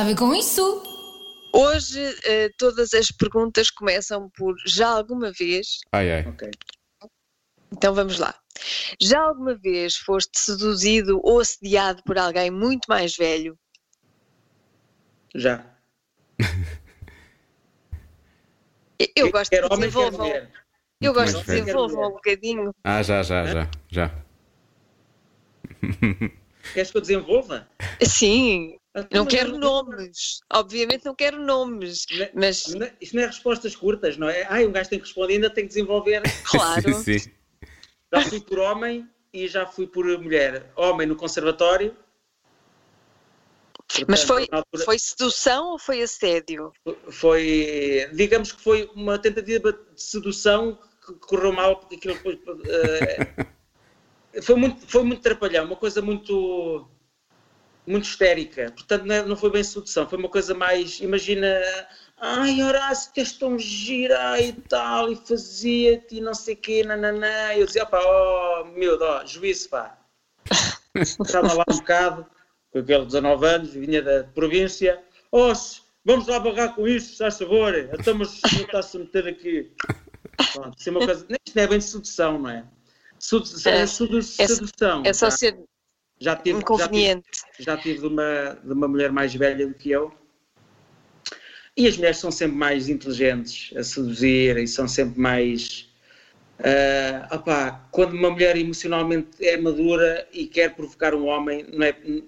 a 0.00 0.04
ver 0.04 0.16
com 0.16 0.34
isso. 0.34 0.82
Hoje 1.52 2.00
eh, 2.24 2.50
todas 2.58 2.92
as 2.94 3.10
perguntas 3.10 3.70
começam 3.70 4.30
por 4.36 4.54
já 4.66 4.88
alguma 4.88 5.32
vez. 5.32 5.78
ai 5.92 6.10
ai. 6.12 6.26
Ok. 6.28 6.50
Então 7.72 7.94
vamos 7.94 8.18
lá. 8.18 8.34
Já 9.00 9.20
alguma 9.20 9.54
vez 9.54 9.96
foste 9.96 10.38
seduzido 10.38 11.20
ou 11.22 11.40
assediado 11.40 12.02
por 12.04 12.18
alguém 12.18 12.50
muito 12.50 12.86
mais 12.88 13.16
velho? 13.16 13.56
Já. 15.34 15.64
Eu- 18.98 19.08
Eu 19.16 19.30
gosto 19.32 19.50
Quer 19.50 19.66
que 19.66 19.74
homem, 19.74 19.90
quer 19.90 19.96
desenvolvam. 19.96 20.26
mulher. 20.26 20.50
Eu 21.00 21.14
gosto 21.14 21.40
que 21.40 21.46
velho. 21.46 21.64
desenvolvam 21.64 22.08
um 22.08 22.12
bocadinho. 22.12 22.74
Ah, 22.84 23.02
já, 23.02 23.22
já, 23.22 23.46
já, 23.46 23.70
já. 23.88 24.10
Queres 26.74 26.90
que 26.90 26.96
eu 26.96 27.00
desenvolva? 27.00 27.66
Sim, 28.02 28.78
não 29.10 29.24
Mas 29.24 29.34
quero 29.34 29.56
nomes. 29.58 30.40
Obviamente 30.52 31.04
não 31.06 31.14
quero 31.14 31.40
nomes. 31.42 32.04
Não- 32.12 32.28
Mas, 32.34 32.66
não- 32.66 32.90
Isto 33.00 33.16
não 33.16 33.22
é 33.22 33.26
respostas 33.26 33.74
curtas, 33.74 34.16
não 34.18 34.28
é? 34.28 34.44
Ai, 34.48 34.66
um 34.66 34.72
gajo 34.72 34.90
tem 34.90 34.98
que 34.98 35.06
responder, 35.06 35.34
ainda 35.34 35.50
tem 35.50 35.64
que 35.64 35.68
desenvolver. 35.68 36.22
claro. 36.44 36.94
sim, 36.94 37.18
sim. 37.18 37.30
Já 38.12 38.22
fui 38.26 38.40
por 38.40 38.58
homem 38.58 39.08
e 39.32 39.48
já 39.48 39.66
fui 39.66 39.86
por 39.86 40.04
mulher. 40.18 40.70
Homem 40.76 41.06
no 41.06 41.16
conservatório. 41.16 41.96
Mas 44.06 44.24
Portanto, 44.24 44.26
foi, 44.26 44.48
na 44.52 44.58
altura- 44.58 44.84
foi 44.84 44.98
sedução 44.98 45.72
ou 45.72 45.78
foi 45.78 46.02
assédio? 46.02 46.72
foi, 47.10 48.08
digamos 48.14 48.52
que 48.52 48.62
foi 48.62 48.88
uma 48.94 49.18
tentativa 49.18 49.72
de 49.72 50.00
sedução 50.00 50.78
correu 51.14 51.52
mal, 51.52 51.76
porque 51.76 51.96
aquilo 51.96 52.14
depois, 52.14 52.38
eh, 52.66 53.18
foi, 54.42 54.56
muito, 54.56 54.86
foi 54.86 55.02
muito 55.02 55.22
trapalhão, 55.22 55.64
uma 55.66 55.76
coisa 55.76 56.00
muito, 56.00 56.88
muito 57.86 58.04
histérica. 58.04 58.70
Portanto, 58.72 59.04
não, 59.04 59.14
é- 59.14 59.24
não 59.24 59.36
foi 59.36 59.50
bem 59.50 59.64
sedução, 59.64 60.08
foi 60.08 60.18
uma 60.18 60.28
coisa 60.28 60.54
mais, 60.54 61.00
imagina, 61.00 61.60
ai 62.18 62.62
Horácio, 62.62 63.12
que 63.12 63.20
és 63.20 63.32
tão 63.32 63.58
gira 63.58 64.40
e 64.40 64.52
tal, 64.52 65.10
e 65.10 65.16
fazia-te 65.16 66.16
e 66.16 66.20
não 66.20 66.34
sei 66.34 66.54
o 66.54 66.58
quê, 66.58 66.84
nananã. 66.84 67.52
Eu 67.54 67.66
dizia, 67.66 67.86
pá, 67.86 68.00
oh, 68.02 68.64
meu, 68.66 68.98
ó, 69.00 69.24
juízo, 69.26 69.68
pá. 69.70 69.98
Estava 70.94 71.52
lá 71.52 71.64
um 71.70 71.76
bocado, 71.76 72.26
com 72.72 72.78
aqueles 72.78 73.06
19 73.06 73.46
anos, 73.46 73.70
vinha 73.72 74.02
da 74.02 74.24
província. 74.24 75.02
Oh, 75.32 75.52
vamos 76.04 76.26
lá 76.26 76.38
barrar 76.40 76.74
com 76.74 76.86
isto, 76.86 77.12
se 77.12 77.18
faz 77.18 77.38
favor. 77.38 77.74
Está-se 77.74 78.96
a 78.96 79.00
meter 79.00 79.28
aqui. 79.28 79.72
Pronto, 80.52 80.78
isso 80.78 80.88
é 80.88 80.92
uma 80.92 81.00
coisa. 81.04 81.26
Isto 81.46 81.56
não 81.56 81.62
é 81.62 81.66
bem 81.66 81.80
sedução, 81.80 82.38
não 82.38 82.50
é? 82.50 82.64
Sedução. 83.18 83.72
É, 83.72 83.80
É, 83.80 83.86
sedu- 83.86 84.18
é- 84.18 84.22
sedução. 84.22 85.02
É 85.04 85.12
só 85.12 85.26
já, 85.26 85.36
ser 85.36 85.58
já 86.20 86.36
tive, 86.36 86.50
já 86.50 86.56
tive, 86.56 86.60
inconveniente. 86.62 87.28
já 87.58 87.76
tive 87.76 87.98
de, 88.00 88.06
uma, 88.06 88.58
de 88.64 88.72
uma 88.72 88.88
mulher 88.88 89.12
mais 89.12 89.34
velha 89.34 89.66
do 89.66 89.74
que 89.74 89.90
eu. 89.90 90.12
E 91.76 91.86
as 91.86 91.96
mulheres 91.96 92.18
são 92.18 92.30
sempre 92.30 92.56
mais 92.56 92.88
inteligentes 92.88 93.74
a 93.76 93.82
seduzir 93.82 94.56
e 94.58 94.66
são 94.66 94.86
sempre 94.88 95.18
mais. 95.20 95.88
ah, 96.58 97.36
opá, 97.36 97.86
quando 97.90 98.12
uma 98.14 98.30
mulher 98.30 98.56
emocionalmente 98.56 99.44
é 99.44 99.56
madura 99.56 100.28
e 100.32 100.46
quer 100.46 100.74
provocar 100.74 101.14
um 101.14 101.26
homem, 101.26 101.64
não 101.72 101.84
é. 101.86 101.96
não 102.04 102.22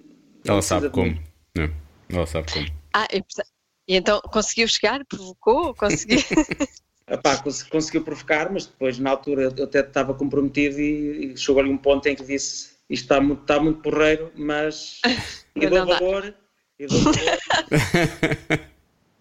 Ela 0.47 0.63
sabe 0.63 0.89
como. 0.91 1.21
Não, 1.57 1.71
ela 2.11 2.27
sabe 2.27 2.51
como. 2.53 2.67
Ah, 2.95 3.07
e, 3.13 3.21
porta- 3.23 3.47
e 3.89 3.97
então 3.97 4.21
conseguiu 4.23 4.69
chegar? 4.69 5.05
Provocou? 5.07 5.75
Conseguiu? 5.75 6.19
Epá, 7.13 7.37
cons- 7.43 7.63
conseguiu 7.65 8.03
provocar, 8.03 8.51
mas 8.51 8.67
depois 8.67 8.99
na 8.99 9.11
altura 9.11 9.53
eu 9.57 9.65
até 9.65 9.81
estava 9.81 10.15
comprometido 10.15 10.81
e, 10.81 11.33
e 11.33 11.37
chegou 11.37 11.61
ali 11.61 11.71
um 11.71 11.77
ponto 11.77 12.07
em 12.07 12.17
que 12.17 12.25
disse 12.25 12.73
isto 12.89 13.05
está 13.05 13.21
muito, 13.21 13.43
está 13.43 13.61
muito 13.61 13.81
porreiro, 13.83 14.33
mas 14.35 15.01
e 15.55 15.61
Mas 15.61 15.71
dou 15.71 15.87
valor, 15.87 16.35
e 16.79 16.87
dou 16.87 16.99
valor. 17.01 17.19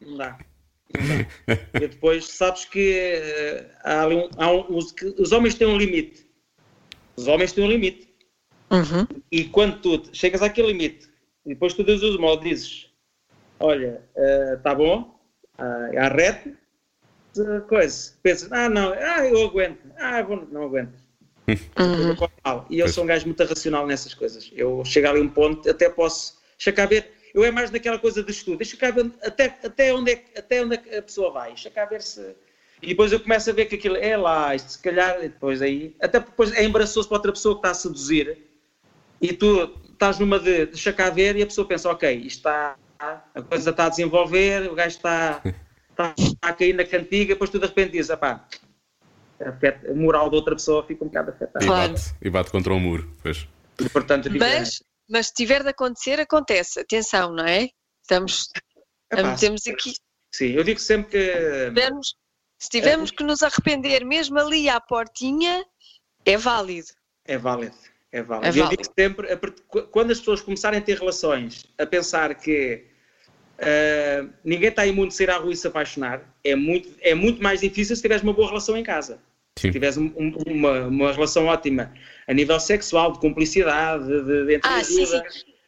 não 0.01 0.17
dá. 0.17 0.37
Não 0.93 1.07
dá. 1.07 1.27
E 1.75 1.79
depois 1.87 2.27
sabes 2.27 2.65
que 2.65 2.93
eh, 2.93 3.71
há 3.83 4.07
um, 4.07 4.29
há 4.37 4.51
um- 4.51 4.75
os, 4.77 4.93
os 5.17 5.31
homens 5.31 5.55
têm 5.55 5.67
um 5.67 5.77
limite. 5.77 6.25
Os 7.15 7.27
homens 7.27 7.51
têm 7.53 7.63
um 7.63 7.69
limite. 7.69 8.09
Uhum. 8.71 9.05
E 9.31 9.45
quando 9.45 9.81
tu 9.81 10.15
chegas 10.15 10.41
àquele 10.41 10.67
limite, 10.69 11.09
e 11.45 11.49
depois 11.49 11.73
tu 11.73 11.83
dizes 11.83 12.03
o 12.15 12.21
mal, 12.21 12.37
dizes: 12.39 12.89
Olha, 13.59 14.01
está 14.55 14.73
bom, 14.75 15.19
uh, 15.59 15.99
arrete, 15.99 16.49
uh, 16.49 16.57
coisa. 17.67 18.13
Pensas: 18.21 18.51
Ah, 18.51 18.69
não, 18.69 18.93
ah, 18.93 19.25
eu 19.27 19.45
aguento, 19.45 19.79
ah, 19.97 20.21
vou, 20.21 20.47
não 20.51 20.63
aguento. 20.63 20.93
Uhum. 21.47 22.15
E 22.69 22.79
eu 22.79 22.88
sou 22.88 23.03
um 23.03 23.07
gajo 23.07 23.25
muito 23.25 23.43
racional 23.43 23.86
nessas 23.88 24.13
coisas. 24.13 24.49
Eu 24.53 24.84
chego 24.86 25.07
ali 25.07 25.19
a 25.19 25.23
um 25.23 25.29
ponto, 25.29 25.69
até 25.69 25.89
posso. 25.89 26.38
Deixa 26.57 26.71
cá 26.71 26.86
ver. 26.86 27.11
Eu 27.34 27.43
é 27.43 27.51
mais 27.51 27.71
naquela 27.71 27.97
coisa 27.97 28.21
de 28.23 28.32
estudo. 28.32 28.57
Deixa 28.57 28.75
cá 28.77 28.91
ver 28.91 29.09
até, 29.23 29.45
até, 29.63 29.93
onde 29.93 30.11
é, 30.11 30.15
que- 30.17 30.38
até 30.38 30.63
onde 30.63 30.75
é 30.75 30.77
que 30.77 30.95
a 30.95 31.01
pessoa 31.01 31.32
vai. 31.32 31.49
Deixa 31.49 31.69
cá 31.69 31.86
ver 31.86 32.01
se. 32.01 32.36
E 32.82 32.88
depois 32.88 33.11
eu 33.11 33.19
começo 33.19 33.49
a 33.49 33.53
ver 33.53 33.65
que 33.65 33.75
aquilo 33.75 33.95
é 33.95 34.17
lá, 34.17 34.55
isto 34.55 34.71
se 34.71 34.79
calhar, 34.79 35.17
e 35.19 35.29
depois 35.29 35.61
aí. 35.61 35.95
Até 36.01 36.19
depois 36.19 36.51
é 36.53 36.63
embaraçoso 36.63 37.07
para 37.07 37.17
outra 37.17 37.32
pessoa 37.32 37.55
que 37.55 37.59
está 37.59 37.71
a 37.71 37.73
seduzir 37.73 38.38
e 39.21 39.34
tu 39.34 39.71
estás 39.91 40.17
numa 40.17 40.39
de 40.39 40.65
deixa 40.65 40.91
cá 40.91 41.09
ver 41.11 41.36
e 41.36 41.43
a 41.43 41.45
pessoa 41.45 41.67
pensa, 41.67 41.89
ok, 41.91 42.11
isto 42.11 42.38
está, 42.38 42.75
a 42.99 43.41
coisa 43.43 43.69
está 43.69 43.86
a 43.86 43.89
desenvolver, 43.89 44.69
o 44.69 44.73
gajo 44.73 44.95
está, 44.97 45.41
está 46.17 46.47
a 46.49 46.53
cair 46.53 46.73
na 46.73 46.85
cantiga, 46.85 47.33
depois 47.33 47.49
tu 47.49 47.59
de 47.59 47.65
repente 47.65 47.91
dizes, 47.93 48.15
pá, 48.17 48.45
a 49.39 49.93
moral 49.95 50.29
da 50.29 50.35
outra 50.37 50.55
pessoa 50.55 50.85
fica 50.85 51.03
um 51.03 51.07
bocado 51.07 51.31
afetada. 51.31 51.63
E, 51.65 51.67
Claro. 51.67 51.93
bate, 51.93 52.15
e 52.21 52.29
bate 52.29 52.51
contra 52.51 52.73
o 52.73 52.79
muro. 52.79 53.11
Pois. 53.21 53.47
E, 53.79 53.89
portanto, 53.89 54.27
eu 54.27 54.33
digo, 54.33 54.43
Mas, 54.45 54.83
mas 55.09 55.27
se 55.27 55.33
tiver 55.33 55.63
de 55.63 55.69
acontecer, 55.69 56.19
acontece. 56.19 56.79
Atenção, 56.79 57.33
não 57.33 57.45
é? 57.45 57.69
Estamos 58.01 58.49
a 59.11 59.19
"Epá, 59.19 59.29
metemos 59.31 59.65
aqui. 59.67 59.93
Sim, 60.33 60.51
eu 60.51 60.63
digo 60.63 60.79
sempre 60.79 61.11
que 61.11 61.33
Se 61.33 61.67
tivermos, 61.69 62.15
se 62.59 62.69
tivermos 62.69 63.11
que 63.11 63.23
nos 63.23 63.41
arrepender 63.43 64.05
mesmo 64.05 64.39
ali 64.39 64.69
à 64.69 64.79
portinha, 64.79 65.65
é 66.25 66.37
válido. 66.37 66.87
é 67.25 67.37
válido. 67.37 67.75
É 68.11 68.21
válido. 68.21 68.47
É 68.47 68.51
E 68.51 68.59
eu 68.59 68.63
válido. 68.65 68.81
digo 68.83 68.93
sempre, 68.99 69.27
quando 69.91 70.11
as 70.11 70.19
pessoas 70.19 70.41
começarem 70.41 70.79
a 70.79 70.83
ter 70.83 70.97
relações, 70.99 71.65
a 71.77 71.85
pensar 71.85 72.35
que 72.35 72.85
ah, 73.62 74.28
ninguém 74.43 74.70
está 74.70 74.86
imune 74.86 75.09
de 75.09 75.16
sair 75.16 75.30
à 75.30 75.38
rua 75.38 75.53
e 75.53 75.55
se 75.55 75.68
apaixonar, 75.68 76.22
é 76.43 76.55
muito, 76.55 76.89
é 77.01 77.14
muito 77.14 77.41
mais 77.41 77.62
difícil 77.62 77.95
se 77.95 78.01
tiveres 78.01 78.24
uma 78.24 78.34
boa 78.34 78.47
relação 78.47 78.76
em 78.78 78.84
casa. 78.84 79.20
Sim. 79.57 79.68
Se 79.68 79.72
tiveres 79.74 79.97
um- 79.97 80.12
um- 80.18 80.34
uma, 80.47 80.88
uma 80.88 81.12
relação 81.12 81.45
ótima 81.47 81.93
a 82.28 82.34
nível 82.34 82.59
sexual, 82.59 83.12
de 83.12 83.20
cumplicidade, 83.20 84.05
de, 84.05 84.45
de 84.45 84.59
Ah, 84.64 84.84
sim, 84.84 85.01
entreajuda, 85.03 85.24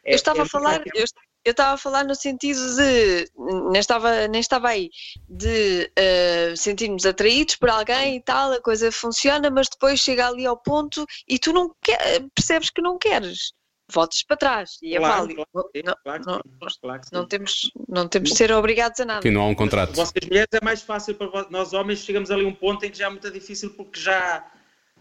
é- 0.05 0.11
Eu 0.11 0.15
estava 0.15 0.39
é 0.39 0.41
a 0.41 0.45
falar, 0.45 0.81
eu, 0.95 1.05
eu 1.45 1.51
estava 1.51 1.73
a 1.73 1.77
falar 1.77 2.03
no 2.05 2.15
sentido 2.15 2.59
de 2.75 3.25
nem 3.71 3.79
estava, 3.79 4.27
nem 4.27 4.39
estava 4.41 4.69
aí, 4.69 4.89
de 5.29 5.89
eh, 5.95 6.53
sentirmos 6.57 7.05
atraídos 7.05 7.55
por 7.57 7.69
alguém 7.69 8.17
e 8.17 8.21
tal, 8.21 8.51
a 8.53 8.61
coisa 8.61 8.91
funciona, 8.91 9.49
mas 9.49 9.67
depois 9.69 9.99
chega 9.99 10.27
ali 10.27 10.45
ao 10.45 10.57
ponto 10.57 11.05
e 11.27 11.37
tu 11.39 11.51
não 11.53 11.73
quer, 11.83 11.99
percebes 12.35 12.69
que 12.69 12.81
não 12.81 12.97
queres, 12.97 13.53
voltas 13.91 14.23
para 14.23 14.37
trás 14.37 14.71
e 14.81 14.95
é 14.95 14.97
Claro, 14.99 15.21
válido. 15.21 15.45
claro 15.51 15.69
que 15.73 15.83
não, 15.83 15.95
claro 16.03 16.21
que 16.23 16.27
não, 16.29 16.35
sim, 16.69 16.77
claro 16.81 16.99
que 17.01 17.07
sim. 17.07 17.15
não 17.15 17.27
temos, 17.27 17.71
não 17.87 18.07
temos 18.07 18.29
de 18.31 18.37
ser 18.37 18.51
obrigados 18.51 18.99
a 18.99 19.05
nada. 19.05 19.19
Aqui 19.19 19.29
não 19.31 19.41
há 19.41 19.47
um 19.47 19.55
contrato. 19.55 19.93
Vocês 19.93 20.25
mulheres 20.27 20.49
é 20.53 20.63
mais 20.63 20.81
fácil 20.81 21.15
para 21.15 21.47
nós 21.49 21.73
homens, 21.73 21.99
chegamos 21.99 22.31
ali 22.31 22.45
a 22.45 22.47
um 22.47 22.53
ponto 22.53 22.83
em 22.85 22.89
que 22.91 22.97
já 22.97 23.07
é 23.07 23.09
muito 23.09 23.29
difícil 23.29 23.71
porque 23.71 23.99
já 23.99 24.45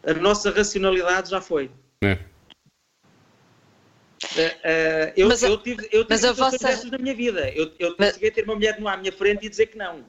a 0.05 0.13
nossa 0.15 0.51
racionalidade 0.51 1.31
já 1.31 1.41
foi. 1.41 1.71
É. 2.03 2.19
Eh, 4.37 4.59
eh, 4.63 5.13
eu, 5.17 5.29
Mas 5.29 5.43
a- 5.43 5.49
eu 5.49 5.59
tive, 5.59 5.83
eu 5.93 6.05
tive 6.05 6.07
mas 6.11 6.25
a 6.25 6.33
vossa- 6.33 6.87
na 6.91 6.99
minha 6.99 7.15
vida. 7.15 7.51
Eu, 7.51 7.73
eu 7.79 7.95
Mas- 7.99 8.15
cheguei 8.15 8.29
a 8.31 8.33
ter 8.33 8.45
uma 8.45 8.55
mulher 8.55 8.79
numa 8.79 8.93
à 8.93 8.97
minha 8.97 9.13
frente 9.13 9.47
e 9.47 9.49
dizer 9.49 9.67
que 9.67 9.77
não. 9.77 10.05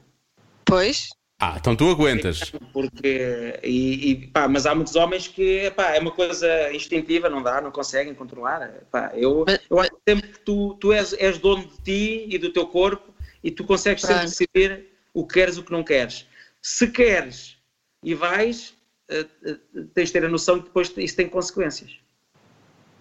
Pois, 0.65 1.09
Ah, 1.45 1.57
então 1.59 1.75
tu 1.75 1.89
aguentas. 1.89 2.53
Porque, 2.71 3.59
e, 3.61 4.11
e, 4.11 4.27
pá, 4.27 4.47
mas 4.47 4.65
há 4.65 4.73
muitos 4.73 4.95
homens 4.95 5.27
que 5.27 5.69
pá, 5.71 5.93
é 5.93 5.99
uma 5.99 6.11
coisa 6.11 6.73
instintiva, 6.73 7.29
não 7.29 7.43
dá, 7.43 7.59
não 7.59 7.69
conseguem 7.69 8.15
controlar. 8.15 8.85
Pá, 8.89 9.11
eu, 9.13 9.43
eu 9.69 9.77
acho 9.77 9.91
sempre 10.07 10.29
que 10.29 10.39
tu, 10.39 10.77
tu 10.79 10.93
és, 10.93 11.11
és 11.11 11.37
dono 11.37 11.67
de 11.67 11.77
ti 11.81 12.25
e 12.29 12.37
do 12.37 12.53
teu 12.53 12.65
corpo 12.65 13.13
e 13.43 13.51
tu 13.51 13.65
consegues 13.65 14.03
sempre 14.03 14.23
decidir 14.23 14.87
o 15.13 15.27
que 15.27 15.33
queres 15.33 15.57
e 15.57 15.59
o 15.59 15.63
que 15.63 15.71
não 15.73 15.83
queres. 15.83 16.25
Se 16.61 16.87
queres 16.87 17.57
e 18.01 18.15
vais, 18.15 18.73
eh, 19.09 19.25
eh, 19.43 19.57
tens 19.93 20.07
de 20.07 20.13
ter 20.13 20.23
a 20.23 20.29
noção 20.29 20.59
que 20.59 20.67
depois 20.67 20.93
isso 20.95 21.15
tem 21.17 21.27
consequências. 21.27 21.99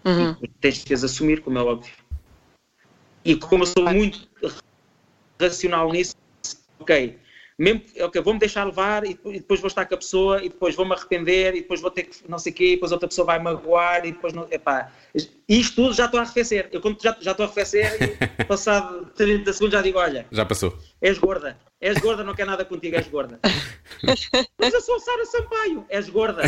Uhum. 0.04 0.34
E 0.42 0.48
tens 0.48 0.82
de 0.82 0.92
as 0.92 1.04
assumir, 1.04 1.42
como 1.42 1.58
é 1.58 1.62
óbvio. 1.62 1.94
E 3.24 3.36
como 3.36 3.62
eu 3.62 3.68
sou 3.68 3.84
muito 3.84 4.28
racional 5.40 5.92
nisso, 5.92 6.16
ok, 6.80 7.22
Mesmo 7.58 7.82
ok, 8.00 8.20
vou-me 8.22 8.38
deixar 8.40 8.64
levar 8.64 9.04
e, 9.04 9.10
e 9.26 9.32
depois 9.38 9.60
vou 9.60 9.68
estar 9.68 9.84
com 9.86 9.94
a 9.94 9.98
pessoa 9.98 10.42
e 10.42 10.48
depois 10.48 10.74
vou-me 10.74 10.94
arrepender 10.94 11.54
e 11.54 11.60
depois 11.60 11.80
vou 11.80 11.90
ter 11.90 12.04
que 12.04 12.16
não 12.28 12.38
sei 12.38 12.50
o 12.52 12.54
quê, 12.54 12.64
e 12.64 12.74
depois 12.74 12.92
outra 12.92 13.06
pessoa 13.08 13.26
vai 13.26 13.38
magoar 13.38 14.04
e 14.06 14.12
depois 14.12 14.32
não. 14.32 14.46
Epá, 14.50 14.90
isto 15.48 15.74
tudo 15.76 15.92
já 15.94 16.06
estou 16.06 16.18
a 16.18 16.22
arrefecer. 16.22 16.68
Eu 16.72 16.80
quando 16.80 17.00
já, 17.02 17.16
já 17.20 17.30
estou 17.32 17.44
a 17.44 17.46
arrefecer 17.46 18.16
e 18.40 18.44
passado 18.44 19.06
30 19.14 19.52
segundos 19.52 19.74
já 19.74 19.82
digo: 19.82 19.98
olha, 19.98 20.26
Já 20.32 20.44
passou. 20.46 20.76
és 21.00 21.18
gorda, 21.18 21.58
és 21.80 21.98
gorda, 21.98 22.24
não 22.24 22.34
quer 22.34 22.46
nada 22.46 22.64
contigo, 22.64 22.96
és 22.96 23.06
gorda. 23.08 23.38
Mas 24.58 24.72
eu 24.74 24.80
sou 24.80 24.98
Sara 24.98 25.24
Sampaio, 25.26 25.84
és 25.88 26.08
gorda. 26.08 26.42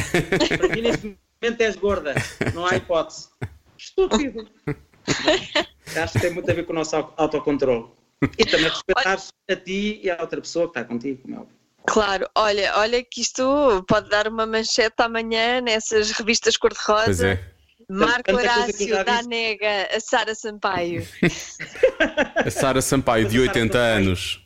Para 0.57 0.69
mim 0.69 0.81
neste 0.83 1.05
momento 1.43 1.61
és 1.61 1.77
gorda, 1.77 2.15
não 2.55 2.65
há 2.67 2.77
hipótese. 2.77 3.29
Estúpido. 3.77 4.49
Acho 5.97 6.13
que 6.15 6.21
tem 6.21 6.31
muito 6.33 6.51
a 6.51 6.55
ver 6.55 6.65
com 6.65 6.73
o 6.73 6.77
nosso 6.77 6.97
au- 6.97 7.13
autocontrole. 7.17 7.87
E 8.39 8.45
também 8.47 8.69
respeitar 8.69 9.19
a 9.51 9.57
ti 9.57 10.01
e 10.03 10.11
a 10.11 10.19
outra 10.21 10.41
pessoa 10.41 10.67
que 10.67 10.79
está 10.79 10.85
contigo, 10.85 11.23
como 11.23 11.35
é 11.35 11.39
óbvio. 11.39 11.55
Claro, 11.87 12.29
olha, 12.35 12.73
olha 12.79 13.05
que 13.05 13.21
isto 13.21 13.85
pode 13.87 14.09
dar 14.09 14.27
uma 14.27 14.47
manchete 14.47 14.95
amanhã 15.03 15.61
nessas 15.61 16.11
revistas 16.13 16.57
Pois 16.57 16.75
cor-de-rosa. 16.77 17.29
é. 17.29 17.55
Marco 17.91 18.33
Horácio 18.33 19.05
da 19.05 19.17
disse. 19.19 19.29
Nega, 19.29 19.89
a 19.95 20.01
Sara 20.01 20.35
Sampaio. 20.35 21.07
A 22.37 22.51
Sara 22.51 22.81
Sampaio, 22.81 23.29
de 23.29 23.39
Mas 23.39 23.49
a 23.49 23.53
Sara 23.53 23.59
80 23.61 23.73
Sampaio- 23.79 23.97
anos. 24.07 24.41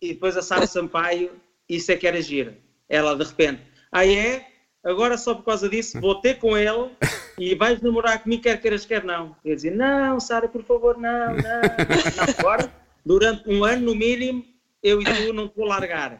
E 0.00 0.08
depois 0.14 0.36
a 0.36 0.42
Sara 0.42 0.66
Sampaio, 0.66 1.32
isso 1.68 1.90
é 1.90 1.96
que 1.96 2.06
era 2.06 2.22
gira. 2.22 2.56
Ela 2.88 3.16
de 3.16 3.24
repente, 3.24 3.62
ah 3.90 4.06
é? 4.06 4.46
Agora 4.84 5.18
só 5.18 5.34
por 5.34 5.44
causa 5.44 5.68
disso 5.68 6.00
vou 6.00 6.20
ter 6.20 6.38
com 6.38 6.56
ele 6.56 6.90
e 7.36 7.54
vais 7.56 7.80
namorar 7.80 8.22
comigo, 8.22 8.44
quer 8.44 8.60
queiras, 8.60 8.86
quer 8.86 9.02
não. 9.02 9.34
Eu 9.44 9.56
dizia, 9.56 9.72
não, 9.74 10.20
Sara, 10.20 10.48
por 10.48 10.62
favor, 10.62 10.96
não, 10.96 11.30
não. 11.30 11.34
não. 11.42 12.34
Agora, 12.38 12.72
durante 13.08 13.48
um 13.48 13.64
ano 13.64 13.86
no 13.86 13.94
mínimo, 13.94 14.44
eu 14.82 15.00
e 15.00 15.04
tu 15.04 15.32
não 15.32 15.48
te 15.48 15.56
vou 15.56 15.66
largar. 15.66 16.18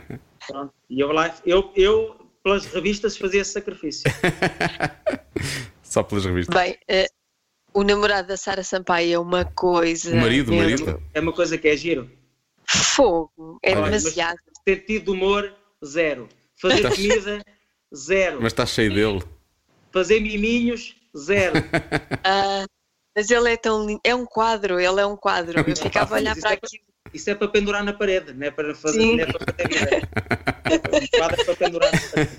Pronto. 0.48 0.72
E 0.88 0.98
eu 0.98 1.12
lá, 1.12 1.34
eu, 1.44 1.70
eu 1.76 2.16
pelas 2.42 2.64
revistas 2.64 3.18
fazia 3.18 3.42
esse 3.42 3.52
sacrifício. 3.52 4.10
Só 5.84 6.02
pelas 6.02 6.24
revistas. 6.24 6.54
Bem, 6.58 6.78
eh, 6.88 7.06
o 7.74 7.82
namorado 7.82 8.28
da 8.28 8.38
Sara 8.38 8.62
Sampaio 8.64 9.12
é 9.14 9.18
uma 9.18 9.44
coisa. 9.44 10.14
O 10.14 10.16
marido, 10.16 10.50
o 10.50 10.56
marido. 10.56 11.02
É 11.12 11.20
uma 11.20 11.32
coisa 11.32 11.58
que 11.58 11.68
é 11.68 11.76
giro. 11.76 12.10
Fogo, 12.66 13.58
é 13.62 13.72
Olha, 13.72 13.90
mas- 13.90 14.02
demasiado. 14.02 14.38
Ter 14.64 14.76
tido 14.86 15.12
humor, 15.12 15.52
zero. 15.84 16.26
Fazer 16.56 16.76
Estás- 16.76 16.94
comida, 16.96 17.44
zero. 17.94 18.38
Mas 18.40 18.52
está 18.52 18.64
cheio 18.64 18.94
dele. 18.94 19.22
Fazer 19.92 20.20
miminhos, 20.20 20.96
zero. 21.16 21.54
Ah, 22.24 22.64
mas 23.20 23.30
ele 23.30 23.52
é 23.52 23.56
tão 23.56 23.86
lindo. 23.86 24.00
É 24.02 24.14
um 24.14 24.24
quadro, 24.24 24.80
ele 24.80 24.98
é 24.98 25.04
um 25.04 25.14
quadro. 25.16 25.60
Eu 25.60 25.76
ficava 25.76 26.14
a 26.14 26.18
olhar 26.18 26.34
para 26.36 26.52
é 26.52 26.54
aquilo. 26.54 26.82
Isso 27.12 27.28
é 27.28 27.34
para 27.34 27.48
pendurar 27.48 27.84
na 27.84 27.92
parede, 27.92 28.32
não 28.32 28.46
é 28.46 28.50
para 28.50 28.74
fazer, 28.74 29.00
Sim. 29.00 29.16
não 29.16 29.24
é 29.24 29.26
para 29.26 29.40
fazer 29.44 29.68
vida. 29.68 30.08
Um 30.96 31.18
quadro 31.18 31.44
para 31.44 31.56
pendurar 31.56 31.92
na 31.92 32.00
parede. 32.00 32.38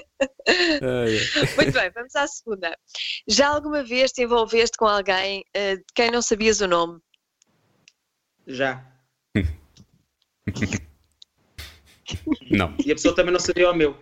É? 0.00 1.56
Muito 1.56 1.72
bem, 1.72 1.90
vamos 1.90 2.14
à 2.14 2.26
segunda. 2.26 2.78
Já 3.26 3.48
alguma 3.48 3.82
vez 3.82 4.12
te 4.12 4.22
envolveste 4.22 4.76
com 4.78 4.86
alguém 4.86 5.44
eh, 5.52 5.76
de 5.76 5.84
quem 5.94 6.10
não 6.10 6.22
sabias 6.22 6.60
o 6.60 6.68
nome? 6.68 7.00
Já. 8.46 8.82
Não. 12.50 12.74
E 12.84 12.92
a 12.92 12.94
pessoa 12.94 13.14
também 13.14 13.32
não 13.32 13.40
sabia 13.40 13.70
o 13.70 13.74
meu. 13.74 13.98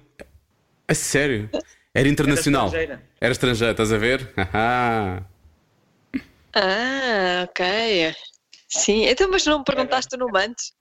A 0.86 0.94
sério? 0.94 1.50
Era 1.98 2.06
Era 2.06 2.08
internacional. 2.08 2.66
estrangeira. 2.66 3.02
Era 3.20 3.32
estrangeiro, 3.32 3.70
estás 3.72 3.92
a 3.92 3.98
ver? 3.98 4.32
Ah, 4.54 5.22
Ah, 6.54 7.46
ok. 7.48 8.14
Sim, 8.68 9.04
então, 9.06 9.28
mas 9.30 9.44
não 9.44 9.58
me 9.58 9.64
perguntaste 9.64 10.14
o 10.14 10.18
nome 10.18 10.38
antes? 10.46 10.72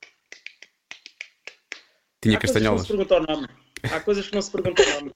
Tinha 2.22 2.38
Há 2.38 2.39
coisas 2.39 2.57
que 2.57 2.63
não 2.63 2.78
castanholas. 2.78 2.82
se 2.82 2.88
pergunta 2.88 3.15
o 3.15 3.20
nome. 3.36 3.47
Há 3.91 3.99
coisas 3.99 4.28
que 4.28 4.36
não 4.36 4.41
se 4.41 4.51
pergunta 4.51 4.84
o 4.84 4.89
nome. 4.93 5.11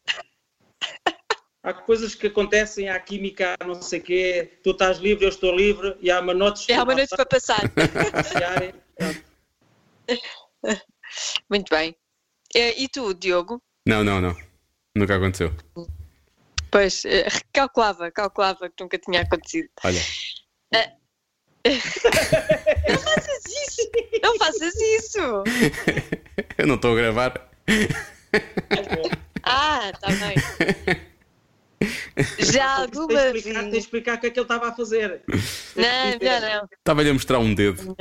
Há 1.64 1.74
coisas 1.74 2.16
que 2.16 2.26
acontecem, 2.28 2.90
há 2.90 3.00
química, 3.00 3.56
há 3.60 3.66
não 3.66 3.80
sei 3.82 4.00
o 4.00 4.04
quê. 4.04 4.60
Tu 4.64 4.72
estás 4.72 4.98
livre, 4.98 5.26
eu 5.26 5.30
estou 5.30 5.56
livre, 5.56 5.96
e 6.02 6.10
há 6.10 6.20
uma 6.20 6.34
noite. 6.34 6.72
É 6.72 6.82
uma 6.82 6.96
noite 6.96 7.10
para 7.16 7.26
passar. 7.28 7.62
Muito 11.50 11.70
bem. 11.70 11.96
Eh, 12.56 12.82
E 12.82 12.90
tu, 12.90 13.14
Diogo? 13.14 13.62
Não, 13.86 14.04
não, 14.04 14.20
não. 14.20 14.36
Nunca 14.96 15.16
aconteceu. 15.16 15.54
Pois, 16.70 17.06
eh, 17.06 17.28
calculava, 17.54 18.12
calculava 18.12 18.70
que 18.70 18.84
nunca 18.84 18.98
tinha 18.98 19.22
acontecido. 19.22 19.70
Olha, 19.84 20.00
Não 22.90 22.98
faças 23.00 23.46
isso! 23.46 23.92
Não 24.24 24.38
faças 24.38 24.76
isso! 24.76 25.20
eu 26.58 26.68
não 26.68 26.76
estou 26.76 26.94
a 26.94 26.96
gravar. 26.96 27.50
Ah, 29.44 29.90
está 29.90 30.08
bem. 30.08 30.36
Já 32.38 32.84
alguma 32.84 33.08
vez. 33.08 33.36
explicar, 33.38 33.70
de 33.70 33.78
explicar 33.78 34.18
o 34.18 34.22
que 34.22 34.28
é 34.28 34.30
que 34.30 34.40
ele 34.40 34.46
estava 34.46 34.70
a 34.70 34.76
fazer. 34.76 35.24
Não, 35.76 36.12
não, 36.22 36.42
não. 36.42 36.70
Estava-lhe 36.78 37.10
a 37.10 37.14
mostrar 37.14 37.40
um 37.40 37.56
dedo. 37.56 37.98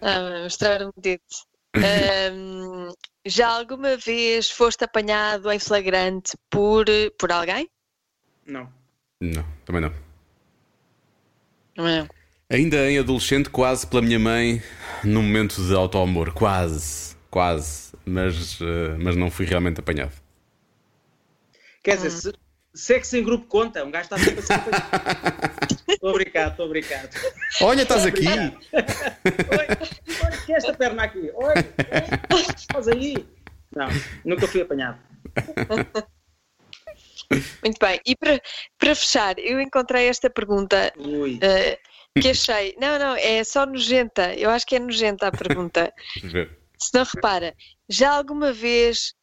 Ah, 0.00 0.42
mostrar 0.44 0.82
um 0.82 0.90
dedo. 0.96 1.22
Ahm, 1.76 2.92
já 3.26 3.48
alguma 3.48 3.96
vez 3.96 4.50
foste 4.50 4.84
apanhado 4.84 5.50
em 5.50 5.58
flagrante 5.58 6.36
por, 6.50 6.86
por 7.18 7.30
alguém? 7.30 7.68
Não. 8.46 8.72
Não, 9.20 9.44
também 9.64 9.82
não. 9.82 9.92
Não. 11.76 12.08
Ainda 12.50 12.90
em 12.90 12.98
adolescente, 12.98 13.50
quase 13.50 13.86
pela 13.86 14.00
minha 14.00 14.18
mãe, 14.18 14.62
num 15.04 15.22
momento 15.22 15.62
de 15.62 15.74
auto-amor. 15.74 16.32
Quase, 16.32 17.14
quase. 17.30 17.92
Mas, 18.06 18.58
eh, 18.60 18.96
mas 18.98 19.14
não 19.16 19.30
fui 19.30 19.44
realmente 19.44 19.80
apanhado. 19.80 20.12
Quer 21.82 21.96
dizer, 21.96 22.10
se, 22.10 22.32
sexo 22.78 23.16
em 23.16 23.24
grupo 23.24 23.46
conta, 23.46 23.84
um 23.84 23.90
gajo 23.90 24.04
está 24.04 24.18
sempre 24.18 24.38
a 24.38 24.42
ser. 24.42 24.54
Estou 25.88 26.10
a 26.10 26.12
brincar, 26.12 26.50
estou 26.50 26.66
a 26.66 26.68
brincar. 26.68 27.10
Olha, 27.60 27.82
estás 27.82 28.06
aqui! 28.06 28.26
Olha, 28.28 29.76
que 30.46 30.52
é 30.52 30.56
esta 30.56 30.72
perna 30.74 31.02
aqui. 31.02 31.30
Oi, 31.34 31.54
oi, 32.32 32.46
estás 32.56 32.86
aí. 32.88 33.26
Não, 33.74 33.88
nunca 34.24 34.46
fui 34.46 34.62
apanhado. 34.62 34.98
Muito 37.62 37.78
bem. 37.80 38.00
E 38.06 38.16
para, 38.16 38.40
para 38.78 38.94
fechar, 38.94 39.38
eu 39.38 39.60
encontrei 39.60 40.06
esta 40.06 40.30
pergunta 40.30 40.92
Ui. 40.96 41.38
eh, 41.42 41.78
que 42.18 42.30
achei. 42.30 42.76
Não, 42.80 42.98
não, 42.98 43.16
é 43.16 43.42
só 43.42 43.66
nojenta. 43.66 44.34
Eu 44.34 44.50
acho 44.50 44.64
que 44.64 44.76
é 44.76 44.78
nojenta 44.78 45.26
a 45.26 45.32
pergunta. 45.32 45.92
Se 46.78 46.94
não 46.94 47.04
repara, 47.04 47.54
já 47.88 48.12
alguma 48.12 48.52
vez 48.52 49.14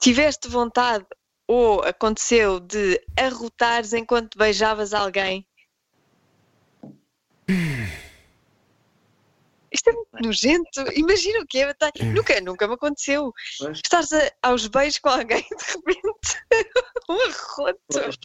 tiveste 0.00 0.48
vontade 0.48 1.04
ou 1.48 1.80
aconteceu 1.82 2.58
de 2.60 3.00
arrotares 3.16 3.92
enquanto 3.92 4.36
beijavas 4.38 4.92
alguém? 4.92 5.46
Isto 9.72 9.90
é 9.90 9.92
muito 9.92 10.08
nojento. 10.22 10.80
Imagina 10.94 11.40
o 11.40 11.46
que 11.46 11.58
é. 11.58 11.74
tá- 11.74 11.90
Nunca, 12.14 12.40
nunca 12.40 12.66
me 12.68 12.74
aconteceu. 12.74 13.32
Pois. 13.58 13.78
Estás 13.84 14.12
a- 14.12 14.32
aos 14.42 14.66
beijos 14.68 14.98
com 14.98 15.08
alguém 15.10 15.42
de 15.42 15.72
repente 15.72 16.38
um 17.08 17.20
arroto 17.20 18.18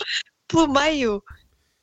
pelo 0.47 0.67
meio. 0.71 1.23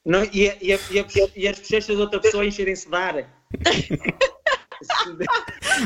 Não, 0.05 0.25
e, 0.25 0.47
e, 0.63 0.73
e, 0.73 1.33
e 1.37 1.49
as 1.49 1.59
bochechas 1.59 1.97
de 1.97 2.01
outra 2.03 2.21
pessoa 2.21 2.47
encherem-se 2.47 2.89
de 2.89 2.97
ar. 2.97 3.15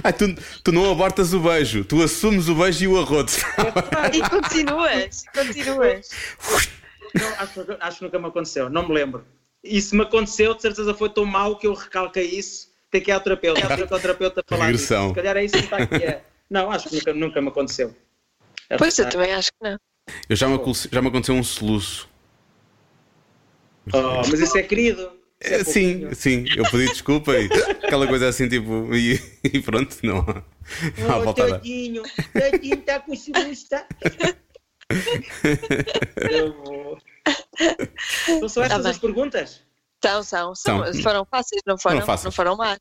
Ai, 0.05 0.13
tu, 0.13 0.35
tu 0.63 0.73
não 0.73 0.91
abortas 0.91 1.33
o 1.33 1.41
beijo, 1.41 1.85
tu 1.85 2.03
assumes 2.03 2.49
o 2.49 2.55
beijo 2.55 2.85
e 2.85 2.89
o 2.89 2.99
arroto. 2.99 3.33
E 4.13 4.29
continuas, 4.29 5.25
continuas. 5.35 6.09
Não, 7.15 7.29
acho, 7.39 7.65
que- 7.65 7.77
acho 7.81 7.99
que 7.99 8.05
nunca 8.05 8.19
me 8.19 8.27
aconteceu, 8.29 8.71
não 8.71 8.89
me 8.89 8.95
lembro. 8.95 9.25
E 9.63 9.81
se 9.81 9.95
me 9.95 10.03
aconteceu, 10.03 10.55
de 10.55 10.63
certeza 10.63 10.93
foi 10.95 11.09
tão 11.11 11.25
mau 11.25 11.57
que 11.57 11.67
eu 11.67 11.75
recalquei 11.75 12.25
isso. 12.27 12.71
Tem 12.91 13.01
que 13.01 13.11
ir 13.11 13.15
ao 13.15 13.21
terapeuta, 13.21 13.61
tem 13.61 13.77
que 13.77 13.83
ir 13.83 13.93
ao 13.93 14.01
terapeuta 14.01 14.41
a 14.41 14.45
falar. 14.49 14.67
Regressão. 14.67 15.09
Se 15.11 15.15
calhar 15.15 15.37
é 15.37 15.45
isso 15.45 15.55
que 15.57 15.65
está 15.65 15.77
aqui. 15.79 15.95
É. 16.05 16.23
Não, 16.51 16.71
acho 16.71 16.89
que 16.89 16.97
nunca, 16.97 17.15
nunca 17.15 17.41
me 17.41 17.49
aconteceu. 17.49 17.97
Pois 18.77 18.99
eu 18.99 19.09
também 19.09 19.33
acho 19.33 19.51
que 19.53 19.57
não. 19.71 19.79
Eu 20.29 20.37
já 20.37 20.49
me, 20.49 20.59
já 20.91 21.01
me 21.01 21.09
aconteceu 21.09 21.35
um 21.35 21.43
soluço. 21.45 22.09
Oh, 23.93 24.19
mas 24.29 24.41
isso 24.41 24.57
é 24.59 24.63
querido. 24.63 25.11
É 25.45 25.65
sim, 25.65 26.13
sim, 26.15 26.45
eu 26.57 26.65
pedi 26.71 26.87
desculpa 26.87 27.33
e 27.37 27.47
aquela 27.85 28.07
coisa 28.07 28.29
assim, 28.29 28.49
tipo, 28.49 28.95
e, 28.95 29.21
e 29.43 29.61
pronto, 29.61 29.97
não 30.03 30.19
há, 30.19 30.43
não 30.99 31.29
Oh, 31.29 31.35
tadinho, 31.35 32.03
tadinho 32.33 32.75
está 32.79 33.01
com 33.01 33.15
soluço, 33.17 33.69
tá? 33.69 33.87
Eu 36.31 36.53
vou. 36.65 36.99
Então 38.29 38.49
são 38.49 38.63
estas 38.63 38.83
Tá 38.83 38.91
as 38.91 38.99
perguntas? 38.99 39.61
São, 40.05 40.23
são, 40.23 40.55
são. 40.55 40.93
São. 40.93 41.03
Foram 41.03 41.27
fáceis, 41.31 41.63
não 41.67 41.79
foram? 41.79 41.97
Foram 41.97 42.07
fáceis. 42.07 42.25
Não 42.25 42.33
foram 42.33 42.57
más. 42.57 42.79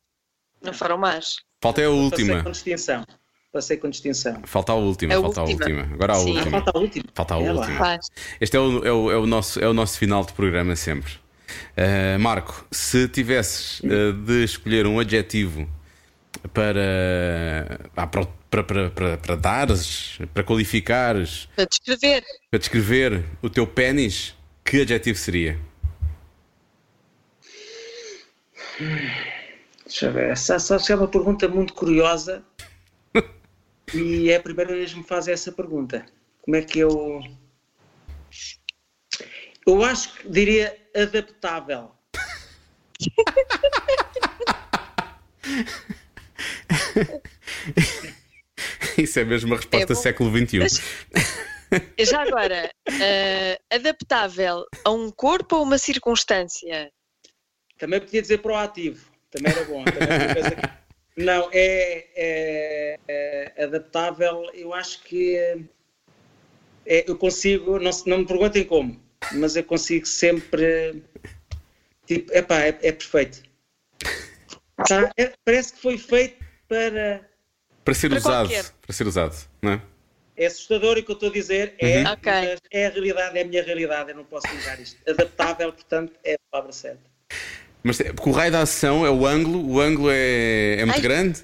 Não 0.62 0.74
foram 0.74 0.98
más. 0.98 1.36
Falta 1.62 1.82
é 1.82 1.86
a 1.86 1.90
Passei 1.90 2.04
última. 2.04 2.44
com 2.44 2.52
distinção. 2.52 3.06
Passei 3.52 3.78
com 3.78 3.90
distinção. 3.90 4.42
Falta 4.46 4.72
a 4.72 4.76
última, 4.76 5.14
A 5.18 5.22
falta 5.22 5.42
a 5.42 5.44
última. 5.44 5.66
última. 5.66 5.94
Agora 5.94 6.14
a 6.14 6.16
Sim. 6.16 6.32
Ah, 6.32 6.40
última. 6.40 6.52
falta 6.52 6.72
a 6.74 6.80
última. 6.80 7.06
Falta 7.14 7.36
a 7.36 7.42
É 7.42 7.52
lá. 7.52 7.60
última. 7.62 7.78
Faz. 7.78 8.08
Este 8.40 8.56
é 8.58 8.60
o, 8.60 8.86
é 8.86 8.92
o- 8.92 9.12
é 9.12 9.18
o 9.18 9.26
nosso, 9.28 9.60
é 9.60 9.68
o 9.68 9.74
nosso 9.74 9.98
final 9.98 10.24
de 10.26 10.34
programa 10.34 10.76
sempre. 10.76 11.14
Uh, 11.78 12.20
Marco, 12.20 12.66
se 12.72 13.08
tivesses 13.08 13.80
uh, 13.82 14.14
de 14.14 14.44
escolher 14.44 14.86
um 14.86 15.00
adjetivo 15.00 15.70
para, 16.54 16.82
ah, 17.96 18.08
para, 18.08 18.26
para, 18.50 18.64
para, 18.64 18.90
para, 18.90 19.18
para 19.18 19.36
dares, 19.36 20.20
para 20.34 20.44
qualificares, 20.44 21.48
Para 21.56 21.66
descrever. 21.66 22.24
para 22.50 22.60
descrever 22.60 23.24
o 23.42 23.50
teu 23.50 23.68
pênis, 23.68 24.36
que 24.64 24.82
adjetivo 24.82 25.18
seria? 25.18 25.60
Deixa 29.86 30.06
eu 30.08 30.14
ver. 30.14 30.30
Essa, 30.32 30.56
essa 30.56 30.94
é 30.94 30.96
uma 30.96 31.08
pergunta 31.08 31.48
muito 31.48 31.74
curiosa. 31.74 32.44
e 33.94 34.30
é 34.30 34.38
a 34.38 34.42
primeira 34.42 34.74
vez 34.74 34.94
que 34.94 35.00
me 35.00 35.06
fazem 35.06 35.34
essa 35.34 35.52
pergunta. 35.52 36.06
Como 36.42 36.56
é 36.56 36.62
que 36.62 36.80
eu. 36.80 37.22
Eu 39.68 39.84
acho 39.84 40.14
que 40.14 40.30
diria 40.30 40.78
adaptável. 40.96 41.92
Isso 48.98 49.20
é 49.20 49.24
mesmo 49.24 49.50
uma 49.50 49.58
resposta 49.58 49.94
É 49.94 49.96
século 49.96 50.32
XXI. 50.36 50.82
Já 52.00 52.24
agora, 52.24 52.70
eh, 53.02 53.58
adaptável 53.72 54.66
a 54.84 54.92
um 54.92 55.10
corpo 55.10 55.56
ou 55.58 55.64
uma 55.64 55.78
circunstância? 55.78 56.92
Também 57.78 58.02
podia 58.02 58.22
dizer 58.22 58.40
proativo. 58.40 59.10
Também 59.30 59.52
era 59.54 59.64
bom. 59.64 59.86
Também 59.86 60.10
era 60.10 60.82
Não, 61.16 61.50
é, 61.54 62.08
é- 62.16 63.00
é 63.08 63.64
adaptável. 63.64 64.44
Eu 64.54 64.74
acho 64.74 65.02
que 65.04 65.38
é, 66.86 67.10
eu 67.10 67.18
consigo, 67.18 67.80
não, 67.80 67.92
não 68.06 68.18
me 68.20 68.26
perguntem 68.26 68.66
como, 68.66 69.02
mas 69.34 69.56
eu 69.56 69.64
consigo 69.64 70.06
sempre. 70.06 71.02
Tipo, 72.06 72.34
epá, 72.34 72.60
é, 72.62 72.78
é 72.82 72.92
perfeito. 72.92 73.44
Tá? 74.88 75.12
É- 75.18 75.34
parece 75.46 75.74
que 75.74 75.82
foi 75.82 75.98
feito 75.98 76.44
para. 76.68 77.30
Para 77.84 77.94
ser 77.94 78.10
Para 78.10 78.18
usado. 78.20 78.48
qualquer. 78.50 78.66
Para 78.82 78.94
ser 78.94 79.08
usado, 79.08 79.36
não 79.62 79.72
é? 79.74 79.82
É 80.38 80.46
assustador 80.48 80.98
o 80.98 81.04
que 81.04 81.12
eu 81.12 81.14
estou 81.14 81.30
a 81.30 81.32
dizer, 81.34 81.76
é, 81.78 82.00
Uhum. 82.00 82.12
Ok. 82.14 82.32
mas 82.32 82.60
é 82.72 82.88
a 82.88 82.90
realidade, 82.90 83.38
é 83.38 83.42
a 83.42 83.46
minha 83.46 83.64
realidade, 83.64 84.10
eu 84.12 84.16
não 84.16 84.24
posso 84.24 84.48
negar 84.56 84.80
isto. 84.80 84.98
Adaptável, 85.08 85.72
portanto, 85.74 86.14
é 86.24 86.34
a 86.34 86.38
palavra 86.50 86.72
certa. 86.74 87.02
Mas 87.84 88.00
é- 88.00 88.14
porque 88.14 88.30
o 88.30 88.32
raio 88.34 88.52
da 88.52 88.62
ação 88.62 89.06
é 89.06 89.10
o 89.10 89.26
ângulo, 89.26 89.68
o 89.68 89.80
ângulo 89.80 90.10
é, 90.12 90.78
é 90.80 90.86
muito 90.86 90.96
Ai. 90.96 91.02
grande. 91.02 91.44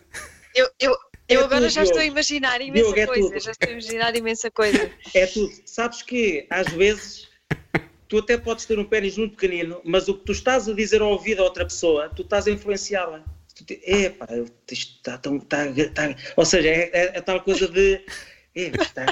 Eu, 0.55 0.67
eu, 0.80 0.97
eu 1.30 1.41
É 1.41 1.43
agora 1.43 1.61
tudo, 1.61 1.69
já 1.69 1.84
estou 1.84 1.99
a 1.99 2.05
imaginar 2.05 2.59
imensa 2.61 2.84
Diogo, 2.86 2.99
é 2.99 3.05
coisa. 3.07 3.28
tudo. 3.30 3.39
Já 3.39 3.51
estou 3.51 3.69
a 3.69 3.71
imaginar 3.71 4.15
imensa 4.15 4.51
coisa. 4.51 4.91
É 5.13 5.25
tudo. 5.28 5.53
Sabes 5.65 6.01
que, 6.01 6.47
às 6.49 6.67
vezes, 6.69 7.28
tu 8.07 8.17
até 8.19 8.37
podes 8.37 8.65
ter 8.65 8.79
um 8.79 8.85
pênis 8.85 9.17
muito 9.17 9.35
pequenino, 9.35 9.81
mas 9.83 10.07
o 10.07 10.15
que 10.15 10.25
tu 10.25 10.31
estás 10.31 10.67
a 10.69 10.73
dizer 10.73 11.01
ao 11.01 11.11
ouvido 11.11 11.41
a 11.41 11.45
outra 11.45 11.65
pessoa, 11.65 12.09
tu 12.09 12.21
estás 12.21 12.47
a 12.47 12.51
influenciá-la. 12.51 13.23
Epá, 13.69 14.27
isto 14.71 14.95
está 14.97 15.17
tão. 15.17 15.37
Está, 15.37 15.65
está- 15.67 16.15
ou 16.35 16.45
seja, 16.45 16.69
é, 16.69 16.89
é- 16.93 17.17
é 17.17 17.21
tal 17.21 17.41
coisa 17.41 17.67
de. 17.67 17.95
"É, 18.55 18.67
Está, 18.81 19.05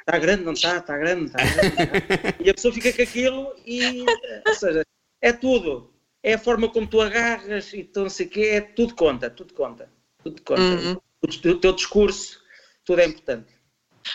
está 0.00 0.18
grande, 0.18 0.42
não 0.44 0.52
está? 0.54 0.78
Está 0.78 0.96
grande, 0.96 1.20
não 1.20 1.26
está 1.26 1.44
grande. 1.44 1.68
está?" 1.68 2.42
E 2.42 2.50
a 2.50 2.54
pessoa 2.54 2.72
fica 2.72 2.92
com 2.92 3.02
aquilo 3.02 3.54
e. 3.66 4.04
Ou 4.46 4.54
seja, 4.54 4.82
é 5.20 5.32
tudo. 5.32 5.92
É 6.22 6.34
a 6.34 6.38
forma 6.38 6.68
como 6.70 6.86
tu 6.86 7.00
agarras 7.00 7.72
e 7.72 7.84
tu 7.84 8.00
não 8.02 8.10
sei 8.10 8.26
o 8.26 8.30
quê, 8.30 8.40
é, 8.52 8.60
tudo 8.62 8.94
conta, 8.94 9.28
tudo 9.30 9.52
conta. 9.54 9.88
Tudo 10.22 10.40
conta. 10.42 10.60
Uhum. 10.60 10.96
O, 11.22 11.48
o 11.48 11.58
teu 11.60 11.72
discurso, 11.72 12.40
tudo 12.84 13.00
é 13.00 13.06
importante. 13.06 13.52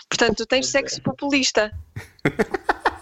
Portanto, 0.08 0.36
tu 0.38 0.46
tens 0.46 0.66
sexo 0.66 1.00
populista. 1.02 1.72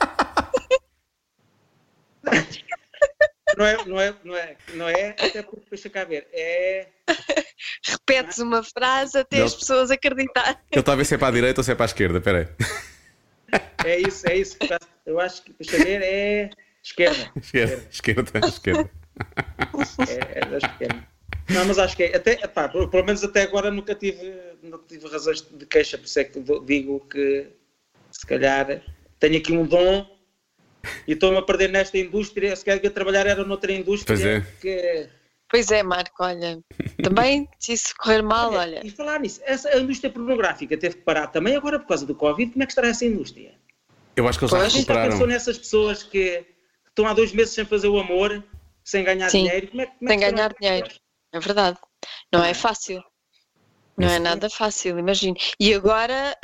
Não 3.56 3.64
é, 3.64 3.84
não 3.84 4.00
é, 4.00 4.14
não 4.24 4.36
é, 4.36 4.56
não 4.74 4.88
é, 4.88 5.10
até 5.10 5.42
porque 5.42 5.66
deixa 5.70 5.88
cá 5.88 6.02
ver, 6.02 6.26
é, 6.32 6.88
Repetes 7.86 8.38
uma 8.38 8.62
frase 8.62 9.18
até 9.18 9.38
Não. 9.38 9.44
as 9.46 9.54
pessoas 9.54 9.90
acreditarem. 9.90 10.56
Ele 10.70 10.80
está 10.80 10.92
a 10.92 10.96
ver 10.96 11.04
se 11.04 11.14
é 11.14 11.18
para 11.18 11.28
a 11.28 11.32
direita 11.32 11.60
ou 11.60 11.64
se 11.64 11.72
é 11.72 11.74
para 11.74 11.84
a 11.84 11.86
esquerda. 11.86 12.18
Espera 12.18 12.38
aí. 12.38 13.60
é 13.84 14.00
isso, 14.00 14.28
é 14.28 14.36
isso. 14.36 14.56
Eu 15.04 15.20
acho 15.20 15.42
que, 15.42 15.54
deixa 15.58 15.84
ver, 15.84 16.02
é 16.02 16.50
esquerda. 16.82 17.30
Esquerda, 17.36 17.88
esquerda, 17.90 18.48
esquerda. 18.48 18.90
É, 20.08 20.38
é 20.38 20.46
da 20.46 20.58
esquerda. 20.58 21.08
Não, 21.50 21.64
mas 21.66 21.78
acho 21.78 21.96
que 21.96 22.04
é, 22.04 22.16
até, 22.16 22.32
epá, 22.32 22.68
pelo 22.68 23.04
menos 23.04 23.22
até 23.22 23.42
agora 23.42 23.70
nunca 23.70 23.94
tive, 23.94 24.34
nunca 24.62 24.84
tive 24.88 25.06
razões 25.08 25.42
de 25.42 25.66
queixa, 25.66 25.98
por 25.98 26.06
isso 26.06 26.18
é 26.18 26.24
que 26.24 26.40
digo 26.64 27.00
que 27.00 27.48
se 28.10 28.26
calhar 28.26 28.80
tenho 29.20 29.36
aqui 29.36 29.52
um 29.52 29.66
dom 29.66 30.06
e 31.06 31.12
estou-me 31.12 31.38
a 31.38 31.42
perder 31.42 31.68
nesta 31.68 31.98
indústria, 31.98 32.54
se 32.54 32.64
calhar 32.64 32.78
devia 32.78 32.90
trabalhar 32.90 33.26
era 33.26 33.44
noutra 33.44 33.72
indústria 33.72 34.16
Pois 34.16 34.26
é. 34.26 34.40
que 34.60 35.08
Pois 35.50 35.70
é, 35.70 35.82
Marco, 35.82 36.24
olha. 36.24 36.58
Também, 37.02 37.48
se 37.60 37.74
isso 37.74 37.94
correr 37.98 38.22
mal, 38.22 38.52
olha. 38.52 38.84
E 38.84 38.90
falar 38.90 39.20
nisso, 39.20 39.40
essa, 39.44 39.68
a 39.68 39.78
indústria 39.78 40.10
pornográfica 40.10 40.76
teve 40.76 40.96
que 40.96 41.02
parar 41.02 41.28
também 41.28 41.54
agora 41.54 41.78
por 41.78 41.86
causa 41.86 42.04
do 42.04 42.14
Covid, 42.14 42.50
como 42.52 42.62
é 42.62 42.66
que 42.66 42.72
estará 42.72 42.88
essa 42.88 43.04
indústria? 43.04 43.54
Eu 44.16 44.26
acho 44.26 44.38
que 44.38 44.44
eles 44.44 44.50
já 44.50 44.58
Pois. 44.58 44.74
A 44.74 44.76
gente 44.76 44.86
já 44.86 44.94
pensou 44.94 45.04
recuperaram. 45.04 45.26
nessas 45.32 45.58
pessoas 45.58 46.02
que 46.02 46.44
estão 46.88 47.06
há 47.06 47.12
dois 47.12 47.32
meses 47.32 47.54
sem 47.54 47.64
fazer 47.64 47.88
o 47.88 47.98
amor, 47.98 48.42
sem 48.82 49.04
ganhar 49.04 49.28
Sim, 49.30 49.44
dinheiro. 49.44 49.68
Como 49.68 49.82
é, 49.82 49.86
como 49.86 49.98
é 50.02 50.08
sem 50.08 50.18
que 50.18 50.30
ganhar 50.30 50.54
dinheiro. 50.60 50.88
É 51.32 51.40
verdade. 51.40 51.78
Não 52.32 52.44
é 52.44 52.54
fácil. 52.54 53.02
Não 53.96 54.08
é 54.08 54.18
nada 54.18 54.50
fácil, 54.50 54.98
imagino. 54.98 55.36
E 55.60 55.72
agora, 55.72 56.36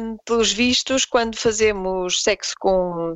hum, 0.00 0.16
pelos 0.24 0.52
vistos, 0.52 1.04
quando 1.04 1.36
fazemos 1.36 2.22
sexo 2.22 2.54
com, 2.58 3.14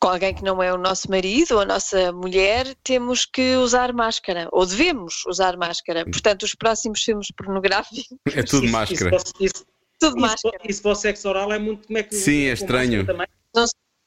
com 0.00 0.08
alguém 0.08 0.32
que 0.34 0.44
não 0.44 0.62
é 0.62 0.72
o 0.72 0.78
nosso 0.78 1.10
marido 1.10 1.52
ou 1.56 1.60
a 1.60 1.64
nossa 1.64 2.12
mulher, 2.12 2.74
temos 2.84 3.26
que 3.26 3.56
usar 3.56 3.92
máscara, 3.92 4.48
ou 4.52 4.64
devemos 4.64 5.24
usar 5.26 5.56
máscara. 5.56 6.04
Portanto, 6.04 6.44
os 6.44 6.54
próximos 6.54 7.02
filmes 7.02 7.28
pornográficos, 7.36 8.04
É 8.34 8.42
tudo 8.42 8.64
Isso- 8.64 8.72
máscara. 8.72 9.16
Isso, 9.16 9.32
isso, 9.40 9.66
tudo 9.98 10.16
isso, 10.16 10.20
máscara. 10.20 10.58
isso 10.68 10.82
para 10.82 10.90
o 10.92 10.94
sexo 10.94 11.28
oral 11.28 11.52
é 11.52 11.58
muito. 11.58 11.86
Como 11.86 11.98
é 11.98 12.02
que, 12.02 12.14
Sim, 12.14 12.44
é 12.46 12.52
estranho. 12.52 13.04
também? 13.04 13.26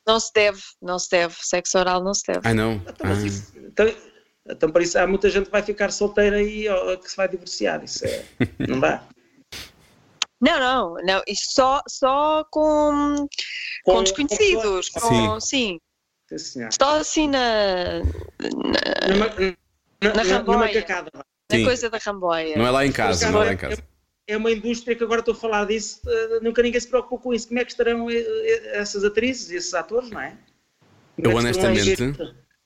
Não 0.07 0.19
se 0.19 0.31
deve, 0.33 0.61
não 0.81 0.97
se 0.97 1.09
deve. 1.11 1.35
Sexo 1.41 1.77
oral 1.77 2.03
não 2.03 2.13
se 2.13 2.23
deve. 2.25 2.39
Ai 2.43 2.53
não. 2.53 2.73
Então, 2.75 2.95
mas 3.03 3.19
Ah. 3.23 3.27
isso- 3.27 3.53
então, 3.57 3.93
então, 4.49 4.71
por 4.71 4.81
isso, 4.81 4.97
há 4.97 5.05
muita 5.05 5.29
gente 5.29 5.45
que 5.45 5.51
vai 5.51 5.61
ficar 5.61 5.91
solteira 5.91 6.37
aí 6.37 6.67
ou 6.69 6.97
que 6.97 7.09
se 7.09 7.15
vai 7.15 7.27
divorciar. 7.27 7.83
Isso 7.83 8.03
é, 8.05 8.25
não 8.67 8.79
dá. 8.79 9.03
Não, 10.41 10.59
não, 10.59 10.95
não. 11.03 11.21
Isto 11.27 11.53
só, 11.53 11.81
só 11.87 12.43
com, 12.51 13.27
com, 13.85 13.93
Com- 13.93 14.03
desconhecidos. 14.03 14.89
com 14.89 14.99
Com, 14.99 15.39
sim. 15.39 15.79
Sim. 16.35 16.67
Só 16.81 16.97
assim 16.99 17.27
na, 17.27 17.99
na, 17.99 19.07
Numa, 19.13 19.27
na, 20.01 20.13
Na 20.15 20.23
ramboia. 20.23 20.81
cacada. 20.81 21.11
na 21.13 21.23
Sim. 21.57 21.65
coisa 21.65 21.89
da 21.89 21.97
ramboia. 21.97 22.57
Não 22.57 22.65
é 22.65 22.71
lá 22.71 22.85
em 22.85 22.91
casa, 22.91 23.29
não 23.29 23.41
é 23.43 23.45
lá 23.47 23.53
em 23.53 23.57
casa. 23.57 23.83
é 24.25 24.37
uma 24.37 24.49
indústria 24.51 24.95
que 24.95 25.03
agora 25.03 25.19
estou 25.19 25.33
a 25.33 25.37
falar 25.37 25.65
disso, 25.65 25.99
eh, 26.07 26.39
nunca 26.41 26.63
ninguém 26.63 26.79
se 26.79 26.87
preocupou 26.87 27.19
com 27.19 27.33
isso. 27.33 27.49
Como 27.49 27.59
é 27.59 27.65
que 27.65 27.71
estarão 27.71 28.09
eh, 28.09 28.15
eh, 28.15 28.77
essas 28.79 29.03
atrizes 29.03 29.51
e 29.51 29.57
esses 29.57 29.73
atores, 29.73 30.09
não 30.09 30.21
é? 30.21 30.37
Como 31.17 31.27
Eu, 31.27 31.31
é 31.31 31.33
a 31.33 31.37
honestamente? 31.39 31.97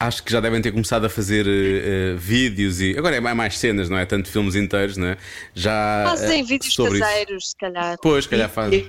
Acho 0.02 0.24
que 0.24 0.32
já 0.32 0.42
devem 0.42 0.62
ter 0.62 0.72
começado 0.74 1.06
a 1.06 1.10
fazer 1.10 1.46
eh, 1.48 2.16
vídeos 2.18 2.82
e. 2.82 2.98
Agora 2.98 3.16
é 3.16 3.20
mais, 3.22 3.58
cenas, 3.58 3.90
não 3.90 3.98
é? 3.98 4.06
Tanto 4.06 4.30
filmes 4.30 4.54
inteiros, 4.56 4.98
não 4.98 5.08
é? 5.08 5.18
Já. 5.54 6.04
Fazem 6.10 6.42
eh, 6.42 6.44
vídeos 6.44 6.74
sobre 6.74 6.96
isso. 6.96 7.02
caseiros, 7.08 7.50
se 7.52 7.56
calhar. 7.56 7.98
Pois, 8.02 8.26
se 8.26 8.30
calhar 8.30 8.50
fazem. 8.50 8.80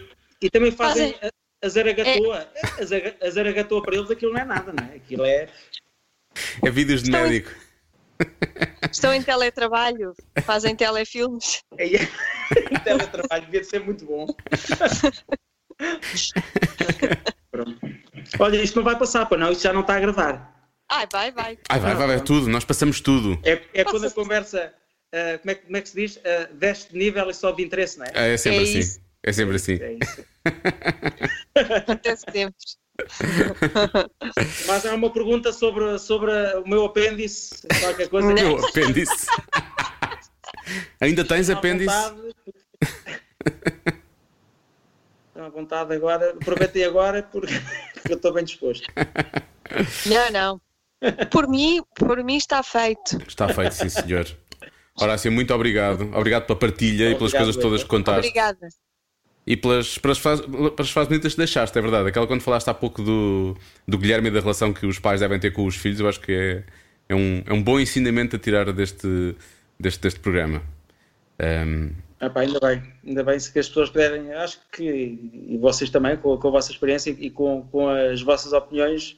E, 0.43 0.47
e 0.47 0.51
também 0.51 0.73
fazem 0.73 1.13
Fazem- 1.13 1.31
a, 1.63 1.67
a 1.67 1.69
zaragatoa. 1.69 2.49
A, 2.81 2.85
zaga- 2.85 3.17
a 3.23 3.31
zaragatoa 3.31 3.83
para 3.83 3.95
eles 3.97 4.11
aquilo 4.11 4.33
não 4.33 4.41
é 4.41 4.45
nada, 4.45 4.73
não 4.73 4.85
é? 4.85 4.97
Aquilo 4.97 5.25
é. 5.25 5.49
É 6.65 6.71
vídeos 6.71 7.03
de 7.05 7.09
Estão- 7.11 7.23
médico. 7.23 7.51
Estão 8.91 9.15
em 9.15 9.23
teletrabalho, 9.23 10.13
fazem 10.43 10.75
telefilmes. 10.75 11.61
é, 11.79 11.87
o 12.75 12.81
teletrabalho 12.83 13.45
devia 13.45 13.61
de 13.61 13.67
ser 13.67 13.81
muito 13.81 14.05
bom. 14.07 14.27
Pronto. 17.53 17.79
Olha, 18.41 18.57
isto 18.63 18.77
não 18.77 18.83
vai 18.85 18.99
passar, 18.99 19.27
para 19.27 19.39
não, 19.39 19.53
isto 19.53 19.63
já 19.63 19.73
não 19.73 19.83
está 19.83 19.97
a 19.97 20.01
gravar. 20.01 20.56
Ai, 20.89 21.07
vai, 21.11 21.33
vai. 21.33 21.59
Ai, 21.69 21.81
vai, 21.81 21.95
vai, 21.95 22.07
vai, 22.07 22.21
tudo. 22.21 22.49
Nós 22.49 22.65
passamos 22.65 23.01
tudo. 23.01 23.39
É, 23.45 23.61
é 23.75 23.85
quando 23.85 24.07
a 24.07 24.11
conversa. 24.11 24.73
ah, 25.13 25.39
como, 25.39 25.51
é, 25.51 25.55
que- 25.55 25.65
como 25.67 25.77
é 25.77 25.81
que 25.81 25.89
se 25.89 25.97
diz? 25.97 26.17
Uh, 26.17 26.55
desce 26.55 26.91
de 26.93 26.99
nível 26.99 27.29
e 27.29 27.35
sobe 27.35 27.59
de 27.59 27.65
interesse, 27.67 27.99
não 27.99 28.07
é? 28.07 28.13
É, 28.15 28.35
é 28.35 28.37
sempre 28.37 28.59
É 28.61 28.63
assim. 28.63 28.79
isso. 28.79 29.01
É 29.23 29.33
sempre 29.33 29.57
assim. 29.57 29.73
É 29.81 29.93
isso. 29.95 30.25
Acontece 31.77 32.25
sempre. 32.33 32.55
Mas 34.67 34.87
há 34.87 34.95
uma 34.95 35.11
pergunta 35.13 35.53
sobre, 35.53 35.99
sobre 35.99 36.31
o 36.59 36.69
meu 36.69 36.85
apêndice, 36.85 37.67
qualquer 37.81 38.09
coisa. 38.09 38.29
O 38.29 38.35
que 38.35 38.43
meu 38.43 38.65
apêndice. 38.65 39.27
Ainda 41.01 41.25
tens 41.25 41.41
Estão 41.49 41.59
apêndice? 41.59 41.95
Estão 45.29 45.45
à 45.45 45.49
vontade 45.49 45.95
agora. 45.95 46.31
Aproveitei 46.31 46.85
agora 46.85 47.23
porque 47.23 47.53
eu 48.09 48.17
estou 48.17 48.33
bem 48.33 48.45
disposto. 48.45 48.87
Não, 50.07 50.31
não. 50.31 50.61
Por 51.31 51.49
mim, 51.49 51.83
por 51.95 52.23
mim 52.25 52.37
está 52.37 52.63
feito. 52.63 53.19
Está 53.27 53.49
feito, 53.49 53.73
sim, 53.73 53.89
senhor. 53.89 54.27
Horácio, 54.99 55.31
muito 55.31 55.53
obrigado. 55.53 56.11
Obrigado 56.15 56.47
pela 56.47 56.59
partilha 56.59 57.11
e 57.11 57.15
pelas 57.15 57.33
Obrigado, 57.33 57.45
coisas 57.45 57.63
todas 57.63 57.83
que 57.83 57.89
contaste. 57.89 58.21
Obrigada. 58.21 58.69
E 59.47 59.57
pelas, 59.57 59.99
pelas, 59.99 60.19
frases, 60.19 60.45
pelas 60.45 60.91
frases 60.91 61.09
bonitas 61.09 61.33
que 61.35 61.39
deixaste, 61.39 61.79
é 61.79 61.83
verdade. 61.83 62.09
Aquela 62.09 62.27
quando 62.27 62.41
falaste 62.41 62.69
há 62.69 62.75
pouco 62.75 63.03
do, 63.03 63.57
do 63.87 63.99
Guilherme 63.99 64.29
e 64.29 64.31
da 64.33 64.41
relação 64.41 64.73
que 64.73 64.87
os 64.87 64.99
pais 64.99 65.21
devem 65.21 65.39
ter 65.39 65.53
com 65.53 65.67
os 65.67 65.77
filhos, 65.77 66.01
eu 66.01 66.09
acho 66.09 66.21
que 66.21 66.33
é, 66.33 66.65
é, 67.11 67.15
um, 67.15 67.43
é 67.47 67.53
um 67.53 67.63
bom 67.63 67.79
ensinamento 67.79 68.35
a 68.35 68.39
tirar 68.39 68.73
deste, 68.73 69.37
deste, 69.79 70.01
deste 70.01 70.19
programa. 70.19 70.63
Ahm, 71.39 71.91
Ah, 72.19 72.31
pá, 72.31 72.41
ainda 72.41 72.59
bem, 72.59 72.83
ainda 73.07 73.23
bem 73.23 73.39
se 73.39 73.53
que 73.53 73.59
as 73.59 73.69
pessoas 73.69 73.91
puderem, 73.91 74.33
acho 74.33 74.59
que, 74.73 74.83
e 74.83 75.59
vocês 75.59 75.91
também, 75.91 76.17
com, 76.17 76.37
com 76.39 76.49
a 76.49 76.51
vossa 76.51 76.73
experiência 76.73 77.11
e 77.11 77.31
com, 77.31 77.63
com 77.71 77.89
as 77.89 78.23
vossas 78.23 78.53
opiniões, 78.53 79.17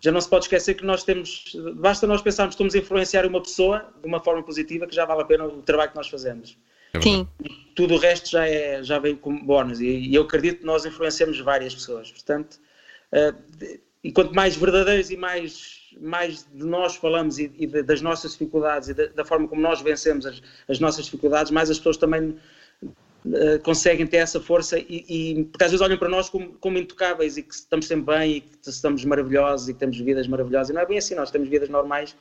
já 0.00 0.10
não 0.10 0.20
se 0.20 0.28
pode 0.28 0.46
esquecer 0.46 0.74
que 0.74 0.84
nós 0.84 1.04
temos, 1.04 1.54
basta 1.76 2.06
nós 2.06 2.22
pensarmos 2.22 2.54
que 2.54 2.62
estamos 2.62 2.74
a 2.74 2.78
influenciar 2.78 3.26
uma 3.26 3.40
pessoa 3.40 3.92
de 4.00 4.06
uma 4.08 4.18
forma 4.20 4.42
positiva 4.42 4.86
que 4.86 4.94
já 4.94 5.04
vale 5.04 5.22
a 5.22 5.24
pena 5.24 5.44
o 5.44 5.62
trabalho 5.62 5.90
que 5.90 5.96
nós 5.96 6.08
fazemos. 6.08 6.56
é. 6.94 7.00
Sim, 7.00 7.28
Tudo 7.74 7.94
o 7.94 7.98
resto 7.98 8.30
já, 8.30 8.46
é, 8.46 8.82
já 8.82 8.98
vem 8.98 9.14
como 9.14 9.44
bónus 9.44 9.80
e, 9.80 9.86
e 9.86 10.14
eu 10.14 10.22
acredito 10.22 10.60
que 10.60 10.66
nós 10.66 10.84
influenciamos 10.84 11.38
várias 11.40 11.74
pessoas, 11.74 12.10
portanto, 12.10 12.58
de- 13.56 13.80
e 14.02 14.10
quanto 14.10 14.34
mais 14.34 14.56
verdadeiros 14.56 15.10
e 15.10 15.16
mais, 15.16 15.80
mais 16.00 16.46
de 16.50 16.64
nós 16.64 16.96
falamos 16.96 17.38
e, 17.38 17.52
e 17.58 17.66
de- 17.66 17.82
das 17.82 18.00
nossas 18.00 18.32
dificuldades 18.32 18.88
e 18.88 18.94
da, 18.94 19.06
da 19.08 19.24
forma 19.24 19.46
como 19.46 19.60
nós 19.60 19.82
vencemos 19.82 20.24
as, 20.24 20.40
as 20.68 20.80
nossas 20.80 21.04
dificuldades, 21.04 21.52
mais 21.52 21.70
as 21.70 21.76
pessoas 21.78 21.98
também 21.98 22.36
eh, 23.34 23.58
conseguem 23.58 24.06
ter 24.06 24.18
essa 24.18 24.40
força 24.40 24.78
e, 24.78 25.04
e 25.08 25.44
porque 25.44 25.64
às 25.64 25.70
vezes 25.70 25.84
olham 25.84 25.98
para 25.98 26.08
nós 26.08 26.28
como, 26.30 26.54
como 26.54 26.78
intocáveis 26.78 27.36
e 27.36 27.42
que 27.42 27.54
estamos 27.54 27.86
sempre 27.86 28.16
bem 28.16 28.36
e 28.36 28.40
que 28.40 28.68
estamos 28.68 29.04
maravilhosos 29.04 29.68
e 29.68 29.74
que 29.74 29.78
temos 29.80 29.98
vidas 29.98 30.26
maravilhosas 30.26 30.70
e 30.70 30.72
não 30.72 30.80
é 30.80 30.86
bem 30.86 30.98
assim, 30.98 31.14
nós 31.14 31.30
temos 31.30 31.48
vidas 31.48 31.68
normais 31.68 32.16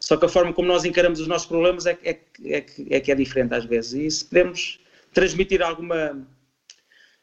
só 0.00 0.16
que 0.16 0.24
a 0.24 0.28
forma 0.28 0.52
como 0.52 0.66
nós 0.66 0.84
encaramos 0.84 1.20
os 1.20 1.28
nossos 1.28 1.46
problemas 1.46 1.86
é, 1.86 1.94
que- 1.94 2.08
é, 2.08 2.16
é, 2.44 2.66
é 2.90 3.00
que 3.00 3.12
é 3.12 3.14
diferente 3.14 3.54
às 3.54 3.64
vezes 3.64 3.92
e 3.92 4.10
se 4.10 4.24
podemos 4.24 4.80
transmitir 5.12 5.62
alguma 5.62 6.26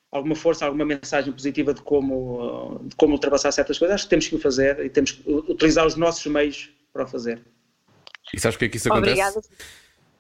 alguma 0.10 0.36
força, 0.36 0.66
alguma 0.66 0.86
mensagem 0.86 1.34
positiva 1.34 1.74
de 1.74 1.82
como, 1.82 2.80
de 2.86 2.96
como 2.96 3.14
ultrapassar 3.14 3.52
certas 3.52 3.78
coisas, 3.78 3.96
acho 3.96 4.04
que 4.06 4.10
temos 4.10 4.28
que 4.28 4.36
o 4.36 4.40
fazer 4.40 4.80
e 4.86 4.90
temos 4.90 5.12
que 5.12 5.30
utilizar 5.30 5.86
os 5.86 5.96
nossos 5.96 6.26
meios 6.28 6.70
para 6.94 7.04
o 7.04 7.08
fazer. 7.08 7.42
E 8.34 8.40
sabes 8.40 8.56
porque 8.56 8.66
é 8.66 8.70
que 8.70 8.78
isso 8.78 8.88
acontece? 8.92 9.12
obrigada. 9.22 9.42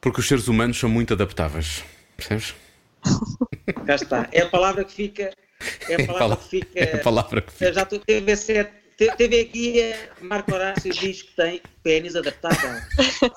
Porque 0.02 0.20
os 0.20 0.28
seres 0.28 0.48
humanos 0.48 0.78
são 0.78 0.90
muito 0.90 1.14
adaptáveis. 1.14 1.84
Percebes? 2.16 2.54
Cá 3.86 3.95
está. 3.95 4.28
É 4.32 4.41
a 4.41 4.49
palavra 4.49 4.84
que 4.84 4.94
fica. 4.94 5.32
É 5.90 5.95
a 6.03 6.07
palavra 6.07 6.38
que 6.38 6.49
fica. 6.49 6.80
é 6.80 6.95
a 6.95 7.03
palavra 7.03 7.41
que 7.41 7.52
fica. 7.52 7.74
já 7.74 7.84
estou 7.84 7.99
TV, 7.99 8.36
sete, 8.36 8.72
T- 8.98 9.15
TV 9.15 9.41
aqui, 9.41 9.80
eh, 9.80 10.10
Marco 10.22 10.53
Horácio 10.53 10.91
diz 10.91 11.22
que 11.22 11.36
tem 11.36 11.61
pênis 11.84 12.15
adaptável. 12.15 12.72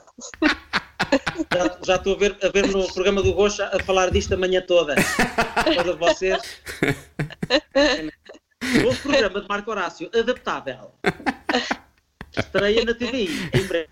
Já, 1.53 1.78
já 1.85 1.97
estou 1.97 2.15
a 2.15 2.19
ver, 2.19 2.37
a 2.43 2.49
ver 2.51 2.69
no 2.69 2.87
programa 2.93 3.23
do 3.23 3.32
Rocha 3.32 3.69
a 3.73 3.82
falar 3.82 4.11
disto 4.11 4.35
a 4.35 4.37
manhã 4.37 4.61
toda. 4.61 4.95
De 4.95 5.93
vocês. 5.99 6.39
Novo 8.85 9.03
programa 9.03 9.41
de 9.41 9.49
Marco 9.49 9.70
Horácio, 9.70 10.11
adaptável. 10.15 10.93
Estreia 12.39 12.85
na 12.85 12.95
TVI, 12.95 13.51
em 13.55 13.62
breve. 13.66 13.89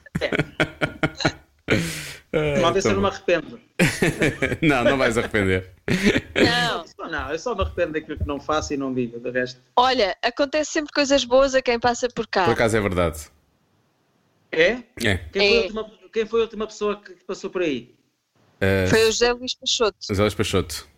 Uma 2.32 2.72
vez 2.72 2.84
eu 2.84 2.92
não 2.92 3.00
me 3.00 3.06
arrependo. 3.08 3.58
Não, 4.60 4.84
não 4.84 4.98
vais 4.98 5.16
arrepender. 5.16 5.70
Não, 6.34 6.86
Só 6.86 7.08
Não, 7.08 7.30
eu 7.30 7.38
só 7.38 7.54
me 7.54 7.62
arrependo 7.62 7.92
daquilo 7.92 8.18
que 8.18 8.26
não 8.26 8.38
faço 8.40 8.74
e 8.74 8.76
não 8.76 8.92
digo. 8.92 9.18
Do 9.18 9.30
resto. 9.30 9.60
olha, 9.76 10.16
acontece 10.22 10.72
sempre 10.72 10.92
coisas 10.92 11.24
boas 11.24 11.54
a 11.54 11.62
quem 11.62 11.78
passa 11.80 12.08
por 12.08 12.26
cá. 12.26 12.44
Por 12.44 12.52
acaso 12.52 12.76
é 12.76 12.80
verdade. 12.80 13.18
É? 14.52 14.78
É. 15.02 15.18
Quem 15.32 15.40
foi, 15.40 15.40
a 15.40 15.44
É. 15.44 15.62
última, 15.62 15.90
quem 16.12 16.26
foi 16.26 16.40
a 16.40 16.42
última 16.42 16.66
pessoa 16.66 17.00
que 17.00 17.12
passou 17.26 17.48
por 17.50 17.62
aí? 17.62 17.94
Uh, 18.60 18.90
Foi 18.90 19.02
o 19.04 19.06
José 19.06 19.32
Luís 19.32 19.54
Peixoto. 19.54 19.96
Zé 20.12 20.30
Peixoto. 20.30 20.88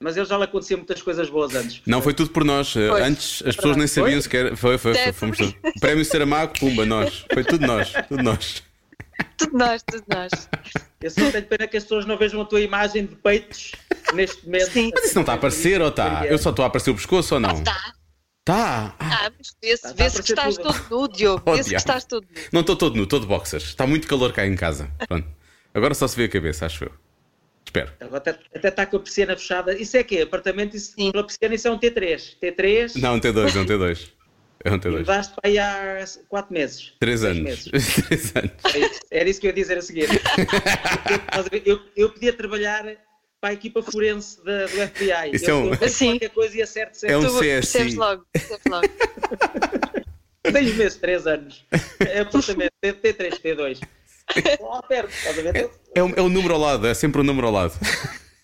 Mas 0.00 0.16
ele 0.16 0.26
já 0.26 0.36
lhe 0.36 0.44
acontecia 0.44 0.76
muitas 0.76 1.00
coisas 1.00 1.30
boas 1.30 1.54
antes. 1.54 1.80
Não, 1.86 2.02
foi 2.02 2.12
tudo 2.12 2.30
por 2.30 2.44
nós. 2.44 2.72
Foi. 2.72 3.02
Antes 3.02 3.42
as 3.46 3.56
pessoas 3.56 3.76
nem 3.76 3.86
sabiam 3.86 4.20
sequer. 4.20 4.54
Foi, 4.56 4.76
foi, 4.76 4.94
foi. 4.94 5.12
Fomos 5.12 5.38
tudo. 5.38 5.54
Prémio 5.80 6.04
Saramago, 6.04 6.52
pumba, 6.58 6.84
nós. 6.84 7.24
Foi 7.32 7.44
tudo 7.44 7.66
nós. 7.66 7.92
Tudo 8.08 8.22
nós. 8.22 8.62
Tudo 9.38 9.58
nós, 9.58 9.82
tudo 9.82 10.04
nós. 10.08 10.30
Eu 11.00 11.10
só 11.10 11.30
tenho 11.30 11.44
pena 11.46 11.66
que 11.68 11.76
as 11.76 11.82
pessoas 11.84 12.06
não 12.06 12.16
vejam 12.16 12.40
a 12.40 12.44
tua 12.44 12.60
imagem 12.60 13.06
de 13.06 13.14
peitos 13.16 13.72
neste 14.14 14.44
momento. 14.46 14.70
Sim. 14.72 14.90
Mas 14.94 15.04
isso 15.06 15.14
não 15.14 15.22
está 15.22 15.32
a 15.32 15.36
aparecer 15.36 15.80
ou 15.80 15.88
está? 15.88 16.26
Eu 16.26 16.38
só 16.38 16.50
estou 16.50 16.64
a 16.64 16.68
aparecer 16.68 16.90
o 16.90 16.94
pescoço 16.94 17.34
ou 17.34 17.40
não? 17.40 17.62
Tá. 17.62 17.92
Tá. 18.44 18.94
Ah, 19.00 19.30
mas 19.36 19.56
vê-se 19.60 19.82
Tá- 19.82 19.88
tá 19.92 20.06
a 20.06 20.10
que 20.10 20.20
estás 20.20 20.56
tudo. 20.56 20.72
todo 20.72 21.00
nu, 21.02 21.08
Diogo. 21.08 21.42
Oh, 21.46 21.56
Vê-se 21.56 21.70
que 21.70 21.76
estás 21.76 22.04
todo 22.04 22.24
nu. 22.24 22.40
Não 22.52 22.60
estou 22.60 22.76
todo 22.76 22.96
nu, 22.96 23.02
estou 23.02 23.18
de 23.20 23.26
boxers. 23.26 23.64
Está 23.64 23.86
muito 23.86 24.06
calor 24.06 24.32
cá 24.32 24.46
em 24.46 24.54
casa. 24.54 24.88
Pronto. 25.08 25.26
Agora 25.74 25.94
só 25.94 26.06
se 26.08 26.16
vê 26.16 26.24
a 26.24 26.28
cabeça, 26.28 26.64
acho 26.64 26.84
eu. 26.84 26.92
Espero. 27.66 27.92
Agora 28.00 28.18
Até, 28.18 28.30
até 28.54 28.68
está 28.68 28.86
com 28.86 28.96
a 28.96 29.00
piscina 29.00 29.36
fechada. 29.36 29.76
Isso 29.76 29.96
é 29.96 30.04
quê? 30.04 30.20
Apartamento, 30.20 30.76
isso, 30.76 30.92
Sim. 30.94 31.10
pela 31.10 31.26
piscina, 31.26 31.54
isso 31.56 31.66
é 31.66 31.70
um 31.72 31.78
T3. 31.78 32.36
T3 32.40 33.00
Não, 33.00 33.16
um 33.16 33.20
T2, 33.20 33.56
é 33.56 33.60
um 33.60 33.66
T2. 33.66 34.08
É 34.66 34.70
um 34.72 34.76
e 34.76 34.78
T2. 34.80 34.98
mudaste 34.98 35.34
para 35.34 35.48
aí 35.50 35.58
há 35.58 36.04
4 36.28 36.52
meses. 36.52 36.92
Três 37.00 37.20
Seis 37.20 37.36
anos. 37.36 37.42
meses. 37.44 37.94
Três 38.06 38.32
anos. 38.36 38.50
Era 38.64 38.78
isso- 38.78 39.00
Era 39.10 39.28
isso 39.30 39.40
que 39.40 39.46
eu 39.46 39.50
ia 39.50 39.54
dizer 39.54 39.78
a 39.78 39.82
seguir. 39.82 40.08
Eu, 41.64 41.80
eu, 41.96 42.10
podia 42.10 42.32
trabalhar 42.32 42.84
para 43.40 43.50
a 43.50 43.52
equipa 43.52 43.82
forense 43.82 44.42
da, 44.44 44.66
do 44.66 44.70
FBI. 44.88 45.30
Isso 45.34 45.50
eu 45.50 45.56
é 45.56 45.58
um- 45.58 45.62
estou 45.64 45.72
a 45.72 45.76
ver 45.76 45.88
Sim. 45.90 46.10
qualquer 46.12 46.30
coisa 46.30 46.56
e 46.58 46.62
acerto 46.62 46.96
sempre. 46.96 47.14
É 47.14 47.18
um 47.18 47.22
Tu 47.22 47.32
CSI. 47.38 47.40
percebes 47.48 47.94
logo, 47.94 48.26
percebes 48.32 48.64
logo. 48.68 48.86
Seis 50.52 50.76
meses, 50.76 50.98
três 50.98 51.26
anos. 51.26 51.64
É 52.00 52.24
T- 52.24 52.92
T3, 52.92 53.40
T2. 53.40 53.80
Lá 54.60 54.82
perto, 54.82 55.10
estás 55.10 55.38
a 55.38 55.42
ver? 55.42 55.70
É 55.94 56.02
um, 56.02 56.12
é 56.16 56.22
um 56.22 56.28
número 56.28 56.54
ao 56.54 56.60
lado, 56.60 56.86
é 56.86 56.94
sempre 56.94 57.20
um 57.20 57.24
número 57.24 57.46
ao 57.48 57.52
lado. 57.52 57.74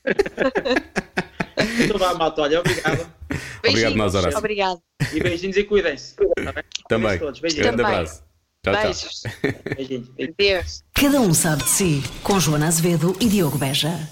Então 1.79 1.99
vá, 1.99 2.15
malta, 2.15 2.43
olha, 2.43 2.61
obrigado. 2.61 2.93
Obrigado, 2.99 3.63
Beijinhos. 3.63 3.95
nós, 3.95 4.15
Horácio. 4.15 4.39
Obrigado. 4.39 4.81
E 5.13 5.21
beijinhos 5.21 5.57
e 5.57 5.65
cuidem-se. 5.65 6.15
Tá 6.17 6.53
bem? 6.53 6.65
Também. 6.89 7.19
Todos. 7.19 7.41
Beijinhos. 7.41 7.67
Grande 7.67 7.83
Também. 7.83 7.99
abraço. 7.99 8.23
Tchau, 8.65 8.75
tchau. 8.75 8.83
Beijos. 8.83 9.23
Beijinhos. 9.77 10.09
Deus. 10.37 10.85
Cada 10.95 11.21
um 11.21 11.33
sabe 11.35 11.63
de 11.65 11.71
si. 11.71 12.03
Com 12.23 12.41
Joana 12.41 12.69
Azevedo 12.69 13.17
e 13.21 13.29
Diogo 13.29 13.59
Beja. 13.59 14.09